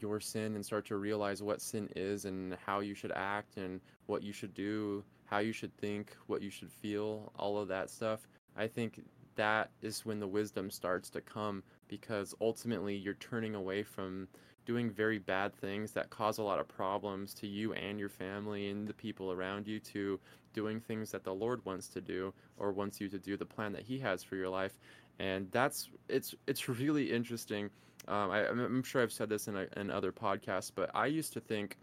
your 0.00 0.20
sin 0.20 0.54
and 0.54 0.64
start 0.64 0.84
to 0.86 0.96
realize 0.96 1.42
what 1.42 1.60
sin 1.60 1.88
is 1.96 2.24
and 2.24 2.54
how 2.54 2.80
you 2.80 2.94
should 2.94 3.12
act 3.12 3.56
and 3.56 3.80
what 4.06 4.22
you 4.22 4.32
should 4.32 4.54
do, 4.54 5.04
how 5.24 5.38
you 5.38 5.52
should 5.52 5.74
think, 5.78 6.16
what 6.26 6.42
you 6.42 6.50
should 6.50 6.70
feel, 6.70 7.32
all 7.36 7.58
of 7.58 7.68
that 7.68 7.90
stuff. 7.90 8.28
I 8.54 8.68
think 8.68 9.02
that 9.36 9.70
is 9.82 10.04
when 10.04 10.20
the 10.20 10.26
wisdom 10.26 10.70
starts 10.70 11.10
to 11.10 11.20
come 11.20 11.62
because 11.88 12.34
ultimately 12.40 12.94
you're 12.96 13.14
turning 13.14 13.54
away 13.54 13.82
from 13.82 14.28
doing 14.64 14.90
very 14.90 15.18
bad 15.18 15.54
things 15.54 15.90
that 15.92 16.10
cause 16.10 16.38
a 16.38 16.42
lot 16.42 16.60
of 16.60 16.68
problems 16.68 17.34
to 17.34 17.46
you 17.46 17.72
and 17.72 17.98
your 17.98 18.08
family 18.08 18.70
and 18.70 18.86
the 18.86 18.94
people 18.94 19.32
around 19.32 19.66
you 19.66 19.80
to 19.80 20.20
doing 20.54 20.80
things 20.80 21.10
that 21.10 21.24
the 21.24 21.34
Lord 21.34 21.64
wants 21.64 21.88
to 21.88 22.00
do 22.00 22.32
or 22.58 22.72
wants 22.72 23.00
you 23.00 23.08
to 23.08 23.18
do 23.18 23.36
the 23.36 23.44
plan 23.44 23.72
that 23.72 23.82
he 23.82 23.98
has 23.98 24.22
for 24.22 24.36
your 24.36 24.48
life 24.48 24.78
and 25.18 25.50
that's 25.50 25.90
it's 26.08 26.34
it's 26.46 26.68
really 26.68 27.12
interesting. 27.12 27.70
Um, 28.08 28.30
I, 28.30 28.48
I'm 28.48 28.58
I'm 28.58 28.82
sure 28.82 29.02
I've 29.02 29.12
said 29.12 29.28
this 29.28 29.48
in, 29.48 29.56
a, 29.56 29.66
in 29.76 29.90
other 29.90 30.12
podcasts, 30.12 30.72
but 30.74 30.90
I 30.94 31.06
used 31.06 31.32
to 31.34 31.40
think 31.40 31.76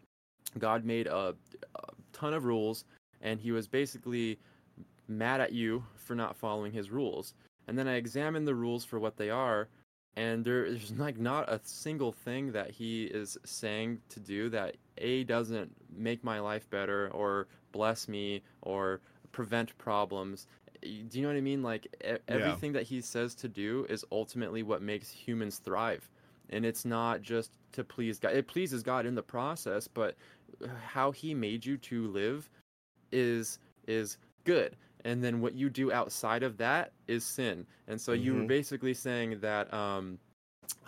God 0.57 0.83
made 0.83 1.07
a, 1.07 1.35
a 1.75 1.83
ton 2.11 2.33
of 2.33 2.45
rules, 2.45 2.85
and 3.21 3.39
He 3.39 3.51
was 3.51 3.67
basically 3.67 4.39
mad 5.09 5.41
at 5.41 5.51
you 5.51 5.83
for 5.95 6.15
not 6.15 6.35
following 6.35 6.71
His 6.71 6.89
rules. 6.89 7.33
And 7.67 7.77
then 7.77 7.87
I 7.87 7.95
examine 7.95 8.45
the 8.45 8.55
rules 8.55 8.83
for 8.85 8.99
what 8.99 9.17
they 9.17 9.29
are, 9.29 9.67
and 10.15 10.43
there 10.43 10.65
is 10.65 10.91
like 10.97 11.19
not 11.19 11.51
a 11.51 11.59
single 11.63 12.11
thing 12.11 12.51
that 12.51 12.71
He 12.71 13.05
is 13.05 13.37
saying 13.45 13.99
to 14.09 14.19
do 14.19 14.49
that 14.49 14.75
a 14.97 15.23
doesn't 15.23 15.71
make 15.95 16.23
my 16.23 16.39
life 16.39 16.69
better 16.69 17.09
or 17.13 17.47
bless 17.71 18.07
me 18.07 18.41
or 18.61 19.01
prevent 19.31 19.77
problems 19.77 20.47
do 20.81 21.07
you 21.11 21.21
know 21.21 21.29
what 21.29 21.37
I 21.37 21.41
mean? 21.41 21.63
Like 21.63 21.87
e- 22.05 22.17
everything 22.27 22.73
that 22.73 22.83
he 22.83 23.01
says 23.01 23.35
to 23.35 23.47
do 23.47 23.85
is 23.89 24.05
ultimately 24.11 24.63
what 24.63 24.81
makes 24.81 25.09
humans 25.09 25.57
thrive, 25.57 26.09
and 26.49 26.65
it's 26.65 26.85
not 26.85 27.21
just 27.21 27.51
to 27.73 27.83
please 27.83 28.19
God. 28.19 28.33
It 28.33 28.47
pleases 28.47 28.83
God 28.83 29.05
in 29.05 29.15
the 29.15 29.23
process, 29.23 29.87
but 29.87 30.15
uh, 30.63 30.67
how 30.85 31.11
He 31.11 31.33
made 31.33 31.65
you 31.65 31.77
to 31.77 32.07
live 32.07 32.49
is 33.11 33.59
is 33.87 34.17
good, 34.45 34.75
and 35.05 35.23
then 35.23 35.41
what 35.41 35.53
you 35.55 35.69
do 35.69 35.91
outside 35.91 36.43
of 36.43 36.57
that 36.57 36.93
is 37.07 37.23
sin. 37.25 37.65
And 37.87 37.99
so 37.99 38.13
you 38.13 38.35
were 38.35 38.43
Mhm. 38.43 38.47
basically 38.47 38.93
saying 38.93 39.39
that. 39.41 39.73
Um, 39.73 40.19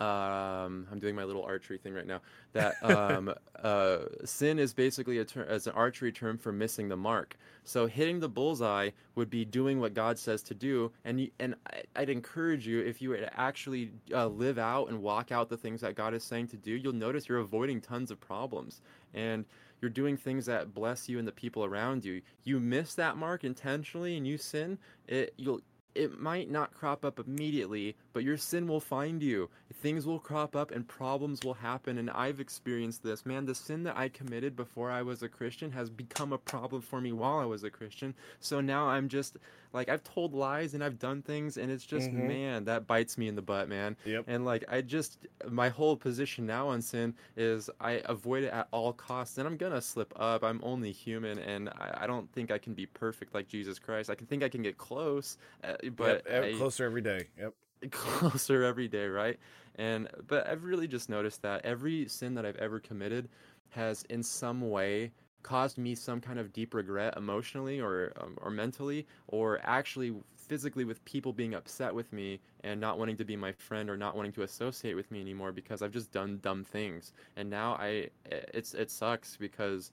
um, 0.00 0.86
I'm 0.90 0.98
doing 1.00 1.14
my 1.14 1.24
little 1.24 1.44
archery 1.44 1.78
thing 1.78 1.94
right 1.94 2.06
now. 2.06 2.20
That 2.52 2.82
um, 2.82 3.32
uh, 3.62 3.98
sin 4.24 4.58
is 4.58 4.72
basically 4.74 5.18
a 5.18 5.24
ter- 5.24 5.44
as 5.44 5.66
an 5.66 5.74
archery 5.74 6.12
term 6.12 6.38
for 6.38 6.52
missing 6.52 6.88
the 6.88 6.96
mark. 6.96 7.36
So 7.64 7.86
hitting 7.86 8.20
the 8.20 8.28
bullseye 8.28 8.90
would 9.14 9.30
be 9.30 9.44
doing 9.44 9.80
what 9.80 9.94
God 9.94 10.18
says 10.18 10.42
to 10.44 10.54
do, 10.54 10.92
and 11.04 11.20
you, 11.20 11.30
and 11.38 11.54
I, 11.66 11.82
I'd 11.96 12.10
encourage 12.10 12.66
you 12.66 12.80
if 12.80 13.00
you 13.02 13.10
were 13.10 13.18
to 13.18 13.40
actually 13.40 13.92
uh, 14.12 14.26
live 14.28 14.58
out 14.58 14.88
and 14.88 15.02
walk 15.02 15.30
out 15.30 15.48
the 15.48 15.56
things 15.56 15.80
that 15.82 15.94
God 15.94 16.14
is 16.14 16.24
saying 16.24 16.48
to 16.48 16.56
do, 16.56 16.72
you'll 16.72 16.92
notice 16.92 17.28
you're 17.28 17.38
avoiding 17.38 17.80
tons 17.80 18.10
of 18.10 18.20
problems, 18.20 18.80
and 19.14 19.44
you're 19.82 19.90
doing 19.90 20.16
things 20.16 20.46
that 20.46 20.72
bless 20.72 21.08
you 21.08 21.18
and 21.18 21.26
the 21.26 21.32
people 21.32 21.64
around 21.64 22.04
you. 22.04 22.22
You 22.44 22.60
miss 22.60 22.94
that 22.94 23.16
mark 23.16 23.44
intentionally, 23.44 24.16
and 24.16 24.26
you 24.26 24.38
sin. 24.38 24.78
It 25.08 25.34
you'll 25.36 25.60
it 25.94 26.18
might 26.20 26.50
not 26.50 26.72
crop 26.74 27.04
up 27.04 27.18
immediately, 27.18 27.96
but 28.12 28.22
your 28.22 28.36
sin 28.36 28.66
will 28.66 28.80
find 28.80 29.22
you. 29.22 29.50
Things 29.74 30.06
will 30.06 30.18
crop 30.18 30.54
up 30.54 30.70
and 30.70 30.86
problems 30.86 31.42
will 31.44 31.54
happen. 31.54 31.98
And 31.98 32.10
I've 32.10 32.40
experienced 32.40 33.02
this. 33.02 33.26
Man, 33.26 33.46
the 33.46 33.54
sin 33.54 33.82
that 33.84 33.96
I 33.96 34.08
committed 34.08 34.56
before 34.56 34.90
I 34.90 35.02
was 35.02 35.22
a 35.22 35.28
Christian 35.28 35.72
has 35.72 35.90
become 35.90 36.32
a 36.32 36.38
problem 36.38 36.82
for 36.82 37.00
me 37.00 37.12
while 37.12 37.38
I 37.38 37.44
was 37.44 37.64
a 37.64 37.70
Christian. 37.70 38.14
So 38.40 38.60
now 38.60 38.86
I'm 38.88 39.08
just 39.08 39.36
like, 39.72 39.88
I've 39.88 40.04
told 40.04 40.34
lies 40.34 40.74
and 40.74 40.84
I've 40.84 40.98
done 40.98 41.22
things, 41.22 41.56
and 41.56 41.70
it's 41.70 41.86
just, 41.86 42.10
Mhm. 42.10 42.26
man, 42.26 42.64
that 42.66 42.86
bites 42.86 43.16
me 43.16 43.26
in 43.26 43.36
the 43.36 43.42
butt, 43.42 43.70
man. 43.70 43.96
Yep. 44.04 44.24
And 44.26 44.44
like, 44.44 44.64
I 44.68 44.82
just, 44.82 45.26
my 45.48 45.70
whole 45.70 45.96
position 45.96 46.44
now 46.44 46.68
on 46.68 46.82
sin 46.82 47.14
is 47.36 47.70
I 47.80 48.02
avoid 48.04 48.44
it 48.44 48.52
at 48.52 48.68
all 48.70 48.92
costs. 48.92 49.38
And 49.38 49.48
I'm 49.48 49.56
going 49.56 49.72
to 49.72 49.80
slip 49.80 50.12
up. 50.16 50.44
I'm 50.44 50.60
only 50.62 50.92
human, 50.92 51.38
and 51.38 51.70
I, 51.70 52.00
I 52.02 52.06
don't 52.06 52.30
think 52.32 52.50
I 52.50 52.58
can 52.58 52.74
be 52.74 52.84
perfect 52.84 53.34
like 53.34 53.48
Jesus 53.48 53.78
Christ. 53.78 54.10
I 54.10 54.14
can 54.14 54.26
think 54.26 54.42
I 54.42 54.50
can 54.50 54.62
get 54.62 54.76
close, 54.76 55.38
uh, 55.64 55.74
but 55.90 56.24
Yep, 56.24 56.26
ev- 56.26 56.44
I- 56.44 56.56
closer 56.58 56.84
every 56.84 57.02
day. 57.02 57.28
Yep. 57.38 57.54
closer 57.90 58.62
every 58.64 58.88
day, 58.88 59.06
right? 59.06 59.38
And 59.76 60.08
but 60.26 60.46
I've 60.48 60.64
really 60.64 60.86
just 60.86 61.08
noticed 61.08 61.42
that 61.42 61.64
every 61.64 62.06
sin 62.08 62.34
that 62.34 62.44
I've 62.46 62.56
ever 62.56 62.78
committed 62.78 63.28
has 63.70 64.04
in 64.10 64.22
some 64.22 64.70
way 64.70 65.12
caused 65.42 65.76
me 65.78 65.94
some 65.94 66.20
kind 66.20 66.38
of 66.38 66.52
deep 66.52 66.74
regret 66.74 67.16
emotionally 67.16 67.80
or 67.80 68.12
um, 68.20 68.38
or 68.40 68.50
mentally 68.50 69.06
or 69.28 69.58
actually 69.64 70.14
physically 70.36 70.84
with 70.84 71.04
people 71.04 71.32
being 71.32 71.54
upset 71.54 71.94
with 71.94 72.12
me 72.12 72.38
and 72.62 72.80
not 72.80 72.98
wanting 72.98 73.16
to 73.16 73.24
be 73.24 73.36
my 73.36 73.52
friend 73.52 73.88
or 73.88 73.96
not 73.96 74.14
wanting 74.14 74.32
to 74.32 74.42
associate 74.42 74.94
with 74.94 75.10
me 75.10 75.20
anymore 75.20 75.50
because 75.52 75.82
I've 75.82 75.90
just 75.92 76.12
done 76.12 76.38
dumb 76.42 76.62
things. 76.64 77.12
And 77.36 77.48
now 77.50 77.74
I 77.74 78.10
it's 78.30 78.74
it 78.74 78.90
sucks 78.90 79.36
because 79.36 79.90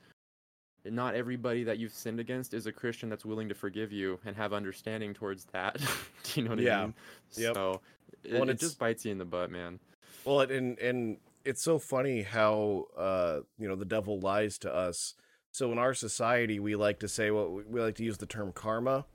not 0.86 1.16
everybody 1.16 1.64
that 1.66 1.78
you've 1.80 1.94
sinned 1.94 2.20
against 2.20 2.54
is 2.54 2.66
a 2.68 2.72
Christian 2.72 3.10
that's 3.10 3.26
willing 3.26 3.50
to 3.50 3.56
forgive 3.56 3.92
you 3.92 4.20
and 4.26 4.36
have 4.36 4.54
understanding 4.54 5.14
towards 5.14 5.46
that. 5.54 5.78
Do 6.24 6.42
you 6.42 6.44
know 6.48 6.56
what 6.56 6.60
Yeah. 6.60 6.80
I 6.82 6.84
mean? 6.84 6.94
Yep. 7.36 7.56
So 7.56 7.82
it, 8.24 8.40
Well, 8.40 8.44
and 8.44 8.50
it 8.50 8.60
just 8.60 8.80
bites 8.80 9.06
you 9.06 9.12
in 9.12 9.18
the 9.18 9.26
butt, 9.26 9.52
man. 9.52 9.80
Well, 10.26 10.42
and 10.42 10.78
and 10.80 11.18
it's 11.46 11.62
so 11.64 11.80
funny 11.80 12.24
how 12.24 12.88
uh 12.98 13.40
you 13.58 13.68
know 13.68 13.76
the 13.76 13.86
devil 13.86 14.20
lies 14.20 14.58
to 14.60 14.74
us 14.74 15.16
So 15.52 15.72
in 15.72 15.78
our 15.80 15.94
society, 15.94 16.60
we 16.60 16.76
like 16.76 17.00
to 17.00 17.08
say 17.08 17.32
what 17.32 17.52
well, 17.52 17.64
we 17.68 17.82
like 17.82 17.96
to 17.96 18.04
use 18.04 18.18
the 18.18 18.26
term 18.28 18.52
karma, 18.54 19.06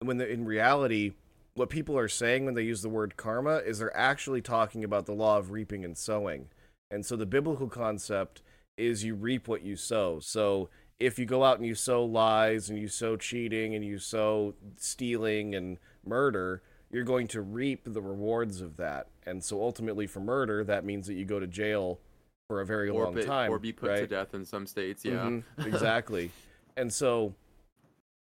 when 0.00 0.18
the, 0.18 0.28
in 0.28 0.44
reality, 0.44 1.12
what 1.54 1.70
people 1.70 1.98
are 1.98 2.08
saying 2.08 2.44
when 2.44 2.54
they 2.54 2.62
use 2.62 2.82
the 2.82 2.88
word 2.88 3.16
karma 3.16 3.56
is 3.58 3.78
they're 3.78 3.96
actually 3.96 4.40
talking 4.42 4.84
about 4.84 5.06
the 5.06 5.12
law 5.14 5.38
of 5.38 5.50
reaping 5.50 5.84
and 5.84 5.96
sowing. 5.98 6.48
And 6.90 7.04
so 7.04 7.16
the 7.16 7.26
biblical 7.26 7.68
concept 7.68 8.42
is 8.76 9.04
you 9.04 9.14
reap 9.14 9.48
what 9.48 9.62
you 9.62 9.76
sow. 9.76 10.20
So 10.20 10.70
if 11.00 11.18
you 11.18 11.26
go 11.26 11.44
out 11.44 11.58
and 11.58 11.66
you 11.66 11.74
sow 11.74 12.04
lies 12.04 12.68
and 12.68 12.78
you 12.78 12.88
sow 12.88 13.16
cheating 13.16 13.74
and 13.74 13.84
you 13.84 13.98
sow 13.98 14.54
stealing 14.76 15.54
and 15.54 15.78
murder, 16.04 16.62
you're 16.90 17.04
going 17.04 17.28
to 17.28 17.40
reap 17.40 17.82
the 17.84 18.02
rewards 18.02 18.60
of 18.60 18.76
that. 18.78 19.06
And 19.24 19.44
so 19.44 19.62
ultimately 19.62 20.06
for 20.06 20.20
murder, 20.20 20.64
that 20.64 20.84
means 20.84 21.06
that 21.06 21.14
you 21.14 21.24
go 21.24 21.38
to 21.38 21.46
jail 21.46 22.00
for 22.48 22.60
a 22.60 22.66
very 22.66 22.88
or 22.88 23.04
long 23.04 23.14
be, 23.14 23.22
time 23.22 23.50
or 23.50 23.58
be 23.58 23.72
put 23.72 23.90
right? 23.90 24.00
to 24.00 24.06
death 24.06 24.34
in 24.34 24.44
some 24.44 24.66
states. 24.66 25.04
Yeah, 25.04 25.12
Mhm, 25.26 25.44
exactly. 25.66 26.30
and 26.76 26.92
so, 26.92 27.34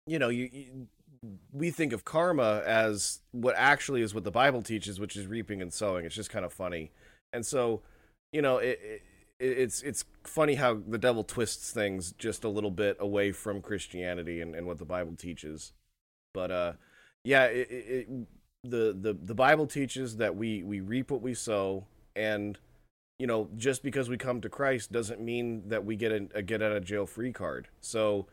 you 0.06 0.18
know, 0.18 0.28
you, 0.28 0.48
you 0.52 0.88
we 1.52 1.70
think 1.70 1.92
of 1.92 2.04
karma 2.04 2.62
as 2.66 3.20
what 3.30 3.54
actually 3.56 4.02
is 4.02 4.12
what 4.12 4.24
the 4.24 4.30
Bible 4.30 4.60
teaches, 4.60 4.98
which 4.98 5.16
is 5.16 5.26
reaping 5.26 5.62
and 5.62 5.72
sowing. 5.72 6.04
It's 6.04 6.14
just 6.16 6.30
kind 6.30 6.44
of 6.44 6.52
funny, 6.52 6.90
and 7.32 7.46
so, 7.46 7.80
you 8.32 8.42
know, 8.42 8.58
it, 8.58 8.80
it 8.82 9.02
it's 9.42 9.82
it's 9.82 10.04
funny 10.24 10.54
how 10.54 10.80
the 10.86 10.98
devil 10.98 11.24
twists 11.24 11.72
things 11.72 12.12
just 12.12 12.44
a 12.44 12.48
little 12.48 12.70
bit 12.70 12.96
away 13.00 13.32
from 13.32 13.60
Christianity 13.60 14.40
and, 14.40 14.54
and 14.54 14.66
what 14.66 14.78
the 14.78 14.84
Bible 14.84 15.14
teaches. 15.16 15.72
But 16.32 16.50
uh, 16.50 16.72
yeah, 17.24 17.44
it, 17.46 17.68
it, 17.70 18.08
the 18.62 18.96
the 18.98 19.16
the 19.20 19.34
Bible 19.34 19.66
teaches 19.66 20.16
that 20.16 20.36
we 20.36 20.62
we 20.62 20.80
reap 20.80 21.10
what 21.10 21.22
we 21.22 21.34
sow, 21.34 21.86
and 22.14 22.58
you 23.18 23.26
know, 23.26 23.48
just 23.56 23.82
because 23.82 24.08
we 24.08 24.16
come 24.16 24.40
to 24.40 24.48
Christ 24.48 24.92
doesn't 24.92 25.20
mean 25.20 25.68
that 25.68 25.84
we 25.84 25.96
get 25.96 26.12
a, 26.12 26.28
a 26.34 26.42
get 26.42 26.62
out 26.62 26.72
of 26.72 26.84
jail 26.84 27.06
free 27.06 27.32
card. 27.32 27.68
So, 27.80 28.26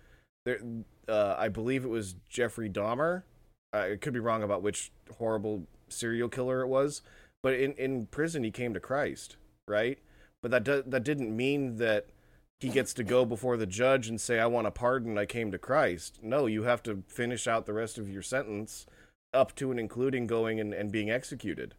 there, 0.46 0.60
uh, 1.08 1.36
I 1.38 1.50
believe 1.50 1.84
it 1.84 1.90
was 1.90 2.16
Jeffrey 2.30 2.70
Dahmer. 2.70 3.24
I 3.74 3.98
could 4.02 4.14
be 4.14 4.20
wrong 4.20 4.42
about 4.42 4.64
which 4.64 4.92
horrible 5.18 5.68
serial 5.90 6.30
killer 6.30 6.62
it 6.62 6.68
was, 6.68 7.02
but 7.44 7.54
in, 7.54 7.74
in 7.74 8.08
prison 8.08 8.44
he 8.44 8.52
came 8.52 8.74
to 8.74 8.80
Christ, 8.80 9.38
right? 9.68 10.00
But 10.42 10.52
that 10.52 10.64
do, 10.64 10.84
that 10.86 11.04
didn't 11.04 11.36
mean 11.36 11.78
that 11.78 12.08
he 12.60 12.70
gets 12.70 12.94
to 12.96 13.04
go 13.04 13.26
before 13.26 13.58
the 13.58 13.66
judge 13.66 14.08
and 14.08 14.20
say, 14.20 14.40
"I 14.40 14.46
want 14.46 14.68
a 14.68 14.72
pardon. 14.72 15.18
I 15.18 15.26
came 15.26 15.52
to 15.52 15.58
Christ." 15.58 16.20
No, 16.22 16.46
you 16.46 16.64
have 16.64 16.84
to 16.84 17.04
finish 17.08 17.48
out 17.48 17.66
the 17.66 17.74
rest 17.74 17.98
of 17.98 18.10
your 18.10 18.22
sentence, 18.22 18.86
up 19.34 19.56
to 19.56 19.72
and 19.72 19.80
including 19.80 20.28
going 20.28 20.60
and, 20.60 20.74
and 20.74 20.92
being 20.92 21.10
executed, 21.10 21.76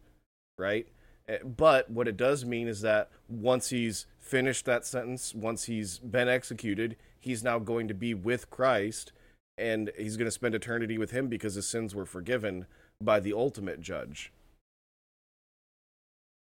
right? 0.57 0.87
Eh, 1.27 1.39
But 1.43 1.89
what 1.89 2.07
it 2.07 2.17
does 2.17 2.45
mean 2.45 2.67
is 2.67 2.81
that 2.81 3.09
once 3.27 3.69
he's 3.69 4.05
finished 4.19 4.65
that 4.65 4.85
sentence, 4.85 5.33
once 5.33 5.65
he's 5.65 5.99
been 5.99 6.29
executed, 6.29 6.97
he's 7.19 7.43
now 7.43 7.59
going 7.59 7.87
to 7.87 7.93
be 7.93 8.13
with 8.13 8.49
Christ 8.49 9.11
and 9.57 9.91
he's 9.97 10.17
going 10.17 10.25
to 10.25 10.31
spend 10.31 10.55
eternity 10.55 10.97
with 10.97 11.11
him 11.11 11.27
because 11.27 11.55
his 11.55 11.67
sins 11.67 11.93
were 11.93 12.05
forgiven 12.05 12.65
by 13.01 13.19
the 13.19 13.33
ultimate 13.33 13.79
judge. 13.79 14.31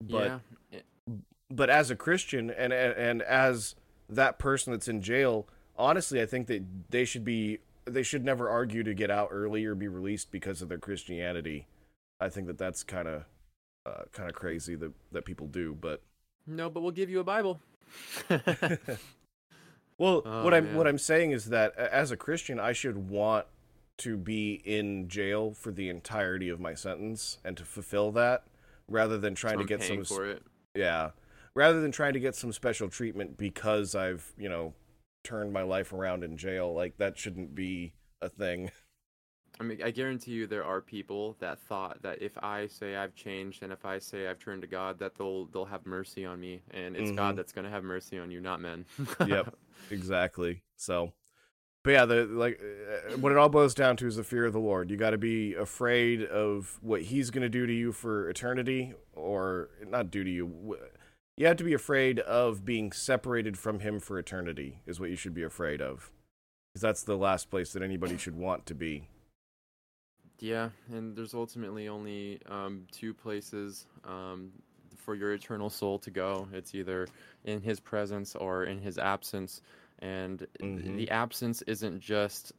But 0.00 0.40
yeah. 0.70 0.80
But 1.50 1.70
as 1.70 1.90
a 1.90 1.96
Christian 1.96 2.50
and, 2.50 2.72
and 2.72 2.92
and 2.94 3.22
as 3.22 3.74
that 4.08 4.38
person 4.38 4.72
that's 4.72 4.88
in 4.88 5.00
jail, 5.00 5.48
honestly, 5.76 6.20
I 6.20 6.26
think 6.26 6.46
that 6.48 6.62
they 6.90 7.04
should 7.04 7.24
be 7.24 7.58
they 7.86 8.02
should 8.02 8.24
never 8.24 8.48
argue 8.50 8.82
to 8.82 8.92
get 8.94 9.10
out 9.10 9.28
early 9.30 9.64
or 9.64 9.74
be 9.74 9.88
released 9.88 10.30
because 10.30 10.60
of 10.60 10.68
their 10.68 10.78
Christianity. 10.78 11.66
I 12.20 12.28
think 12.28 12.46
that 12.48 12.58
that's 12.58 12.82
kind 12.82 13.08
of 13.08 13.24
uh, 13.86 14.02
kind 14.12 14.28
of 14.28 14.34
crazy 14.34 14.74
that 14.74 14.92
that 15.12 15.24
people 15.24 15.46
do, 15.46 15.74
but 15.80 16.02
No, 16.46 16.68
but 16.68 16.82
we'll 16.82 16.92
give 16.92 17.08
you 17.10 17.20
a 17.20 17.24
Bible. 17.24 17.60
well, 19.98 20.22
Oh, 20.24 20.44
what 20.44 20.52
I'm 20.54 20.66
man. 20.66 20.76
what 20.76 20.86
I'm 20.86 20.98
saying 20.98 21.30
is 21.32 21.46
that 21.46 21.76
as 21.76 22.10
a 22.10 22.16
Christian, 22.16 22.60
I 22.60 22.72
should 22.72 23.08
want 23.08 23.46
to 23.98 24.16
be 24.16 24.60
in 24.64 25.08
jail 25.08 25.52
for 25.54 25.72
the 25.72 25.88
entirety 25.88 26.48
of 26.48 26.60
my 26.60 26.74
sentence 26.74 27.38
and 27.44 27.56
to 27.56 27.64
fulfill 27.64 28.12
that 28.12 28.44
rather 28.86 29.18
than 29.18 29.34
trying 29.34 29.54
So 29.54 29.62
to 29.62 29.66
get 29.66 29.82
some 29.82 30.04
for 30.04 30.26
it. 30.26 30.42
Yeah. 30.74 31.10
Rather 31.58 31.80
than 31.80 31.90
trying 31.90 32.12
to 32.12 32.20
get 32.20 32.36
some 32.36 32.52
special 32.52 32.88
treatment 32.88 33.36
because 33.36 33.96
I've, 33.96 34.32
you 34.38 34.48
know, 34.48 34.74
turned 35.24 35.52
my 35.52 35.62
life 35.62 35.92
around 35.92 36.22
in 36.22 36.36
jail, 36.36 36.72
like 36.72 36.98
that 36.98 37.18
shouldn't 37.18 37.52
be 37.52 37.94
a 38.22 38.28
thing. 38.28 38.70
I 39.60 39.64
mean, 39.64 39.82
I 39.82 39.90
guarantee 39.90 40.30
you 40.30 40.46
there 40.46 40.64
are 40.64 40.80
people 40.80 41.34
that 41.40 41.58
thought 41.58 42.00
that 42.02 42.22
if 42.22 42.38
I 42.44 42.68
say 42.68 42.94
I've 42.94 43.16
changed 43.16 43.64
and 43.64 43.72
if 43.72 43.84
I 43.84 43.98
say 43.98 44.28
I've 44.28 44.38
turned 44.38 44.62
to 44.62 44.68
God, 44.68 45.00
that 45.00 45.16
they'll 45.16 45.46
they'll 45.46 45.64
have 45.64 45.84
mercy 45.84 46.24
on 46.24 46.38
me, 46.38 46.62
and 46.70 46.94
it's 46.94 47.10
Mhm. 47.10 47.16
God 47.16 47.34
that's 47.34 47.50
gonna 47.50 47.70
have 47.70 47.82
mercy 47.82 48.18
on 48.18 48.30
you, 48.30 48.40
not 48.40 48.60
men. 48.60 48.86
Yep. 49.26 49.56
exactly. 49.90 50.62
So, 50.76 51.12
but 51.82 51.90
yeah, 51.90 52.04
the 52.04 52.26
like 52.26 52.60
uh, 52.62 53.18
what 53.18 53.32
it 53.32 53.38
all 53.38 53.48
boils 53.48 53.74
down 53.74 53.96
to 53.96 54.06
is 54.06 54.14
the 54.14 54.22
fear 54.22 54.44
of 54.46 54.52
the 54.52 54.60
Lord. 54.60 54.92
You 54.92 54.96
got 54.96 55.10
to 55.10 55.18
be 55.18 55.54
afraid 55.54 56.22
of 56.22 56.78
what 56.82 57.02
he's 57.02 57.30
going 57.30 57.42
to 57.42 57.48
do 57.48 57.66
to 57.66 57.72
you 57.72 57.90
for 57.90 58.30
eternity 58.30 58.94
or 59.12 59.70
not 59.84 60.12
do 60.12 60.22
to 60.22 60.30
you. 60.30 60.78
You 61.38 61.46
have 61.46 61.56
to 61.58 61.64
be 61.64 61.72
afraid 61.72 62.18
of 62.18 62.64
being 62.64 62.90
separated 62.90 63.56
from 63.56 63.78
him 63.78 64.00
for 64.00 64.18
eternity 64.18 64.80
is 64.86 64.98
what 64.98 65.08
you 65.08 65.14
should 65.14 65.34
be 65.34 65.44
afraid 65.44 65.80
of. 65.80 66.10
Cuz 66.74 66.82
that's 66.82 67.04
the 67.04 67.16
last 67.16 67.48
place 67.48 67.72
that 67.74 67.82
anybody 67.82 68.18
should 68.18 68.34
want 68.34 68.66
to 68.66 68.74
be. 68.74 69.06
Yeah, 70.40 70.70
and 70.90 71.14
there's 71.14 71.34
ultimately 71.34 71.86
only 71.86 72.40
um, 72.46 72.88
two 72.90 73.14
places 73.14 73.86
um, 74.02 74.50
for 74.96 75.14
your 75.14 75.32
eternal 75.32 75.70
soul 75.70 76.00
to 76.00 76.10
go. 76.10 76.48
It's 76.52 76.74
either 76.74 77.06
in 77.44 77.60
His 77.60 77.78
presence 77.78 78.34
or 78.34 78.64
in 78.64 78.80
His 78.80 78.98
absence. 78.98 79.62
And 80.00 80.44
Mhm. 80.60 80.96
the 80.96 81.08
absence 81.10 81.62
isn't 81.62 82.00
just 82.00 82.52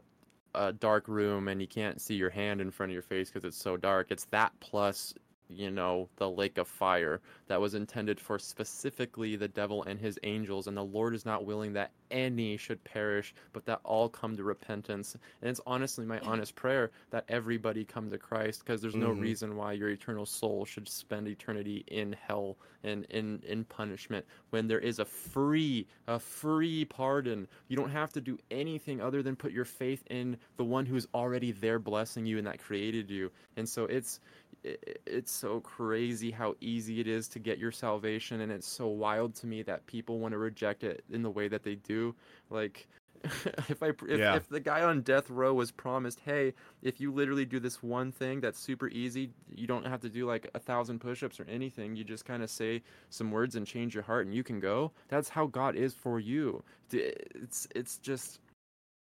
a 0.56 0.72
dark 0.72 1.10
room 1.10 1.50
and 1.50 1.60
you 1.60 1.68
can't 1.68 2.00
see 2.00 2.16
your 2.16 2.30
hand 2.30 2.62
in 2.62 2.72
front 2.72 2.92
of 2.92 2.94
your 2.94 3.02
face 3.02 3.30
because 3.30 3.44
it's 3.44 3.58
so 3.58 3.76
dark. 3.76 4.10
It's 4.10 4.26
that 4.28 4.58
plus, 4.62 5.14
you 5.50 5.72
know, 5.72 6.08
the 6.18 6.30
lake 6.30 6.58
of 6.58 6.68
fire 6.68 7.22
that 7.48 7.60
was 7.60 7.74
intended 7.74 8.20
for 8.20 8.38
specifically 8.38 9.36
the 9.36 9.48
devil 9.48 9.84
and 9.84 10.00
his 10.00 10.20
angels. 10.24 10.68
And 10.68 10.78
the 10.78 10.84
Lord 10.84 11.16
is 11.16 11.26
not 11.26 11.46
willing 11.46 11.74
that 11.74 11.92
any 12.12 12.58
should 12.58 12.84
perish, 12.84 13.34
but 13.54 13.66
that 13.66 13.80
all 13.84 14.10
come 14.10 14.38
to 14.38 14.44
repentance. 14.44 15.16
And 15.42 15.50
it's 15.50 15.62
honestly 15.66 16.06
my 16.06 16.20
honest 16.20 16.56
prayer 16.56 16.92
that 17.12 17.26
everybody 17.30 17.84
come 17.84 18.10
to 18.12 18.18
Christ 18.18 18.64
because 18.64 18.82
there's 18.82 18.96
no 18.96 19.10
Mhm. 19.10 19.20
reason 19.20 19.56
why 19.56 19.74
your 19.74 19.90
eternal 19.90 20.26
soul 20.26 20.66
should 20.66 20.88
spend 20.88 21.28
eternity 21.28 21.84
in 21.88 22.14
hell 22.14 22.58
and 22.84 23.06
in, 23.06 23.42
in 23.46 23.66
punishment 23.66 24.26
when 24.52 24.68
there 24.68 24.80
is 24.80 25.00
a 25.00 25.06
free, 25.06 25.88
a 26.08 26.20
free 26.20 26.86
pardon. 26.86 27.48
You 27.68 27.76
don't 27.76 27.90
have 27.92 28.14
to 28.14 28.22
do 28.22 28.38
anything 28.52 29.02
other 29.02 29.22
than 29.22 29.36
put 29.36 29.52
your 29.52 29.66
faith 29.66 30.04
in 30.10 30.38
the 30.58 30.64
one 30.64 30.86
who's 30.86 31.08
already 31.14 31.52
there 31.52 31.80
blessing 31.80 32.26
you 32.26 32.38
and 32.38 32.48
that 32.48 32.60
created 32.60 33.10
you. 33.10 33.32
And 33.58 33.68
so 33.68 33.86
it's 33.86 34.20
it, 34.64 35.02
it's 35.06 35.32
so 35.32 35.60
crazy 35.62 36.32
how 36.32 36.56
easy 36.62 37.00
it 37.00 37.08
is 37.08 37.28
to 37.30 37.40
get 37.40 37.58
your 37.58 37.72
salvation 37.72 38.42
and 38.42 38.52
it's 38.52 38.68
so 38.68 38.88
wild 38.88 39.36
to 39.36 39.48
me 39.48 39.64
that 39.64 39.86
people 39.86 40.20
want 40.20 40.34
to 40.34 40.38
reject 40.38 40.84
it 40.84 41.04
in 41.12 41.22
the 41.24 41.30
way 41.30 41.48
that 41.48 41.64
they 41.64 41.76
do. 41.76 42.16
Like 42.50 42.88
if 43.68 43.84
i 43.84 43.90
if, 44.08 44.18
Yeah. 44.20 44.36
if 44.36 44.48
the 44.48 44.62
guy 44.62 44.82
on 44.82 45.02
death 45.02 45.30
row 45.30 45.54
was 45.54 45.72
promised 45.72 46.22
hey 46.24 46.54
if 46.82 47.02
you 47.02 47.12
literally 47.12 47.44
do 47.44 47.60
this 47.60 47.84
one 47.84 48.14
thing 48.14 48.40
that's 48.40 48.58
super 48.58 48.88
easy 48.88 49.34
you 49.54 49.68
don't 49.68 49.86
have 49.86 50.00
to 50.00 50.08
do 50.10 50.26
like 50.26 50.50
a 50.56 50.60
thousand 50.60 51.00
push-ups 51.00 51.38
or 51.38 51.46
anything 51.50 51.98
you 51.98 52.06
just 52.06 52.24
kind 52.24 52.42
of 52.42 52.50
say 52.50 52.82
some 53.10 53.30
words 53.30 53.58
and 53.58 53.68
change 53.68 53.94
your 53.94 54.04
heart 54.04 54.26
and 54.26 54.34
you 54.34 54.42
can 54.42 54.62
go 54.62 54.94
that's 55.10 55.28
how 55.28 55.46
god 55.48 55.76
is 55.76 55.94
for 55.94 56.22
you. 56.22 56.64
It's 56.94 57.68
it's 57.76 57.98
just 57.98 58.40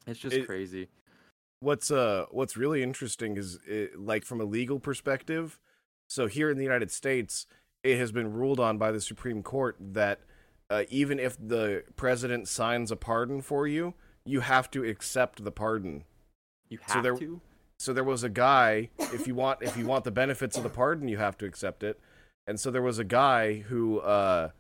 it's 0.06 0.18
just 0.18 0.36
It- 0.36 0.46
crazy 0.46 0.88
what's 1.60 1.90
uh 1.90 2.26
what's 2.30 2.56
really 2.56 2.82
interesting 2.82 3.36
is 3.36 3.58
it, 3.66 3.98
like 3.98 4.24
from 4.24 4.40
a 4.40 4.44
legal 4.44 4.78
perspective 4.78 5.58
so 6.08 6.26
here 6.26 6.50
in 6.50 6.56
the 6.56 6.62
united 6.64 6.90
states 6.90 7.46
it 7.82 7.98
has 7.98 8.12
been 8.12 8.32
ruled 8.32 8.60
on 8.60 8.78
by 8.78 8.92
the 8.92 9.00
supreme 9.00 9.42
court 9.42 9.76
that 9.80 10.20
uh, 10.70 10.84
even 10.90 11.18
if 11.18 11.36
the 11.40 11.82
president 11.96 12.46
signs 12.46 12.90
a 12.90 12.96
pardon 12.96 13.40
for 13.40 13.66
you 13.66 13.94
you 14.26 14.40
have 14.40 14.70
to 14.70 14.84
accept 14.84 15.42
the 15.42 15.50
pardon. 15.50 16.04
You 16.68 16.78
So 16.86 16.94
have 16.94 17.02
there- 17.02 17.16
to? 17.16 17.40
so 17.78 17.94
there 17.94 18.04
was 18.04 18.22
a 18.22 18.28
guy 18.28 18.90
if 18.98 19.26
you 19.26 19.34
want 19.34 19.62
if 19.62 19.74
you 19.76 19.86
want 19.86 20.04
the 20.04 20.10
benefits 20.10 20.58
of 20.58 20.62
the 20.64 20.68
pardon 20.68 21.08
you 21.08 21.16
have 21.16 21.38
to 21.38 21.46
accept 21.46 21.82
it. 21.82 21.98
And 22.46 22.60
so 22.60 22.70
there 22.70 22.82
was 22.82 22.98
a 22.98 23.04
guy 23.04 23.60
who 23.60 24.00
uh 24.00 24.50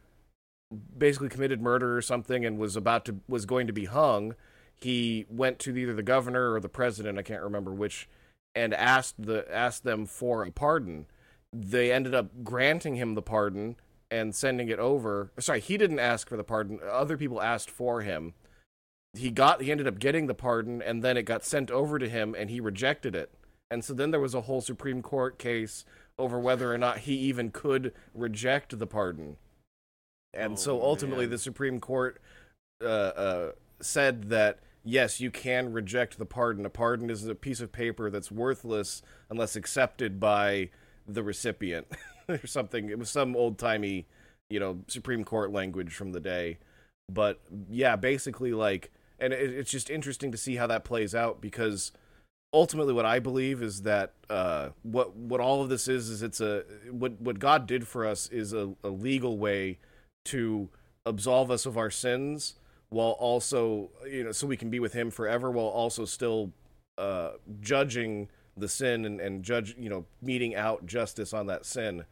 basically 0.96 1.28
committed 1.28 1.60
murder 1.60 1.96
or 1.96 2.00
something 2.00 2.46
and 2.46 2.58
was 2.58 2.76
about 2.76 3.04
to 3.06 3.16
was 3.28 3.44
going 3.44 3.66
to 3.66 3.72
be 3.74 3.84
hung 3.84 4.34
he 4.80 5.26
went 5.28 5.58
to 5.60 5.76
either 5.76 5.94
the 5.94 6.02
governor 6.02 6.52
or 6.52 6.60
the 6.60 6.68
president 6.68 7.18
i 7.18 7.22
can't 7.22 7.42
remember 7.42 7.72
which 7.72 8.08
and 8.54 8.74
asked 8.74 9.14
the 9.18 9.46
asked 9.54 9.84
them 9.84 10.04
for 10.06 10.44
a 10.44 10.50
pardon. 10.50 11.06
They 11.52 11.92
ended 11.92 12.14
up 12.14 12.42
granting 12.42 12.96
him 12.96 13.14
the 13.14 13.22
pardon 13.22 13.76
and 14.10 14.34
sending 14.34 14.68
it 14.68 14.78
over. 14.80 15.30
Sorry 15.38 15.60
he 15.60 15.76
didn't 15.76 16.00
ask 16.00 16.28
for 16.28 16.36
the 16.36 16.42
pardon. 16.44 16.80
Other 16.90 17.16
people 17.16 17.40
asked 17.40 17.70
for 17.70 18.00
him. 18.02 18.34
He 19.16 19.30
got 19.30 19.62
he 19.62 19.70
ended 19.70 19.86
up 19.86 19.98
getting 19.98 20.26
the 20.26 20.34
pardon 20.34 20.82
and 20.82 21.02
then 21.04 21.16
it 21.16 21.22
got 21.22 21.44
sent 21.44 21.70
over 21.70 21.98
to 21.98 22.08
him 22.08 22.34
and 22.36 22.50
he 22.50 22.60
rejected 22.60 23.14
it. 23.14 23.30
And 23.70 23.84
so 23.84 23.94
then 23.94 24.10
there 24.10 24.20
was 24.20 24.34
a 24.34 24.42
whole 24.42 24.60
supreme 24.60 25.02
court 25.02 25.38
case 25.38 25.84
over 26.18 26.38
whether 26.40 26.72
or 26.72 26.78
not 26.78 27.00
he 27.00 27.14
even 27.14 27.50
could 27.50 27.92
reject 28.12 28.76
the 28.76 28.86
pardon. 28.86 29.36
And 30.34 30.54
Oh, 30.54 30.56
so 30.56 30.82
ultimately 30.82 31.26
man. 31.26 31.30
the 31.30 31.38
supreme 31.38 31.78
court 31.80 32.20
uh, 32.82 32.86
uh, 32.86 33.52
said 33.80 34.30
that 34.30 34.58
yes, 34.88 35.20
you 35.20 35.30
can 35.30 35.72
reject 35.72 36.18
the 36.18 36.24
pardon. 36.24 36.64
A 36.64 36.70
pardon 36.70 37.10
is 37.10 37.26
a 37.26 37.34
piece 37.34 37.60
of 37.60 37.70
paper 37.70 38.10
that's 38.10 38.30
worthless 38.30 39.02
unless 39.28 39.54
accepted 39.54 40.18
by 40.18 40.70
the 41.06 41.22
recipient 41.22 41.86
or 42.28 42.46
something. 42.46 42.88
It 42.88 42.98
was 42.98 43.10
some 43.10 43.36
old 43.36 43.58
timey, 43.58 44.06
you 44.48 44.58
know, 44.58 44.80
Supreme 44.88 45.24
Court 45.24 45.52
language 45.52 45.94
from 45.94 46.12
the 46.12 46.20
day. 46.20 46.58
But 47.12 47.40
yeah, 47.70 47.96
basically, 47.96 48.52
like, 48.52 48.90
and 49.18 49.32
it, 49.32 49.50
it's 49.50 49.70
just 49.70 49.90
interesting 49.90 50.32
to 50.32 50.38
see 50.38 50.56
how 50.56 50.66
that 50.66 50.84
plays 50.84 51.14
out 51.14 51.40
because 51.40 51.92
ultimately 52.54 52.94
what 52.94 53.04
I 53.04 53.18
believe 53.18 53.62
is 53.62 53.82
that 53.82 54.14
uh, 54.30 54.70
what 54.82 55.14
what 55.14 55.40
all 55.40 55.62
of 55.62 55.68
this 55.68 55.86
is 55.86 56.08
is 56.08 56.22
it's 56.22 56.40
a 56.40 56.64
what 56.90 57.20
what 57.20 57.38
God 57.38 57.66
did 57.66 57.86
for 57.86 58.06
us 58.06 58.28
is 58.28 58.54
a, 58.54 58.74
a 58.82 58.88
legal 58.88 59.36
way 59.36 59.78
to 60.26 60.70
absolve 61.04 61.50
us 61.50 61.66
of 61.66 61.76
our 61.76 61.90
sins 61.90 62.54
while 62.90 63.10
also 63.18 63.90
you 64.10 64.24
know 64.24 64.32
so 64.32 64.46
we 64.46 64.56
can 64.56 64.70
be 64.70 64.80
with 64.80 64.92
him 64.92 65.10
forever 65.10 65.50
while 65.50 65.66
also 65.66 66.04
still 66.04 66.52
uh, 66.96 67.32
judging 67.60 68.28
the 68.56 68.68
sin 68.68 69.04
and, 69.04 69.20
and 69.20 69.42
judge 69.44 69.76
you 69.78 69.88
know 69.88 70.04
meting 70.20 70.54
out 70.54 70.86
justice 70.86 71.32
on 71.32 71.46
that 71.46 71.64
sin. 71.64 72.04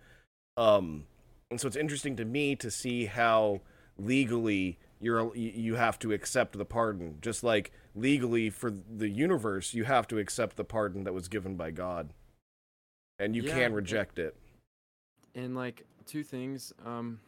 Um 0.56 1.04
and 1.50 1.60
so 1.60 1.68
it's 1.68 1.76
interesting 1.76 2.16
to 2.16 2.24
me 2.24 2.56
to 2.56 2.70
see 2.70 3.06
how 3.06 3.60
legally 3.98 4.78
you're 5.00 5.34
you 5.36 5.74
have 5.76 5.98
to 6.00 6.12
accept 6.12 6.56
the 6.56 6.64
pardon. 6.64 7.18
Just 7.20 7.42
like 7.44 7.72
legally 7.94 8.50
for 8.50 8.70
the 8.70 9.08
universe 9.08 9.74
you 9.74 9.84
have 9.84 10.06
to 10.08 10.18
accept 10.18 10.56
the 10.56 10.64
pardon 10.64 11.04
that 11.04 11.14
was 11.14 11.28
given 11.28 11.56
by 11.56 11.70
god. 11.70 12.12
And 13.18 13.34
you 13.36 13.42
Yeah, 13.42 13.54
can 13.54 13.72
reject 13.74 14.18
it. 14.18 14.36
And 15.34 15.54
like 15.54 15.84
two 16.06 16.22
things 16.22 16.72
um 16.84 17.18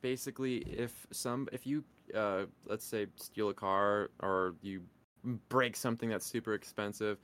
basically 0.00 0.58
if 0.58 1.06
some 1.10 1.48
if 1.52 1.66
you 1.66 1.84
uh 2.16 2.44
let's 2.66 2.84
say 2.84 3.06
steal 3.16 3.48
a 3.48 3.54
car 3.54 4.10
or 4.20 4.54
you 4.62 4.82
break 5.48 5.76
something 5.76 6.08
that's 6.08 6.26
super 6.26 6.54
expensive 6.54 7.18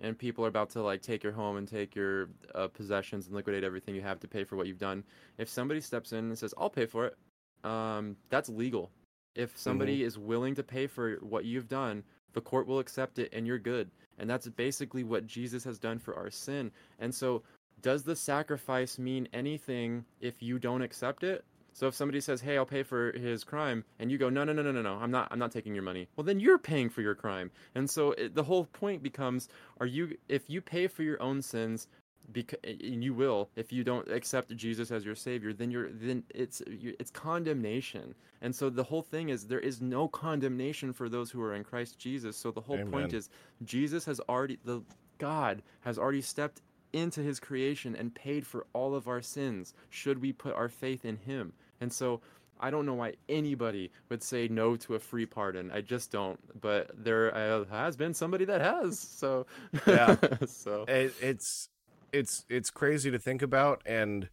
and 0.00 0.16
people 0.16 0.44
are 0.44 0.48
about 0.48 0.70
to 0.70 0.82
like 0.82 1.02
take 1.02 1.24
your 1.24 1.32
home 1.32 1.56
and 1.56 1.66
take 1.66 1.94
your 1.94 2.28
uh, 2.54 2.68
possessions 2.68 3.26
and 3.26 3.34
liquidate 3.34 3.64
everything 3.64 3.94
you 3.94 4.02
have 4.02 4.20
to 4.20 4.28
pay 4.28 4.44
for 4.44 4.56
what 4.56 4.66
you've 4.66 4.78
done. 4.78 5.02
If 5.38 5.48
somebody 5.48 5.80
steps 5.80 6.12
in 6.12 6.18
and 6.18 6.38
says 6.38 6.54
i'll 6.58 6.70
pay 6.70 6.86
for 6.86 7.06
it 7.06 7.16
um 7.64 8.16
that's 8.30 8.48
legal. 8.48 8.90
If 9.34 9.56
somebody 9.56 10.02
is 10.02 10.18
willing 10.18 10.54
to 10.56 10.62
pay 10.62 10.86
for 10.86 11.16
what 11.16 11.44
you've 11.44 11.68
done 11.68 12.02
the 12.34 12.40
court 12.40 12.66
will 12.66 12.78
accept 12.78 13.18
it 13.18 13.30
and 13.32 13.46
you're 13.46 13.58
good. 13.58 13.90
And 14.18 14.28
that's 14.28 14.48
basically 14.48 15.04
what 15.04 15.26
jesus 15.26 15.64
has 15.64 15.78
done 15.78 15.98
for 15.98 16.14
our 16.16 16.30
sin. 16.30 16.70
And 16.98 17.14
so 17.14 17.42
does 17.80 18.02
the 18.02 18.16
sacrifice 18.16 18.98
mean 18.98 19.28
anything 19.32 20.04
if 20.20 20.42
you 20.42 20.58
don't 20.58 20.82
accept 20.82 21.22
it? 21.22 21.44
So 21.78 21.86
if 21.86 21.94
somebody 21.94 22.20
says, 22.20 22.40
"Hey, 22.40 22.56
I'll 22.56 22.66
pay 22.66 22.82
for 22.82 23.12
his 23.12 23.44
crime," 23.44 23.84
and 24.00 24.10
you 24.10 24.18
go, 24.18 24.28
"No, 24.28 24.42
no, 24.42 24.52
no, 24.52 24.62
no, 24.62 24.72
no, 24.72 24.82
no, 24.82 24.94
I'm 24.94 25.12
not. 25.12 25.28
I'm 25.30 25.38
not 25.38 25.52
taking 25.52 25.74
your 25.74 25.84
money." 25.84 26.08
Well, 26.16 26.24
then 26.24 26.40
you're 26.40 26.58
paying 26.58 26.90
for 26.90 27.02
your 27.02 27.14
crime. 27.14 27.52
And 27.76 27.88
so 27.88 28.10
it, 28.12 28.34
the 28.34 28.42
whole 28.42 28.64
point 28.64 29.00
becomes: 29.00 29.48
Are 29.78 29.86
you? 29.86 30.18
If 30.28 30.50
you 30.50 30.60
pay 30.60 30.88
for 30.88 31.04
your 31.04 31.22
own 31.22 31.40
sins, 31.40 31.86
because 32.32 32.58
and 32.64 33.04
you 33.04 33.14
will, 33.14 33.50
if 33.54 33.72
you 33.72 33.84
don't 33.84 34.10
accept 34.10 34.56
Jesus 34.56 34.90
as 34.90 35.04
your 35.04 35.14
savior, 35.14 35.52
then 35.52 35.70
you're 35.70 35.92
then 35.92 36.24
it's 36.34 36.60
it's 36.66 37.12
condemnation. 37.12 38.12
And 38.40 38.52
so 38.52 38.70
the 38.70 38.82
whole 38.82 39.02
thing 39.02 39.28
is 39.28 39.46
there 39.46 39.60
is 39.60 39.80
no 39.80 40.08
condemnation 40.08 40.92
for 40.92 41.08
those 41.08 41.30
who 41.30 41.40
are 41.40 41.54
in 41.54 41.62
Christ 41.62 41.96
Jesus. 41.96 42.36
So 42.36 42.50
the 42.50 42.60
whole 42.60 42.84
point 42.86 43.12
is 43.12 43.30
Jesus 43.64 44.04
has 44.06 44.20
already 44.28 44.58
the 44.64 44.82
God 45.18 45.62
has 45.82 45.96
already 45.96 46.22
stepped 46.22 46.60
into 46.92 47.20
his 47.20 47.38
creation 47.38 47.94
and 47.94 48.14
paid 48.14 48.46
for 48.46 48.66
all 48.72 48.96
of 48.96 49.08
our 49.08 49.22
sins 49.22 49.74
should 49.90 50.20
we 50.20 50.32
put 50.32 50.54
our 50.54 50.68
faith 50.68 51.04
in 51.04 51.16
him. 51.16 51.52
And 51.80 51.92
so 51.92 52.20
I 52.60 52.70
don't 52.70 52.86
know 52.86 52.94
why 52.94 53.14
anybody 53.28 53.90
would 54.08 54.22
say 54.22 54.48
no 54.48 54.76
to 54.76 54.94
a 54.94 54.98
free 54.98 55.26
pardon. 55.26 55.70
I 55.70 55.80
just 55.80 56.10
don't. 56.10 56.38
But 56.60 56.90
there 56.96 57.34
uh, 57.34 57.64
has 57.66 57.96
been 57.96 58.14
somebody 58.14 58.44
that 58.46 58.60
has. 58.60 58.98
So 58.98 59.46
Yeah. 59.86 60.16
so 60.46 60.84
it, 60.88 61.14
it's 61.20 61.68
it's 62.12 62.44
it's 62.48 62.70
crazy 62.70 63.10
to 63.10 63.18
think 63.18 63.42
about 63.42 63.82
and 63.86 64.28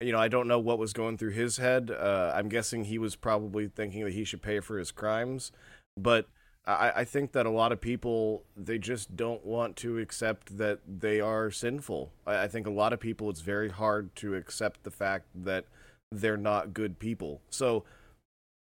you 0.00 0.12
know 0.12 0.18
i 0.18 0.28
don't 0.28 0.46
know 0.46 0.58
what 0.58 0.78
was 0.78 0.92
going 0.92 1.18
through 1.18 1.30
his 1.30 1.56
head 1.56 1.90
uh, 1.90 2.32
i'm 2.34 2.48
guessing 2.48 2.84
he 2.84 2.98
was 2.98 3.16
probably 3.16 3.68
thinking 3.68 4.04
that 4.04 4.12
he 4.12 4.24
should 4.24 4.42
pay 4.42 4.60
for 4.60 4.78
his 4.78 4.90
crimes 4.90 5.52
but 5.96 6.28
I, 6.64 6.92
I 6.96 7.04
think 7.04 7.32
that 7.32 7.46
a 7.46 7.50
lot 7.50 7.72
of 7.72 7.80
people 7.80 8.44
they 8.56 8.78
just 8.78 9.16
don't 9.16 9.44
want 9.44 9.76
to 9.76 9.98
accept 9.98 10.58
that 10.58 10.80
they 10.86 11.20
are 11.20 11.50
sinful 11.50 12.12
I, 12.26 12.44
I 12.44 12.48
think 12.48 12.66
a 12.66 12.70
lot 12.70 12.92
of 12.92 13.00
people 13.00 13.30
it's 13.30 13.40
very 13.40 13.70
hard 13.70 14.14
to 14.16 14.34
accept 14.34 14.84
the 14.84 14.90
fact 14.90 15.26
that 15.34 15.64
they're 16.10 16.36
not 16.36 16.72
good 16.72 16.98
people 16.98 17.40
so 17.50 17.84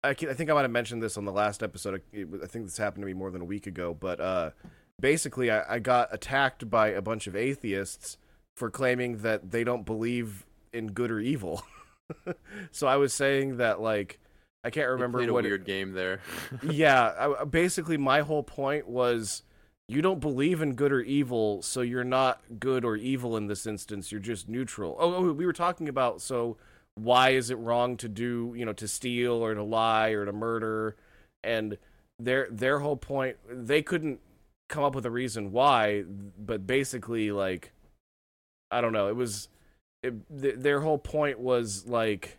I, 0.04 0.14
can, 0.14 0.30
I 0.30 0.34
think 0.34 0.50
I 0.50 0.54
might 0.54 0.64
have 0.64 0.72
mentioned 0.72 1.02
this 1.02 1.18
on 1.18 1.26
the 1.26 1.32
last 1.32 1.64
episode. 1.64 2.02
It 2.12 2.28
I 2.44 2.46
think 2.46 2.66
this 2.66 2.78
happened 2.78 3.04
to 3.04 3.06
me 3.06 3.14
more 3.14 3.32
than 3.32 3.42
a 3.42 3.46
week 3.46 3.68
ago. 3.68 3.96
But 3.98 4.20
uh, 4.20 4.50
basically, 5.00 5.50
I, 5.50 5.76
I 5.76 5.80
got 5.80 6.10
attacked 6.12 6.70
by 6.70 6.90
a 6.90 7.02
bunch 7.02 7.26
of 7.28 7.36
atheists 7.36 8.18
for 8.58 8.70
claiming 8.70 9.20
that 9.20 9.52
they 9.52 9.64
don't 9.64 9.86
believe 9.86 10.46
in 10.74 10.88
good 10.88 11.10
or 11.10 11.20
evil. 11.20 11.64
so 12.72 12.88
I 12.88 12.98
was 12.98 13.14
saying 13.14 13.58
that, 13.58 13.80
like, 13.80 14.20
I 14.64 14.70
can't 14.70 14.88
You 14.88 14.92
remember 14.92 15.22
a 15.22 15.32
what. 15.32 15.44
weird 15.44 15.66
game 15.66 15.94
there. 15.94 16.20
yeah, 16.64 17.34
I, 17.40 17.46
basically, 17.46 17.98
my 17.98 18.22
whole 18.22 18.44
point 18.44 18.88
was 18.88 19.44
you 19.88 20.02
don't 20.02 20.20
believe 20.20 20.62
in 20.62 20.76
good 20.76 20.92
or 20.92 21.02
evil, 21.02 21.62
so 21.62 21.80
you're 21.80 22.04
not 22.04 22.42
good 22.60 22.84
or 22.84 22.98
evil 22.98 23.38
in 23.38 23.48
this 23.48 23.66
instance. 23.66 24.12
You're 24.12 24.22
just 24.22 24.50
neutral. 24.50 24.98
Oh, 25.00 25.14
oh 25.16 25.32
we 25.32 25.46
were 25.46 25.54
talking 25.54 25.88
about 25.88 26.22
so 26.22 26.58
why 26.96 27.30
is 27.30 27.50
it 27.50 27.56
wrong 27.56 27.98
to 27.98 28.08
do 28.08 28.54
you 28.56 28.66
know 28.66 28.74
to 28.74 28.88
steal 28.88 29.34
or 29.34 29.54
to 29.54 29.64
lie 29.64 30.10
or 30.10 30.26
to 30.26 30.34
murder? 30.34 30.96
And 31.44 31.78
their 32.20 32.48
their 32.50 32.80
whole 32.80 32.98
point 32.98 33.38
they 33.50 33.82
couldn't 33.82 34.20
come 34.70 34.84
up 34.84 34.96
with 34.96 35.06
a 35.06 35.12
reason 35.12 35.52
why 35.52 36.04
but 36.38 36.66
basically 36.66 37.32
like 37.32 37.72
i 38.72 38.82
don't 38.82 38.94
know 38.94 39.08
it 39.08 39.16
was 39.16 39.50
it, 40.04 40.14
th- 40.42 40.56
their 40.58 40.82
whole 40.82 40.98
point 40.98 41.40
was 41.40 41.86
like 41.88 42.38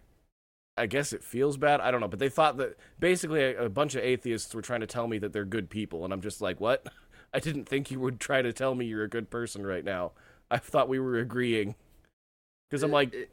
i 0.77 0.87
guess 0.87 1.13
it 1.13 1.23
feels 1.23 1.57
bad 1.57 1.81
i 1.81 1.91
don't 1.91 2.01
know 2.01 2.09
but 2.09 2.19
they 2.19 2.29
thought 2.29 2.57
that 2.57 2.77
basically 2.99 3.43
a, 3.43 3.65
a 3.65 3.69
bunch 3.69 3.95
of 3.95 4.03
atheists 4.03 4.55
were 4.55 4.63
trying 4.63 4.81
to 4.81 4.87
tell 4.87 5.07
me 5.07 5.19
that 5.19 5.33
they're 5.33 5.45
good 5.45 5.69
people 5.69 6.05
and 6.05 6.13
i'm 6.13 6.23
just 6.23 6.41
like 6.41 6.61
what? 6.61 6.87
I 7.35 7.41
didn't 7.41 7.65
think 7.69 7.91
you 7.91 7.99
would 7.99 8.21
try 8.21 8.43
to 8.43 8.53
tell 8.53 8.77
me 8.77 8.87
you're 8.87 9.03
a 9.03 9.09
good 9.09 9.29
person 9.29 9.67
right 9.67 9.85
now. 9.85 10.13
I 10.53 10.59
thought 10.59 10.89
we 10.89 11.01
were 11.01 11.19
agreeing. 11.19 11.75
Because 12.71 12.85
i'm 12.85 12.95
uh, 12.95 12.99
It- 13.01 13.13
like 13.13 13.29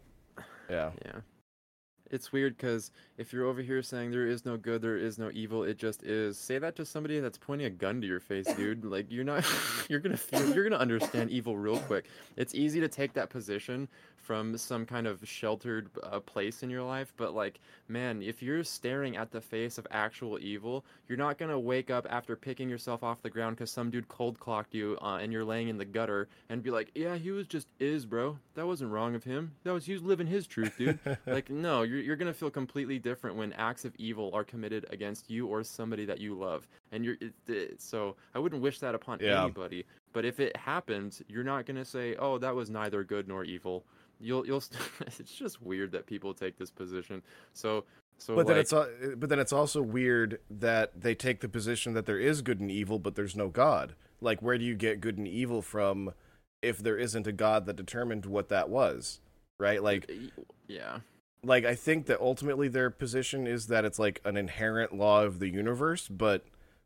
yeah 0.72 0.92
Yeah. 1.06 1.20
It's 2.12 2.32
weird 2.32 2.58
because 2.58 2.92
if 3.18 3.34
you're 3.34 3.46
over 3.46 3.62
here 3.62 3.82
saying 3.82 4.12
there 4.12 4.28
is 4.28 4.46
no 4.46 4.58
good, 4.58 4.82
there 4.82 4.98
is 4.98 5.18
no 5.18 5.32
evil, 5.34 5.64
it 5.64 5.78
just 5.78 6.04
is. 6.04 6.38
Say 6.38 6.60
that 6.60 6.76
to 6.76 6.86
somebody 6.86 7.20
that's 7.20 7.38
pointing 7.38 7.68
a 7.68 7.70
gun 7.70 8.02
to 8.02 8.08
your 8.08 8.20
face, 8.20 8.48
dude. 8.58 8.86
Like 8.86 9.08
you're 9.10 9.24
not, 9.24 9.46
you're 9.90 10.00
gonna 10.00 10.18
feel, 10.18 10.54
you're 10.54 10.64
gonna 10.64 10.82
understand 10.82 11.32
evil 11.32 11.58
real 11.58 11.80
quick. 11.80 12.06
It's 12.38 12.54
easy 12.54 12.80
to 12.82 12.88
take 12.88 13.14
that 13.14 13.30
position 13.30 13.88
from 14.22 14.56
some 14.58 14.86
kind 14.86 15.08
of 15.08 15.28
sheltered 15.28 15.90
uh, 16.04 16.20
place 16.20 16.64
in 16.64 16.70
your 16.70 16.84
life, 16.84 17.12
but 17.18 17.34
like, 17.34 17.60
man, 17.88 18.22
if 18.22 18.42
you're 18.42 18.64
staring 18.64 19.18
at 19.18 19.32
the 19.32 19.42
face 19.42 19.78
of 19.78 19.88
actual 19.92 20.38
evil, 20.40 20.86
you're 21.08 21.18
not 21.18 21.38
gonna 21.38 21.60
wake 21.60 21.90
up 21.90 22.06
after 22.10 22.36
picking 22.36 22.70
yourself 22.70 23.04
off 23.04 23.22
the 23.22 23.30
ground 23.30 23.56
because 23.56 23.72
some 23.72 23.90
dude 23.90 24.08
cold 24.08 24.40
clocked 24.40 24.74
you 24.74 24.98
uh, 25.02 25.18
and 25.18 25.34
you're 25.34 25.44
laying 25.44 25.70
in 25.70 25.78
the 25.78 25.86
gutter 25.86 26.28
and 26.50 26.62
be 26.62 26.70
like, 26.70 26.92
yeah, 26.94 27.16
he 27.16 27.32
was 27.32 27.48
just 27.48 27.68
is, 27.80 28.06
bro. 28.06 28.38
That 28.56 28.68
wasn't 28.68 28.92
wrong 28.92 29.16
of 29.16 29.24
him. 29.24 29.54
That 29.64 29.74
was 29.74 29.86
he 29.86 29.94
was 29.94 30.04
living 30.04 30.28
his 30.28 30.46
truth, 30.46 30.78
dude. 30.78 31.00
like, 31.26 31.50
no, 31.50 31.82
you're 31.82 32.01
you're 32.04 32.16
gonna 32.16 32.34
feel 32.34 32.50
completely 32.50 33.00
different 33.00 33.36
when 33.36 33.54
acts 33.54 33.86
of 33.86 33.96
evil 33.98 34.32
are 34.34 34.44
committed 34.44 34.86
against 34.90 35.30
you 35.30 35.48
or 35.48 35.64
somebody 35.64 36.06
that 36.06 36.20
you 36.20 36.36
love, 36.36 36.68
and 36.92 37.04
you're 37.06 37.16
it, 37.22 37.34
it, 37.48 37.82
so 37.82 38.16
I 38.36 38.40
wouldn't 38.40 38.62
wish 38.62 38.80
that 38.80 38.96
upon 38.96 39.20
Yeah. 39.22 39.44
anybody. 39.44 39.86
But 40.14 40.26
if 40.26 40.40
it 40.40 40.56
happens, 40.58 41.22
you're 41.28 41.44
not 41.44 41.66
gonna 41.66 41.86
say, 41.86 42.16
oh, 42.18 42.38
that 42.40 42.56
was 42.56 42.70
neither 42.70 43.04
good 43.04 43.28
nor 43.28 43.44
evil. 43.44 43.86
You'll 44.20 44.46
you'll. 44.46 44.62
st- 44.62 44.82
it's 45.20 45.32
just 45.32 45.62
weird 45.62 45.92
that 45.94 46.06
people 46.06 46.34
take 46.34 46.58
this 46.58 46.72
position. 46.72 47.22
So 47.54 47.86
so 48.18 48.36
but 48.36 48.46
then 48.46 48.58
it's 48.58 48.72
eh, 48.72 48.86
but 49.18 49.30
then 49.30 49.40
it's 49.40 49.54
also 49.54 49.82
weird 49.82 50.40
that 50.50 51.02
they 51.02 51.16
take 51.16 51.40
the 51.40 51.50
position 51.50 51.94
that 51.94 52.06
there 52.06 52.20
is 52.20 52.42
good 52.44 52.60
and 52.60 52.70
evil, 52.70 53.00
but 53.00 53.16
there's 53.16 53.36
no 53.36 53.50
God. 53.50 53.96
Like, 54.22 54.42
where 54.42 54.58
do 54.60 54.64
you 54.64 54.76
get 54.76 55.02
good 55.02 55.18
and 55.18 55.28
evil 55.28 55.64
from 55.64 56.14
if 56.62 56.78
there 56.78 56.98
isn't 57.00 57.26
a 57.26 57.32
God 57.32 57.66
that 57.66 57.76
determined 57.76 58.28
what 58.28 58.50
that 58.50 58.70
was? 58.70 59.22
Right? 59.60 59.82
Like, 59.82 60.12
yeah. 60.68 61.00
Like 61.44 61.66
I 61.66 61.76
think 61.76 62.06
that 62.06 62.22
ultimately 62.22 62.68
their 62.68 62.90
position 62.90 63.48
is 63.48 63.68
that 63.68 63.86
it's 63.86 64.00
like 64.00 64.22
an 64.24 64.38
inherent 64.38 64.94
law 64.94 65.24
of 65.24 65.40
the 65.40 65.50
universe, 65.50 66.08
but 66.08 66.46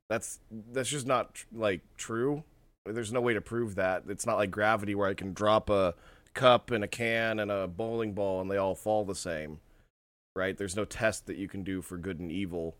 that's 0.09 0.39
that's 0.71 0.89
just 0.89 1.07
not 1.07 1.33
tr- 1.35 1.45
like 1.53 1.81
true. 1.97 2.43
There's 2.85 3.11
no 3.11 3.21
way 3.21 3.33
to 3.33 3.41
prove 3.41 3.75
that. 3.75 4.03
It's 4.07 4.25
not 4.25 4.37
like 4.37 4.51
gravity 4.51 4.95
where 4.95 5.09
I 5.09 5.13
can 5.13 5.33
drop 5.33 5.69
a 5.69 5.95
cup 6.33 6.69
and 6.71 6.83
a 6.83 6.87
can 6.87 7.39
and 7.39 7.49
a 7.51 7.67
bowling 7.67 8.13
ball 8.13 8.41
and 8.41 8.49
they 8.51 8.57
all 8.57 8.75
fall 8.75 9.03
the 9.03 9.15
same. 9.15 9.59
Right? 10.35 10.57
There's 10.57 10.75
no 10.75 10.85
test 10.85 11.25
that 11.27 11.37
you 11.37 11.47
can 11.47 11.63
do 11.63 11.81
for 11.81 11.97
good 11.97 12.19
and 12.19 12.31
evil. 12.31 12.75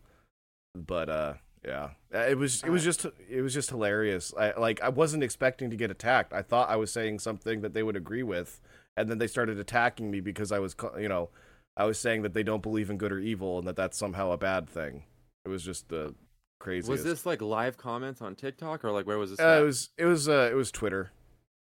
But 0.74 1.08
uh 1.08 1.34
yeah. 1.64 1.90
Uh, 2.14 2.18
It 2.20 2.38
was 2.38 2.62
it 2.62 2.70
was 2.70 2.84
just 2.84 3.06
it 3.28 3.42
was 3.42 3.52
just 3.52 3.70
hilarious. 3.70 4.32
I 4.38 4.52
like 4.58 4.80
I 4.82 4.88
wasn't 4.88 5.24
expecting 5.24 5.70
to 5.70 5.76
get 5.76 5.90
attacked. 5.90 6.32
I 6.32 6.42
thought 6.42 6.70
I 6.70 6.76
was 6.76 6.92
saying 6.92 7.18
something 7.18 7.60
that 7.62 7.74
they 7.74 7.82
would 7.82 7.96
agree 7.96 8.22
with 8.22 8.60
and 8.96 9.10
then 9.10 9.18
they 9.18 9.26
started 9.26 9.58
attacking 9.58 10.10
me 10.10 10.20
because 10.20 10.52
I 10.52 10.58
was 10.58 10.74
you 10.98 11.08
know, 11.08 11.28
I 11.76 11.84
was 11.84 11.98
saying 11.98 12.22
that 12.22 12.32
they 12.34 12.42
don't 12.42 12.62
believe 12.62 12.90
in 12.90 12.96
good 12.96 13.12
or 13.12 13.18
evil 13.18 13.58
and 13.58 13.66
that 13.68 13.76
that's 13.76 13.98
somehow 13.98 14.30
a 14.32 14.38
bad 14.38 14.68
thing. 14.68 15.04
It 15.44 15.48
was 15.48 15.62
just 15.62 15.88
the 15.88 16.14
crazy. 16.58 16.90
Was 16.90 17.04
this 17.04 17.26
like 17.26 17.42
live 17.42 17.76
comments 17.76 18.22
on 18.22 18.34
TikTok 18.34 18.84
or 18.84 18.92
like 18.92 19.06
where 19.06 19.18
was 19.18 19.30
this? 19.30 19.40
Uh, 19.40 19.58
it 19.60 19.64
was 19.64 19.90
it 19.98 20.04
was 20.04 20.28
uh, 20.28 20.48
it 20.50 20.54
was 20.54 20.70
Twitter. 20.70 21.10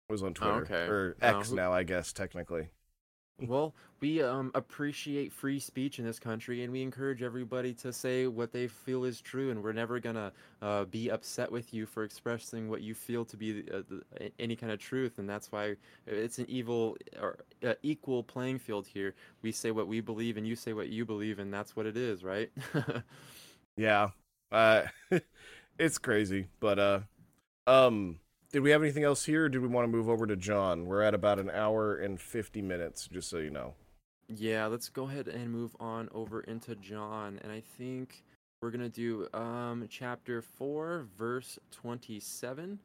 It 0.09 0.13
was 0.13 0.23
on 0.23 0.35
Twitter 0.35 0.63
okay. 0.63 0.87
or 0.87 1.17
Uh, 1.23 1.39
X 1.39 1.51
who- 1.51 1.57
now, 1.57 1.73
I 1.73 1.83
guess 1.83 2.13
technically. 2.13 2.69
Well, 3.41 3.75
we 3.99 4.23
um, 4.23 4.53
appreciate 4.55 5.33
free 5.33 5.59
speech 5.59 5.99
in 5.99 6.05
this 6.05 6.21
country, 6.21 6.63
and 6.63 6.73
we 6.73 6.81
encourage 6.81 7.23
everybody 7.25 7.75
to 7.75 7.93
say 7.93 8.29
what 8.29 8.53
they 8.53 8.69
feel 8.69 9.03
is 9.03 9.21
true, 9.21 9.51
and 9.51 9.65
we're 9.65 9.73
never 9.73 9.99
gonna 9.99 10.33
uh, 10.61 10.85
be 10.85 11.09
upset 11.11 11.51
with 11.51 11.75
you 11.75 11.85
for 11.87 12.05
expressing 12.05 12.69
what 12.69 12.83
you 12.83 12.95
feel 12.95 13.25
to 13.25 13.37
be 13.37 13.65
uh, 13.73 13.83
the, 13.89 14.31
any 14.39 14.55
kind 14.55 14.71
of 14.71 14.79
truth, 14.79 15.19
and 15.19 15.29
that's 15.29 15.51
why 15.51 15.75
it's 16.07 16.39
an 16.39 16.47
evil 16.49 16.97
or 17.21 17.39
uh, 17.67 17.75
equal 17.83 18.23
playing 18.23 18.61
field 18.61 18.87
here. 18.87 19.13
We 19.43 19.51
say 19.51 19.73
what 19.73 19.89
we 19.89 20.01
believe, 20.01 20.37
and 20.37 20.47
you 20.47 20.55
say 20.55 20.73
what 20.73 20.91
you 20.91 21.05
believe, 21.05 21.41
and 21.41 21.53
that's 21.53 21.75
what 21.75 21.87
it 21.87 21.97
is, 21.97 22.23
right? 22.23 22.51
Yeah. 23.77 24.11
Uh 24.51 24.85
it's 25.79 25.99
crazy. 25.99 26.49
But 26.61 26.79
uh 26.79 27.01
um 27.67 28.21
did 28.53 28.61
we 28.61 28.71
have 28.71 28.83
anything 28.83 29.03
else 29.03 29.25
here 29.25 29.47
or 29.47 29.49
did 29.49 29.63
we 29.63 29.69
want 29.69 29.85
to 29.85 29.91
move 29.91 30.09
over 30.09 30.27
to 30.27 30.37
John? 30.37 30.87
We're 30.87 31.03
at 31.03 31.15
about 31.15 31.39
an 31.39 31.51
hour 31.51 31.97
and 31.97 32.21
50 32.21 32.61
minutes, 32.61 33.09
just 33.11 33.31
so 33.31 33.39
you 33.39 33.51
know. 33.51 33.75
Yeah, 34.29 34.67
let's 34.67 34.89
go 34.89 35.05
ahead 35.05 35.27
and 35.29 35.51
move 35.51 35.75
on 35.81 36.09
over 36.15 36.43
into 36.43 36.75
John, 36.77 37.41
and 37.43 37.51
I 37.51 37.63
think 37.79 38.23
we're 38.63 38.71
gonna 38.71 38.89
do 38.89 39.27
um 39.35 39.87
chapter 39.91 40.41
four, 40.41 41.07
verse 41.19 41.59
twenty-seven. 41.71 42.79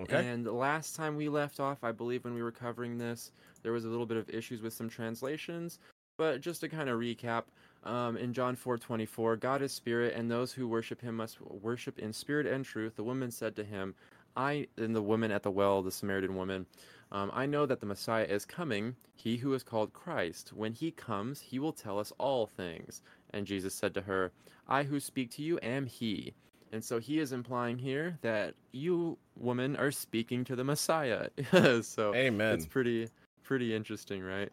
Okay. 0.00 0.26
And 0.26 0.44
the 0.44 0.52
last 0.52 0.96
time 0.96 1.16
we 1.16 1.28
left 1.28 1.60
off, 1.60 1.84
I 1.84 1.92
believe 1.92 2.24
when 2.24 2.34
we 2.34 2.42
were 2.42 2.50
covering 2.50 2.98
this, 2.98 3.32
there 3.62 3.72
was 3.72 3.84
a 3.84 3.88
little 3.88 4.06
bit 4.06 4.16
of 4.16 4.30
issues 4.30 4.62
with 4.62 4.72
some 4.72 4.88
translations. 4.88 5.78
But 6.16 6.40
just 6.40 6.60
to 6.62 6.68
kind 6.68 6.88
of 6.88 6.98
recap, 6.98 7.44
um, 7.84 8.16
in 8.16 8.32
John 8.32 8.56
4:24, 8.56 9.36
God 9.38 9.62
is 9.62 9.72
spirit, 9.72 10.14
and 10.14 10.28
those 10.28 10.52
who 10.52 10.66
worship 10.66 11.00
Him 11.00 11.16
must 11.16 11.40
worship 11.40 11.98
in 11.98 12.12
spirit 12.12 12.46
and 12.46 12.64
truth. 12.64 12.96
The 12.96 13.04
woman 13.04 13.30
said 13.30 13.54
to 13.56 13.64
him, 13.64 13.94
"I," 14.36 14.68
and 14.76 14.94
the 14.94 15.02
woman 15.02 15.30
at 15.30 15.42
the 15.42 15.50
well, 15.50 15.82
the 15.82 15.90
Samaritan 15.90 16.36
woman, 16.36 16.66
um, 17.12 17.30
"I 17.32 17.46
know 17.46 17.66
that 17.66 17.80
the 17.80 17.86
Messiah 17.86 18.24
is 18.24 18.44
coming, 18.44 18.96
He 19.14 19.36
who 19.36 19.54
is 19.54 19.62
called 19.62 19.92
Christ. 19.92 20.52
When 20.52 20.72
He 20.72 20.90
comes, 20.90 21.40
He 21.40 21.58
will 21.58 21.72
tell 21.72 21.98
us 21.98 22.12
all 22.18 22.46
things." 22.46 23.02
And 23.30 23.46
Jesus 23.46 23.74
said 23.74 23.94
to 23.94 24.02
her, 24.02 24.32
"I 24.66 24.84
who 24.84 25.00
speak 25.00 25.30
to 25.32 25.42
you 25.42 25.58
am 25.62 25.86
He." 25.86 26.34
And 26.72 26.84
so 26.84 26.98
he 26.98 27.18
is 27.18 27.32
implying 27.32 27.78
here 27.78 28.18
that 28.22 28.54
you, 28.72 29.16
woman, 29.36 29.76
are 29.76 29.90
speaking 29.90 30.44
to 30.44 30.56
the 30.56 30.64
Messiah. 30.64 31.28
so 31.82 32.14
Amen. 32.14 32.54
it's 32.54 32.66
pretty 32.66 33.08
pretty 33.42 33.74
interesting, 33.74 34.22
right? 34.22 34.50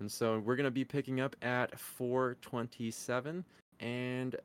And 0.00 0.10
so 0.10 0.38
we're 0.38 0.56
gonna 0.56 0.70
be 0.70 0.84
picking 0.84 1.20
up 1.20 1.36
at 1.42 1.78
427. 1.78 3.44
And 3.80 4.36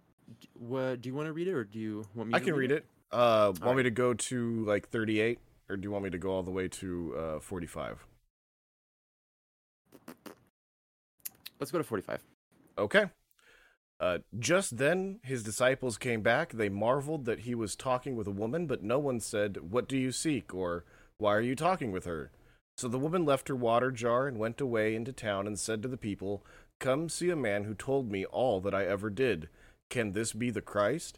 what 0.53 1.01
do 1.01 1.10
you 1.10 1.15
want 1.15 1.27
to 1.27 1.34
read 1.34 1.47
it, 1.47 1.53
or 1.53 1.64
do 1.64 1.80
you 1.80 2.05
want 2.15 2.30
me? 2.30 2.34
To 2.34 2.38
I 2.38 2.39
to 2.39 2.45
can 2.45 2.55
read 2.55 2.72
it. 2.72 2.85
Uh 3.14 3.53
want 3.61 3.77
me 3.77 3.84
to 3.84 3.91
go 3.91 4.14
to 4.14 4.65
like 4.65 4.90
38 4.90 5.40
or 5.69 5.77
do 5.77 5.84
you 5.84 5.91
want 5.91 6.03
me 6.03 6.10
to 6.10 6.18
go 6.18 6.31
all 6.31 6.44
the 6.44 6.52
way 6.52 6.68
to 6.68 7.15
uh 7.15 7.40
45? 7.40 8.06
Let's 11.60 11.72
go 11.72 11.77
to 11.77 11.84
45. 11.84 12.19
Okay. 12.77 13.06
Uh, 13.99 14.18
just 14.38 14.77
then 14.77 15.22
his 15.23 15.44
disciples 15.44 15.98
came 15.98 16.22
back. 16.22 16.52
They 16.52 16.68
marveled 16.68 17.23
that 17.23 17.41
he 17.41 17.56
was 17.56 17.73
talking 17.73 18.18
with 18.18 18.27
a 18.27 18.31
woman, 18.31 18.68
but 18.68 18.84
no 18.84 18.99
one 18.99 19.22
said, 19.22 19.72
What 19.72 19.88
do 19.88 19.98
you 19.98 20.11
seek? 20.11 20.53
or 20.53 20.84
Why 21.19 21.34
are 21.34 21.41
you 21.41 21.56
talking 21.56 21.94
with 21.94 22.03
her? 22.03 22.31
So 22.76 22.90
the 22.90 22.99
woman 22.99 23.23
left 23.23 23.48
her 23.48 23.56
water 23.56 23.91
jar 23.91 24.27
and 24.27 24.38
went 24.38 24.60
away 24.60 24.94
into 24.94 25.14
town 25.14 25.48
and 25.48 25.57
said 25.57 25.81
to 25.84 25.88
the 25.88 25.95
people, 25.95 26.44
Come 26.81 27.07
see 27.07 27.30
a 27.30 27.35
man 27.38 27.64
who 27.64 27.73
told 27.73 28.11
me 28.11 28.26
all 28.26 28.60
that 28.60 28.73
I 28.73 28.84
ever 28.85 29.10
did. 29.10 29.48
Can 29.90 30.11
this 30.11 30.34
be 30.34 30.49
the 30.49 30.61
Christ? 30.61 31.18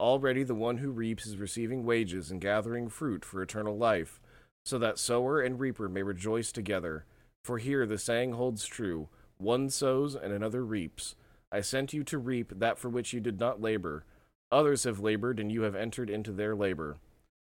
Already 0.00 0.42
the 0.42 0.54
one 0.54 0.78
who 0.78 0.90
reaps 0.90 1.26
is 1.26 1.36
receiving 1.36 1.84
wages 1.84 2.30
and 2.30 2.40
gathering 2.40 2.88
fruit 2.88 3.24
for 3.24 3.40
eternal 3.40 3.76
life, 3.76 4.20
so 4.64 4.78
that 4.78 4.98
sower 4.98 5.40
and 5.40 5.60
reaper 5.60 5.88
may 5.88 6.02
rejoice 6.02 6.50
together. 6.50 7.04
For 7.44 7.58
here 7.58 7.86
the 7.86 7.98
saying 7.98 8.32
holds 8.32 8.66
true 8.66 9.08
one 9.36 9.68
sows 9.68 10.14
and 10.14 10.32
another 10.32 10.64
reaps. 10.64 11.16
I 11.52 11.60
sent 11.60 11.92
you 11.92 12.02
to 12.04 12.18
reap 12.18 12.52
that 12.58 12.78
for 12.78 12.88
which 12.88 13.12
you 13.12 13.20
did 13.20 13.38
not 13.38 13.60
labor. 13.60 14.04
Others 14.50 14.84
have 14.84 15.00
labored, 15.00 15.38
and 15.38 15.50
you 15.50 15.62
have 15.62 15.74
entered 15.74 16.08
into 16.08 16.32
their 16.32 16.54
labor. 16.54 16.98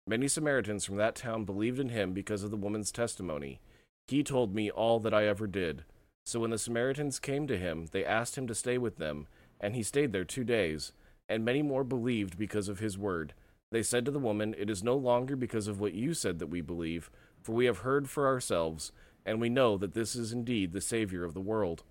Many 0.06 0.28
Samaritans 0.28 0.84
from 0.84 0.96
that 0.96 1.14
town 1.14 1.44
believed 1.44 1.78
in 1.78 1.90
him 1.90 2.12
because 2.12 2.42
of 2.42 2.50
the 2.50 2.56
woman's 2.56 2.90
testimony. 2.90 3.60
He 4.08 4.22
told 4.22 4.54
me 4.54 4.70
all 4.70 4.98
that 5.00 5.14
I 5.14 5.26
ever 5.26 5.46
did. 5.46 5.84
So 6.24 6.40
when 6.40 6.50
the 6.50 6.58
Samaritans 6.58 7.18
came 7.18 7.46
to 7.46 7.58
him, 7.58 7.86
they 7.92 8.04
asked 8.04 8.36
him 8.36 8.46
to 8.46 8.54
stay 8.54 8.78
with 8.78 8.96
them, 8.96 9.26
and 9.60 9.74
he 9.74 9.82
stayed 9.82 10.12
there 10.12 10.24
two 10.24 10.44
days. 10.44 10.92
And 11.32 11.46
many 11.46 11.62
more 11.62 11.82
believed 11.82 12.36
because 12.36 12.68
of 12.68 12.80
his 12.80 12.98
word. 12.98 13.32
They 13.70 13.82
said 13.82 14.04
to 14.04 14.10
the 14.10 14.18
woman, 14.18 14.54
It 14.58 14.68
is 14.68 14.84
no 14.84 14.94
longer 14.94 15.34
because 15.34 15.66
of 15.66 15.80
what 15.80 15.94
you 15.94 16.12
said 16.12 16.38
that 16.38 16.48
we 16.48 16.60
believe, 16.60 17.10
for 17.40 17.52
we 17.54 17.64
have 17.64 17.78
heard 17.78 18.10
for 18.10 18.26
ourselves, 18.26 18.92
and 19.24 19.40
we 19.40 19.48
know 19.48 19.78
that 19.78 19.94
this 19.94 20.14
is 20.14 20.34
indeed 20.34 20.72
the 20.72 20.80
Savior 20.82 21.24
of 21.24 21.32
the 21.32 21.40
world. 21.40 21.84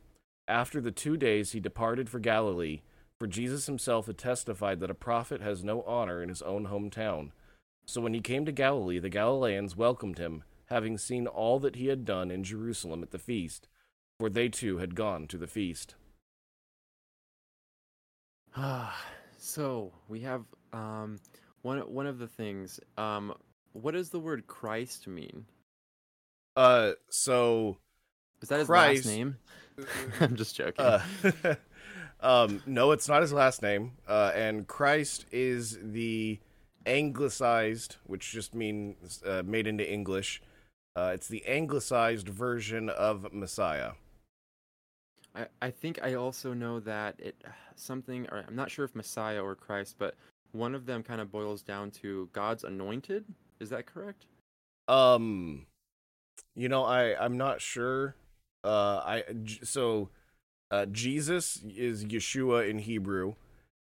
After 0.48 0.80
the 0.80 0.92
two 0.92 1.18
days, 1.18 1.54
he 1.54 1.60
departed 1.60 2.08
for 2.08 2.20
Galilee, 2.20 2.82
for 3.20 3.26
Jesus 3.26 3.66
himself 3.66 4.06
had 4.06 4.20
testified 4.20 4.80
that 4.80 4.92
a 4.92 4.94
prophet 4.94 5.42
has 5.42 5.64
no 5.64 5.82
honor 5.88 6.22
in 6.22 6.30
his 6.30 6.44
own 6.44 6.68
hometown. 6.68 7.32
So 7.88 8.00
when 8.00 8.14
he 8.14 8.22
came 8.22 8.46
to 8.46 8.52
Galilee, 8.52 9.00
the 9.00 9.10
Galileans 9.10 9.76
welcomed 9.76 10.20
him, 10.20 10.44
having 10.68 11.00
seen 11.00 11.26
all 11.26 11.58
that 11.62 11.78
he 11.78 11.88
had 11.88 12.06
done 12.06 12.30
in 12.30 12.44
Jerusalem 12.44 13.02
at 13.02 13.10
the 13.10 13.18
feast, 13.18 13.68
for 14.20 14.30
they 14.30 14.50
too 14.50 14.78
had 14.78 14.94
gone 14.94 15.26
to 15.30 15.38
the 15.40 15.48
feast. 15.48 15.96
Ah, 18.56 19.02
so 19.42 19.92
we 20.08 20.20
have 20.22 20.44
um 20.72 21.18
one 21.64 21.80
one 21.80 22.06
of 22.08 22.20
the 22.20 22.28
things. 22.28 22.80
Um, 22.98 23.34
what 23.74 23.94
does 23.94 24.10
the 24.10 24.20
word 24.20 24.48
Christ 24.48 25.08
mean? 25.08 25.46
Uh, 26.56 26.92
so, 27.10 27.78
Is 28.42 28.50
that 28.50 28.60
his 28.60 28.68
Christ- 28.68 29.06
last 29.06 29.16
name? 29.16 29.38
I'm 30.20 30.36
just 30.36 30.56
joking. 30.56 30.86
uh, 30.86 31.02
um, 32.20 32.62
no, 32.66 32.92
it's 32.92 33.08
not 33.08 33.22
his 33.22 33.32
last 33.34 33.62
name. 33.62 33.94
Uh, 34.08 34.32
and 34.36 34.68
Christ 34.68 35.26
is 35.32 35.78
the 35.82 36.40
anglicized, 36.86 37.96
which 38.06 38.32
just 38.32 38.54
means 38.54 39.24
uh, 39.26 39.44
made 39.46 39.66
into 39.66 39.90
English. 39.90 40.42
Uh, 40.96 41.12
it's 41.14 41.30
the 41.30 41.46
anglicized 41.48 42.28
version 42.28 42.90
of 42.90 43.32
Messiah. 43.34 43.92
I, 45.36 45.46
I 45.62 45.72
think 45.72 46.00
I 46.04 46.16
also 46.16 46.54
know 46.54 46.80
that 46.82 47.16
it 47.20 47.36
something 47.76 48.28
or 48.32 48.44
I'm 48.48 48.56
not 48.56 48.72
sure 48.72 48.86
if 48.86 48.96
Messiah 48.96 49.44
or 49.44 49.56
Christ, 49.56 49.96
but 49.98 50.16
one 50.52 50.76
of 50.76 50.86
them 50.86 51.04
kind 51.04 51.22
of 51.22 51.32
boils 51.32 51.62
down 51.62 51.92
to 51.92 52.30
God's 52.34 52.64
anointed. 52.64 53.26
Is 53.60 53.70
that 53.70 53.86
correct? 53.86 54.26
Um, 54.88 55.66
you 56.56 56.70
know, 56.70 56.84
I 56.84 57.16
I'm 57.24 57.38
not 57.38 57.62
sure. 57.62 58.16
Uh, 58.64 59.02
I 59.04 59.24
so, 59.64 60.10
uh, 60.70 60.86
Jesus 60.88 61.62
is 61.76 62.06
Yeshua 62.06 62.70
in 62.70 62.80
Hebrew, 62.80 63.36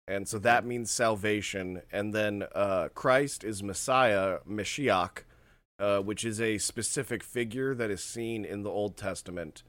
and 0.09 0.27
so 0.29 0.39
that 0.39 0.65
means 0.65 0.91
salvation. 0.91 1.83
And 1.93 2.15
then 2.15 2.45
uh, 2.55 2.89
Christ 2.95 3.45
is 3.45 3.63
Messiah, 3.63 4.39
Mashiach, 4.49 5.19
uh, 5.79 5.99
which 5.99 6.25
is 6.25 6.41
a 6.41 6.59
specific 6.59 7.23
figure 7.23 7.75
that 7.75 7.91
is 7.91 8.03
seen 8.03 8.45
in 8.45 8.63
the 8.63 8.71
Old 8.71 8.97
Testament. 8.97 9.63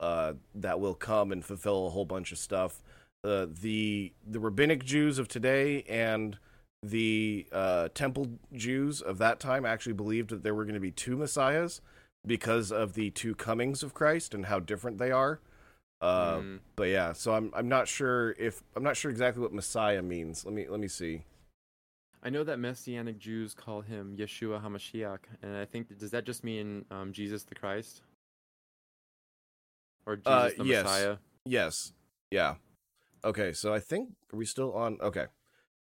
Uh, 0.00 0.32
that 0.54 0.80
will 0.80 0.94
come 0.94 1.30
and 1.30 1.44
fulfill 1.44 1.86
a 1.86 1.90
whole 1.90 2.06
bunch 2.06 2.32
of 2.32 2.38
stuff. 2.38 2.82
Uh, 3.22 3.46
the 3.60 4.12
the 4.26 4.40
rabbinic 4.40 4.82
Jews 4.82 5.18
of 5.18 5.28
today 5.28 5.82
and 5.82 6.38
the 6.82 7.46
uh, 7.52 7.88
temple 7.92 8.26
Jews 8.54 9.02
of 9.02 9.18
that 9.18 9.38
time 9.40 9.66
actually 9.66 9.92
believed 9.92 10.30
that 10.30 10.42
there 10.42 10.54
were 10.54 10.64
going 10.64 10.72
to 10.74 10.80
be 10.80 10.90
two 10.90 11.16
messiahs 11.18 11.82
because 12.26 12.72
of 12.72 12.94
the 12.94 13.10
two 13.10 13.34
comings 13.34 13.82
of 13.82 13.92
Christ 13.92 14.32
and 14.32 14.46
how 14.46 14.58
different 14.58 14.96
they 14.96 15.10
are. 15.10 15.40
Uh, 16.00 16.36
Mm, 16.38 16.60
But 16.76 16.84
yeah, 16.88 17.12
so 17.12 17.34
I'm 17.34 17.52
I'm 17.54 17.68
not 17.68 17.86
sure 17.86 18.32
if 18.38 18.62
I'm 18.74 18.82
not 18.82 18.96
sure 18.96 19.10
exactly 19.10 19.42
what 19.42 19.52
messiah 19.52 20.00
means. 20.00 20.46
Let 20.46 20.54
me 20.54 20.66
let 20.66 20.80
me 20.80 20.88
see. 20.88 21.24
I 22.22 22.30
know 22.30 22.44
that 22.44 22.58
Messianic 22.58 23.18
Jews 23.18 23.54
call 23.54 23.80
him 23.82 24.16
Yeshua 24.16 24.62
Hamashiach, 24.62 25.20
and 25.42 25.56
I 25.56 25.66
think 25.66 25.98
does 25.98 26.10
that 26.12 26.24
just 26.24 26.42
mean 26.42 26.86
um, 26.90 27.12
Jesus 27.12 27.42
the 27.42 27.54
Christ 27.54 28.00
or 30.06 30.16
Jesus 30.16 30.26
Uh, 30.26 30.50
the 30.58 30.64
yes. 30.64 30.84
Messiah? 30.84 31.16
Yes. 31.44 31.92
Yeah. 32.30 32.54
Okay, 33.24 33.52
so 33.52 33.74
I 33.74 33.80
think 33.80 34.10
are 34.32 34.36
we 34.36 34.44
still 34.44 34.72
on 34.72 34.98
okay. 35.00 35.26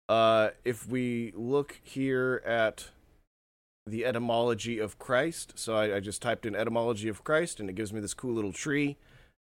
Uh 0.09 0.51
if 0.65 0.89
we 0.89 1.33
look 1.37 1.81
here 1.83 2.43
at 2.45 2.89
the 3.87 4.05
etymology 4.05 4.79
of 4.79 4.99
Christ. 4.99 5.55
So 5.57 5.75
I, 5.75 5.97
I 5.97 6.01
just 6.01 6.23
typed 6.23 6.47
in 6.47 6.55
etymology 6.55 7.09
of 7.09 7.25
Christ, 7.25 7.61
and 7.61 7.69
it 7.69 7.75
gives 7.75 7.93
me 7.93 8.01
this 8.01 8.15
cool 8.15 8.35
little 8.35 8.53
tree, 8.53 8.97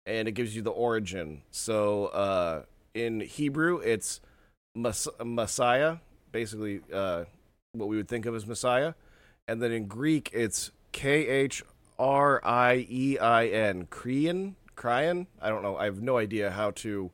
and 0.04 0.28
it 0.28 0.32
gives 0.32 0.54
you 0.54 0.62
the 0.62 0.70
origin. 0.70 1.42
So 1.50 2.06
uh, 2.06 2.62
in 2.94 3.20
Hebrew, 3.20 3.78
it's 3.78 4.20
Mess- 4.74 5.08
Messiah, 5.24 5.96
basically 6.32 6.80
uh, 6.92 7.24
what 7.72 7.88
we 7.88 7.96
would 7.96 8.08
think 8.08 8.26
of 8.26 8.34
as 8.34 8.46
Messiah, 8.46 8.94
and 9.48 9.60
then 9.62 9.72
in 9.72 9.86
Greek, 9.86 10.30
it's 10.32 10.70
K 10.92 11.26
H 11.26 11.64
R 11.98 12.40
I 12.44 12.86
E 12.88 13.18
I 13.18 13.46
N, 13.46 13.86
Krian, 13.86 14.54
Krian. 14.76 15.26
I 15.40 15.48
don't 15.48 15.62
know. 15.62 15.76
I 15.76 15.84
have 15.86 16.02
no 16.02 16.18
idea 16.18 16.50
how 16.50 16.70
to 16.72 17.10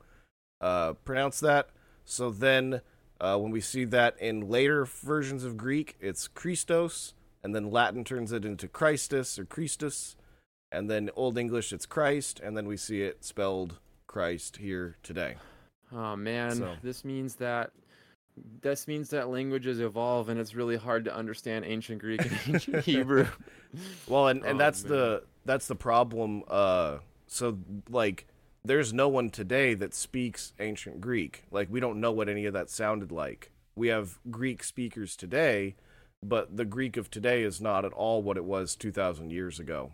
uh, 0.61 0.93
pronounce 1.05 1.41
that. 1.41 1.71
So 2.05 2.31
then, 2.31 2.81
uh, 3.21 3.39
when 3.39 3.53
we 3.53 3.61
see 3.61 3.85
that 3.87 4.19
in 4.19 4.49
later 4.49 4.85
versions 4.85 5.45
of 5.45 5.57
Greek, 5.57 5.97
it's 6.01 6.27
Christos, 6.29 7.15
and 7.43 7.55
then 7.55 7.71
Latin 7.71 8.05
turns 8.05 8.33
it 8.33 8.45
into 8.45 8.67
Christus 8.69 9.39
or 9.39 9.45
Christus, 9.45 10.17
and 10.71 10.91
then 10.91 11.11
Old 11.15 11.39
English 11.39 11.73
it's 11.73 11.87
Christ, 11.87 12.41
and 12.41 12.57
then 12.57 12.67
we 12.67 12.77
see 12.77 13.03
it 13.03 13.25
spelled 13.25 13.79
Christ 14.07 14.57
here 14.57 14.97
today. 15.03 15.37
Oh 15.93 16.17
man, 16.17 16.57
So- 16.57 16.77
this 16.83 17.05
means 17.05 17.37
that 17.37 17.71
this 18.63 18.89
means 18.89 19.11
that 19.11 19.29
languages 19.29 19.81
evolve 19.81 20.29
and 20.29 20.41
it's 20.41 20.55
really 20.55 20.77
hard 20.77 21.05
to 21.05 21.15
understand 21.15 21.65
ancient 21.65 22.01
Greek 22.01 22.21
and 22.25 22.39
ancient 22.47 22.85
Hebrew. 22.85 23.27
Well, 24.07 24.29
and, 24.29 24.43
and 24.45 24.57
Oh, 24.57 24.59
that's 24.59 24.85
man. 24.85 24.93
the 24.93 25.23
that's 25.45 25.67
the 25.67 25.75
problem. 25.75 26.43
Uh, 26.49 26.99
so 27.27 27.59
like, 27.91 28.27
there's 28.65 28.93
no 28.93 29.09
one 29.09 29.31
today 29.31 29.75
that 29.75 29.93
speaks 29.95 30.53
ancient 30.61 31.01
Greek. 31.01 31.45
Like, 31.51 31.69
we 31.71 31.81
don't 31.81 32.01
know 32.01 32.13
what 32.13 32.29
any 32.29 32.47
of 32.47 32.53
that 32.55 32.71
sounded 32.71 33.11
like. 33.11 33.51
We 33.75 33.89
have 33.89 34.19
Greek 34.31 34.63
speakers 34.63 35.17
today, 35.17 35.75
but 36.23 36.57
the 36.57 36.65
Greek 36.65 36.97
of 36.97 37.11
today 37.11 37.43
is 37.43 37.61
not 37.61 37.85
at 37.85 37.93
all 37.93 38.23
what 38.23 38.37
it 38.37 38.45
was 38.45 38.77
2,000 38.77 39.31
years 39.31 39.59
ago. 39.59 39.93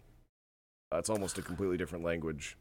Uh, 0.93 0.99
it's 0.99 1.09
almost 1.09 1.39
a 1.39 1.43
completely 1.43 1.77
different 1.79 2.05
language. 2.05 2.57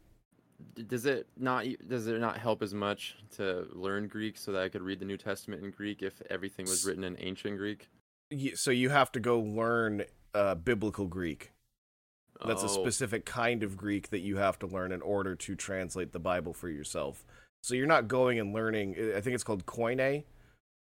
Does 0.87 1.05
it 1.05 1.27
not 1.37 1.65
does 1.87 2.07
it 2.07 2.19
not 2.19 2.37
help 2.37 2.61
as 2.61 2.73
much 2.73 3.15
to 3.35 3.67
learn 3.73 4.07
Greek 4.07 4.37
so 4.37 4.51
that 4.51 4.63
I 4.63 4.69
could 4.69 4.81
read 4.81 4.99
the 4.99 5.05
New 5.05 5.17
Testament 5.17 5.63
in 5.63 5.71
Greek 5.71 6.01
if 6.01 6.21
everything 6.29 6.65
was 6.65 6.85
written 6.85 7.03
in 7.03 7.15
ancient 7.19 7.57
Greek? 7.57 7.89
So 8.55 8.71
you 8.71 8.89
have 8.89 9.11
to 9.13 9.19
go 9.19 9.39
learn 9.39 10.03
uh, 10.33 10.55
biblical 10.55 11.05
Greek. 11.07 11.51
That's 12.45 12.63
a 12.63 12.65
Oh, 12.65 12.81
specific 12.81 13.25
kind 13.25 13.63
of 13.63 13.77
Greek 13.77 14.09
that 14.09 14.19
you 14.19 14.37
have 14.37 14.59
to 14.59 14.67
learn 14.67 14.91
in 14.91 15.01
order 15.01 15.35
to 15.35 15.55
translate 15.55 16.11
the 16.11 16.19
Bible 16.19 16.53
for 16.53 16.69
yourself. 16.69 17.25
So 17.63 17.73
you're 17.73 17.87
not 17.87 18.07
going 18.07 18.39
and 18.39 18.53
learning. 18.53 18.95
I 19.15 19.21
think 19.21 19.33
it's 19.33 19.43
called 19.43 19.65
Koine, 19.65 20.23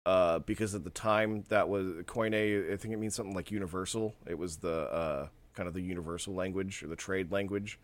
uh, 0.04 0.40
because 0.40 0.74
at 0.74 0.84
the 0.84 0.90
time 0.90 1.44
that 1.48 1.68
was 1.68 1.86
Koine. 2.04 2.72
I 2.72 2.76
think 2.76 2.94
it 2.94 2.98
means 2.98 3.14
something 3.14 3.34
like 3.34 3.50
universal. 3.50 4.14
It 4.26 4.38
was 4.38 4.56
the 4.58 4.90
uh, 4.92 5.28
kind 5.54 5.68
of 5.68 5.74
the 5.74 5.82
universal 5.82 6.34
language 6.34 6.82
or 6.82 6.88
the 6.88 6.96
trade 6.96 7.30
language 7.30 7.78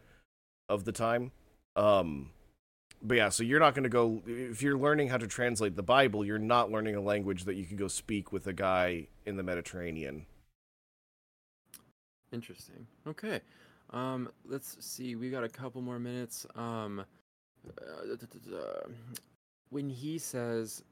of 0.69 0.85
the 0.85 0.93
time. 0.93 1.31
Um, 1.77 2.31
but 3.03 3.17
yeah, 3.17 3.29
so 3.31 3.43
you're 3.43 3.61
not 3.61 3.75
going 3.75 3.85
to 3.85 3.91
go 3.91 4.23
if 4.27 4.63
you're 4.63 4.79
learning 4.79 5.09
how 5.09 5.19
to 5.19 5.27
translate 5.27 5.75
the 5.75 5.83
Bible. 5.83 6.25
You're 6.25 6.39
not 6.39 6.71
learning 6.71 6.95
a 6.95 7.01
language 7.01 7.45
that 7.45 7.55
you 7.55 7.65
can 7.65 7.77
go 7.77 7.89
speak 7.89 8.33
with 8.33 8.47
a 8.47 8.53
guy 8.53 9.09
in 9.27 9.37
the 9.37 9.43
Mediterranean. 9.43 10.27
Interesting. 12.33 12.87
Okay. 13.07 13.41
Um, 13.91 14.31
let's 14.47 14.77
see. 14.85 15.17
We 15.17 15.31
got 15.31 15.45
a 15.45 15.49
couple 15.49 15.83
more 15.83 15.99
minutes. 15.99 16.47
Um, 16.55 17.05
uh, 17.69 18.89
when 19.71 19.91
he 19.91 20.19
says, 20.19 20.83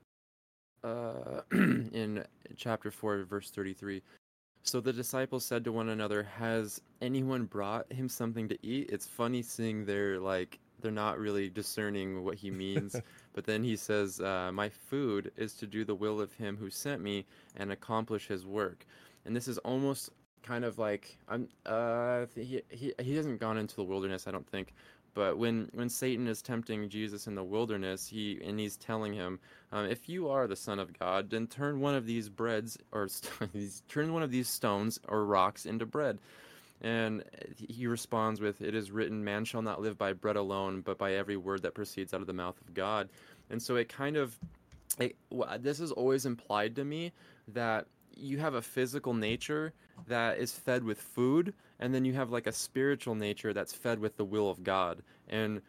uh, 0.82 1.42
in 1.52 2.24
chapter 2.56 2.90
four, 2.90 3.22
verse 3.24 3.50
thirty-three. 3.50 4.02
So 4.62 4.80
the 4.80 4.92
disciples 4.92 5.44
said 5.44 5.64
to 5.64 5.72
one 5.72 5.88
another, 5.88 6.22
"Has 6.22 6.80
anyone 7.00 7.44
brought 7.44 7.90
him 7.92 8.08
something 8.08 8.48
to 8.48 8.66
eat?" 8.66 8.90
It's 8.90 9.06
funny 9.06 9.42
seeing 9.42 9.84
they're 9.84 10.18
like 10.18 10.58
they're 10.82 10.90
not 10.90 11.18
really 11.18 11.48
discerning 11.48 12.24
what 12.24 12.36
he 12.36 12.50
means. 12.50 12.96
but 13.32 13.46
then 13.46 13.62
he 13.62 13.76
says, 13.76 14.20
uh, 14.20 14.50
"My 14.52 14.68
food 14.68 15.32
is 15.36 15.54
to 15.54 15.66
do 15.66 15.84
the 15.84 15.94
will 15.94 16.20
of 16.20 16.32
him 16.34 16.56
who 16.56 16.70
sent 16.70 17.02
me 17.02 17.26
and 17.56 17.72
accomplish 17.72 18.28
his 18.28 18.46
work." 18.46 18.86
And 19.24 19.36
this 19.36 19.48
is 19.48 19.58
almost 19.58 20.10
kind 20.42 20.64
of 20.64 20.78
like 20.78 21.16
I'm 21.28 21.48
uh 21.66 22.26
he 22.34 22.62
he 22.68 22.92
he 23.00 23.16
hasn't 23.16 23.40
gone 23.40 23.58
into 23.58 23.76
the 23.76 23.84
wilderness 23.84 24.26
I 24.26 24.30
don't 24.30 24.48
think 24.48 24.72
but 25.12 25.38
when 25.38 25.68
when 25.72 25.88
Satan 25.88 26.26
is 26.26 26.40
tempting 26.40 26.88
Jesus 26.88 27.26
in 27.26 27.34
the 27.34 27.44
wilderness 27.44 28.06
he 28.06 28.40
and 28.44 28.58
he's 28.58 28.76
telling 28.76 29.12
him 29.12 29.38
um, 29.72 29.86
if 29.86 30.08
you 30.08 30.28
are 30.30 30.46
the 30.46 30.56
son 30.56 30.78
of 30.78 30.98
God 30.98 31.30
then 31.30 31.46
turn 31.46 31.80
one 31.80 31.94
of 31.94 32.06
these 32.06 32.28
breads 32.28 32.78
or 32.92 33.08
st- 33.08 33.52
these 33.52 33.82
turn 33.88 34.12
one 34.12 34.22
of 34.22 34.30
these 34.30 34.48
stones 34.48 34.98
or 35.08 35.24
rocks 35.24 35.66
into 35.66 35.86
bread 35.86 36.18
and 36.80 37.22
he 37.56 37.86
responds 37.86 38.40
with 38.40 38.62
it 38.62 38.74
is 38.74 38.90
written 38.90 39.22
man 39.22 39.44
shall 39.44 39.62
not 39.62 39.80
live 39.80 39.98
by 39.98 40.12
bread 40.12 40.36
alone 40.36 40.80
but 40.80 40.96
by 40.98 41.14
every 41.14 41.36
word 41.36 41.62
that 41.62 41.74
proceeds 41.74 42.14
out 42.14 42.20
of 42.20 42.26
the 42.26 42.32
mouth 42.32 42.58
of 42.60 42.72
God 42.74 43.08
and 43.50 43.62
so 43.62 43.76
it 43.76 43.88
kind 43.88 44.16
of 44.16 44.38
it, 44.98 45.16
this 45.60 45.80
is 45.80 45.92
always 45.92 46.26
implied 46.26 46.74
to 46.76 46.84
me 46.84 47.12
that 47.48 47.86
you 48.16 48.38
have 48.38 48.54
a 48.54 48.62
physical 48.62 49.14
nature 49.14 49.72
that 50.06 50.38
is 50.38 50.52
fed 50.52 50.82
with 50.84 51.00
food 51.00 51.54
and 51.78 51.94
then 51.94 52.04
you 52.04 52.12
have 52.12 52.30
like 52.30 52.46
a 52.46 52.52
spiritual 52.52 53.14
nature 53.14 53.52
that's 53.52 53.72
fed 53.72 53.98
with 53.98 54.16
the 54.16 54.24
will 54.24 54.50
of 54.50 54.62
God. 54.62 55.02
And 55.28 55.62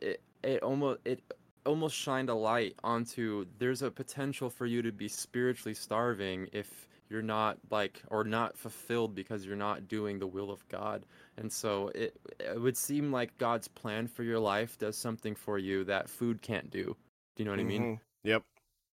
it 0.00 0.20
it 0.42 0.62
almost 0.62 1.00
it 1.04 1.20
almost 1.64 1.96
shined 1.96 2.28
a 2.28 2.34
light 2.34 2.74
onto 2.84 3.46
there's 3.58 3.82
a 3.82 3.90
potential 3.90 4.50
for 4.50 4.66
you 4.66 4.82
to 4.82 4.92
be 4.92 5.08
spiritually 5.08 5.74
starving 5.74 6.46
if 6.52 6.86
you're 7.10 7.22
not 7.22 7.58
like 7.70 8.02
or 8.08 8.24
not 8.24 8.56
fulfilled 8.56 9.14
because 9.14 9.44
you're 9.46 9.56
not 9.56 9.88
doing 9.88 10.18
the 10.18 10.26
will 10.26 10.50
of 10.50 10.66
God 10.68 11.04
and 11.36 11.52
so 11.52 11.88
it 11.94 12.16
it 12.40 12.60
would 12.60 12.76
seem 12.76 13.12
like 13.12 13.36
God's 13.38 13.68
plan 13.68 14.06
for 14.06 14.22
your 14.22 14.38
life 14.38 14.78
does 14.78 14.96
something 14.96 15.34
for 15.34 15.58
you 15.58 15.84
that 15.84 16.08
food 16.08 16.42
can't 16.42 16.70
do 16.70 16.96
do 17.36 17.42
you 17.42 17.44
know 17.44 17.50
what 17.52 17.60
I 17.60 17.64
mean 17.64 17.82
Mhm. 17.82 18.00
Yep. 18.24 18.42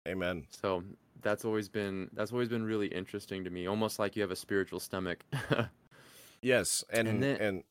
Amen. 0.06 0.46
so 0.50 0.84
that's 1.22 1.44
always 1.46 1.68
been 1.70 2.10
that's 2.12 2.32
always 2.32 2.50
been 2.50 2.64
really 2.64 2.88
interesting 2.88 3.44
to 3.44 3.50
me. 3.50 3.66
Almost 3.66 3.98
like 3.98 4.14
you 4.16 4.20
have 4.22 4.30
a 4.30 4.36
spiritual 4.36 4.78
stomach. 4.80 5.24
Yes, 6.42 6.84
and 6.90 7.08
And 7.08 7.24
and 7.24 7.40
then- 7.40 7.62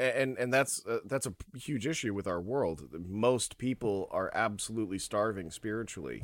and 0.00 0.38
and, 0.38 0.52
that's 0.52 0.84
uh, 0.86 0.98
that's 1.06 1.26
a 1.26 1.34
huge 1.56 1.86
issue 1.86 2.14
with 2.14 2.26
our 2.28 2.40
world. 2.40 2.88
Most 2.92 3.58
people 3.58 4.06
are 4.12 4.30
absolutely 4.34 4.98
starving 4.98 5.50
spiritually, 5.50 6.22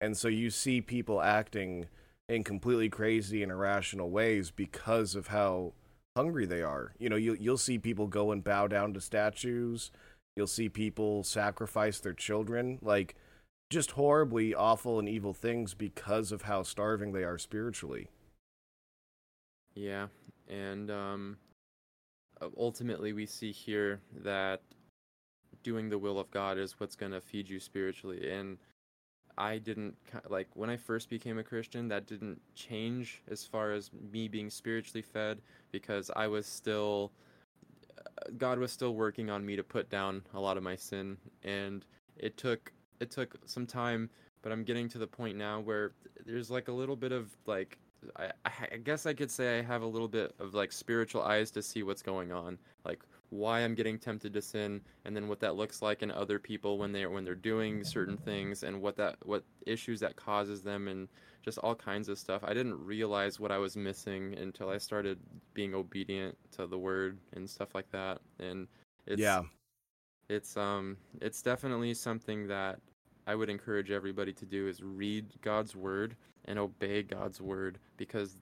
and 0.00 0.16
so 0.16 0.28
you 0.28 0.50
see 0.50 0.80
people 0.82 1.22
acting 1.22 1.86
in 2.28 2.44
completely 2.44 2.88
crazy 2.88 3.42
and 3.42 3.52
irrational 3.52 4.10
ways 4.10 4.50
because 4.50 5.14
of 5.14 5.28
how 5.28 5.72
hungry 6.16 6.46
they 6.46 6.62
are. 6.62 6.94
You 6.98 7.08
know, 7.08 7.16
you 7.16 7.36
you'll 7.38 7.58
see 7.58 7.78
people 7.78 8.06
go 8.06 8.32
and 8.32 8.42
bow 8.42 8.66
down 8.66 8.94
to 8.94 9.00
statues. 9.00 9.90
You'll 10.36 10.46
see 10.46 10.68
people 10.68 11.22
sacrifice 11.22 12.00
their 12.00 12.12
children, 12.12 12.78
like 12.82 13.14
just 13.70 13.92
horribly 13.92 14.54
awful 14.54 14.98
and 14.98 15.08
evil 15.08 15.32
things 15.32 15.74
because 15.74 16.32
of 16.32 16.42
how 16.42 16.62
starving 16.62 17.12
they 17.12 17.24
are 17.24 17.38
spiritually. 17.38 18.08
yeah, 19.74 20.06
and 20.48 20.90
um, 20.90 21.36
ultimately 22.56 23.12
we 23.12 23.26
see 23.26 23.52
here 23.52 24.00
that 24.22 24.62
doing 25.62 25.88
the 25.88 25.98
will 25.98 26.18
of 26.18 26.30
God 26.30 26.58
is 26.58 26.78
what's 26.78 26.96
going 26.96 27.12
to 27.12 27.20
feed 27.20 27.48
you 27.48 27.60
spiritually. 27.60 28.30
And 28.30 28.58
I 29.38 29.58
didn't 29.58 29.96
like 30.28 30.48
when 30.54 30.70
I 30.70 30.76
first 30.76 31.10
became 31.10 31.38
a 31.38 31.44
Christian, 31.44 31.88
that 31.88 32.06
didn't 32.06 32.40
change 32.54 33.22
as 33.28 33.44
far 33.44 33.72
as 33.72 33.90
me 34.12 34.28
being 34.28 34.50
spiritually 34.50 35.02
fed 35.02 35.40
because 35.72 36.10
I 36.14 36.26
was 36.26 36.46
still 36.46 37.12
uh, 37.98 38.30
God 38.38 38.58
was 38.58 38.72
still 38.72 38.94
working 38.94 39.30
on 39.30 39.44
me 39.44 39.56
to 39.56 39.62
put 39.62 39.90
down 39.90 40.22
a 40.34 40.40
lot 40.40 40.56
of 40.56 40.62
my 40.62 40.76
sin. 40.76 41.16
And 41.42 41.84
it 42.16 42.36
took 42.36 42.72
it 43.00 43.10
took 43.10 43.36
some 43.44 43.66
time 43.66 44.08
but 44.46 44.52
I'm 44.52 44.62
getting 44.62 44.88
to 44.90 44.98
the 44.98 45.08
point 45.08 45.36
now 45.36 45.58
where 45.58 45.90
there's 46.24 46.52
like 46.52 46.68
a 46.68 46.72
little 46.72 46.94
bit 46.94 47.10
of 47.10 47.36
like 47.46 47.78
I, 48.16 48.30
I 48.44 48.76
guess 48.76 49.04
I 49.04 49.12
could 49.12 49.28
say 49.28 49.58
I 49.58 49.62
have 49.62 49.82
a 49.82 49.86
little 49.86 50.06
bit 50.06 50.36
of 50.38 50.54
like 50.54 50.70
spiritual 50.70 51.22
eyes 51.22 51.50
to 51.50 51.62
see 51.62 51.82
what's 51.82 52.00
going 52.00 52.30
on. 52.30 52.56
Like 52.84 53.00
why 53.30 53.60
I'm 53.60 53.74
getting 53.74 53.98
tempted 53.98 54.32
to 54.34 54.42
sin 54.42 54.80
and 55.04 55.14
then 55.14 55.28
what 55.28 55.40
that 55.40 55.56
looks 55.56 55.82
like 55.82 56.02
in 56.02 56.10
other 56.10 56.38
people 56.38 56.78
when 56.78 56.92
they're 56.92 57.10
when 57.10 57.24
they're 57.24 57.34
doing 57.34 57.84
certain 57.84 58.16
things 58.16 58.62
and 58.62 58.80
what 58.80 58.96
that 58.96 59.16
what 59.24 59.44
issues 59.66 60.00
that 60.00 60.16
causes 60.16 60.62
them 60.62 60.88
and 60.88 61.08
just 61.44 61.58
all 61.58 61.74
kinds 61.74 62.08
of 62.08 62.18
stuff. 62.18 62.42
I 62.44 62.54
didn't 62.54 62.84
realize 62.84 63.38
what 63.38 63.52
I 63.52 63.58
was 63.58 63.76
missing 63.76 64.34
until 64.36 64.68
I 64.68 64.78
started 64.78 65.18
being 65.54 65.74
obedient 65.74 66.36
to 66.52 66.66
the 66.66 66.78
word 66.78 67.18
and 67.34 67.48
stuff 67.48 67.74
like 67.74 67.90
that. 67.92 68.20
And 68.40 68.66
it's 69.06 69.20
yeah, 69.20 69.42
it's 70.28 70.56
um 70.56 70.96
it's 71.20 71.42
definitely 71.42 71.94
something 71.94 72.48
that 72.48 72.80
I 73.26 73.34
would 73.34 73.50
encourage 73.50 73.90
everybody 73.90 74.32
to 74.34 74.46
do 74.46 74.68
is 74.68 74.82
read 74.82 75.26
God's 75.40 75.74
word 75.74 76.16
and 76.44 76.58
obey 76.58 77.02
God's 77.02 77.40
word 77.40 77.78
because 77.96 78.36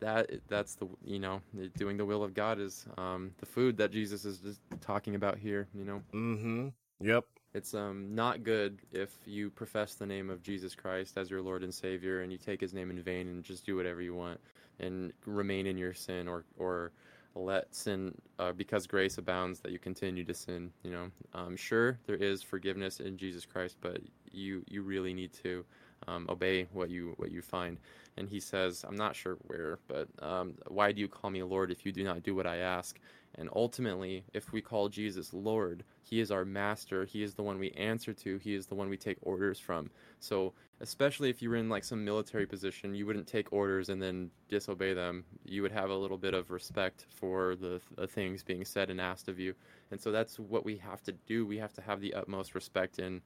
that 0.00 0.30
that's 0.48 0.74
the 0.74 0.86
you 1.04 1.18
know 1.18 1.40
doing 1.76 1.96
the 1.96 2.04
will 2.04 2.22
of 2.22 2.34
God 2.34 2.58
is 2.58 2.86
um 2.98 3.32
the 3.38 3.46
food 3.46 3.76
that 3.78 3.90
Jesus 3.90 4.24
is 4.24 4.38
just 4.38 4.60
talking 4.80 5.14
about 5.14 5.38
here 5.38 5.68
you 5.74 5.84
know 5.84 6.02
mm-hmm. 6.12 6.68
Yep. 7.00 7.24
it's 7.54 7.74
um 7.74 8.14
not 8.14 8.42
good 8.42 8.80
if 8.92 9.16
you 9.26 9.50
profess 9.50 9.94
the 9.94 10.06
name 10.06 10.30
of 10.30 10.42
Jesus 10.42 10.74
Christ 10.74 11.16
as 11.16 11.30
your 11.30 11.42
Lord 11.42 11.62
and 11.62 11.72
Savior 11.74 12.22
and 12.22 12.32
you 12.32 12.38
take 12.38 12.60
his 12.60 12.72
name 12.72 12.90
in 12.90 13.02
vain 13.02 13.28
and 13.28 13.44
just 13.44 13.64
do 13.64 13.76
whatever 13.76 14.00
you 14.00 14.14
want 14.14 14.40
and 14.80 15.12
remain 15.24 15.66
in 15.66 15.78
your 15.78 15.94
sin 15.94 16.28
or 16.28 16.44
or 16.58 16.92
let 17.34 17.74
sin 17.74 18.14
uh, 18.38 18.52
because 18.52 18.86
grace 18.86 19.18
abounds 19.18 19.60
that 19.60 19.70
you 19.70 19.78
continue 19.78 20.24
to 20.24 20.34
sin 20.34 20.70
you 20.82 20.90
know 20.90 21.10
um, 21.34 21.56
sure 21.56 21.98
there 22.06 22.16
is 22.16 22.42
forgiveness 22.42 22.98
in 22.98 23.18
jesus 23.18 23.44
christ 23.44 23.76
but 23.82 24.00
you 24.32 24.64
you 24.68 24.82
really 24.82 25.12
need 25.12 25.32
to 25.32 25.64
um, 26.08 26.26
obey 26.28 26.66
what 26.72 26.90
you 26.90 27.14
what 27.16 27.30
you 27.30 27.42
find 27.42 27.78
and 28.16 28.28
he 28.28 28.40
says 28.40 28.84
i'm 28.88 28.96
not 28.96 29.16
sure 29.16 29.36
where 29.46 29.78
but 29.88 30.08
um, 30.20 30.54
why 30.68 30.92
do 30.92 31.00
you 31.00 31.08
call 31.08 31.30
me 31.30 31.42
lord 31.42 31.70
if 31.70 31.84
you 31.84 31.92
do 31.92 32.04
not 32.04 32.22
do 32.22 32.34
what 32.34 32.46
i 32.46 32.56
ask 32.56 32.98
and 33.36 33.48
ultimately 33.54 34.24
if 34.34 34.52
we 34.52 34.60
call 34.60 34.88
jesus 34.88 35.32
lord 35.32 35.84
he 36.02 36.20
is 36.20 36.30
our 36.30 36.44
master 36.44 37.04
he 37.04 37.22
is 37.22 37.34
the 37.34 37.42
one 37.42 37.58
we 37.58 37.70
answer 37.72 38.12
to 38.12 38.38
he 38.38 38.54
is 38.54 38.66
the 38.66 38.74
one 38.74 38.88
we 38.88 38.96
take 38.96 39.18
orders 39.22 39.58
from 39.58 39.90
so 40.20 40.52
especially 40.80 41.30
if 41.30 41.40
you 41.40 41.48
were 41.48 41.56
in 41.56 41.68
like 41.68 41.84
some 41.84 42.04
military 42.04 42.46
position, 42.46 42.94
you 42.94 43.06
wouldn't 43.06 43.26
take 43.26 43.52
orders 43.52 43.88
and 43.88 44.00
then 44.02 44.30
disobey 44.48 44.92
them. 44.92 45.24
You 45.44 45.62
would 45.62 45.72
have 45.72 45.90
a 45.90 45.94
little 45.96 46.18
bit 46.18 46.34
of 46.34 46.50
respect 46.50 47.06
for 47.08 47.56
the, 47.56 47.80
the 47.96 48.06
things 48.06 48.42
being 48.42 48.64
said 48.64 48.90
and 48.90 49.00
asked 49.00 49.28
of 49.28 49.38
you. 49.38 49.54
And 49.90 50.00
so 50.00 50.12
that's 50.12 50.38
what 50.38 50.64
we 50.64 50.76
have 50.76 51.02
to 51.04 51.12
do. 51.12 51.46
We 51.46 51.58
have 51.58 51.72
to 51.74 51.80
have 51.80 52.00
the 52.00 52.12
utmost 52.14 52.54
respect 52.54 52.98
and 52.98 53.22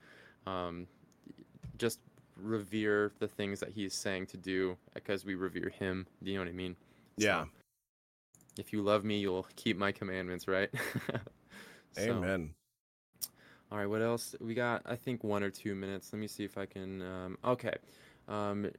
um, 0.46 0.86
just 1.76 1.98
revere 2.42 3.12
the 3.18 3.28
things 3.28 3.60
that 3.60 3.70
he's 3.70 3.94
saying 3.94 4.26
to 4.26 4.36
do 4.36 4.76
because 4.94 5.24
we 5.24 5.34
revere 5.34 5.70
him. 5.70 6.06
Do 6.22 6.30
you 6.30 6.38
know 6.38 6.44
what 6.44 6.50
I 6.50 6.54
mean? 6.54 6.76
Yeah. 7.16 7.44
If 8.58 8.72
you 8.72 8.82
love 8.82 9.04
me, 9.04 9.18
you'll 9.18 9.46
keep 9.56 9.76
my 9.76 9.92
commandments, 9.92 10.48
right? 10.48 10.70
so, 11.92 12.16
Amen. 12.16 12.50
All 13.70 13.78
right, 13.78 13.86
what 13.86 14.02
else? 14.02 14.34
We 14.40 14.54
got, 14.54 14.82
I 14.84 14.96
think, 14.96 15.22
one 15.22 15.42
or 15.42 15.50
two 15.50 15.74
minutes. 15.74 16.12
Let 16.12 16.18
me 16.18 16.26
see 16.26 16.44
if 16.44 16.58
I 16.58 16.66
can. 16.66 17.02
Um, 17.02 17.38
okay. 17.44 17.74
Um, 18.26 18.70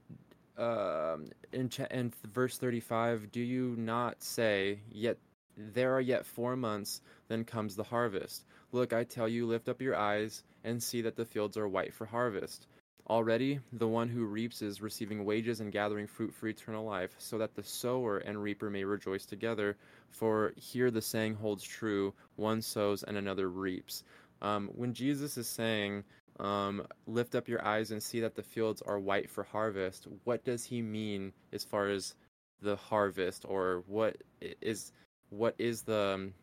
uh, 0.57 1.17
in, 1.53 1.69
ch- 1.69 1.79
in 1.91 2.11
verse 2.33 2.57
35, 2.57 3.31
do 3.31 3.39
you 3.39 3.75
not 3.77 4.21
say, 4.21 4.79
Yet 4.91 5.17
there 5.57 5.93
are 5.93 6.01
yet 6.01 6.25
four 6.25 6.55
months, 6.55 7.01
then 7.29 7.45
comes 7.45 7.75
the 7.75 7.83
harvest? 7.83 8.45
Look, 8.71 8.93
I 8.93 9.03
tell 9.03 9.27
you, 9.27 9.45
lift 9.45 9.69
up 9.69 9.81
your 9.81 9.95
eyes 9.95 10.43
and 10.63 10.81
see 10.81 11.01
that 11.01 11.15
the 11.15 11.25
fields 11.25 11.57
are 11.57 11.67
white 11.67 11.93
for 11.93 12.05
harvest. 12.05 12.67
Already, 13.11 13.59
the 13.73 13.89
one 13.89 14.07
who 14.07 14.23
reaps 14.23 14.61
is 14.61 14.81
receiving 14.81 15.25
wages 15.25 15.59
and 15.59 15.69
gathering 15.69 16.07
fruit 16.07 16.33
for 16.33 16.47
eternal 16.47 16.85
life, 16.85 17.13
so 17.17 17.37
that 17.39 17.53
the 17.53 17.61
sower 17.61 18.19
and 18.19 18.41
reaper 18.41 18.69
may 18.69 18.85
rejoice 18.85 19.25
together. 19.25 19.75
For 20.11 20.53
here 20.55 20.89
the 20.89 21.01
saying 21.01 21.33
holds 21.33 21.61
true 21.61 22.13
one 22.37 22.61
sows 22.61 23.03
and 23.03 23.17
another 23.17 23.49
reaps. 23.49 24.05
Um, 24.41 24.69
when 24.73 24.93
Jesus 24.93 25.35
is 25.35 25.47
saying, 25.47 26.05
um, 26.39 26.87
lift 27.05 27.35
up 27.35 27.49
your 27.49 27.61
eyes 27.65 27.91
and 27.91 28.01
see 28.01 28.21
that 28.21 28.35
the 28.35 28.43
fields 28.43 28.81
are 28.81 28.97
white 28.97 29.29
for 29.29 29.43
harvest, 29.43 30.07
what 30.23 30.45
does 30.45 30.63
he 30.63 30.81
mean 30.81 31.33
as 31.51 31.65
far 31.65 31.89
as 31.89 32.15
the 32.61 32.77
harvest, 32.77 33.43
or 33.45 33.83
what 33.87 34.15
is 34.61 34.93
what 35.31 35.53
is 35.57 35.81
the 35.81 36.13
um, 36.15 36.33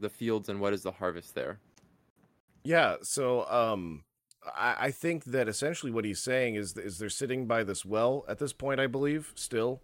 the 0.00 0.10
fields 0.10 0.48
and 0.48 0.60
what 0.60 0.72
is 0.72 0.82
the 0.82 0.90
harvest 0.90 1.36
there? 1.36 1.60
Yeah, 2.64 2.96
so 3.02 3.46
um, 3.46 4.02
I, 4.56 4.76
I 4.78 4.90
think 4.90 5.24
that 5.24 5.48
essentially 5.48 5.92
what 5.92 6.04
he's 6.04 6.20
saying 6.20 6.56
is 6.56 6.76
is 6.76 6.98
they're 6.98 7.08
sitting 7.08 7.46
by 7.46 7.64
this 7.64 7.84
well 7.84 8.24
at 8.28 8.38
this 8.38 8.52
point, 8.52 8.80
I 8.80 8.86
believe, 8.86 9.32
still, 9.34 9.80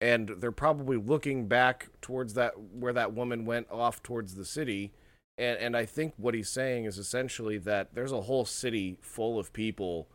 and 0.00 0.28
they're 0.38 0.52
probably 0.52 0.96
looking 0.96 1.48
back 1.48 1.88
towards 2.00 2.34
that 2.34 2.58
where 2.58 2.92
that 2.92 3.12
woman 3.12 3.44
went 3.44 3.70
off 3.70 4.02
towards 4.02 4.34
the 4.34 4.44
city 4.44 4.92
and 5.38 5.58
and 5.58 5.76
I 5.76 5.84
think 5.84 6.14
what 6.16 6.34
he's 6.34 6.48
saying 6.48 6.84
is 6.84 6.98
essentially 6.98 7.58
that 7.58 7.94
there's 7.94 8.12
a 8.12 8.22
whole 8.22 8.44
city 8.44 8.98
full 9.00 9.38
of 9.38 9.52
people 9.52 10.08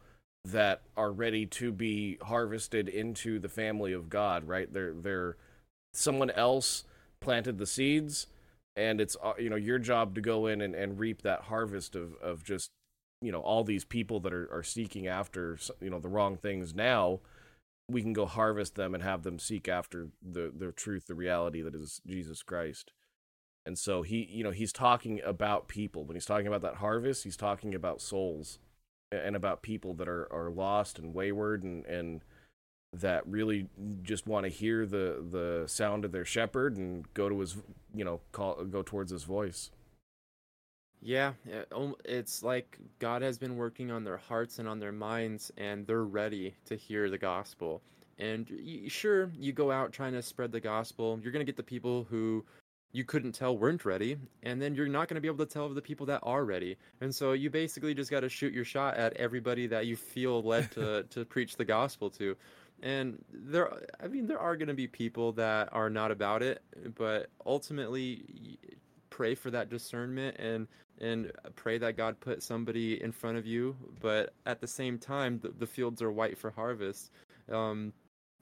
that 0.46 0.82
are 0.98 1.12
ready 1.12 1.46
to 1.46 1.72
be 1.72 2.18
harvested 2.24 2.90
into 2.90 3.38
the 3.38 3.50
family 3.50 3.94
of 3.94 4.10
God, 4.10 4.48
right? 4.48 4.72
They're 4.72 4.94
they're 4.94 5.38
someone 5.94 6.32
else 6.32 6.86
planted 7.20 7.60
the 7.60 7.68
seeds 7.68 8.28
and 8.76 9.00
it's 9.00 9.16
uh, 9.22 9.34
you 9.38 9.50
know 9.50 9.56
your 9.56 9.78
job 9.78 10.16
to 10.16 10.22
go 10.22 10.48
in 10.48 10.62
and, 10.62 10.74
and 10.74 10.98
reap 10.98 11.22
that 11.22 11.42
harvest 11.42 11.96
of 11.96 12.16
of 12.16 12.44
just 12.44 12.70
you 13.22 13.32
know 13.32 13.42
all 13.42 13.64
these 13.64 13.86
people 13.86 14.20
that 14.20 14.34
are, 14.34 14.50
are 14.52 14.64
seeking 14.64 15.08
after 15.08 15.58
you 15.80 15.90
know 15.90 16.00
the 16.00 16.10
wrong 16.10 16.38
things 16.38 16.74
now 16.74 17.20
we 17.90 18.02
can 18.02 18.14
go 18.14 18.26
harvest 18.26 18.76
them 18.76 18.94
and 18.94 19.04
have 19.04 19.24
them 19.24 19.38
seek 19.38 19.68
after 19.68 20.08
the 20.22 20.52
the 20.56 20.72
truth 20.72 21.08
the 21.08 21.16
reality 21.16 21.62
that 21.62 21.76
is 21.76 22.02
jesus 22.06 22.42
christ 22.44 22.92
and 23.66 23.78
so 23.78 24.02
he, 24.02 24.28
you 24.32 24.44
know, 24.44 24.52
he's 24.52 24.74
talking 24.74 25.22
about 25.24 25.68
people. 25.68 26.04
When 26.04 26.16
he's 26.16 26.26
talking 26.26 26.48
about 26.48 26.62
that 26.62 26.76
harvest, 26.76 27.24
he's 27.24 27.38
talking 27.38 27.76
about 27.76 28.02
souls 28.02 28.60
and 29.12 29.36
about 29.36 29.62
people 29.62 29.94
that 29.96 30.08
are, 30.08 30.32
are 30.32 30.50
lost 30.50 30.98
and 30.98 31.14
wayward 31.14 31.64
and, 31.64 31.86
and 31.86 32.24
that 32.94 33.26
really 33.28 33.68
just 34.02 34.26
want 34.26 34.46
to 34.46 34.50
hear 34.50 34.86
the, 34.86 35.24
the 35.30 35.64
sound 35.68 36.06
of 36.06 36.12
their 36.12 36.26
shepherd 36.26 36.76
and 36.76 37.12
go 37.14 37.30
to 37.30 37.40
his, 37.40 37.58
you 37.94 38.04
know, 38.04 38.22
call, 38.32 38.64
go 38.66 38.82
towards 38.82 39.12
his 39.12 39.24
voice. 39.24 39.70
Yeah, 41.02 41.34
um, 41.72 41.96
it's 42.06 42.44
like 42.44 42.78
God 43.00 43.24
has 43.24 43.40
been 43.40 43.56
working 43.58 43.90
on 43.90 44.04
their 44.04 44.18
hearts 44.18 44.60
and 44.60 44.68
on 44.68 44.80
their 44.80 44.92
minds, 44.92 45.52
and 45.58 45.86
they're 45.88 46.04
ready 46.04 46.54
to 46.66 46.76
hear 46.76 47.10
the 47.10 47.18
gospel. 47.18 47.82
And 48.20 48.48
sure, 48.88 49.32
you 49.40 49.52
go 49.52 49.72
out 49.72 49.92
trying 49.92 50.14
to 50.14 50.22
spread 50.22 50.52
the 50.52 50.60
gospel, 50.60 51.20
you're 51.24 51.32
going 51.32 51.44
to 51.44 51.52
get 51.52 51.58
the 51.58 51.64
people 51.64 52.06
who 52.08 52.46
you 52.92 53.04
couldn't 53.04 53.32
tell 53.32 53.58
weren't 53.58 53.84
ready, 53.84 54.18
and 54.44 54.62
then 54.62 54.76
you're 54.76 54.88
not 54.88 55.08
going 55.08 55.16
to 55.16 55.22
be 55.22 55.28
able 55.28 55.44
to 55.44 55.52
tell 55.52 55.70
the 55.70 55.82
people 55.82 56.06
that 56.06 56.20
are 56.22 56.46
ready. 56.46 56.78
And 57.00 57.14
so 57.14 57.32
you 57.32 57.50
basically 57.50 57.96
just 57.96 58.12
got 58.12 58.20
to 58.20 58.30
shoot 58.30 58.54
your 58.54 58.66
shot 58.66 58.96
at 58.96 59.14
everybody 59.14 59.66
that 59.68 59.88
you 59.88 59.96
feel 59.96 60.44
led 60.44 60.72
to 60.74 61.04
to 61.10 61.26
preach 61.26 61.56
the 61.56 61.66
gospel 61.66 62.12
to. 62.12 62.36
And 62.84 63.24
there, 63.32 63.72
I 64.04 64.08
mean, 64.08 64.28
there 64.28 64.40
are 64.40 64.56
going 64.56 64.68
to 64.68 64.74
be 64.74 64.88
people 64.88 65.32
that 65.34 65.70
are 65.72 65.90
not 65.90 66.12
about 66.12 66.44
it, 66.44 66.62
but 66.96 67.30
ultimately, 67.46 68.58
pray 69.12 69.36
for 69.36 69.52
that 69.52 69.70
discernment 69.70 70.38
and 70.40 70.68
and 71.00 71.32
pray 71.56 71.78
that 71.78 71.98
God 71.98 72.20
put 72.20 72.42
somebody 72.42 73.02
in 73.02 73.12
front 73.12 73.38
of 73.38 73.46
you. 73.46 73.76
But 74.00 74.34
at 74.46 74.62
the 74.62 74.68
same 74.68 74.98
time, 74.98 75.40
the, 75.40 75.50
the 75.50 75.68
fields 75.68 76.02
are 76.02 76.12
white 76.12 76.38
for 76.38 76.52
harvest. 76.52 77.12
Um, 77.52 77.94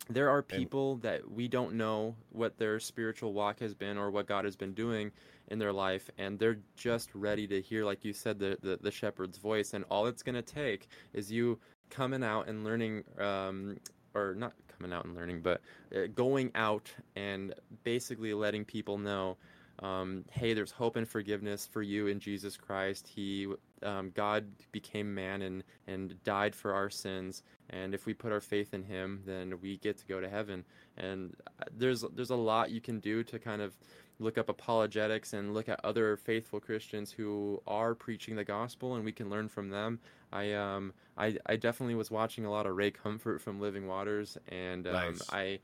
there 0.10 0.30
are 0.30 0.42
people 0.42 0.98
that 0.98 1.30
we 1.30 1.48
don't 1.48 1.76
know 1.76 2.16
what 2.32 2.58
their 2.58 2.80
spiritual 2.80 3.34
walk 3.34 3.60
has 3.60 3.74
been 3.74 3.98
or 3.98 4.10
what 4.10 4.28
God 4.28 4.46
has 4.46 4.56
been 4.56 4.74
doing 4.74 5.12
in 5.50 5.60
their 5.60 5.74
life, 5.74 6.10
and 6.18 6.40
they're 6.40 6.60
just 6.76 7.14
ready 7.14 7.46
to 7.48 7.62
hear, 7.62 7.86
like 7.86 8.04
you 8.06 8.14
said, 8.14 8.40
the 8.40 8.58
the, 8.62 8.80
the 8.82 8.92
shepherd's 8.92 9.38
voice. 9.38 9.74
And 9.74 9.86
all 9.90 10.08
it's 10.08 10.24
going 10.24 10.36
to 10.36 10.42
take 10.42 10.88
is 11.14 11.32
you 11.32 11.60
coming 11.90 12.24
out 12.24 12.48
and 12.48 12.64
learning, 12.64 13.04
um, 13.20 13.78
or 14.14 14.36
not 14.36 14.54
coming 14.78 14.94
out 14.94 15.06
and 15.06 15.16
learning, 15.16 15.42
but 15.42 15.62
uh, 15.96 16.08
going 16.16 16.52
out 16.56 16.92
and 17.16 17.54
basically 17.84 18.34
letting 18.34 18.66
people 18.66 18.98
know 18.98 19.38
um, 19.82 20.26
hey, 20.32 20.54
there's 20.54 20.72
hope 20.72 20.96
and 20.96 21.08
forgiveness 21.08 21.66
for 21.66 21.82
you 21.82 22.08
in 22.08 22.20
Jesus 22.20 22.58
Christ. 22.58 23.08
He, 23.08 23.48
um, 23.82 24.12
God 24.14 24.46
became 24.72 25.14
man 25.14 25.42
and 25.42 25.64
and 25.88 26.22
died 26.24 26.54
for 26.54 26.74
our 26.74 26.90
sins, 26.90 27.44
and 27.70 27.94
if 27.94 28.06
we 28.06 28.14
put 28.14 28.32
our 28.32 28.42
faith 28.42 28.74
in 28.74 28.84
Him, 28.84 29.22
then 29.26 29.60
we 29.62 29.78
get 29.78 29.98
to 30.00 30.06
go 30.06 30.20
to 30.20 30.30
heaven. 30.30 30.66
And 30.98 31.36
uh, 31.62 31.66
there's 31.76 32.04
there's 32.14 32.30
a 32.30 32.36
lot 32.36 32.72
you 32.72 32.82
can 32.82 33.00
do 33.00 33.24
to 33.24 33.40
kind 33.40 33.62
of 33.62 33.78
look 34.22 34.38
up 34.38 34.50
apologetics 34.50 35.32
and 35.32 35.54
look 35.54 35.70
at 35.70 35.80
other 35.86 36.18
faithful 36.18 36.60
Christians 36.60 37.10
who 37.10 37.62
are 37.66 37.96
preaching 37.96 38.36
the 38.36 38.44
gospel, 38.44 38.96
and 38.96 39.06
we 39.06 39.14
can 39.14 39.30
learn 39.30 39.48
from 39.48 39.70
them. 39.70 40.00
I 40.34 40.54
um 40.54 40.94
I, 41.18 41.38
I 41.46 41.56
definitely 41.56 41.96
was 41.96 42.12
watching 42.12 42.46
a 42.46 42.52
lot 42.52 42.66
of 42.66 42.76
Ray 42.76 42.92
Comfort 42.92 43.42
from 43.42 43.62
Living 43.62 43.88
Waters, 43.88 44.38
and 44.50 44.88
um, 44.88 44.94
nice. 44.94 45.30
I 45.32 45.60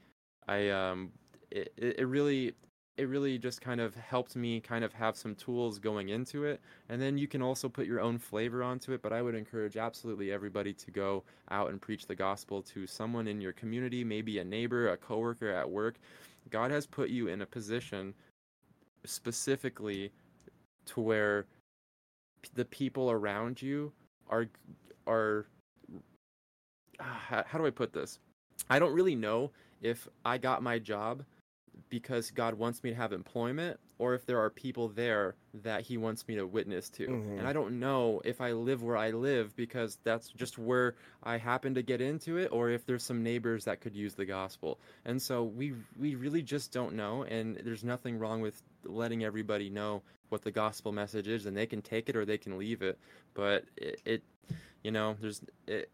I 0.47 0.69
um 0.69 1.11
it, 1.51 1.73
it 1.77 2.07
really 2.07 2.53
it 2.97 3.09
really 3.09 3.37
just 3.37 3.59
kind 3.59 3.81
of 3.81 3.93
helped 3.95 4.35
me 4.35 4.61
kind 4.61 4.83
of 4.83 4.93
have 4.93 5.17
some 5.17 5.35
tools 5.35 5.79
going 5.79 6.09
into 6.09 6.45
it. 6.45 6.61
And 6.87 7.01
then 7.01 7.17
you 7.17 7.27
can 7.27 7.41
also 7.41 7.67
put 7.67 7.87
your 7.87 7.99
own 7.99 8.17
flavor 8.17 8.63
onto 8.63 8.93
it. 8.93 9.01
But 9.01 9.11
I 9.11 9.21
would 9.21 9.35
encourage 9.35 9.75
absolutely 9.75 10.31
everybody 10.31 10.73
to 10.73 10.91
go 10.91 11.23
out 11.51 11.71
and 11.71 11.81
preach 11.81 12.07
the 12.07 12.15
gospel 12.15 12.61
to 12.61 12.87
someone 12.87 13.27
in 13.27 13.41
your 13.41 13.51
community, 13.51 14.03
maybe 14.03 14.39
a 14.39 14.45
neighbor, 14.45 14.89
a 14.89 14.97
coworker 14.97 15.51
at 15.51 15.69
work. 15.69 15.95
God 16.49 16.71
has 16.71 16.85
put 16.85 17.09
you 17.09 17.27
in 17.27 17.41
a 17.41 17.45
position 17.45 18.13
specifically 19.03 20.11
to 20.85 21.01
where 21.01 21.45
the 22.53 22.65
people 22.65 23.11
around 23.11 23.61
you 23.61 23.91
are 24.29 24.47
are 25.07 25.47
ah, 26.99 27.21
how, 27.27 27.43
how 27.45 27.57
do 27.57 27.65
I 27.65 27.71
put 27.71 27.91
this? 27.91 28.19
I 28.69 28.79
don't 28.79 28.93
really 28.93 29.15
know 29.15 29.51
if 29.81 30.07
I 30.23 30.37
got 30.37 30.63
my 30.63 30.79
job 30.79 31.23
because 31.89 32.31
God 32.31 32.55
wants 32.55 32.83
me 32.83 32.89
to 32.91 32.95
have 32.95 33.13
employment 33.13 33.79
or 33.97 34.13
if 34.13 34.25
there 34.25 34.39
are 34.39 34.49
people 34.49 34.89
there 34.89 35.35
that 35.53 35.81
he 35.81 35.97
wants 35.97 36.27
me 36.27 36.35
to 36.35 36.45
witness 36.45 36.89
to. 36.89 37.07
Mm-hmm. 37.07 37.39
And 37.39 37.47
I 37.47 37.53
don't 37.53 37.79
know 37.79 38.21
if 38.25 38.41
I 38.41 38.51
live 38.51 38.83
where 38.83 38.97
I 38.97 39.11
live 39.11 39.55
because 39.55 39.97
that's 40.03 40.29
just 40.29 40.57
where 40.57 40.95
I 41.23 41.37
happen 41.37 41.75
to 41.75 41.81
get 41.81 42.01
into 42.01 42.37
it 42.37 42.49
or 42.51 42.69
if 42.69 42.85
there's 42.85 43.03
some 43.03 43.23
neighbors 43.23 43.65
that 43.65 43.81
could 43.81 43.95
use 43.95 44.13
the 44.13 44.25
gospel. 44.25 44.79
And 45.05 45.21
so 45.21 45.43
we 45.43 45.73
we 45.99 46.15
really 46.15 46.41
just 46.41 46.71
don't 46.71 46.93
know 46.93 47.23
and 47.23 47.57
there's 47.63 47.83
nothing 47.83 48.19
wrong 48.19 48.41
with 48.41 48.61
letting 48.83 49.23
everybody 49.23 49.69
know 49.69 50.01
what 50.29 50.41
the 50.41 50.51
gospel 50.51 50.91
message 50.91 51.27
is 51.27 51.45
and 51.45 51.55
they 51.55 51.65
can 51.65 51.81
take 51.81 52.09
it 52.09 52.15
or 52.15 52.25
they 52.25 52.37
can 52.37 52.57
leave 52.57 52.81
it. 52.81 52.97
But 53.33 53.65
it, 53.77 54.01
it 54.05 54.23
you 54.83 54.91
know, 54.91 55.15
there's 55.19 55.41
it, 55.67 55.89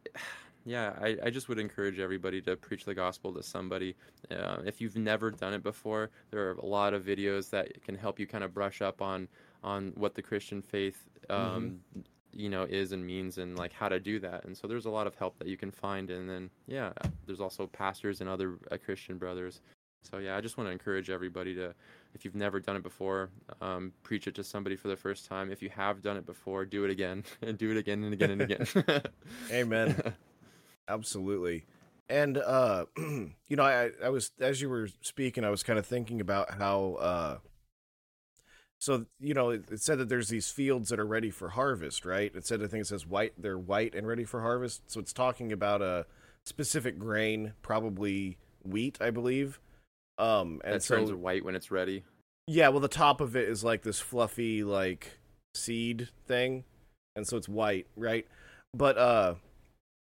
yeah, 0.66 0.94
I, 1.02 1.18
I 1.24 1.30
just 1.30 1.50
would 1.50 1.60
encourage 1.60 2.00
everybody 2.00 2.42
to 2.42 2.56
preach 2.56 2.86
the 2.86 2.94
gospel 2.94 3.34
to 3.34 3.44
somebody. 3.44 3.96
Uh, 4.30 4.58
if 4.66 4.80
you've 4.80 4.96
never 4.96 5.32
done 5.32 5.54
it 5.54 5.64
before, 5.64 6.10
there 6.30 6.50
are 6.50 6.54
a 6.54 6.66
lot 6.66 6.94
of 6.94 7.04
videos 7.04 7.50
that 7.50 7.84
can 7.84 7.96
help 7.96 8.20
you 8.20 8.28
kind 8.28 8.44
of 8.44 8.54
brush 8.54 8.82
up 8.82 9.02
on 9.02 9.28
on 9.64 9.92
what 9.96 10.16
the 10.16 10.22
Christian 10.22 10.62
faith, 10.62 11.04
um, 11.30 11.80
mm-hmm. 11.96 12.02
you 12.34 12.50
know, 12.50 12.64
is 12.64 12.92
and 12.92 13.06
means, 13.06 13.38
and 13.38 13.58
like 13.58 13.74
how 13.74 13.90
to 13.90 14.00
do 14.00 14.20
that. 14.20 14.46
And 14.46 14.58
so 14.58 14.68
there's 14.68 14.86
a 14.86 14.90
lot 14.90 15.08
of 15.08 15.16
help 15.16 15.38
that 15.40 15.48
you 15.48 15.58
can 15.58 15.72
find. 15.72 16.10
And 16.10 16.30
then 16.30 16.50
yeah, 16.68 16.92
there's 17.26 17.42
also 17.42 17.68
pastors 17.68 18.22
and 18.22 18.30
other 18.30 18.58
uh, 18.72 18.78
Christian 18.84 19.18
brothers. 19.18 19.62
So 20.04 20.18
yeah, 20.18 20.36
I 20.36 20.42
just 20.42 20.58
want 20.58 20.68
to 20.68 20.72
encourage 20.72 21.10
everybody 21.10 21.54
to, 21.56 21.74
if 22.16 22.26
you've 22.26 22.36
never 22.36 22.60
done 22.60 22.76
it 22.76 22.84
before, 22.84 23.30
um, 23.62 23.94
preach 24.04 24.28
it 24.28 24.36
to 24.36 24.44
somebody 24.44 24.76
for 24.76 24.88
the 24.88 24.96
first 24.96 25.28
time. 25.28 25.52
If 25.52 25.62
you 25.62 25.70
have 25.70 26.02
done 26.02 26.18
it 26.18 26.26
before, 26.26 26.66
do 26.66 26.86
it 26.86 26.92
again 26.92 27.24
and 27.42 27.58
do 27.58 27.72
it 27.72 27.78
again 27.78 28.04
and 28.04 28.14
again 28.14 28.32
and 28.32 28.42
again. 28.42 28.68
Amen. 29.52 30.14
Absolutely. 30.88 31.66
And 32.10 32.38
uh, 32.38 32.86
you 32.98 33.56
know, 33.56 33.64
I 33.64 33.92
I 34.04 34.10
was 34.10 34.32
as 34.40 34.62
you 34.62 34.70
were 34.70 34.90
speaking, 35.02 35.44
I 35.44 35.50
was 35.50 35.64
kind 35.64 35.80
of 35.80 35.86
thinking 35.86 36.20
about 36.20 36.56
how 36.56 36.96
uh, 37.00 37.38
so 38.80 39.06
you 39.20 39.34
know, 39.34 39.52
it, 39.52 39.66
it, 39.72 39.82
said 39.82 40.00
that 40.00 40.10
there's 40.10 40.30
these 40.30 40.50
fields 40.50 40.90
that 40.90 41.00
are 41.00 41.06
ready 41.06 41.30
for 41.30 41.50
harvest, 41.50 42.04
right? 42.04 42.32
It 42.36 42.46
said 42.46 42.64
I 42.64 42.68
think 42.68 42.82
it 42.82 42.88
says 42.88 43.06
white, 43.06 43.34
they're 43.38 43.58
white 43.58 43.94
and 43.94 44.08
ready 44.08 44.26
for 44.26 44.42
harvest. 44.42 44.92
So 44.92 45.00
it's 45.00 45.14
talking 45.14 45.52
about 45.52 45.82
a 45.82 46.06
specific 46.46 46.98
grain, 46.98 47.54
probably 47.62 48.38
wheat, 48.64 48.98
I 49.00 49.12
believe. 49.12 49.60
Um, 50.18 50.62
and 50.64 50.76
that 50.76 50.84
so, 50.84 50.98
turns 50.98 51.14
white 51.14 51.46
when 51.46 51.56
it's 51.56 51.72
ready. 51.72 52.04
Yeah, 52.48 52.70
well, 52.70 52.80
the 52.80 52.88
top 52.88 53.22
of 53.22 53.36
it 53.36 53.48
is 53.48 53.64
like 53.64 53.84
this 53.84 54.00
fluffy 54.00 54.64
like 54.64 55.20
seed 55.54 56.10
thing, 56.26 56.64
and 57.16 57.28
so 57.28 57.38
it's 57.38 57.48
white, 57.48 57.86
right? 57.96 58.28
But 58.74 58.98
uh, 58.98 59.36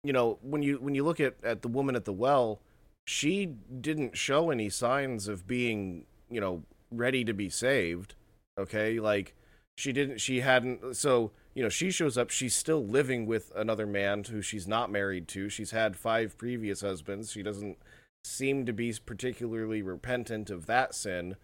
you 0.02 0.12
know, 0.12 0.39
when 0.43 0.62
you 0.62 0.78
when 0.78 0.94
you 0.94 1.05
look 1.05 1.20
at 1.20 1.43
at 1.44 1.62
the 1.62 1.68
woman 1.68 1.97
at 1.97 2.05
the 2.05 2.12
well, 2.12 2.60
she 3.06 3.47
didn't 3.47 4.16
show 4.16 4.51
any 4.51 4.68
signs 4.68 5.28
of 5.28 5.47
being, 5.47 6.06
you 6.31 6.40
know, 6.40 6.62
ready 6.90 7.24
to 7.24 7.32
be 7.32 7.48
saved. 7.48 8.14
Okay, 8.59 9.01
like 9.01 9.35
she 9.77 9.93
didn't, 9.93 10.20
she 10.20 10.40
hadn't. 10.40 10.97
So 10.97 11.32
you 11.55 11.62
know, 11.62 11.68
she 11.68 11.90
shows 11.90 12.16
up. 12.16 12.31
She's 12.31 12.55
still 12.55 12.85
living 12.85 13.27
with 13.27 13.52
another 13.56 13.86
man 13.86 14.24
who 14.24 14.40
she's 14.40 14.68
not 14.68 14.90
married 14.90 15.28
to. 15.28 15.48
She's 15.48 15.72
had 15.72 15.97
five 15.97 16.39
previous 16.39 16.81
husbands. 16.81 17.32
She 17.32 17.43
doesn't 17.43 17.78
seem 18.24 18.66
to 18.66 18.72
be 18.72 18.94
particularly 19.05 19.82
repentant 19.82 20.51
of 20.51 20.66
that 20.66 20.94
sin. 20.94 21.36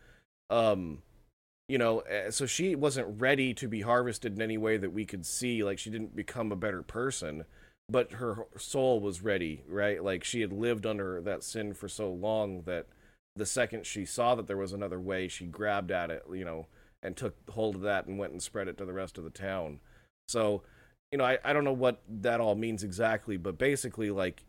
Um, 0.48 1.02
you 1.68 1.78
know, 1.78 2.00
eh, 2.00 2.30
so 2.30 2.46
she 2.46 2.76
wasn't 2.76 3.20
ready 3.20 3.52
to 3.54 3.66
be 3.66 3.80
harvested 3.80 4.36
in 4.36 4.42
any 4.42 4.58
way 4.58 4.76
that 4.76 4.92
we 4.92 5.04
could 5.04 5.26
see. 5.26 5.64
Like 5.64 5.78
she 5.78 5.90
didn't 5.90 6.14
become 6.14 6.52
a 6.52 6.56
better 6.56 6.82
person, 6.82 7.44
but 7.88 8.12
her 8.14 8.46
soul 8.56 9.00
was 9.00 9.22
ready, 9.22 9.62
right? 9.68 10.02
Like 10.02 10.24
she 10.24 10.40
had 10.40 10.52
lived 10.52 10.86
under 10.86 11.20
that 11.20 11.42
sin 11.42 11.72
for 11.72 11.88
so 11.88 12.10
long 12.10 12.62
that 12.62 12.86
the 13.36 13.46
second 13.46 13.86
she 13.86 14.04
saw 14.04 14.34
that 14.34 14.46
there 14.46 14.56
was 14.56 14.72
another 14.72 15.00
way, 15.00 15.28
she 15.28 15.46
grabbed 15.46 15.90
at 15.90 16.10
it, 16.10 16.24
you 16.32 16.44
know, 16.44 16.66
and 17.02 17.16
took 17.16 17.36
hold 17.50 17.76
of 17.76 17.82
that 17.82 18.06
and 18.06 18.18
went 18.18 18.32
and 18.32 18.42
spread 18.42 18.68
it 18.68 18.78
to 18.78 18.84
the 18.84 18.92
rest 18.92 19.18
of 19.18 19.24
the 19.24 19.30
town. 19.30 19.80
So, 20.26 20.62
you 21.12 21.18
know, 21.18 21.24
I, 21.24 21.38
I 21.44 21.52
don't 21.52 21.64
know 21.64 21.72
what 21.72 22.02
that 22.08 22.40
all 22.40 22.56
means 22.56 22.82
exactly, 22.82 23.36
but 23.36 23.58
basically, 23.58 24.10
like, 24.10 24.42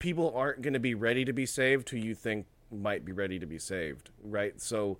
people 0.00 0.32
aren't 0.34 0.62
going 0.62 0.72
to 0.72 0.80
be 0.80 0.94
ready 0.94 1.24
to 1.24 1.32
be 1.32 1.46
saved 1.46 1.90
who 1.90 1.96
you 1.96 2.14
think 2.14 2.46
might 2.72 3.04
be 3.04 3.12
ready 3.12 3.38
to 3.38 3.46
be 3.46 3.58
saved, 3.58 4.10
right? 4.24 4.60
So 4.60 4.98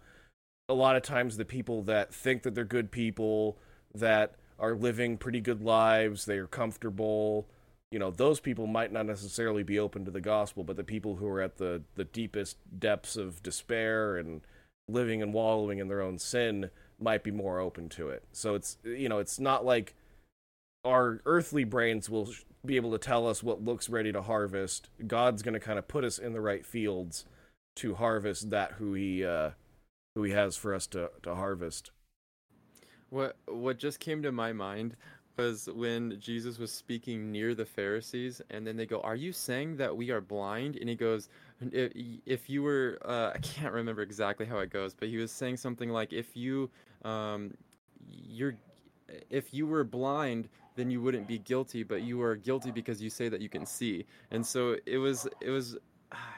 a 0.69 0.75
lot 0.75 0.95
of 0.95 1.03
times 1.03 1.37
the 1.37 1.45
people 1.45 1.83
that 1.83 2.15
think 2.15 2.43
that 2.45 2.55
they're 2.55 2.65
good 2.65 2.93
people, 2.93 3.59
that 3.95 4.35
are 4.59 4.75
living 4.75 5.17
pretty 5.17 5.41
good 5.41 5.63
lives, 5.63 6.25
they 6.25 6.39
are 6.39 6.47
comfortable, 6.47 7.49
you 7.93 7.99
know, 7.99 8.11
those 8.11 8.41
people 8.41 8.67
might 8.67 8.91
not 8.91 9.05
necessarily 9.05 9.63
be 9.63 9.79
open 9.79 10.07
to 10.07 10.11
the 10.11 10.21
gospel, 10.21 10.65
but 10.65 10.77
the 10.77 10.85
people 10.85 11.17
who 11.17 11.29
are 11.29 11.43
at 11.43 11.59
the 11.59 11.83
the 11.95 12.05
deepest 12.05 12.57
depths 12.79 13.17
of 13.17 13.43
despair 13.43 14.17
and 14.17 14.41
living 14.89 15.23
and 15.23 15.35
wallowing 15.35 15.79
in 15.79 15.89
their 15.89 16.01
own 16.01 16.19
sin 16.19 16.71
might 16.99 17.23
be 17.23 17.31
more 17.31 17.61
open 17.61 17.91
to 17.91 18.09
it. 18.09 18.25
So 18.33 18.55
it's 18.55 18.79
you 18.83 19.11
know, 19.11 19.19
it's 19.19 19.39
not 19.39 19.65
like 19.65 19.95
our 20.85 21.21
earthly 21.27 21.65
brains 21.65 22.09
will 22.09 22.31
be 22.65 22.77
able 22.77 22.93
to 22.93 22.99
tell 22.99 23.29
us 23.29 23.43
what 23.43 23.63
looks 23.63 23.91
ready 23.91 24.11
to 24.11 24.23
harvest. 24.23 24.89
God's 25.07 25.43
going 25.43 25.55
to 25.55 25.61
kind 25.61 25.79
of 25.79 25.87
put 25.87 26.03
us 26.03 26.19
in 26.19 26.33
the 26.33 26.41
right 26.41 26.65
fields 26.65 27.27
to 27.77 27.97
harvest 27.97 28.51
that 28.51 28.73
who 28.73 28.95
he 28.95 29.23
uh, 29.23 29.51
who 30.15 30.23
he 30.23 30.33
has 30.33 30.57
for 30.57 30.75
us 30.75 30.87
to 30.89 31.11
to 31.25 31.35
harvest. 31.35 31.91
What 33.11 33.37
what 33.47 33.79
just 33.79 34.01
came 34.01 34.23
to 34.23 34.33
my 34.33 34.55
mind 34.55 34.97
was 35.37 35.69
when 35.75 36.19
Jesus 36.21 36.59
was 36.59 36.73
speaking 36.73 37.31
near 37.33 37.55
the 37.55 37.65
Pharisees, 37.65 38.43
and 38.51 38.67
then 38.67 38.77
they 38.77 38.87
go, 38.87 39.01
"Are 39.01 39.17
you 39.17 39.33
saying 39.33 39.77
that 39.77 39.97
we 39.97 40.11
are 40.11 40.21
blind?" 40.21 40.77
And 40.77 40.89
he 40.89 40.95
goes, 40.95 41.29
"If, 41.61 41.93
if 42.27 42.51
you 42.51 42.63
were, 42.63 42.99
uh, 43.05 43.33
I 43.35 43.39
can't 43.39 43.73
remember 43.73 44.03
exactly 44.03 44.47
how 44.47 44.59
it 44.59 44.71
goes, 44.71 44.95
but 44.95 45.09
he 45.09 45.17
was 45.17 45.33
saying 45.33 45.57
something 45.57 45.89
like, 45.91 46.13
if 46.13 46.37
you, 46.37 46.71
um, 47.05 47.55
you're, 48.09 48.55
if 49.31 49.53
you 49.53 49.67
were 49.67 49.85
blind, 49.85 50.49
then 50.75 50.91
you 50.91 51.03
wouldn't 51.03 51.27
be 51.27 51.39
guilty, 51.39 51.83
but 51.83 52.03
you 52.03 52.21
are 52.23 52.37
guilty 52.37 52.71
because 52.71 53.03
you 53.03 53.11
say 53.11 53.29
that 53.29 53.41
you 53.41 53.49
can 53.49 53.67
see. 53.67 54.07
And 54.31 54.47
so 54.47 54.77
it 54.87 54.99
was 54.99 55.29
it 55.41 55.51
was 55.51 55.77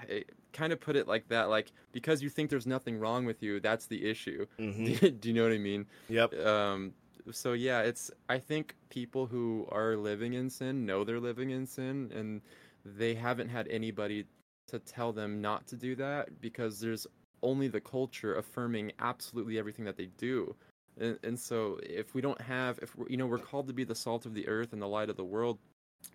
it 0.08 0.30
kind 0.52 0.72
of 0.72 0.80
put 0.80 0.96
it 0.96 1.08
like 1.08 1.28
that 1.28 1.48
like 1.48 1.72
because 1.92 2.22
you 2.22 2.28
think 2.28 2.50
there's 2.50 2.66
nothing 2.66 2.98
wrong 2.98 3.24
with 3.24 3.42
you, 3.42 3.60
that's 3.60 3.86
the 3.86 4.08
issue. 4.08 4.46
Mm-hmm. 4.58 5.18
Do 5.18 5.28
you 5.28 5.34
know 5.34 5.42
what 5.42 5.52
I 5.52 5.58
mean? 5.58 5.86
Yep. 6.08 6.34
Um 6.34 6.92
so 7.30 7.52
yeah, 7.52 7.80
it's 7.80 8.10
I 8.28 8.38
think 8.38 8.74
people 8.90 9.26
who 9.26 9.66
are 9.70 9.96
living 9.96 10.34
in 10.34 10.50
sin 10.50 10.84
know 10.86 11.04
they're 11.04 11.20
living 11.20 11.50
in 11.50 11.66
sin 11.66 12.10
and 12.14 12.40
they 12.84 13.14
haven't 13.14 13.48
had 13.48 13.66
anybody 13.68 14.26
to 14.68 14.78
tell 14.78 15.12
them 15.12 15.40
not 15.40 15.66
to 15.68 15.76
do 15.76 15.94
that 15.96 16.40
because 16.40 16.80
there's 16.80 17.06
only 17.42 17.68
the 17.68 17.80
culture 17.80 18.36
affirming 18.36 18.92
absolutely 18.98 19.58
everything 19.58 19.84
that 19.84 19.96
they 19.96 20.08
do. 20.18 20.54
And, 20.98 21.18
and 21.22 21.38
so 21.38 21.78
if 21.82 22.14
we 22.14 22.20
don't 22.20 22.40
have, 22.40 22.78
if 22.80 22.94
you 23.08 23.16
know, 23.16 23.26
we're 23.26 23.38
called 23.38 23.66
to 23.68 23.72
be 23.72 23.84
the 23.84 23.94
salt 23.94 24.26
of 24.26 24.34
the 24.34 24.46
earth 24.48 24.72
and 24.72 24.80
the 24.80 24.88
light 24.88 25.10
of 25.10 25.16
the 25.16 25.24
world. 25.24 25.58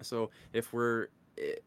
So 0.01 0.29
if 0.53 0.73
we're 0.73 1.07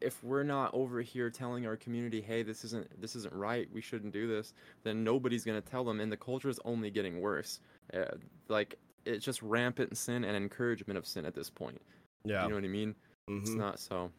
if 0.00 0.22
we're 0.22 0.42
not 0.42 0.72
over 0.74 1.00
here 1.00 1.30
telling 1.30 1.66
our 1.66 1.76
community, 1.76 2.20
hey, 2.20 2.42
this 2.42 2.64
isn't 2.64 3.00
this 3.00 3.16
isn't 3.16 3.34
right, 3.34 3.68
we 3.72 3.80
shouldn't 3.80 4.12
do 4.12 4.28
this, 4.28 4.52
then 4.84 5.02
nobody's 5.02 5.44
gonna 5.44 5.60
tell 5.60 5.84
them, 5.84 6.00
and 6.00 6.12
the 6.12 6.16
culture 6.16 6.48
is 6.48 6.60
only 6.64 6.90
getting 6.90 7.20
worse. 7.20 7.60
Uh, 7.92 8.04
like 8.48 8.78
it's 9.04 9.24
just 9.24 9.42
rampant 9.42 9.96
sin 9.96 10.24
and 10.24 10.36
encouragement 10.36 10.98
of 10.98 11.06
sin 11.06 11.24
at 11.24 11.34
this 11.34 11.50
point. 11.50 11.80
Yeah, 12.24 12.44
you 12.44 12.50
know 12.50 12.54
what 12.56 12.64
I 12.64 12.68
mean. 12.68 12.94
Mm-hmm. 13.28 13.42
It's 13.42 13.50
not 13.50 13.80
so. 13.80 14.10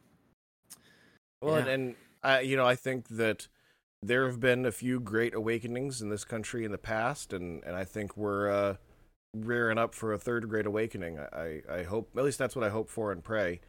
Well, 1.41 1.55
yeah. 1.55 1.71
and, 1.71 1.95
and 2.23 2.47
you 2.47 2.57
know, 2.57 2.65
I 2.65 2.75
think 2.75 3.07
that 3.09 3.47
there 4.01 4.25
have 4.25 4.39
been 4.39 4.65
a 4.65 4.71
few 4.71 4.99
great 4.99 5.33
awakenings 5.33 6.01
in 6.01 6.09
this 6.09 6.25
country 6.25 6.65
in 6.65 6.71
the 6.71 6.77
past, 6.77 7.33
and 7.33 7.63
and 7.63 7.75
I 7.75 7.83
think 7.83 8.17
we're 8.17 8.49
uh, 8.49 8.75
rearing 9.33 9.77
up 9.77 9.93
for 9.93 10.13
a 10.13 10.17
third 10.17 10.49
great 10.49 10.65
awakening. 10.65 11.19
I 11.19 11.61
I 11.69 11.83
hope 11.83 12.11
at 12.17 12.23
least 12.23 12.39
that's 12.39 12.55
what 12.55 12.65
I 12.65 12.69
hope 12.69 12.89
for 12.89 13.11
and 13.11 13.23
pray, 13.23 13.61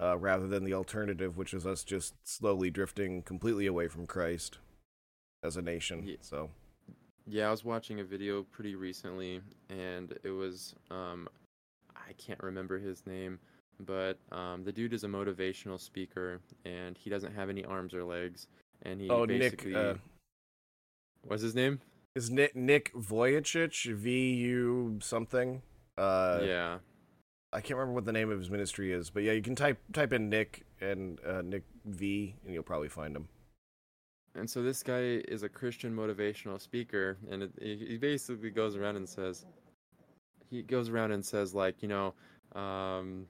uh, 0.00 0.18
rather 0.18 0.46
than 0.46 0.64
the 0.64 0.74
alternative, 0.74 1.36
which 1.36 1.54
is 1.54 1.66
us 1.66 1.84
just 1.84 2.14
slowly 2.24 2.70
drifting 2.70 3.22
completely 3.22 3.66
away 3.66 3.88
from 3.88 4.06
Christ 4.06 4.58
as 5.42 5.56
a 5.56 5.62
nation. 5.62 6.06
Yeah. 6.06 6.16
So. 6.20 6.50
Yeah, 7.30 7.48
I 7.48 7.50
was 7.50 7.64
watching 7.64 8.00
a 8.00 8.04
video 8.04 8.42
pretty 8.42 8.74
recently, 8.74 9.40
and 9.68 10.12
it 10.24 10.30
was 10.30 10.74
um, 10.90 11.28
I 11.96 12.12
can't 12.18 12.42
remember 12.42 12.78
his 12.78 13.06
name, 13.06 13.38
but 13.78 14.18
um, 14.32 14.64
the 14.64 14.72
dude 14.72 14.92
is 14.92 15.04
a 15.04 15.08
motivational 15.08 15.80
speaker, 15.80 16.40
and 16.64 16.98
he 16.98 17.08
doesn't 17.08 17.34
have 17.34 17.48
any 17.48 17.64
arms 17.64 17.94
or 17.94 18.04
legs 18.04 18.46
and 18.82 19.00
he 19.00 19.08
oh, 19.08 19.26
basically 19.26 19.72
Nick, 19.72 19.78
uh, 19.78 19.94
what's 21.26 21.42
his 21.42 21.54
name? 21.54 21.80
Is 22.14 22.30
Nick 22.30 22.56
Nick 22.56 22.92
Vujicic 22.94 23.94
V 23.94 24.34
U 24.34 24.98
something? 25.00 25.62
Uh, 25.96 26.40
yeah, 26.42 26.78
I 27.52 27.60
can't 27.60 27.78
remember 27.78 27.94
what 27.94 28.04
the 28.04 28.12
name 28.12 28.30
of 28.30 28.38
his 28.38 28.50
ministry 28.50 28.92
is, 28.92 29.10
but 29.10 29.22
yeah, 29.22 29.32
you 29.32 29.42
can 29.42 29.54
type 29.54 29.78
type 29.92 30.12
in 30.12 30.28
Nick 30.28 30.64
and 30.80 31.18
uh, 31.26 31.42
Nick 31.42 31.64
V, 31.84 32.34
and 32.44 32.54
you'll 32.54 32.62
probably 32.62 32.88
find 32.88 33.14
him. 33.14 33.28
And 34.34 34.48
so 34.48 34.62
this 34.62 34.82
guy 34.82 35.22
is 35.28 35.42
a 35.42 35.48
Christian 35.48 35.94
motivational 35.94 36.60
speaker, 36.60 37.16
and 37.30 37.42
it, 37.42 37.52
he 37.60 37.98
basically 37.98 38.50
goes 38.50 38.76
around 38.76 38.96
and 38.96 39.08
says, 39.08 39.44
he 40.50 40.62
goes 40.62 40.88
around 40.88 41.12
and 41.12 41.24
says 41.24 41.54
like, 41.54 41.82
you 41.82 41.88
know, 41.88 42.14
um, 42.54 43.26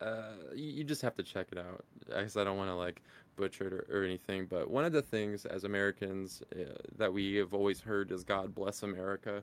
uh, 0.00 0.32
you, 0.54 0.84
just 0.84 1.02
have 1.02 1.16
to 1.16 1.22
check 1.22 1.48
it 1.50 1.58
out. 1.58 1.84
I 2.14 2.22
guess 2.22 2.36
I 2.36 2.44
don't 2.44 2.56
want 2.56 2.70
to 2.70 2.74
like 2.74 3.02
butchered 3.36 3.72
or, 3.72 3.86
or, 3.90 4.04
anything, 4.04 4.46
but 4.46 4.70
one 4.70 4.84
of 4.84 4.92
the 4.92 5.02
things 5.02 5.44
as 5.44 5.64
Americans 5.64 6.42
uh, 6.54 6.74
that 6.96 7.12
we 7.12 7.34
have 7.36 7.52
always 7.52 7.80
heard 7.80 8.12
is 8.12 8.22
God 8.24 8.54
bless 8.54 8.82
America. 8.82 9.42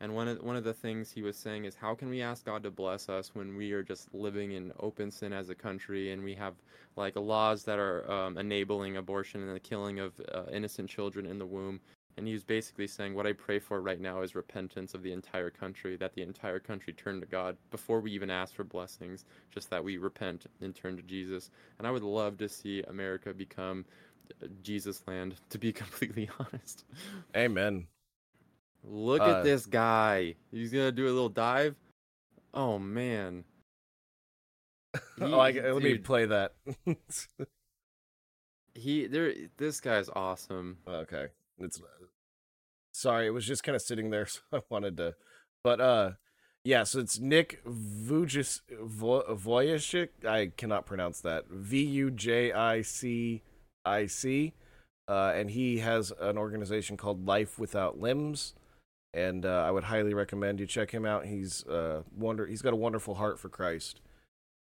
And 0.00 0.14
one 0.14 0.28
of 0.28 0.42
one 0.42 0.56
of 0.56 0.64
the 0.64 0.74
things 0.74 1.10
he 1.10 1.22
was 1.22 1.36
saying 1.36 1.64
is 1.64 1.74
how 1.74 1.94
can 1.94 2.08
we 2.08 2.20
ask 2.20 2.44
God 2.44 2.62
to 2.64 2.70
bless 2.70 3.08
us 3.08 3.30
when 3.34 3.56
we 3.56 3.72
are 3.72 3.82
just 3.82 4.12
living 4.14 4.52
in 4.52 4.72
open 4.80 5.10
sin 5.10 5.32
as 5.32 5.48
a 5.50 5.54
country 5.54 6.12
and 6.12 6.22
we 6.22 6.34
have 6.34 6.54
like 6.96 7.16
laws 7.16 7.64
that 7.64 7.78
are 7.78 8.10
um, 8.10 8.36
enabling 8.38 8.96
abortion 8.96 9.42
and 9.42 9.54
the 9.54 9.60
killing 9.60 10.00
of 10.00 10.12
uh, 10.32 10.44
innocent 10.52 10.90
children 10.90 11.26
in 11.26 11.38
the 11.38 11.46
womb 11.46 11.80
and 12.16 12.26
he 12.26 12.32
was 12.32 12.44
basically 12.44 12.86
saying, 12.86 13.14
"What 13.14 13.26
I 13.26 13.32
pray 13.32 13.58
for 13.58 13.80
right 13.80 14.00
now 14.00 14.22
is 14.22 14.34
repentance 14.34 14.94
of 14.94 15.02
the 15.02 15.12
entire 15.12 15.50
country, 15.50 15.96
that 15.96 16.14
the 16.14 16.22
entire 16.22 16.60
country 16.60 16.92
turn 16.92 17.20
to 17.20 17.26
God 17.26 17.56
before 17.70 18.00
we 18.00 18.12
even 18.12 18.30
ask 18.30 18.54
for 18.54 18.64
blessings, 18.64 19.24
just 19.50 19.70
that 19.70 19.82
we 19.82 19.96
repent 19.96 20.46
and 20.60 20.74
turn 20.74 20.96
to 20.96 21.02
Jesus." 21.02 21.50
And 21.78 21.86
I 21.86 21.90
would 21.90 22.02
love 22.02 22.38
to 22.38 22.48
see 22.48 22.82
America 22.82 23.34
become 23.34 23.84
uh, 24.42 24.46
Jesus 24.62 25.02
land, 25.06 25.34
to 25.50 25.58
be 25.58 25.72
completely 25.82 26.28
honest. 26.38 26.84
Amen. 27.36 27.86
Look 28.86 29.22
Uh, 29.22 29.36
at 29.38 29.44
this 29.44 29.66
guy. 29.66 30.34
He's 30.50 30.70
gonna 30.72 30.92
do 30.92 31.06
a 31.06 31.08
little 31.14 31.28
dive. 31.30 31.74
Oh 32.52 32.78
man. 32.78 33.44
oh, 35.20 35.40
I, 35.40 35.52
He- 35.52 35.60
let 35.60 35.82
me 35.82 35.98
play 35.98 36.26
that. 36.26 36.54
He 38.76 39.06
there. 39.06 39.32
This 39.56 39.80
guy's 39.80 40.08
awesome. 40.08 40.78
okay, 40.88 41.28
it's 41.58 41.80
sorry, 42.92 43.26
it 43.28 43.30
was 43.30 43.46
just 43.46 43.62
kind 43.62 43.76
of 43.76 43.82
sitting 43.82 44.10
there, 44.10 44.26
so 44.34 44.40
I 44.52 44.60
wanted 44.68 44.96
to, 44.96 45.14
but 45.62 45.80
uh, 45.80 46.10
yeah. 46.64 46.82
So 46.82 46.98
it's 46.98 47.20
Nick 47.20 47.64
Vujicic. 47.64 48.60
I 50.26 50.50
cannot 50.56 50.86
pronounce 50.86 51.20
that. 51.20 51.44
V 51.48 51.84
U 51.84 52.10
J 52.10 52.52
I 52.52 52.82
C 52.82 53.42
I 53.84 54.06
C. 54.06 54.54
Uh, 55.06 55.32
and 55.36 55.50
he 55.50 55.78
has 55.78 56.12
an 56.18 56.36
organization 56.38 56.96
called 56.96 57.26
Life 57.26 57.58
Without 57.58 58.00
Limbs, 58.00 58.54
and 59.14 59.46
uh, 59.46 59.64
I 59.66 59.70
would 59.70 59.84
highly 59.84 60.12
recommend 60.12 60.60
you 60.60 60.66
check 60.66 60.90
him 60.90 61.06
out. 61.06 61.24
He's 61.24 61.64
uh 61.66 62.02
wonder. 62.16 62.46
He's 62.46 62.60
got 62.62 62.72
a 62.72 62.76
wonderful 62.76 63.14
heart 63.14 63.38
for 63.38 63.48
Christ. 63.48 64.00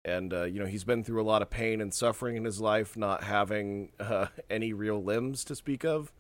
and 0.05 0.33
uh, 0.33 0.45
you 0.45 0.59
know 0.61 0.67
he's 0.67 0.85
been 0.85 1.03
through 1.05 1.21
a 1.21 1.25
lot 1.27 1.43
of 1.43 1.51
pain 1.51 1.81
and 1.81 1.93
suffering 1.93 2.37
in 2.37 2.45
his 2.45 2.61
life, 2.61 2.97
not 2.97 3.25
having 3.25 3.91
uh, 4.01 4.27
any 4.49 4.73
real 4.73 5.03
limbs 5.03 5.45
to 5.45 5.55
speak 5.55 5.85
of. 5.85 6.13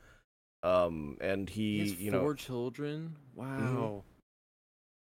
Um, 0.64 1.16
and 1.20 1.48
he, 1.48 1.78
He 1.78 1.78
has 1.90 2.00
you 2.00 2.10
four 2.10 2.34
children. 2.34 3.14
Wow. 3.36 4.02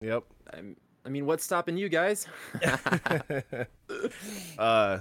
yep. 0.03 0.25
I'm, 0.53 0.77
I 1.07 1.09
mean, 1.09 1.25
what's 1.25 1.43
stopping 1.43 1.79
you 1.79 1.89
guys? 1.89 2.27
uh, 4.59 5.01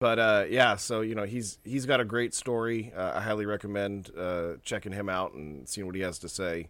but 0.00 0.18
uh, 0.18 0.44
yeah, 0.48 0.76
so 0.76 1.00
you 1.00 1.14
know 1.14 1.24
he's 1.24 1.58
he's 1.64 1.86
got 1.86 2.00
a 2.00 2.04
great 2.04 2.34
story. 2.34 2.92
Uh, 2.94 3.12
I 3.14 3.20
highly 3.22 3.46
recommend 3.46 4.10
uh, 4.16 4.54
checking 4.62 4.92
him 4.92 5.08
out 5.08 5.32
and 5.32 5.68
seeing 5.68 5.86
what 5.86 5.96
he 5.96 6.02
has 6.02 6.18
to 6.20 6.28
say. 6.28 6.68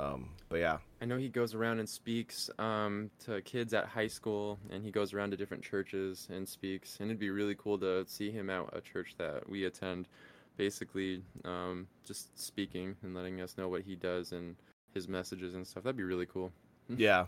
Um, 0.00 0.30
but 0.48 0.60
yeah, 0.60 0.78
I 1.02 1.04
know 1.04 1.18
he 1.18 1.28
goes 1.28 1.54
around 1.54 1.78
and 1.78 1.88
speaks 1.88 2.48
um, 2.58 3.10
to 3.24 3.40
kids 3.42 3.74
at 3.74 3.86
high 3.86 4.06
school, 4.06 4.58
and 4.70 4.82
he 4.82 4.90
goes 4.90 5.12
around 5.12 5.30
to 5.32 5.36
different 5.36 5.62
churches 5.62 6.28
and 6.30 6.48
speaks. 6.48 6.98
And 7.00 7.10
it'd 7.10 7.20
be 7.20 7.30
really 7.30 7.54
cool 7.54 7.78
to 7.78 8.04
see 8.06 8.30
him 8.30 8.48
at 8.50 8.64
a 8.72 8.80
church 8.80 9.14
that 9.18 9.48
we 9.48 9.64
attend, 9.66 10.08
basically 10.56 11.22
um, 11.44 11.86
just 12.04 12.38
speaking 12.38 12.96
and 13.02 13.14
letting 13.14 13.40
us 13.40 13.58
know 13.58 13.68
what 13.68 13.82
he 13.82 13.94
does 13.94 14.32
and 14.32 14.56
his 14.94 15.06
messages 15.06 15.54
and 15.54 15.66
stuff. 15.66 15.84
That'd 15.84 15.96
be 15.96 16.02
really 16.02 16.26
cool. 16.26 16.50
yeah, 16.88 17.26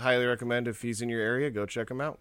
highly 0.00 0.26
recommend 0.26 0.66
if 0.66 0.82
he's 0.82 1.02
in 1.02 1.08
your 1.08 1.20
area, 1.20 1.50
go 1.50 1.66
check 1.66 1.90
him 1.90 2.00
out. 2.00 2.18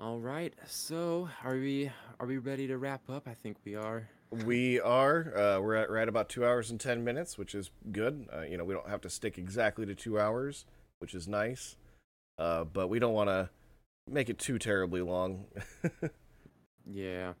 All 0.00 0.18
right, 0.18 0.52
so 0.66 1.28
are 1.44 1.54
we 1.54 1.90
are 2.18 2.26
we 2.26 2.38
ready 2.38 2.66
to 2.66 2.78
wrap 2.78 3.08
up? 3.08 3.28
I 3.28 3.34
think 3.34 3.58
we 3.64 3.76
are. 3.76 4.08
We 4.44 4.80
are. 4.80 5.36
Uh, 5.36 5.60
we're 5.60 5.76
at 5.76 5.90
right 5.90 6.08
about 6.08 6.28
two 6.28 6.44
hours 6.44 6.70
and 6.70 6.80
ten 6.80 7.04
minutes, 7.04 7.38
which 7.38 7.54
is 7.54 7.70
good. 7.92 8.26
Uh, 8.32 8.42
you 8.42 8.56
know, 8.56 8.64
we 8.64 8.74
don't 8.74 8.88
have 8.88 9.00
to 9.02 9.10
stick 9.10 9.38
exactly 9.38 9.86
to 9.86 9.94
two 9.94 10.18
hours, 10.18 10.64
which 10.98 11.14
is 11.14 11.28
nice. 11.28 11.76
Uh, 12.38 12.64
but 12.64 12.88
we 12.88 12.98
don't 12.98 13.14
want 13.14 13.28
to 13.28 13.50
make 14.10 14.28
it 14.28 14.38
too 14.38 14.58
terribly 14.58 15.00
long. 15.00 15.44
Yeah. 16.90 17.34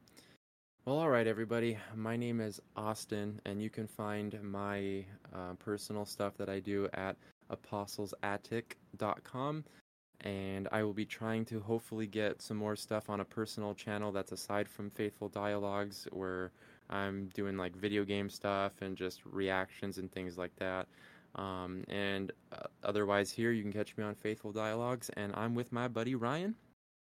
Well, 0.84 0.98
all 0.98 1.10
right, 1.10 1.26
everybody. 1.26 1.78
My 1.94 2.16
name 2.16 2.40
is 2.40 2.60
Austin, 2.76 3.40
and 3.44 3.62
you 3.62 3.70
can 3.70 3.86
find 3.86 4.36
my 4.42 5.04
uh, 5.34 5.54
personal 5.58 6.04
stuff 6.04 6.36
that 6.36 6.48
I 6.48 6.60
do 6.60 6.88
at 6.94 7.16
apostlesattic.com. 7.50 9.64
And 10.20 10.68
I 10.72 10.82
will 10.82 10.94
be 10.94 11.04
trying 11.04 11.44
to 11.46 11.60
hopefully 11.60 12.06
get 12.06 12.40
some 12.40 12.56
more 12.56 12.76
stuff 12.76 13.10
on 13.10 13.20
a 13.20 13.24
personal 13.24 13.74
channel 13.74 14.12
that's 14.12 14.32
aside 14.32 14.68
from 14.68 14.90
Faithful 14.90 15.28
Dialogues, 15.28 16.06
where 16.12 16.52
I'm 16.90 17.26
doing 17.34 17.56
like 17.56 17.74
video 17.76 18.04
game 18.04 18.28
stuff 18.28 18.72
and 18.80 18.96
just 18.96 19.24
reactions 19.24 19.98
and 19.98 20.10
things 20.10 20.38
like 20.38 20.54
that. 20.56 20.86
Um, 21.34 21.84
and 21.88 22.32
uh, 22.52 22.66
otherwise, 22.82 23.30
here 23.32 23.50
you 23.50 23.62
can 23.62 23.72
catch 23.72 23.96
me 23.96 24.04
on 24.04 24.14
Faithful 24.14 24.52
Dialogues, 24.52 25.10
and 25.16 25.32
I'm 25.34 25.54
with 25.54 25.72
my 25.72 25.88
buddy 25.88 26.14
Ryan. 26.14 26.54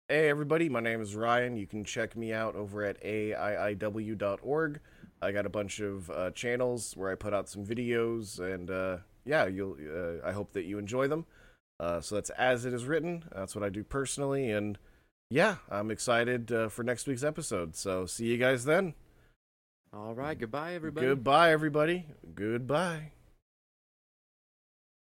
Hey 0.09 0.29
everybody, 0.29 0.69
my 0.69 0.79
name 0.79 1.01
is 1.01 1.15
Ryan. 1.15 1.55
You 1.55 1.65
can 1.65 1.83
check 1.83 2.15
me 2.15 2.33
out 2.33 2.55
over 2.55 2.83
at 2.83 3.01
aiiw.org. 3.03 4.79
I 5.21 5.31
got 5.31 5.45
a 5.45 5.49
bunch 5.49 5.79
of 5.79 6.09
uh, 6.09 6.31
channels 6.31 6.93
where 6.95 7.11
I 7.11 7.15
put 7.15 7.33
out 7.33 7.49
some 7.49 7.65
videos, 7.65 8.39
and 8.39 8.69
uh, 8.69 8.97
yeah, 9.25 9.45
you'll. 9.47 9.77
Uh, 9.79 10.27
I 10.27 10.31
hope 10.31 10.53
that 10.53 10.65
you 10.65 10.77
enjoy 10.77 11.07
them. 11.07 11.25
Uh, 11.79 12.01
so 12.01 12.15
that's 12.15 12.29
as 12.31 12.65
it 12.65 12.73
is 12.73 12.85
written. 12.85 13.23
That's 13.33 13.55
what 13.55 13.63
I 13.63 13.69
do 13.69 13.83
personally, 13.83 14.51
and 14.51 14.77
yeah, 15.29 15.55
I'm 15.69 15.89
excited 15.89 16.51
uh, 16.51 16.69
for 16.69 16.83
next 16.83 17.07
week's 17.07 17.23
episode. 17.23 17.75
So 17.75 18.05
see 18.05 18.25
you 18.25 18.37
guys 18.37 18.65
then. 18.65 18.93
All 19.95 20.15
right, 20.15 20.37
goodbye, 20.37 20.73
everybody. 20.73 21.05
Goodbye, 21.07 21.51
everybody. 21.51 22.05
Goodbye. 22.33 23.11